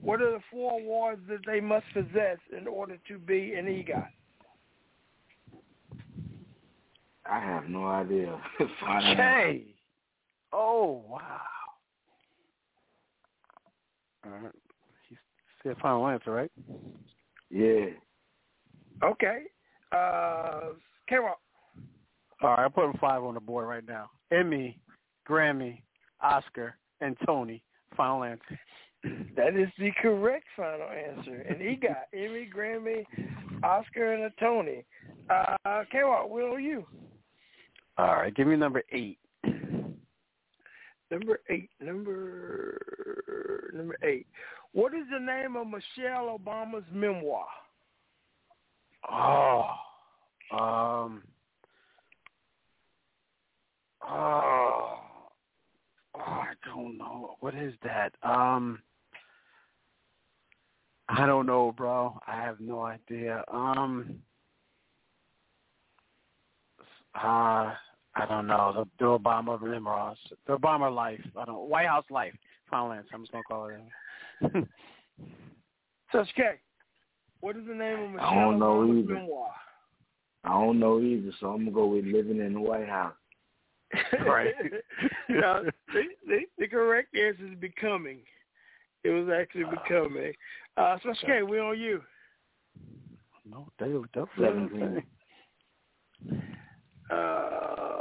What 0.00 0.22
are 0.22 0.32
the 0.32 0.42
four 0.50 0.80
awards 0.80 1.20
that 1.28 1.40
they 1.46 1.60
must 1.60 1.84
possess 1.92 2.38
in 2.56 2.66
order 2.66 2.96
to 3.08 3.18
be 3.18 3.54
an 3.54 3.66
EGOT? 3.66 4.08
I 7.30 7.38
have 7.38 7.68
no 7.68 7.86
idea. 7.86 8.40
Find 8.80 9.06
out. 9.06 9.16
Hey. 9.16 9.64
Oh 10.52 11.02
wow. 11.08 11.40
All 14.24 14.32
right. 14.32 14.52
He 15.62 15.68
said 15.68 15.78
final 15.80 16.06
answer, 16.06 16.30
right? 16.30 16.50
Yeah. 17.50 17.86
Okay. 19.02 19.44
Uh, 19.92 20.70
K-Rock. 21.08 21.38
All 22.42 22.50
right, 22.50 22.64
I'm 22.64 22.72
putting 22.72 22.98
five 23.00 23.22
on 23.22 23.34
the 23.34 23.40
board 23.40 23.68
right 23.68 23.86
now. 23.86 24.10
Emmy, 24.32 24.78
Grammy, 25.28 25.82
Oscar, 26.20 26.76
and 27.00 27.16
Tony. 27.26 27.62
Final 27.96 28.24
answer. 28.24 28.58
That 29.36 29.56
is 29.56 29.68
the 29.78 29.90
correct 30.00 30.46
final 30.56 30.88
answer. 30.88 31.44
And 31.48 31.60
he 31.60 31.74
got 31.76 32.04
Emmy, 32.12 32.48
Grammy, 32.54 33.04
Oscar, 33.62 34.14
and 34.14 34.24
a 34.24 34.30
Tony. 34.40 34.84
Uh, 35.28 35.84
K-Rock, 35.90 36.30
we 36.30 36.42
owe 36.42 36.56
you. 36.56 36.84
All 37.98 38.14
right, 38.14 38.34
give 38.34 38.46
me 38.46 38.56
number 38.56 38.82
eight. 38.92 39.18
Number 41.12 41.40
eight. 41.50 41.68
Number 41.78 43.70
number 43.74 43.98
eight. 44.02 44.26
What 44.72 44.94
is 44.94 45.04
the 45.12 45.20
name 45.20 45.56
of 45.56 45.66
Michelle 45.66 46.38
Obama's 46.38 46.86
memoir? 46.90 47.44
Oh, 49.10 49.66
um, 50.56 51.22
oh, 54.08 55.00
oh, 56.14 56.18
I 56.18 56.54
don't 56.64 56.96
know. 56.96 57.36
What 57.40 57.54
is 57.54 57.74
that? 57.84 58.14
Um, 58.22 58.80
I 61.10 61.26
don't 61.26 61.44
know, 61.44 61.72
bro. 61.72 62.18
I 62.26 62.36
have 62.36 62.58
no 62.58 62.86
idea. 62.86 63.44
Um, 63.52 64.14
uh, 67.14 67.74
I 68.14 68.26
don't 68.26 68.46
know. 68.46 68.72
The, 68.98 69.04
the 69.04 69.18
Obama 69.18 69.60
memoirs, 69.60 70.18
the 70.46 70.56
Obama 70.56 70.94
life. 70.94 71.20
I 71.36 71.44
don't. 71.44 71.68
White 71.68 71.86
House 71.86 72.04
life. 72.10 72.34
Final 72.70 72.92
answer. 72.92 73.08
I'm 73.14 73.22
just 73.22 73.32
gonna 73.32 73.44
call 73.44 73.66
it. 73.68 73.80
that. 74.42 74.68
Such 76.12 76.28
K. 76.36 76.42
What 77.40 77.56
is 77.56 77.62
the 77.66 77.74
name 77.74 78.00
of 78.00 78.10
Michelle 78.10 78.28
I 78.28 78.34
don't 78.34 78.58
know 78.58 78.80
Obama's 78.80 79.04
either. 79.04 79.14
memoir? 79.14 79.50
I 80.44 80.48
don't 80.50 80.78
know 80.78 81.00
either, 81.00 81.32
so 81.40 81.48
I'm 81.48 81.58
gonna 81.60 81.70
go 81.70 81.86
with 81.86 82.04
living 82.04 82.40
in 82.40 82.54
the 82.54 82.60
White 82.60 82.88
House. 82.88 83.14
Right. 84.26 84.54
no, 85.28 85.64
the, 85.92 86.02
the, 86.26 86.38
the 86.58 86.66
correct 86.66 87.14
answer 87.14 87.46
is 87.46 87.58
becoming. 87.60 88.20
It 89.04 89.10
was 89.10 89.28
actually 89.34 89.64
becoming. 89.64 90.32
Uh, 90.76 90.96
Such 91.04 91.18
K, 91.26 91.42
we 91.42 91.58
on 91.58 91.78
you. 91.78 92.00
no, 93.44 93.68
they 93.78 93.86
definitely. 94.14 95.02
Seventeen. 96.28 96.42
Uh, 97.10 97.91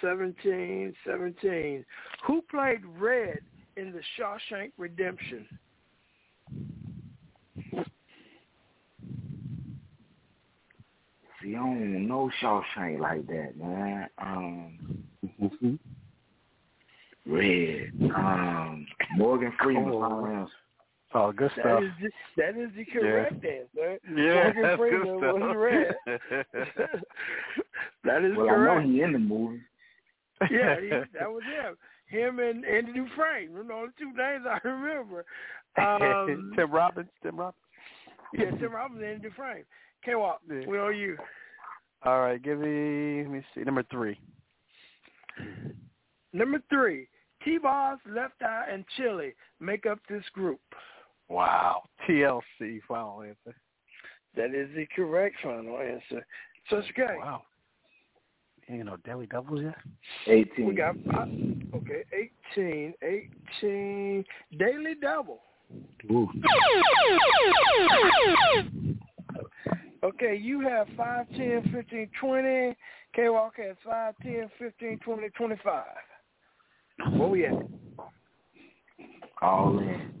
17, 0.00 0.94
17. 1.06 1.84
Who 2.26 2.42
played 2.50 2.80
Red 2.98 3.40
in 3.76 3.92
the 3.92 4.00
Shawshank 4.18 4.72
Redemption? 4.78 5.46
See, 11.42 11.54
I 11.56 11.58
don't 11.58 12.06
know 12.06 12.30
Shawshank 12.42 13.00
like 13.00 13.26
that, 13.28 13.56
man. 13.56 14.08
Um. 14.18 14.98
Red. 17.26 17.92
Um, 18.16 18.86
Morgan 19.16 19.52
Freeman. 19.62 19.92
Oh. 19.92 20.48
Oh, 21.12 21.32
good 21.32 21.50
That 21.56 21.62
stuff. 21.62 21.82
is 21.82 21.90
the, 22.00 22.10
that 22.36 22.56
is 22.56 22.70
the 22.76 22.84
correct 22.84 23.44
answer. 23.44 23.98
Yeah, 24.14 24.44
Morgan 24.44 24.62
that's 24.62 24.78
Freeman 24.78 25.18
good 25.18 25.32
was 25.32 25.94
stuff. 26.06 26.26
Red. 26.86 27.02
that 28.04 28.24
is 28.24 28.36
Well, 28.36 28.46
I 28.48 28.50
know 28.52 28.56
correct. 28.56 28.86
he 28.88 29.02
in 29.02 29.12
the 29.12 29.18
movie. 29.18 29.60
yeah, 30.50 30.80
he, 30.80 30.88
that 31.18 31.30
was 31.30 31.42
him. 31.44 31.76
Him 32.06 32.38
and 32.40 32.64
Andy 32.64 32.92
Dufresne. 32.92 33.52
You 33.54 33.62
know, 33.64 33.86
the 33.86 33.92
two 33.98 34.12
names 34.12 34.44
I 34.48 34.58
remember. 34.66 35.24
Um, 35.78 36.52
Tim 36.56 36.68
Robbins. 36.72 37.08
Tim 37.22 37.36
Robbins. 37.36 37.62
yeah, 38.34 38.50
Tim 38.58 38.72
Robbins 38.72 39.00
and 39.02 39.08
Andy 39.12 39.28
Dufresne. 39.28 39.62
K-Walk, 40.04 40.40
Yeah. 40.50 40.66
we 40.66 40.78
owe 40.80 40.88
you. 40.88 41.16
All 42.02 42.20
right, 42.20 42.42
give 42.42 42.58
me. 42.58 43.22
Let 43.22 43.30
me 43.30 43.42
see. 43.54 43.60
Number 43.62 43.84
three. 43.88 44.18
Number 46.32 46.60
three, 46.68 47.08
T-Boz, 47.44 47.98
Left 48.08 48.40
Eye, 48.42 48.66
and 48.72 48.84
Chili 48.96 49.34
make 49.60 49.86
up 49.86 49.98
this 50.08 50.24
group. 50.32 50.60
Wow. 51.28 51.82
TLC. 52.08 52.80
Final 52.88 53.22
answer. 53.22 53.56
That 54.36 54.54
is 54.54 54.68
the 54.74 54.86
correct 54.94 55.36
final 55.42 55.78
answer. 55.78 56.24
So 56.68 56.78
it's 56.78 56.88
okay. 56.90 57.14
Wow. 57.18 57.42
You 58.70 58.76
ain't 58.76 58.86
no 58.86 58.96
Daily 58.98 59.26
Doubles 59.26 59.62
yet. 59.62 59.74
Eighteen. 60.28 60.66
We 60.66 60.74
got 60.74 60.94
five, 61.10 61.28
okay, 61.74 62.04
18, 62.56 62.94
18, 63.60 64.24
daily 64.58 64.94
double. 65.02 65.40
Ooh. 66.08 66.28
Okay, 70.04 70.36
you 70.36 70.60
have 70.60 70.86
5, 70.96 71.28
10, 71.36 71.70
15, 71.72 72.10
20. 72.20 72.76
K-Walk 73.14 73.54
has 73.56 73.76
5, 73.84 74.14
10, 74.22 74.50
15, 74.58 74.98
20, 75.04 75.28
25. 75.30 75.84
Where 77.12 77.28
we 77.28 77.46
at? 77.46 77.52
All 79.42 79.78
in. 79.80 80.12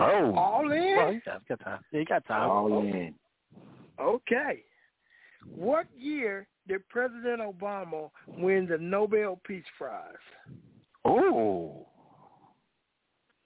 Oh. 0.00 0.34
All 0.34 0.70
in? 0.72 0.96
Well, 0.96 1.12
you 1.12 1.20
got, 1.24 1.48
got 1.48 1.60
time. 1.60 1.80
Yeah, 1.92 2.00
you 2.00 2.06
got 2.06 2.26
time. 2.26 2.50
All 2.50 2.82
in. 2.82 3.14
Okay. 4.00 4.64
What 5.54 5.86
year 5.96 6.46
did 6.68 6.88
President 6.88 7.40
Obama 7.40 8.10
win 8.26 8.66
the 8.68 8.78
Nobel 8.78 9.40
Peace 9.44 9.64
Prize? 9.76 10.14
Oh. 11.04 11.86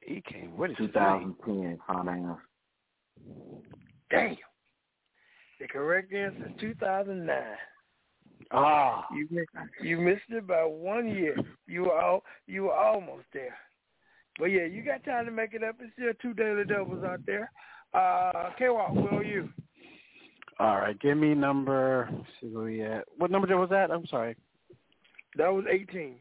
He 0.01 0.23
came. 0.28 0.57
What 0.57 0.70
is 0.70 0.77
his 0.78 0.89
name? 0.94 1.36
2010. 1.44 1.78
Final 1.86 2.09
answer. 2.11 2.43
Damn. 4.11 4.36
The 5.61 5.69
correct 5.69 6.12
answer 6.12 6.47
is 6.47 6.61
2009. 6.61 7.36
Ah. 8.51 9.07
You 9.15 9.28
missed, 9.31 9.49
you 9.81 9.99
missed 9.99 10.23
it 10.28 10.47
by 10.47 10.65
one 10.65 11.09
year. 11.09 11.36
You 11.66 11.82
were 11.82 11.99
all, 11.99 12.24
you 12.47 12.65
were 12.65 12.74
almost 12.74 13.24
there. 13.32 13.57
But 14.39 14.47
yeah, 14.47 14.65
you 14.65 14.82
got 14.82 15.05
time 15.05 15.24
to 15.27 15.31
make 15.31 15.55
it 15.55 15.62
up. 15.62 15.77
It's 15.81 15.93
still 15.93 16.12
two 16.20 16.35
daily 16.35 16.65
doubles 16.65 17.05
out 17.05 17.20
there. 17.27 17.51
Uh, 17.94 18.51
K-Walk, 18.59 18.94
where 18.94 19.15
are 19.15 19.23
you? 19.23 19.51
All 20.59 20.77
right, 20.77 20.99
give 21.01 21.16
me 21.16 21.35
number. 21.35 22.09
Let's 22.12 22.29
see 22.41 22.49
where 22.49 22.65
we 22.65 22.83
at. 22.83 23.05
What 23.16 23.31
number 23.31 23.57
was 23.57 23.70
that? 23.70 23.91
I'm 23.91 24.07
sorry. 24.07 24.37
That 25.37 25.53
was 25.53 25.65
18. 25.70 26.16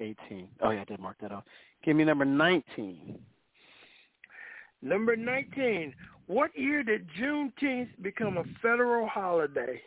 18. 0.00 0.48
Oh 0.62 0.70
yeah, 0.70 0.82
I 0.82 0.84
did 0.84 1.00
mark 1.00 1.16
that 1.20 1.32
off. 1.32 1.44
Give 1.84 1.96
me 1.96 2.04
number 2.04 2.24
19. 2.24 3.18
Number 4.82 5.16
19. 5.16 5.94
What 6.26 6.50
year 6.56 6.82
did 6.82 7.06
Juneteenth 7.20 7.88
become 8.02 8.38
a 8.38 8.44
federal 8.62 9.06
holiday? 9.06 9.80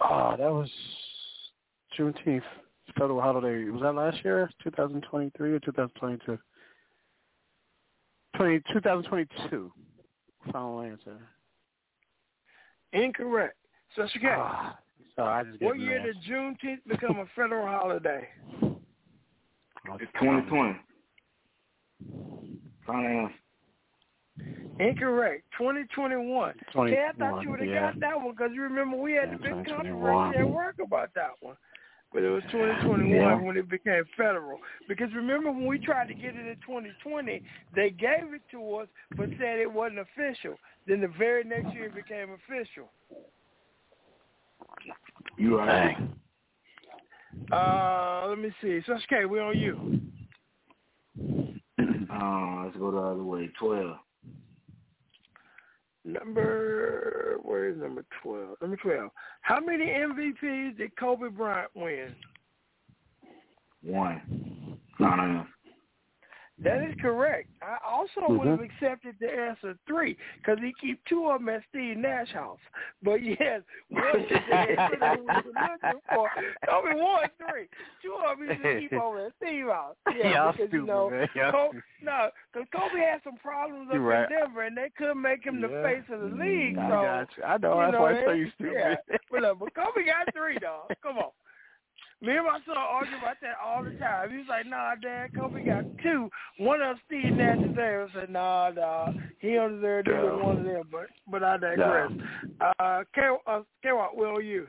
Oh, 0.00 0.34
that 0.38 0.50
was 0.50 0.70
Juneteenth. 1.98 2.42
federal 2.98 3.20
holiday. 3.20 3.64
Was 3.70 3.82
that 3.82 3.94
last 3.94 4.24
year, 4.24 4.50
2023 4.62 5.52
or 5.52 5.60
2022? 5.60 6.38
20, 8.36 8.60
2022. 8.72 9.72
Final 10.52 10.80
answer. 10.80 11.18
Incorrect. 12.92 13.56
So 13.96 14.02
it's 14.02 14.16
okay. 14.16 14.34
Ah, 14.36 14.78
so 15.16 15.24
I 15.24 15.44
just 15.44 15.60
what 15.62 15.78
year 15.78 16.02
did 16.02 16.16
Juneteenth 16.28 16.84
become 16.88 17.18
a 17.18 17.26
federal 17.34 17.66
holiday? 17.66 18.28
It's 20.00 20.12
2020. 20.20 20.76
Final 22.86 23.06
answer. 23.06 23.34
Incorrect. 24.80 25.44
2021. 25.58 26.54
2021, 26.72 26.92
Okay, 26.92 27.06
I 27.08 27.12
thought 27.18 27.42
you 27.42 27.50
would 27.50 27.60
have 27.60 27.68
yeah. 27.68 27.92
got 27.92 28.00
that 28.00 28.16
one 28.16 28.32
because 28.32 28.50
you 28.54 28.62
remember 28.62 28.96
we 28.96 29.12
had 29.12 29.28
Yeah, 29.28 29.36
the 29.36 29.42
big 29.42 29.66
controversy 29.66 30.38
at 30.38 30.48
work 30.48 30.76
about 30.82 31.10
that 31.14 31.32
one. 31.40 31.56
But 32.12 32.22
it 32.24 32.28
was 32.28 32.42
2021 32.50 33.10
Yeah. 33.10 33.34
when 33.36 33.56
it 33.56 33.68
became 33.68 34.04
federal. 34.16 34.58
Because 34.86 35.12
remember 35.14 35.50
when 35.50 35.66
we 35.66 35.78
tried 35.78 36.08
to 36.08 36.14
get 36.14 36.36
it 36.36 36.46
in 36.46 36.56
2020, 36.66 37.42
they 37.74 37.90
gave 37.90 38.34
it 38.34 38.42
to 38.50 38.74
us 38.76 38.88
but 39.16 39.30
said 39.38 39.58
it 39.58 39.72
wasn't 39.72 40.00
official. 40.00 40.56
Then 40.86 41.00
the 41.00 41.08
very 41.08 41.44
next 41.44 41.74
year 41.74 41.86
it 41.86 41.94
became 41.94 42.30
official. 42.32 42.90
You 45.38 45.58
are 45.58 45.66
right. 45.66 45.96
Uh, 47.50 48.28
let 48.28 48.38
me 48.38 48.52
see. 48.60 48.80
So 48.86 48.94
okay, 48.94 49.24
we 49.24 49.40
on 49.40 49.58
you. 49.58 50.00
Uh, 52.12 52.64
let's 52.64 52.76
go 52.76 52.90
the 52.90 52.98
other 52.98 53.22
way. 53.22 53.50
12. 53.58 53.96
Number 56.04 57.36
where 57.42 57.68
is 57.68 57.78
number 57.78 58.04
twelve? 58.22 58.56
Number 58.60 58.76
twelve. 58.76 59.10
How 59.42 59.60
many 59.60 59.86
MVPs 59.86 60.78
did 60.78 60.96
Kobe 60.96 61.28
Bryant 61.28 61.70
win? 61.74 62.14
One. 63.82 64.78
Not 64.98 65.18
answer. 65.18 65.48
That 66.64 66.82
is 66.82 66.94
correct. 67.00 67.48
I 67.60 67.78
also 67.84 68.28
would 68.28 68.40
mm-hmm. 68.40 68.50
have 68.50 68.60
accepted 68.60 69.16
the 69.20 69.28
answer 69.28 69.76
three 69.86 70.16
because 70.38 70.58
he 70.60 70.72
keep 70.80 71.00
two 71.08 71.28
of 71.28 71.40
them 71.40 71.48
at 71.48 71.62
Steve 71.70 71.96
Nash 71.96 72.30
house. 72.32 72.58
But 73.02 73.16
yes, 73.24 73.62
one 73.88 74.20
is 74.20 74.28
the 74.28 74.56
answer 74.56 74.96
that 75.00 75.18
we 75.18 75.26
were 75.26 75.34
looking 75.34 76.00
for. 76.14 76.30
Kobe 76.68 76.94
won 76.94 77.28
three. 77.38 77.68
Two 78.02 78.14
of 78.14 78.38
them 78.38 78.48
he 78.48 78.88
keep 78.88 78.92
over 78.92 79.26
at 79.26 79.32
Steve 79.42 79.66
house. 79.66 79.96
Yeah, 80.12 80.34
Y'all 80.34 80.52
because 80.52 80.68
stupid, 80.68 80.76
you 80.76 80.86
know, 80.86 81.10
man. 81.10 81.28
Y'all 81.34 81.52
Kobe, 81.52 81.78
no, 82.02 82.28
because 82.52 82.68
Kobe 82.70 83.00
had 83.00 83.20
some 83.24 83.36
problems 83.36 83.88
up 83.90 83.98
right. 83.98 84.30
in 84.30 84.38
Denver, 84.38 84.62
and 84.62 84.76
they 84.76 84.90
couldn't 84.96 85.22
make 85.22 85.42
him 85.42 85.60
the 85.60 85.68
face 85.82 86.04
of 86.12 86.20
the 86.20 86.36
league. 86.36 86.76
Mm, 86.76 86.84
I 86.84 86.88
so 86.88 86.94
got 87.02 87.28
you. 87.36 87.44
I 87.44 87.56
know. 87.56 87.80
you 87.80 87.90
That's 87.90 88.00
why 88.00 88.10
I 88.10 88.20
know, 88.20 88.26
say 88.26 88.38
you 88.38 88.50
stupid. 88.54 88.74
Yeah. 88.76 89.16
But 89.32 89.42
look, 89.42 89.58
but 89.60 89.74
Kobe 89.74 90.04
got 90.04 90.32
three, 90.34 90.58
dog. 90.58 90.90
Come 91.02 91.16
on. 91.16 91.30
Me 92.22 92.36
and 92.36 92.46
my 92.46 92.60
son 92.64 92.76
argue 92.78 93.16
about 93.18 93.36
that 93.42 93.56
all 93.64 93.82
the 93.82 93.90
time. 93.98 94.30
He's 94.30 94.48
like, 94.48 94.64
nah, 94.66 94.94
Dad, 94.94 95.30
Kobe 95.36 95.64
got 95.64 95.84
two. 96.04 96.30
One 96.58 96.80
of 96.80 96.96
Steve 97.04 97.32
Nash 97.32 97.58
is 97.58 97.74
there. 97.74 98.06
I 98.06 98.14
said, 98.14 98.30
nah, 98.30 98.70
nah. 98.70 99.08
He 99.40 99.54
don't 99.54 99.76
deserve 99.76 100.04
to 100.04 100.12
get 100.12 100.44
one 100.44 100.58
of 100.58 100.64
them, 100.64 100.82
but 100.90 101.06
but 101.28 101.42
I 101.42 101.56
digress. 101.56 102.12
Uh, 102.78 103.02
K, 103.12 103.22
uh, 103.48 103.62
K-Walk, 103.82 104.16
where 104.16 104.28
are 104.28 104.40
you? 104.40 104.68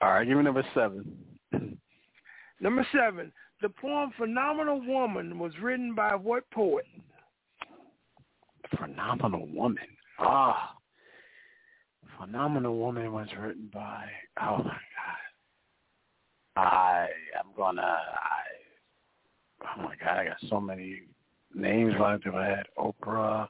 All 0.00 0.12
right, 0.12 0.26
give 0.26 0.38
me 0.38 0.42
number 0.42 0.64
seven. 0.74 1.18
Number 2.60 2.86
seven. 2.96 3.30
The 3.60 3.68
poem 3.68 4.12
Phenomenal 4.16 4.80
Woman 4.86 5.38
was 5.38 5.52
written 5.60 5.94
by 5.94 6.14
what 6.14 6.50
poet? 6.50 6.86
Phenomenal 8.78 9.46
Woman. 9.48 9.84
Ah. 10.18 10.76
Phenomenal 12.18 12.78
Woman 12.78 13.12
was 13.12 13.28
written 13.38 13.68
by, 13.72 14.06
oh 14.40 14.58
my 14.58 14.64
God. 14.64 15.29
I 16.56 17.06
am 17.38 17.52
gonna, 17.56 17.82
I, 17.82 18.42
oh 19.62 19.82
my 19.82 19.94
God, 19.96 20.18
I 20.18 20.24
got 20.24 20.36
so 20.48 20.60
many 20.60 21.02
names 21.54 21.94
running 21.98 22.20
through 22.20 22.32
my 22.32 22.46
head. 22.46 22.66
Oprah, 22.78 23.48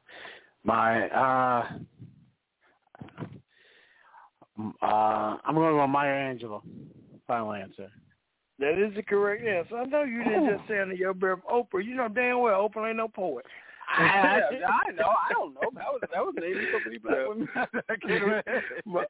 my, 0.64 1.08
uh, 1.08 1.68
uh, 4.82 5.36
I'm 5.44 5.54
to 5.54 5.60
go 5.60 5.86
Maya 5.86 6.34
Angelou. 6.34 6.60
Final 7.26 7.52
answer. 7.52 7.90
That 8.58 8.78
is 8.78 8.94
the 8.94 9.02
correct 9.02 9.46
answer. 9.46 9.78
I 9.78 9.84
know 9.86 10.02
you 10.02 10.22
didn't 10.22 10.56
just 10.56 10.68
say 10.68 10.80
under 10.80 10.94
your 10.94 11.14
breath, 11.14 11.38
Oprah. 11.50 11.84
You 11.84 11.94
know 11.94 12.08
damn 12.08 12.40
well 12.40 12.68
Oprah 12.68 12.88
ain't 12.88 12.98
no 12.98 13.08
poet. 13.08 13.46
I, 13.98 14.02
I, 14.02 14.38
I 14.88 14.92
know. 14.92 15.08
I 15.08 15.32
don't 15.32 15.54
know. 15.54 15.70
That 15.74 15.84
was 15.92 16.00
that 16.12 16.20
was 16.24 16.34
naming 16.38 16.66
so 16.72 16.80
many 16.84 16.98
black 16.98 17.28
women. 17.28 17.48
I 17.56 17.96
can't. 17.96 18.44
My, 18.86 19.04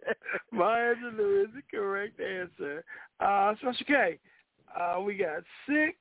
Maya 0.53 0.95
Angelou 0.95 1.45
is 1.45 1.51
the 1.55 1.63
correct 1.71 2.21
answer. 2.21 2.85
Uh, 3.21 3.55
Special 3.57 3.87
K, 3.87 4.19
uh, 4.79 5.01
we 5.01 5.17
got 5.17 5.43
six, 5.67 5.97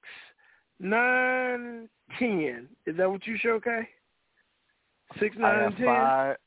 nine, 0.79 1.89
ten. 2.17 2.67
Is 2.85 2.97
that 2.97 3.09
what 3.09 3.25
you 3.27 3.37
show, 3.37 3.59
K? 3.59 3.87
Six, 5.19 5.35
I 5.37 5.41
nine, 5.41 5.55
got 5.59 5.65
and 5.65 5.77
ten. 5.77 5.85
five. 5.85 6.37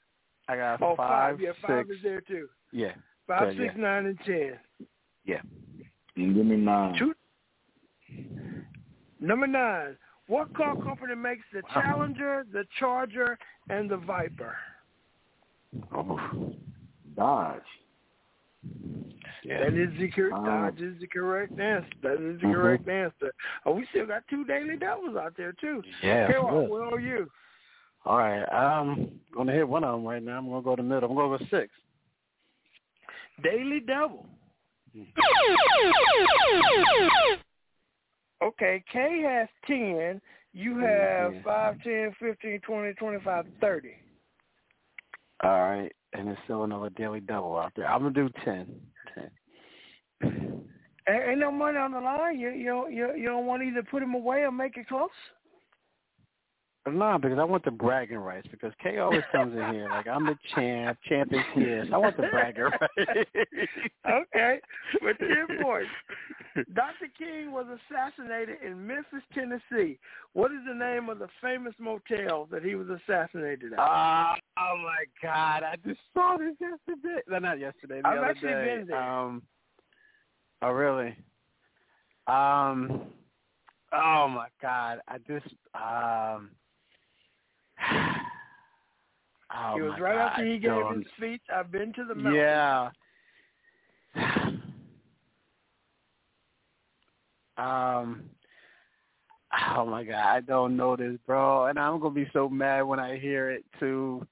I 0.49 0.57
got 0.57 0.83
oh, 0.83 0.97
five, 0.97 1.41
Yeah, 1.41 1.53
five 1.67 1.87
six. 1.87 1.99
is 1.99 2.03
there 2.03 2.21
too. 2.21 2.49
Yeah. 2.73 2.93
Five, 3.27 3.49
Okay, 3.49 3.59
six, 3.59 3.75
yeah. 3.77 3.83
nine, 3.83 4.07
and 4.07 4.19
ten. 4.27 4.59
Yeah. 5.25 5.41
And 6.17 6.35
give 6.35 6.47
me 6.47 6.57
nine. 6.57 6.99
Two. 6.99 7.15
Number 9.21 9.47
nine. 9.47 9.97
What 10.29 10.55
car 10.55 10.75
company 10.77 11.15
makes 11.15 11.43
the 11.53 11.63
Challenger, 11.73 12.45
the 12.53 12.65
Charger, 12.79 13.39
and 13.69 13.91
the 13.91 13.97
Viper? 13.99 14.57
Oh. 15.95 16.53
Dodge. 17.17 17.61
Yeah. 19.43 19.65
That 19.65 19.75
is 19.75 19.91
the 19.99 20.09
correct. 20.09 20.35
Um, 20.35 20.45
Dodge 20.45 20.81
is 20.81 21.01
the 21.01 21.07
correct 21.09 21.59
answer. 21.59 21.89
That 22.03 22.21
is 22.21 22.41
the 22.41 22.47
Mhm. 22.47 22.55
correct 22.55 22.89
answer. 22.89 23.33
Oh, 23.67 23.73
we 23.73 23.85
still 23.87 24.07
got 24.07 24.27
two 24.29 24.45
daily 24.45 24.77
doubles 24.77 25.17
out 25.17 25.35
there 25.37 25.53
too. 25.53 25.83
Yeah, 26.03 26.27
Okay, 26.29 26.39
well, 26.39 26.67
where 26.69 26.85
are 26.85 27.01
you? 27.01 27.29
All 28.05 28.19
right. 28.19 28.45
I'm 28.53 29.21
gonna 29.33 29.53
hit 29.53 29.69
one 29.69 29.85
of 29.85 29.93
them 29.93 30.05
right 30.05 30.23
now. 30.23 30.39
I'm 30.39 30.49
gonna 30.49 30.63
go 30.63 30.77
to 30.77 30.83
the 30.83 30.89
middle. 30.89 31.11
I'm 31.11 31.17
gonna 31.17 31.37
go 31.37 31.43
with 31.43 31.51
six. 31.51 31.73
Daily 33.43 33.81
double. 33.81 34.29
Okay, 38.43 38.83
K 38.93 39.23
has 39.23 39.49
ten. 39.67 40.21
You 40.53 40.79
have 40.79 41.33
five, 41.45 41.77
ten, 41.83 42.15
fifteen, 42.19 42.61
twenty, 42.61 42.93
twenty-five, 42.95 43.47
thirty. 43.61 43.95
All 45.43 45.61
right. 45.61 45.91
And 46.13 46.29
there's 46.29 46.39
still 46.45 46.65
another 46.65 46.91
daily 46.91 47.21
double 47.21 47.57
out 47.57 47.73
there. 47.75 47.87
I'm 47.89 48.03
gonna 48.03 48.15
do 48.15 48.29
ten. 48.45 48.67
Ten. 49.15 49.31
Ain't 51.09 51.29
ain't 51.31 51.39
no 51.39 51.51
money 51.51 51.79
on 51.79 51.93
the 51.93 52.01
line. 52.01 52.39
You 52.39 52.51
you 52.51 52.67
don't- 52.67 52.93
you 52.93 53.15
you 53.15 53.27
don't 53.27 53.47
want 53.47 53.63
to 53.63 53.69
either 53.69 53.83
put 53.83 54.01
them 54.01 54.15
away 54.15 54.43
or 54.43 54.53
make 54.53 54.77
it 54.77 54.89
close. 54.89 55.11
No, 56.91 57.17
because 57.17 57.39
I 57.39 57.45
want 57.45 57.65
the 57.65 57.71
bragging 57.71 58.19
rights. 58.19 58.49
Because 58.51 58.73
K 58.83 58.99
always 58.99 59.23
comes 59.31 59.57
in 59.57 59.73
here 59.73 59.89
like 59.89 60.09
I'm 60.09 60.27
the 60.27 60.37
champ. 60.55 60.99
Champ 61.09 61.33
is 61.33 61.39
here. 61.55 61.87
I 61.93 61.97
want 61.97 62.17
the 62.17 62.27
bragging 62.33 62.65
rights. 62.65 63.31
okay, 64.11 64.59
with 65.01 65.17
ten 65.19 65.47
points. 65.63 65.91
Dr. 66.75 67.07
King 67.17 67.53
was 67.53 67.67
assassinated 67.91 68.57
in 68.67 68.85
Memphis, 68.85 69.23
Tennessee. 69.33 69.99
What 70.33 70.51
is 70.51 70.59
the 70.67 70.75
name 70.75 71.09
of 71.09 71.21
the 71.21 71.29
famous 71.41 71.73
motel 71.79 72.49
that 72.51 72.65
he 72.65 72.75
was 72.75 72.89
assassinated 72.89 73.75
at? 73.75 73.79
Ah, 73.79 74.35
oh 74.59 74.77
my 74.83 75.05
God! 75.23 75.63
I 75.63 75.77
just 75.87 76.01
saw 76.13 76.37
this 76.37 76.57
yesterday. 76.61 77.21
No, 77.29 77.39
not 77.39 77.61
yesterday. 77.61 78.01
The 78.03 78.09
I've 78.09 78.19
other 78.19 78.27
actually 78.27 78.49
day. 78.49 78.77
been 78.79 78.87
there. 78.89 79.01
Um. 79.01 79.43
Oh 80.63 80.71
really? 80.71 81.17
Um. 82.27 83.03
Oh 83.93 84.27
my 84.29 84.49
God! 84.61 84.99
I 85.07 85.19
just 85.19 85.55
um. 85.77 86.51
Oh 89.55 89.77
it 89.77 89.83
was 89.83 89.99
right 90.01 90.17
God, 90.17 90.31
after 90.31 90.47
he 90.47 90.59
gave 90.59 90.71
John. 90.71 90.99
his 90.99 91.07
speech. 91.17 91.43
I've 91.55 91.71
been 91.71 91.93
to 91.95 92.05
the 92.05 92.15
mountain. 92.15 92.35
Yeah. 92.35 92.91
Um. 97.59 98.23
Oh 99.77 99.85
my 99.85 100.05
God, 100.05 100.15
I 100.15 100.41
don't 100.41 100.77
know 100.77 100.97
this, 100.97 101.19
bro, 101.27 101.67
and 101.67 101.79
I'm 101.79 102.01
gonna 102.01 102.15
be 102.15 102.29
so 102.33 102.49
mad 102.49 102.83
when 102.83 102.99
I 102.99 103.19
hear 103.19 103.51
it 103.51 103.65
too. 103.79 104.27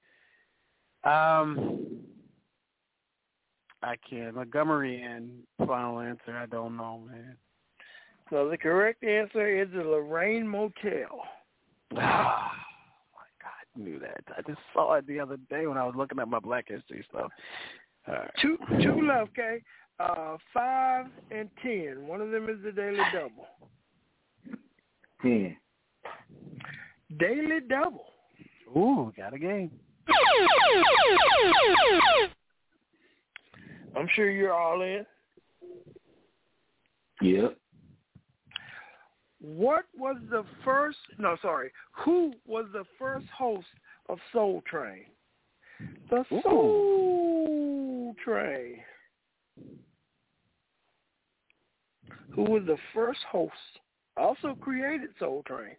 Um. 1.04 1.86
I 3.82 3.96
can't. 4.08 4.34
Montgomery 4.34 5.02
and 5.02 5.30
final 5.66 6.00
answer. 6.00 6.36
I 6.36 6.46
don't 6.46 6.76
know, 6.76 7.00
man. 7.10 7.36
So 8.28 8.48
the 8.48 8.58
correct 8.58 9.02
answer 9.02 9.60
is 9.60 9.68
the 9.72 9.82
Lorraine 9.82 10.46
Motel. 10.46 11.22
My 13.80 13.86
God, 13.86 13.88
I 13.88 13.90
knew 13.90 13.98
that. 14.00 14.24
I 14.36 14.42
just 14.42 14.60
saw 14.72 14.94
it 14.94 15.06
the 15.06 15.20
other 15.20 15.36
day 15.48 15.66
when 15.66 15.78
I 15.78 15.84
was 15.84 15.94
looking 15.96 16.18
at 16.18 16.28
my 16.28 16.38
Black 16.38 16.68
History 16.68 17.04
stuff. 17.08 17.30
All 18.08 18.14
right. 18.14 18.30
Two 18.40 18.56
two 18.82 19.02
left, 19.06 19.30
okay? 19.30 19.62
Uh, 19.98 20.36
five 20.54 21.06
and 21.30 21.50
ten. 21.62 22.06
One 22.06 22.20
of 22.20 22.30
them 22.30 22.48
is 22.48 22.56
the 22.64 22.72
daily 22.72 22.98
double. 23.12 23.46
Ten. 25.22 25.56
Daily 27.18 27.60
double. 27.68 28.06
Ooh, 28.76 29.12
got 29.16 29.34
a 29.34 29.38
game. 29.38 29.70
I'm 33.96 34.08
sure 34.14 34.30
you're 34.30 34.54
all 34.54 34.80
in. 34.82 35.04
Yep. 37.20 37.56
What 39.40 39.86
was 39.96 40.16
the 40.30 40.44
first? 40.64 40.98
No, 41.18 41.36
sorry. 41.40 41.72
Who 42.04 42.34
was 42.46 42.66
the 42.72 42.84
first 42.98 43.26
host 43.36 43.66
of 44.08 44.18
Soul 44.32 44.62
Train? 44.66 45.04
The 46.10 46.24
Soul 46.42 48.14
Train. 48.22 48.80
Who 52.34 52.42
was 52.42 52.62
the 52.66 52.76
first 52.94 53.20
host? 53.30 53.52
Also 54.16 54.56
created 54.60 55.10
Soul 55.18 55.42
Train. 55.46 55.76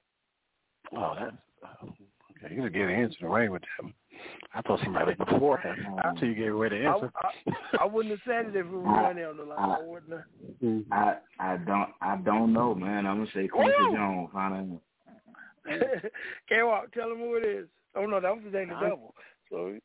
Oh, 0.96 1.14
that's 1.20 1.36
okay. 1.84 2.56
You 2.56 2.64
just 2.64 2.74
gave 2.74 2.88
the 2.88 2.94
answer 2.94 3.28
away 3.28 3.50
with 3.50 3.62
them. 3.80 3.94
I 4.54 4.62
thought 4.62 4.80
somebody 4.84 5.14
before 5.14 5.58
him. 5.60 5.78
After 6.04 6.26
you 6.26 6.36
gave 6.36 6.54
away 6.54 6.70
the 6.70 6.86
answer. 6.86 7.12
I, 7.24 7.28
I, 7.48 7.84
I 7.84 7.86
wouldn't 7.86 8.12
have 8.12 8.20
said 8.26 8.54
it 8.54 8.60
if 8.60 8.66
it 8.66 8.72
was 8.72 8.84
money 8.86 9.24
on 9.24 9.38
the 9.38 9.44
line. 9.44 9.60
I, 9.60 9.82
wouldn't 9.82 10.12
have. 10.12 10.84
I 10.92 11.16
I 11.40 11.58
don't 11.58 11.90
I 12.02 12.18
don't 12.18 12.52
know, 12.52 12.76
man. 12.76 13.06
I'm 13.06 13.20
gonna 13.20 13.30
say 13.34 13.48
Quincy 13.48 13.74
Jones. 13.94 14.30
Find 14.34 14.54
out. 14.74 14.82
Can't 16.50 16.68
walk. 16.68 16.92
Tell 16.94 17.12
him 17.12 17.20
who 17.20 17.36
it 17.36 17.46
is. 17.46 17.68
Oh 17.96 18.06
no, 18.06 18.20
that 18.20 18.34
was 18.34 18.44
the 18.44 18.52
Daily 18.52 18.72
Double. 18.82 19.16
So 19.50 19.78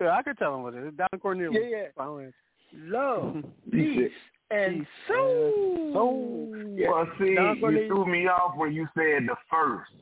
yeah, 0.00 0.16
I 0.16 0.22
could 0.22 0.38
tell 0.38 0.54
him 0.54 0.62
what 0.62 0.74
it 0.74 0.84
is. 0.84 0.94
Don 0.96 1.20
Cornelius. 1.20 1.62
Yeah, 1.62 1.76
yeah. 1.76 1.84
Final 1.96 2.18
answer. 2.18 2.34
Love, 2.76 3.44
peace, 3.70 4.10
and 4.50 4.86
soul. 5.06 5.90
Soul. 5.92 6.52
Yeah. 6.74 6.90
Well, 6.90 7.06
see, 7.18 7.34
Don 7.36 7.54
you 7.54 7.60
Cornelius. 7.60 7.88
threw 7.88 8.06
me 8.06 8.26
off 8.26 8.56
when 8.56 8.72
you 8.72 8.88
said 8.94 9.28
the 9.28 9.36
first. 9.50 9.92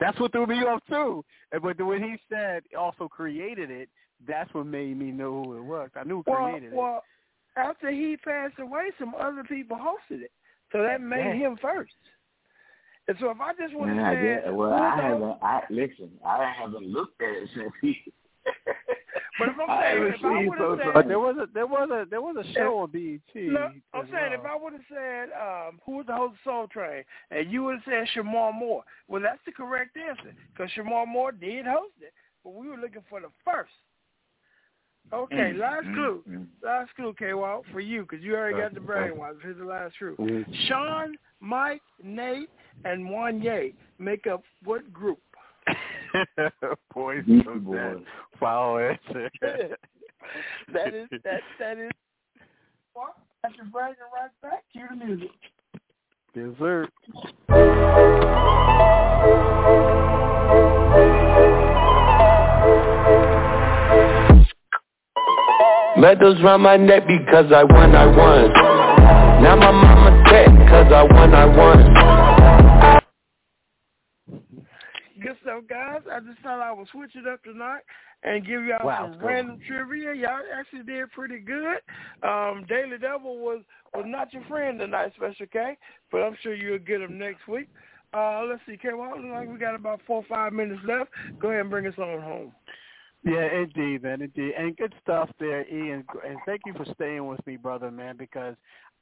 That's 0.00 0.18
what 0.20 0.32
threw 0.32 0.46
me 0.46 0.56
off 0.56 0.82
too. 0.88 1.24
But 1.62 1.80
when 1.80 2.02
he 2.02 2.16
said 2.30 2.62
also 2.78 3.08
created 3.08 3.70
it, 3.70 3.88
that's 4.26 4.52
what 4.54 4.66
made 4.66 4.98
me 4.98 5.10
know 5.10 5.42
who 5.44 5.56
it 5.58 5.62
was. 5.62 5.90
I 5.94 6.04
knew 6.04 6.22
who 6.24 6.32
Well, 6.32 6.44
created 6.48 6.72
it. 6.72 6.76
well, 6.76 7.02
after 7.56 7.90
he 7.90 8.16
passed 8.16 8.58
away, 8.58 8.90
some 8.98 9.14
other 9.14 9.44
people 9.44 9.76
hosted 9.76 10.22
it, 10.22 10.30
so 10.72 10.82
that 10.82 11.00
made 11.00 11.36
him 11.36 11.56
first. 11.60 11.92
And 13.08 13.16
so 13.20 13.30
if 13.30 13.40
I 13.40 13.52
just 13.54 13.74
would 13.74 13.86
Man, 13.86 13.98
have 13.98 14.18
I 14.18 14.44
said, 14.44 14.54
well, 14.54 14.72
I 14.72 15.00
haven't. 15.00 15.36
I 15.42 15.60
listen. 15.70 16.10
I 16.26 16.52
haven't 16.60 16.86
looked 16.86 17.22
at 17.22 17.28
it 17.30 17.48
since 17.54 17.72
he. 17.80 18.12
But 19.38 19.50
if 19.50 19.54
I'm 19.60 19.68
saying, 19.68 19.98
haven't 19.98 20.14
if 20.14 20.24
I 20.24 20.48
would 20.48 20.58
have 20.58 20.68
so 20.68 20.78
said, 20.78 20.94
But 20.94 21.08
there 21.08 21.18
was 21.18 21.36
a 21.36 21.46
there 21.52 21.66
was 21.66 21.90
a 21.90 22.06
there 22.08 22.22
was 22.22 22.36
a 22.40 22.52
show 22.54 22.78
on 22.78 22.90
BET. 22.90 23.20
No, 23.34 23.68
I'm 23.92 24.06
saying 24.10 24.32
well. 24.32 24.40
if 24.40 24.46
I 24.46 24.56
would 24.56 24.72
have 24.72 24.82
said 24.88 25.28
um, 25.38 25.80
who 25.84 25.96
was 25.98 26.06
the 26.06 26.14
host 26.14 26.34
of 26.34 26.38
Soul 26.44 26.66
Train, 26.68 27.04
and 27.30 27.50
you 27.50 27.64
would 27.64 27.80
have 27.80 27.84
said 27.84 28.08
Shemar 28.14 28.54
Moore, 28.54 28.82
well, 29.08 29.20
that's 29.20 29.40
the 29.44 29.52
correct 29.52 29.96
answer 29.96 30.34
because 30.54 30.70
Shemar 30.72 31.06
Moore 31.06 31.32
did 31.32 31.66
host 31.66 31.92
it, 32.00 32.14
but 32.42 32.54
we 32.54 32.68
were 32.68 32.78
looking 32.78 33.04
for 33.10 33.20
the 33.20 33.28
first. 33.44 33.72
Okay, 35.12 35.52
Mm, 35.54 35.58
last 35.58 35.86
mm, 35.86 35.94
clue, 35.94 36.24
mm. 36.28 36.46
last 36.62 36.94
clue, 36.96 37.14
K 37.18 37.32
Walt, 37.34 37.64
for 37.72 37.80
you 37.80 38.02
because 38.02 38.24
you 38.24 38.34
already 38.34 38.58
got 38.58 38.74
the 38.74 38.80
Okay. 38.80 38.88
brainwash. 38.88 39.40
Here's 39.42 39.58
the 39.58 39.64
last 39.64 39.96
clue. 39.98 40.16
Mhm. 40.16 40.46
Sean, 40.66 41.16
Mike, 41.40 41.82
Nate, 42.02 42.50
and 42.84 43.06
Wanya 43.08 43.72
make 43.98 44.26
up 44.26 44.42
what 44.64 44.92
group? 44.92 45.20
Boys, 46.94 47.24
Beastie 47.26 47.44
so 47.44 47.58
Boys. 47.58 47.76
dead. 47.76 48.04
Final 48.40 48.78
answer. 48.78 49.30
that 50.72 50.94
is 50.94 51.08
that 51.24 51.40
that 51.58 51.78
is. 51.78 51.90
Well, 52.94 53.14
That's 53.42 53.54
your 53.56 53.66
bragging 53.66 53.96
right 54.14 54.30
back. 54.42 54.64
Cue 54.72 54.86
the 54.88 55.04
music. 55.04 55.30
Yes, 56.34 56.48
sir. 56.58 56.86
Medals 65.98 66.42
round 66.42 66.62
my 66.62 66.76
neck 66.76 67.06
because 67.06 67.50
I 67.52 67.64
won, 67.64 67.96
I 67.96 68.06
won. 68.06 68.52
Now 69.42 69.56
my 69.56 69.70
mama 69.70 70.24
dead 70.28 70.48
cause 70.68 70.92
I 70.92 71.02
won, 71.04 71.34
I 71.34 71.46
won. 71.46 72.05
I 76.16 76.20
just 76.20 76.40
thought 76.40 76.60
I 76.60 76.72
would 76.72 76.88
switch 76.88 77.14
it 77.14 77.26
up 77.26 77.42
tonight 77.44 77.82
and 78.22 78.46
give 78.46 78.64
y'all 78.64 78.86
Wow, 78.86 79.04
some 79.04 79.12
it's 79.12 79.20
good. 79.20 79.26
random 79.26 79.58
trivia. 79.66 80.14
Y'all 80.14 80.40
actually 80.58 80.82
did 80.82 81.12
pretty 81.12 81.38
good. 81.38 81.78
Um, 82.22 82.64
Daily 82.68 82.98
Devil 82.98 83.38
was 83.38 83.60
was 83.94 84.04
not 84.06 84.32
your 84.32 84.44
friend 84.44 84.78
tonight, 84.78 85.12
Special 85.16 85.46
K, 85.46 85.76
but 86.10 86.22
I'm 86.22 86.36
sure 86.42 86.54
you'll 86.54 86.78
get 86.78 87.02
him 87.02 87.18
next 87.18 87.46
week. 87.46 87.68
Uh, 88.14 88.44
let's 88.48 88.62
see, 88.66 88.78
K. 88.78 88.94
Well, 88.94 89.10
looks 89.10 89.28
like 89.30 89.48
we 89.48 89.58
got 89.58 89.74
about 89.74 90.00
four 90.06 90.18
or 90.18 90.24
five 90.28 90.52
minutes 90.52 90.80
left. 90.86 91.10
Go 91.38 91.48
ahead 91.48 91.60
and 91.62 91.70
bring 91.70 91.86
us 91.86 91.98
on 91.98 92.22
home. 92.22 92.52
Yeah, 93.24 93.48
indeed, 93.52 94.04
man, 94.04 94.22
indeed, 94.22 94.52
and 94.56 94.76
good 94.76 94.94
stuff 95.02 95.28
there, 95.40 95.66
Ian. 95.68 96.04
And 96.24 96.38
thank 96.46 96.60
you 96.64 96.72
for 96.74 96.86
staying 96.94 97.26
with 97.26 97.44
me, 97.44 97.56
brother, 97.56 97.90
man, 97.90 98.16
because 98.16 98.54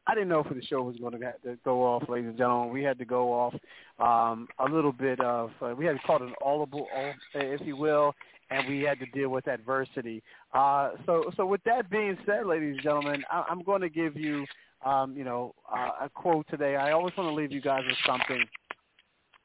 I 0.07 0.15
didn't 0.15 0.29
know 0.29 0.41
if 0.41 0.55
the 0.55 0.63
show 0.63 0.83
was 0.83 0.97
going 0.97 1.19
to, 1.19 1.57
go 1.65 1.83
off, 1.83 2.09
ladies 2.09 2.29
and 2.29 2.37
gentlemen. 2.37 2.73
We 2.73 2.83
had 2.83 2.99
to 2.99 3.05
go 3.07 3.33
off 3.33 3.55
um, 3.99 4.49
a 4.59 4.71
little 4.71 4.93
bit 4.93 5.19
of, 5.21 5.51
uh, 5.63 5.75
we 5.77 5.87
had 5.87 5.93
to 5.93 5.99
call 6.07 6.17
it 6.17 6.23
an 6.23 6.35
audible, 6.45 6.87
if 7.35 7.61
you 7.67 7.77
will, 7.77 8.15
and 8.51 8.69
we 8.69 8.83
had 8.83 8.99
to 8.99 9.07
deal 9.07 9.31
with 9.31 9.49
adversity. 9.49 10.23
Uh, 10.53 10.91
so, 11.07 11.31
so 11.37 11.47
with 11.47 11.63
that 11.65 11.89
being 11.89 12.19
said, 12.27 12.47
ladies 12.47 12.75
and 12.75 12.83
gentlemen, 12.83 13.25
I, 13.31 13.45
I'm 13.49 13.63
going 13.63 13.81
to 13.81 13.89
give 13.89 14.17
you, 14.17 14.45
um, 14.85 15.17
you 15.17 15.25
know, 15.25 15.55
uh, 15.75 15.91
a 16.03 16.11
quote 16.11 16.47
today. 16.51 16.77
I 16.77 16.93
always 16.93 17.17
want 17.17 17.31
to 17.31 17.35
leave 17.35 17.51
you 17.51 17.63
guys 17.63 17.83
with 17.87 17.97
something, 18.07 18.45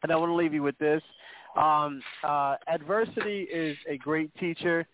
and 0.03 0.11
I 0.11 0.15
want 0.17 0.29
to 0.29 0.35
leave 0.35 0.53
you 0.53 0.63
with 0.63 0.77
this. 0.77 1.01
Um, 1.55 2.01
uh, 2.23 2.55
adversity 2.67 3.43
is 3.43 3.77
a 3.87 3.97
great 3.97 4.35
teacher, 4.35 4.85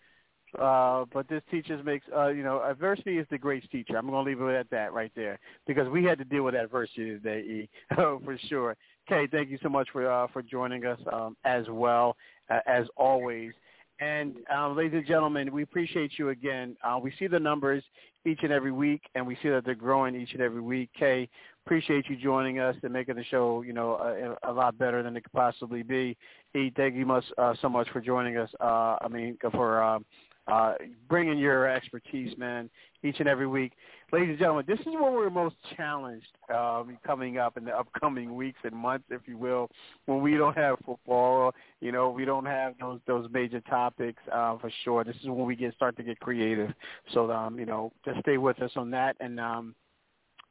uh, 0.60 1.04
but 1.12 1.28
this 1.28 1.42
teacher 1.50 1.80
makes, 1.82 2.06
uh, 2.14 2.28
you 2.28 2.42
know, 2.42 2.62
adversity 2.62 3.18
is 3.18 3.26
the 3.30 3.38
great 3.38 3.68
teacher. 3.70 3.96
I'm 3.96 4.08
going 4.08 4.24
to 4.24 4.30
leave 4.30 4.40
it 4.40 4.54
at 4.54 4.70
that 4.70 4.92
right 4.92 5.12
there 5.14 5.38
because 5.66 5.88
we 5.88 6.04
had 6.04 6.18
to 6.18 6.24
deal 6.24 6.42
with 6.42 6.54
adversity 6.54 7.10
today, 7.10 7.40
E, 7.40 7.68
oh, 7.98 8.20
for 8.24 8.38
sure. 8.48 8.76
Kay, 9.08 9.28
thank 9.30 9.50
you 9.50 9.58
so 9.62 9.68
much 9.68 9.88
for 9.92 10.10
uh, 10.10 10.26
for 10.32 10.42
joining 10.42 10.84
us 10.84 10.98
um, 11.12 11.36
as 11.44 11.64
well 11.68 12.16
uh, 12.50 12.58
as 12.66 12.86
always. 12.96 13.52
And 13.98 14.36
um, 14.54 14.76
ladies 14.76 14.98
and 14.98 15.06
gentlemen, 15.06 15.50
we 15.52 15.62
appreciate 15.62 16.12
you 16.18 16.28
again. 16.28 16.76
Uh, 16.84 16.98
we 17.02 17.12
see 17.18 17.28
the 17.28 17.38
numbers 17.38 17.82
each 18.26 18.40
and 18.42 18.52
every 18.52 18.72
week, 18.72 19.02
and 19.14 19.26
we 19.26 19.38
see 19.42 19.48
that 19.48 19.64
they're 19.64 19.74
growing 19.74 20.14
each 20.14 20.32
and 20.32 20.42
every 20.42 20.60
week. 20.60 20.90
Kay, 20.98 21.28
appreciate 21.64 22.04
you 22.10 22.16
joining 22.16 22.58
us 22.58 22.76
and 22.82 22.92
making 22.92 23.16
the 23.16 23.24
show, 23.24 23.62
you 23.62 23.72
know, 23.72 24.36
a, 24.42 24.50
a 24.50 24.52
lot 24.52 24.76
better 24.76 25.02
than 25.02 25.16
it 25.16 25.22
could 25.22 25.32
possibly 25.32 25.82
be. 25.82 26.16
E, 26.54 26.70
thank 26.76 26.94
you 26.94 27.06
much 27.06 27.24
uh, 27.38 27.54
so 27.62 27.68
much 27.68 27.88
for 27.90 28.00
joining 28.00 28.36
us. 28.36 28.50
Uh, 28.60 28.96
I 29.00 29.08
mean, 29.10 29.38
for 29.52 29.82
um, 29.82 30.04
uh, 30.46 30.74
bringing 31.08 31.38
your 31.38 31.68
expertise, 31.68 32.36
man, 32.38 32.70
each 33.02 33.16
and 33.18 33.28
every 33.28 33.46
week. 33.46 33.72
Ladies 34.12 34.30
and 34.30 34.38
gentlemen, 34.38 34.64
this 34.68 34.78
is 34.80 34.86
where 34.86 35.10
we're 35.10 35.30
most 35.30 35.56
challenged 35.76 36.26
um, 36.54 36.96
coming 37.04 37.38
up 37.38 37.56
in 37.56 37.64
the 37.64 37.76
upcoming 37.76 38.36
weeks 38.36 38.58
and 38.62 38.74
months, 38.74 39.04
if 39.10 39.22
you 39.26 39.36
will, 39.36 39.68
when 40.06 40.20
we 40.20 40.36
don't 40.36 40.56
have 40.56 40.78
football, 40.86 41.52
you 41.80 41.90
know, 41.90 42.10
we 42.10 42.24
don't 42.24 42.46
have 42.46 42.74
those 42.80 43.00
those 43.06 43.28
major 43.32 43.60
topics 43.62 44.22
uh, 44.32 44.56
for 44.58 44.70
sure. 44.84 45.02
This 45.02 45.16
is 45.16 45.26
when 45.26 45.44
we 45.44 45.56
get 45.56 45.74
start 45.74 45.96
to 45.96 46.04
get 46.04 46.20
creative. 46.20 46.72
So, 47.12 47.30
um, 47.32 47.58
you 47.58 47.66
know, 47.66 47.92
just 48.04 48.20
stay 48.20 48.38
with 48.38 48.60
us 48.62 48.70
on 48.76 48.90
that 48.92 49.16
and 49.18 49.40
um, 49.40 49.74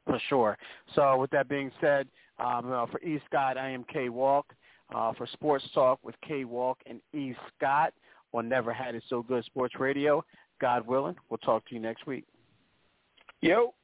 for 0.04 0.20
sure. 0.28 0.58
So, 0.94 1.16
with 1.16 1.30
that 1.30 1.48
being 1.48 1.70
said, 1.80 2.06
um, 2.38 2.70
uh, 2.70 2.86
for 2.86 3.00
E. 3.00 3.20
Scott, 3.26 3.56
I 3.56 3.70
am 3.70 3.84
K. 3.84 4.08
Walk. 4.08 4.52
Uh, 4.94 5.12
for 5.14 5.26
Sports 5.32 5.64
Talk 5.74 5.98
with 6.04 6.14
K. 6.26 6.44
Walk 6.44 6.78
and 6.86 7.00
E. 7.12 7.34
Scott 7.56 7.92
on 8.36 8.48
Never 8.48 8.72
Had 8.72 8.94
It 8.94 9.02
So 9.08 9.22
Good 9.22 9.44
Sports 9.44 9.74
Radio. 9.78 10.24
God 10.60 10.86
willing, 10.86 11.16
we'll 11.28 11.38
talk 11.38 11.66
to 11.68 11.74
you 11.74 11.80
next 11.80 12.06
week. 12.06 12.24
Yo. 13.40 13.74